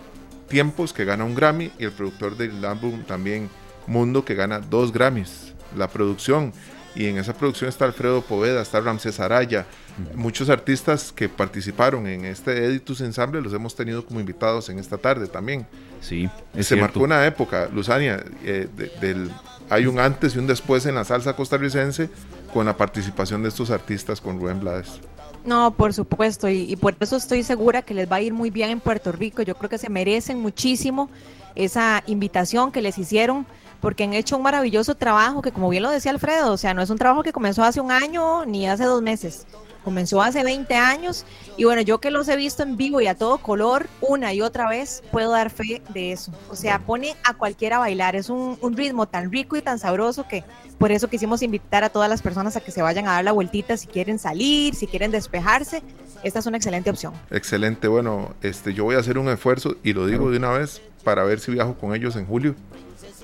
Tiempos, 0.48 0.94
que 0.94 1.06
gana 1.06 1.24
un 1.24 1.34
Grammy, 1.36 1.72
y 1.80 1.86
el 1.86 1.92
productor 1.92 2.38
del 2.38 2.64
álbum 2.66 3.04
también 3.04 3.50
Mundo, 3.88 4.24
que 4.26 4.36
gana 4.36 4.60
dos 4.60 4.92
Grammys. 4.94 5.54
La 5.76 5.88
producción, 5.88 6.54
y 6.96 7.08
en 7.08 7.18
esa 7.18 7.34
producción 7.34 7.68
está 7.68 7.86
Alfredo 7.86 8.22
Poveda, 8.22 8.62
está 8.62 8.80
Ramses 8.80 9.20
Araya, 9.20 9.66
muchos 10.14 10.50
artistas 10.50 11.12
que 11.12 11.28
participaron 11.30 12.06
en 12.08 12.26
este 12.26 12.66
Editus 12.66 13.02
Ensemble 13.02 13.42
los 13.42 13.54
hemos 13.54 13.76
tenido 13.76 14.06
como 14.06 14.20
invitados 14.20 14.70
en 14.70 14.78
esta 14.80 14.98
tarde 14.98 15.28
también. 15.28 15.66
Sí, 16.02 16.30
es 16.54 16.68
Se 16.68 16.76
cierto. 16.76 16.82
marcó 16.86 17.00
una 17.02 17.26
época, 17.26 17.70
Luzania, 17.74 18.24
eh, 18.44 18.68
de- 18.76 18.92
del, 19.02 19.32
hay 19.70 19.88
un 19.88 20.00
antes 20.00 20.36
y 20.36 20.40
un 20.40 20.48
después 20.48 20.86
en 20.86 20.96
la 20.96 21.04
salsa 21.06 21.36
costarricense 21.36 22.10
con 22.54 22.66
la 22.68 22.78
participación 22.78 23.42
de 23.42 23.50
estos 23.50 23.72
artistas 23.72 24.22
con 24.22 24.40
Rubén 24.40 24.60
Blades. 24.60 25.00
No, 25.46 25.72
por 25.72 25.94
supuesto, 25.94 26.50
y, 26.50 26.76
por 26.76 26.96
eso 27.00 27.16
estoy 27.18 27.44
segura 27.44 27.84
que 27.84 27.94
les 27.94 28.12
va 28.12 28.16
a 28.16 28.22
ir 28.22 28.34
muy 28.34 28.50
bien 28.50 28.72
en 28.72 28.80
Puerto 28.80 29.12
Rico. 29.12 29.44
Yo 29.44 29.56
creo 29.56 29.70
que 29.70 29.78
se 29.78 29.90
merecen 29.90 30.40
muchísimo 30.40 31.10
esa 31.54 32.04
invitación 32.08 32.72
que 32.72 32.82
les 32.82 32.98
hicieron, 32.98 33.46
porque 33.80 34.04
han 34.04 34.14
hecho 34.14 34.38
un 34.38 34.44
maravilloso 34.44 34.96
trabajo 34.96 35.44
que, 35.44 35.52
como 35.52 35.70
bien 35.70 35.84
lo 35.84 35.92
decía 35.92 36.12
Alfredo, 36.12 36.52
o 36.52 36.58
sea, 36.58 36.74
no 36.74 36.82
es 36.82 36.90
un 36.90 36.98
trabajo 36.98 37.22
que 37.22 37.32
comenzó 37.32 37.64
hace 37.64 37.80
un 37.80 37.92
año 37.92 38.44
ni 38.46 38.68
hace 38.68 38.86
dos 38.86 39.04
meses. 39.04 39.46
Comenzó 39.86 40.24
hace 40.24 40.44
20 40.44 40.74
años 40.74 41.26
y 41.58 41.64
bueno, 41.64 41.82
yo 41.82 42.00
que 42.00 42.10
los 42.10 42.28
he 42.28 42.36
visto 42.36 42.64
en 42.64 42.76
vivo 42.76 43.02
y 43.02 43.08
a 43.08 43.14
todo 43.14 43.38
color 43.38 43.88
una 44.02 44.34
y 44.34 44.42
otra 44.42 44.68
vez, 44.68 45.04
puedo 45.12 45.30
dar 45.30 45.52
fe 45.52 45.84
de 45.94 46.12
eso. 46.12 46.32
O 46.50 46.56
sea, 46.56 46.80
pone 46.80 47.16
a 47.24 47.36
cualquiera 47.36 47.76
a 47.76 47.80
bailar. 47.80 48.16
Es 48.16 48.32
un, 48.32 48.58
un 48.62 48.76
ritmo 48.76 49.08
tan 49.08 49.32
rico 49.32 49.56
y 49.56 49.62
tan 49.62 49.78
sabroso 49.78 50.28
que 50.28 50.44
por 50.80 50.92
eso 50.92 51.08
quisimos 51.08 51.44
invitar 51.44 51.84
a 51.84 51.90
todas 51.90 52.10
las 52.10 52.24
personas 52.24 52.56
a 52.56 52.62
que 52.62 52.72
se 52.72 52.82
vayan 52.82 53.08
a 53.08 53.12
dar 53.12 53.24
la 53.24 53.32
vueltita 53.32 53.78
si 53.78 53.86
quieren 53.86 54.18
salir, 54.18 54.74
si 54.74 54.88
quieren 54.88 55.12
despejarse. 55.12 55.84
Esta 56.24 56.40
es 56.40 56.46
una 56.48 56.58
excelente 56.58 56.90
opción. 56.90 57.14
Excelente, 57.30 57.88
bueno, 57.88 58.34
este, 58.42 58.74
yo 58.74 58.86
voy 58.86 58.96
a 58.96 59.00
hacer 59.00 59.20
un 59.20 59.30
esfuerzo 59.30 59.76
y 59.84 59.94
lo 59.94 60.08
digo 60.08 60.32
de 60.32 60.38
una 60.38 60.50
vez 60.50 60.82
para 61.04 61.24
ver 61.24 61.40
si 61.40 61.52
viajo 61.52 61.76
con 61.76 61.94
ellos 61.94 62.16
en 62.16 62.26
julio 62.26 62.56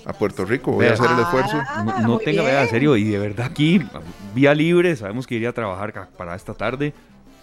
a 0.05 0.13
Puerto 0.13 0.45
Rico. 0.45 0.71
Voy 0.71 0.85
a 0.87 0.93
hacer 0.93 1.09
el 1.11 1.19
esfuerzo. 1.19 1.57
Ah, 1.67 1.83
No, 2.01 2.07
no 2.07 2.17
tenga, 2.19 2.43
vea, 2.43 2.63
en 2.63 2.69
serio, 2.69 2.95
y 2.97 3.03
de 3.05 3.17
verdad 3.19 3.47
aquí, 3.51 3.81
vía 4.35 4.53
libre, 4.53 4.95
sabemos 4.95 5.27
que 5.27 5.35
iría 5.35 5.49
a 5.49 5.53
trabajar 5.53 6.09
para 6.17 6.35
esta 6.35 6.53
tarde. 6.53 6.93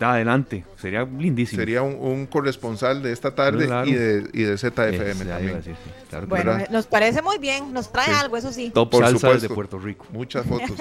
Adelante, 0.00 0.64
sería 0.76 1.02
lindísimo. 1.02 1.58
Sería 1.60 1.82
un, 1.82 1.96
un 1.98 2.26
corresponsal 2.26 3.02
de 3.02 3.10
esta 3.10 3.34
tarde 3.34 3.66
Claro. 3.66 3.84
y 3.88 3.94
de, 3.94 4.30
y 4.32 4.42
de 4.44 4.56
ZFM 4.56 5.24
también. 5.24 5.56
decir, 5.56 5.74
sí, 5.74 5.90
claro 6.08 6.26
que 6.26 6.30
Bueno, 6.30 6.52
¿verdad? 6.52 6.68
nos 6.70 6.86
parece 6.86 7.20
muy 7.20 7.38
bien, 7.38 7.72
nos 7.72 7.90
trae 7.90 8.06
Sí. 8.06 8.12
algo, 8.16 8.36
eso 8.36 8.52
sí. 8.52 8.70
Top 8.72 8.90
Por 8.90 9.02
salsa 9.02 9.18
supuesto. 9.18 9.48
de 9.48 9.54
Puerto 9.56 9.78
Rico. 9.80 10.06
Muchas 10.12 10.46
fotos. 10.46 10.70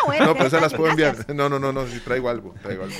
Ah, 0.00 0.06
bueno, 0.06 0.26
No, 0.26 0.34
pues 0.36 0.50
se 0.52 0.60
las 0.60 0.72
puedo 0.72 0.94
gracias. 0.94 1.28
enviar. 1.28 1.36
No, 1.36 1.48
no, 1.48 1.58
no, 1.58 1.72
no, 1.72 1.86
sí 1.88 1.98
traigo 2.04 2.28
algo, 2.28 2.54
traigo 2.62 2.84
algo. 2.84 2.94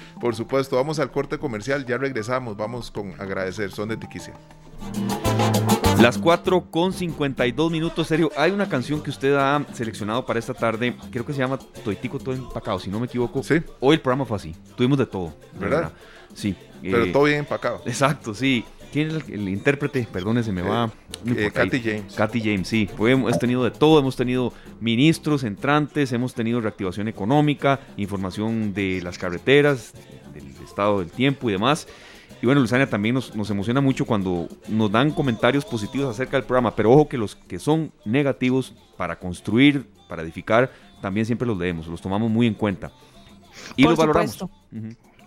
Por 0.20 0.34
supuesto, 0.34 0.74
vamos 0.74 0.98
al 0.98 1.12
corte 1.12 1.38
comercial, 1.38 1.86
ya 1.86 1.96
regresamos, 1.96 2.56
vamos 2.56 2.90
con 2.90 3.12
agradecer, 3.20 3.70
son 3.70 3.88
de 3.90 3.96
Tiquicia. 3.96 4.34
Las 6.00 6.16
4 6.16 6.70
con 6.70 6.94
52 6.94 7.70
minutos, 7.70 8.06
serio. 8.06 8.30
Hay 8.36 8.52
una 8.52 8.68
canción 8.68 9.02
que 9.02 9.10
usted 9.10 9.34
ha 9.34 9.64
seleccionado 9.74 10.24
para 10.24 10.38
esta 10.38 10.54
tarde, 10.54 10.96
creo 11.10 11.26
que 11.26 11.34
se 11.34 11.40
llama 11.40 11.58
Toitico 11.58 12.18
Todo 12.18 12.34
Empacado, 12.34 12.78
si 12.78 12.88
no 12.88 12.98
me 12.98 13.06
equivoco. 13.06 13.42
Sí. 13.42 13.56
Hoy 13.80 13.96
el 13.96 14.00
programa 14.00 14.24
fue 14.24 14.38
así, 14.38 14.54
tuvimos 14.76 14.96
de 14.98 15.06
todo. 15.06 15.34
de 15.52 15.58
¿Verdad? 15.58 15.92
Sí. 16.34 16.56
Pero 16.82 17.04
eh, 17.04 17.12
todo 17.12 17.24
bien 17.24 17.40
empacado. 17.40 17.82
Exacto, 17.84 18.34
sí. 18.34 18.64
¿Quién 18.92 19.08
es 19.08 19.14
el, 19.28 19.34
el 19.34 19.48
intérprete? 19.50 20.08
Perdone, 20.10 20.42
se 20.42 20.52
me 20.52 20.62
va. 20.62 20.90
no 21.22 21.34
Eh. 21.34 21.50
Katy 21.52 21.80
James. 21.80 22.14
Katy 22.14 22.40
James, 22.40 22.66
sí. 22.66 22.88
Hoy 22.98 23.12
hemos 23.12 23.38
tenido 23.38 23.62
de 23.62 23.70
todo, 23.70 24.00
hemos 24.00 24.16
tenido 24.16 24.54
ministros 24.80 25.44
entrantes, 25.44 26.12
hemos 26.12 26.32
tenido 26.32 26.62
reactivación 26.62 27.08
económica, 27.08 27.78
información 27.98 28.72
de 28.72 29.00
las 29.02 29.18
carreteras, 29.18 29.92
del 30.32 30.48
estado 30.64 31.00
del 31.00 31.10
tiempo 31.10 31.50
y 31.50 31.52
demás. 31.52 31.86
Y 32.42 32.46
bueno, 32.46 32.60
Luzania 32.60 32.88
también 32.88 33.14
nos, 33.14 33.34
nos 33.36 33.50
emociona 33.50 33.80
mucho 33.80 34.06
cuando 34.06 34.48
nos 34.68 34.90
dan 34.90 35.10
comentarios 35.10 35.64
positivos 35.64 36.08
acerca 36.08 36.36
del 36.36 36.44
programa, 36.44 36.74
pero 36.74 36.90
ojo 36.90 37.08
que 37.08 37.18
los 37.18 37.36
que 37.36 37.58
son 37.58 37.92
negativos 38.04 38.74
para 38.96 39.18
construir, 39.18 39.86
para 40.08 40.22
edificar, 40.22 40.70
también 41.02 41.26
siempre 41.26 41.46
los 41.46 41.58
leemos, 41.58 41.86
los 41.86 42.00
tomamos 42.00 42.30
muy 42.30 42.46
en 42.46 42.54
cuenta. 42.54 42.92
Y 43.76 43.82
Por 43.82 43.92
los 43.92 43.98
valoramos. 43.98 44.38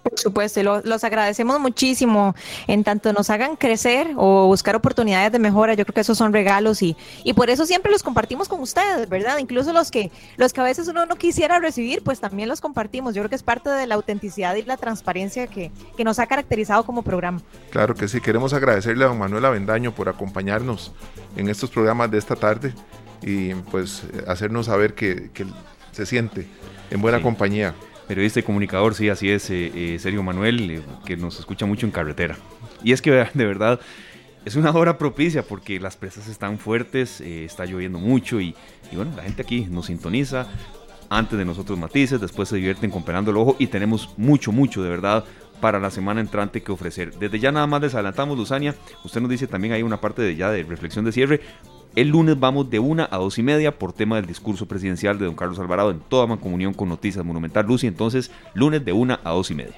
Por 0.04 0.20
supuesto, 0.20 0.60
y 0.60 0.64
lo- 0.64 0.82
los 0.82 1.04
agradecemos 1.06 1.60
muchísimo 1.62 2.36
en 2.68 2.84
tanto 2.84 3.14
nos 3.14 3.30
hagan 3.30 3.56
crecer 3.56 4.10
o 4.18 4.48
buscar 4.48 4.76
oportunidades 4.76 5.32
de 5.32 5.40
mejora. 5.40 5.74
Yo 5.76 5.86
creo 5.86 5.94
que 5.94 6.02
esos 6.02 6.18
son 6.18 6.34
regalos 6.34 6.82
y, 6.82 6.98
y 7.24 7.32
por 7.34 7.50
eso 7.50 7.66
siempre 7.66 7.90
los 7.92 8.04
compartimos 8.04 8.50
con 8.50 8.60
ustedes, 8.60 9.08
¿verdad? 9.08 9.38
Incluso 9.38 9.72
los 9.72 9.92
que, 9.92 10.12
los 10.36 10.52
que 10.52 10.60
a 10.62 10.66
veces 10.66 10.88
uno 10.90 11.06
no 11.06 11.16
quisiera 11.16 11.60
recibir, 11.60 12.04
pues 12.04 12.20
también 12.20 12.50
los 12.50 12.60
compartimos. 12.60 13.16
Yo 13.16 13.22
creo 13.22 13.30
que 13.30 13.36
es 13.36 13.44
parte 13.44 13.70
de 13.70 13.88
la 13.88 13.96
autenticidad 13.96 14.56
y 14.56 14.64
la 14.64 14.76
transparencia 14.78 15.48
que, 15.48 15.72
que 15.96 16.04
nos 16.04 16.20
ha 16.20 16.28
caracterizado 16.28 16.84
como 16.86 17.02
programa. 17.04 17.42
Claro 17.72 17.96
que 17.96 18.08
sí, 18.10 18.20
queremos 18.20 18.54
agradecerle 18.54 19.06
a 19.06 19.08
don 19.08 19.18
Manuel 19.18 19.46
Avendaño 19.46 19.96
por 19.96 20.10
acompañarnos 20.10 20.92
en 21.38 21.48
estos 21.50 21.70
programas 21.72 22.12
de 22.12 22.18
esta 22.18 22.36
tarde 22.36 22.74
y 23.22 23.54
pues 23.56 24.04
hacernos 24.28 24.66
saber 24.66 24.96
que, 24.96 25.32
que 25.34 25.46
se 25.94 26.06
siente 26.06 26.46
en 26.92 27.02
buena 27.02 27.20
Sí. 27.20 27.24
compañía. 27.24 27.74
Periodista 28.08 28.40
y 28.40 28.44
comunicador, 28.44 28.96
sí, 28.96 29.10
así 29.10 29.30
es, 29.30 29.50
eh, 29.50 29.72
eh, 29.74 30.00
Sergio 30.00 30.24
Manuel, 30.24 30.70
eh, 30.70 30.82
que 31.06 31.16
nos 31.16 31.40
escucha 31.40 31.66
mucho 31.66 31.86
en 31.86 31.92
carretera. 31.92 32.38
Y 32.84 32.92
es 32.92 33.02
que 33.02 33.12
de 33.12 33.46
verdad 33.46 33.80
es 34.46 34.58
una 34.58 34.72
hora 34.72 34.98
propicia 34.98 35.44
porque 35.44 35.80
las 35.80 35.96
presas 35.96 36.28
están 36.28 36.60
fuertes, 36.60 37.22
eh, 37.22 37.46
está 37.46 37.66
lloviendo 37.66 37.98
mucho 37.98 38.42
y, 38.42 38.56
bueno, 38.92 39.14
la 39.16 39.24
gente 39.24 39.42
aquí 39.42 39.68
nos 39.70 39.86
sintoniza 39.86 40.48
antes 41.10 41.38
de 41.38 41.46
nosotros 41.46 41.80
matices, 41.80 42.20
después 42.20 42.50
se 42.50 42.58
divierten 42.58 42.92
comparando 42.92 43.32
el 43.32 43.38
ojo 43.38 43.56
y 43.58 43.68
tenemos 43.68 44.10
mucho, 44.18 44.52
mucho 44.52 44.84
de 44.84 44.90
verdad 44.90 45.24
para 45.62 45.80
la 45.80 45.90
semana 45.90 46.20
entrante 46.20 46.62
que 46.62 46.74
ofrecer. 46.74 47.14
Desde 47.18 47.40
ya 47.40 47.54
nada 47.54 47.68
más 47.68 47.82
les 47.82 47.94
adelantamos, 47.94 48.38
Luzania, 48.38 48.76
usted 49.06 49.22
nos 49.22 49.30
dice 49.30 49.48
también 49.48 49.76
hay 49.76 49.84
una 49.84 50.02
parte 50.02 50.22
de 50.22 50.36
ya 50.36 50.52
de 50.52 50.64
reflexión 50.64 51.06
de 51.06 51.14
cierre. 51.14 51.40
El 51.96 52.10
lunes 52.10 52.40
vamos 52.40 52.72
de 52.72 52.80
una 52.80 53.08
a 53.12 53.18
dos 53.18 53.38
y 53.38 53.44
media 53.44 53.78
por 53.78 53.94
tema 53.94 54.16
del 54.16 54.26
discurso 54.26 54.66
presidencial 54.68 55.20
de 55.20 55.26
don 55.26 55.36
Carlos 55.36 55.60
Alvarado 55.60 55.92
en 55.92 56.00
toda 56.00 56.26
mancomunión 56.26 56.74
con 56.74 56.90
Noticias 56.90 57.24
Monumental 57.24 57.68
Lucy. 57.68 57.86
Entonces, 57.86 58.32
lunes 58.56 58.84
de 58.84 58.94
una 58.94 59.20
a 59.24 59.30
dos 59.30 59.52
y 59.52 59.54
media. 59.54 59.76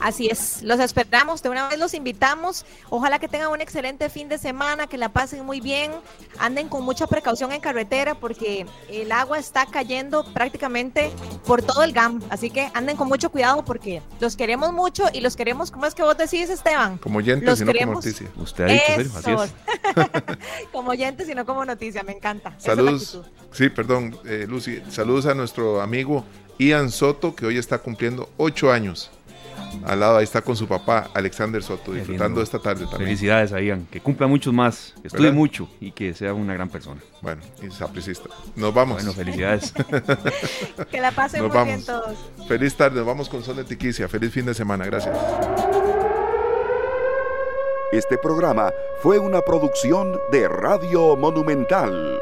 Así 0.00 0.28
es, 0.28 0.62
los 0.62 0.78
esperamos, 0.80 1.42
de 1.42 1.48
una 1.48 1.68
vez 1.68 1.78
los 1.78 1.94
invitamos. 1.94 2.64
Ojalá 2.90 3.18
que 3.18 3.28
tengan 3.28 3.50
un 3.50 3.60
excelente 3.60 4.08
fin 4.10 4.28
de 4.28 4.38
semana, 4.38 4.86
que 4.86 4.98
la 4.98 5.08
pasen 5.08 5.44
muy 5.44 5.60
bien, 5.60 5.90
anden 6.38 6.68
con 6.68 6.84
mucha 6.84 7.06
precaución 7.06 7.52
en 7.52 7.60
carretera 7.60 8.14
porque 8.14 8.66
el 8.90 9.10
agua 9.12 9.38
está 9.38 9.66
cayendo 9.66 10.24
prácticamente 10.32 11.10
por 11.46 11.62
todo 11.62 11.82
el 11.82 11.92
GAM. 11.92 12.22
Así 12.30 12.50
que 12.50 12.70
anden 12.74 12.96
con 12.96 13.08
mucho 13.08 13.30
cuidado 13.30 13.64
porque 13.64 14.02
los 14.20 14.36
queremos 14.36 14.72
mucho 14.72 15.04
y 15.12 15.20
los 15.20 15.36
queremos, 15.36 15.70
¿cómo 15.70 15.86
es 15.86 15.94
que 15.94 16.02
vos 16.02 16.16
decís, 16.16 16.50
Esteban? 16.50 16.98
Como 16.98 17.18
oyentes 17.18 17.48
Los 17.48 17.60
y 17.60 17.64
no 17.64 17.72
como 17.72 17.94
noticia. 17.94 18.30
Usted 18.36 18.64
ha 18.64 18.66
dicho, 18.66 19.18
así 19.18 19.30
es. 19.32 19.54
como 20.72 20.90
oyentes 20.90 21.28
y 21.28 21.34
no 21.34 21.46
como 21.46 21.64
noticia, 21.64 22.02
me 22.02 22.12
encanta. 22.12 22.54
Es 22.58 22.64
Saludos, 22.64 23.20
sí, 23.52 23.70
perdón, 23.70 24.16
eh, 24.24 24.46
Lucy, 24.48 24.82
saludos 24.90 25.26
a 25.26 25.34
nuestro 25.34 25.80
amigo 25.80 26.24
Ian 26.58 26.90
Soto, 26.90 27.34
que 27.34 27.46
hoy 27.46 27.58
está 27.58 27.78
cumpliendo 27.78 28.30
ocho 28.36 28.72
años. 28.72 29.10
Al 29.84 30.00
lado 30.00 30.16
ahí 30.18 30.24
está 30.24 30.42
con 30.42 30.56
su 30.56 30.66
papá, 30.66 31.10
Alexander 31.14 31.62
Soto, 31.62 31.92
disfrutando 31.92 32.42
esta 32.42 32.58
tarde 32.58 32.82
también. 32.86 33.02
Felicidades 33.08 33.52
a 33.52 33.60
Ian, 33.60 33.86
que 33.90 34.00
cumpla 34.00 34.26
muchos 34.26 34.52
más, 34.52 34.94
que 35.00 35.08
estudie 35.08 35.26
¿Verdad? 35.26 35.36
mucho 35.36 35.68
y 35.80 35.92
que 35.92 36.14
sea 36.14 36.34
una 36.34 36.54
gran 36.54 36.68
persona. 36.68 37.00
Bueno, 37.22 37.42
y 37.62 37.70
sapricista. 37.70 38.28
Nos 38.56 38.72
vamos. 38.74 38.96
Bueno, 38.96 39.12
felicidades. 39.12 39.72
Que 40.90 41.00
la 41.00 41.10
pasen 41.12 41.42
Nos 41.42 41.54
muy 41.54 41.64
bien 41.64 41.82
vamos. 41.86 42.04
todos. 42.04 42.48
Feliz 42.48 42.74
tarde, 42.76 42.96
nos 42.96 43.06
vamos 43.06 43.28
con 43.28 43.42
Sol 43.42 43.56
de 43.56 43.64
Tiquicia. 43.64 44.08
Feliz 44.08 44.32
fin 44.32 44.46
de 44.46 44.54
semana, 44.54 44.84
gracias. 44.84 45.16
Este 47.92 48.18
programa 48.18 48.72
fue 49.02 49.18
una 49.18 49.40
producción 49.42 50.18
de 50.32 50.48
Radio 50.48 51.16
Monumental. 51.16 52.20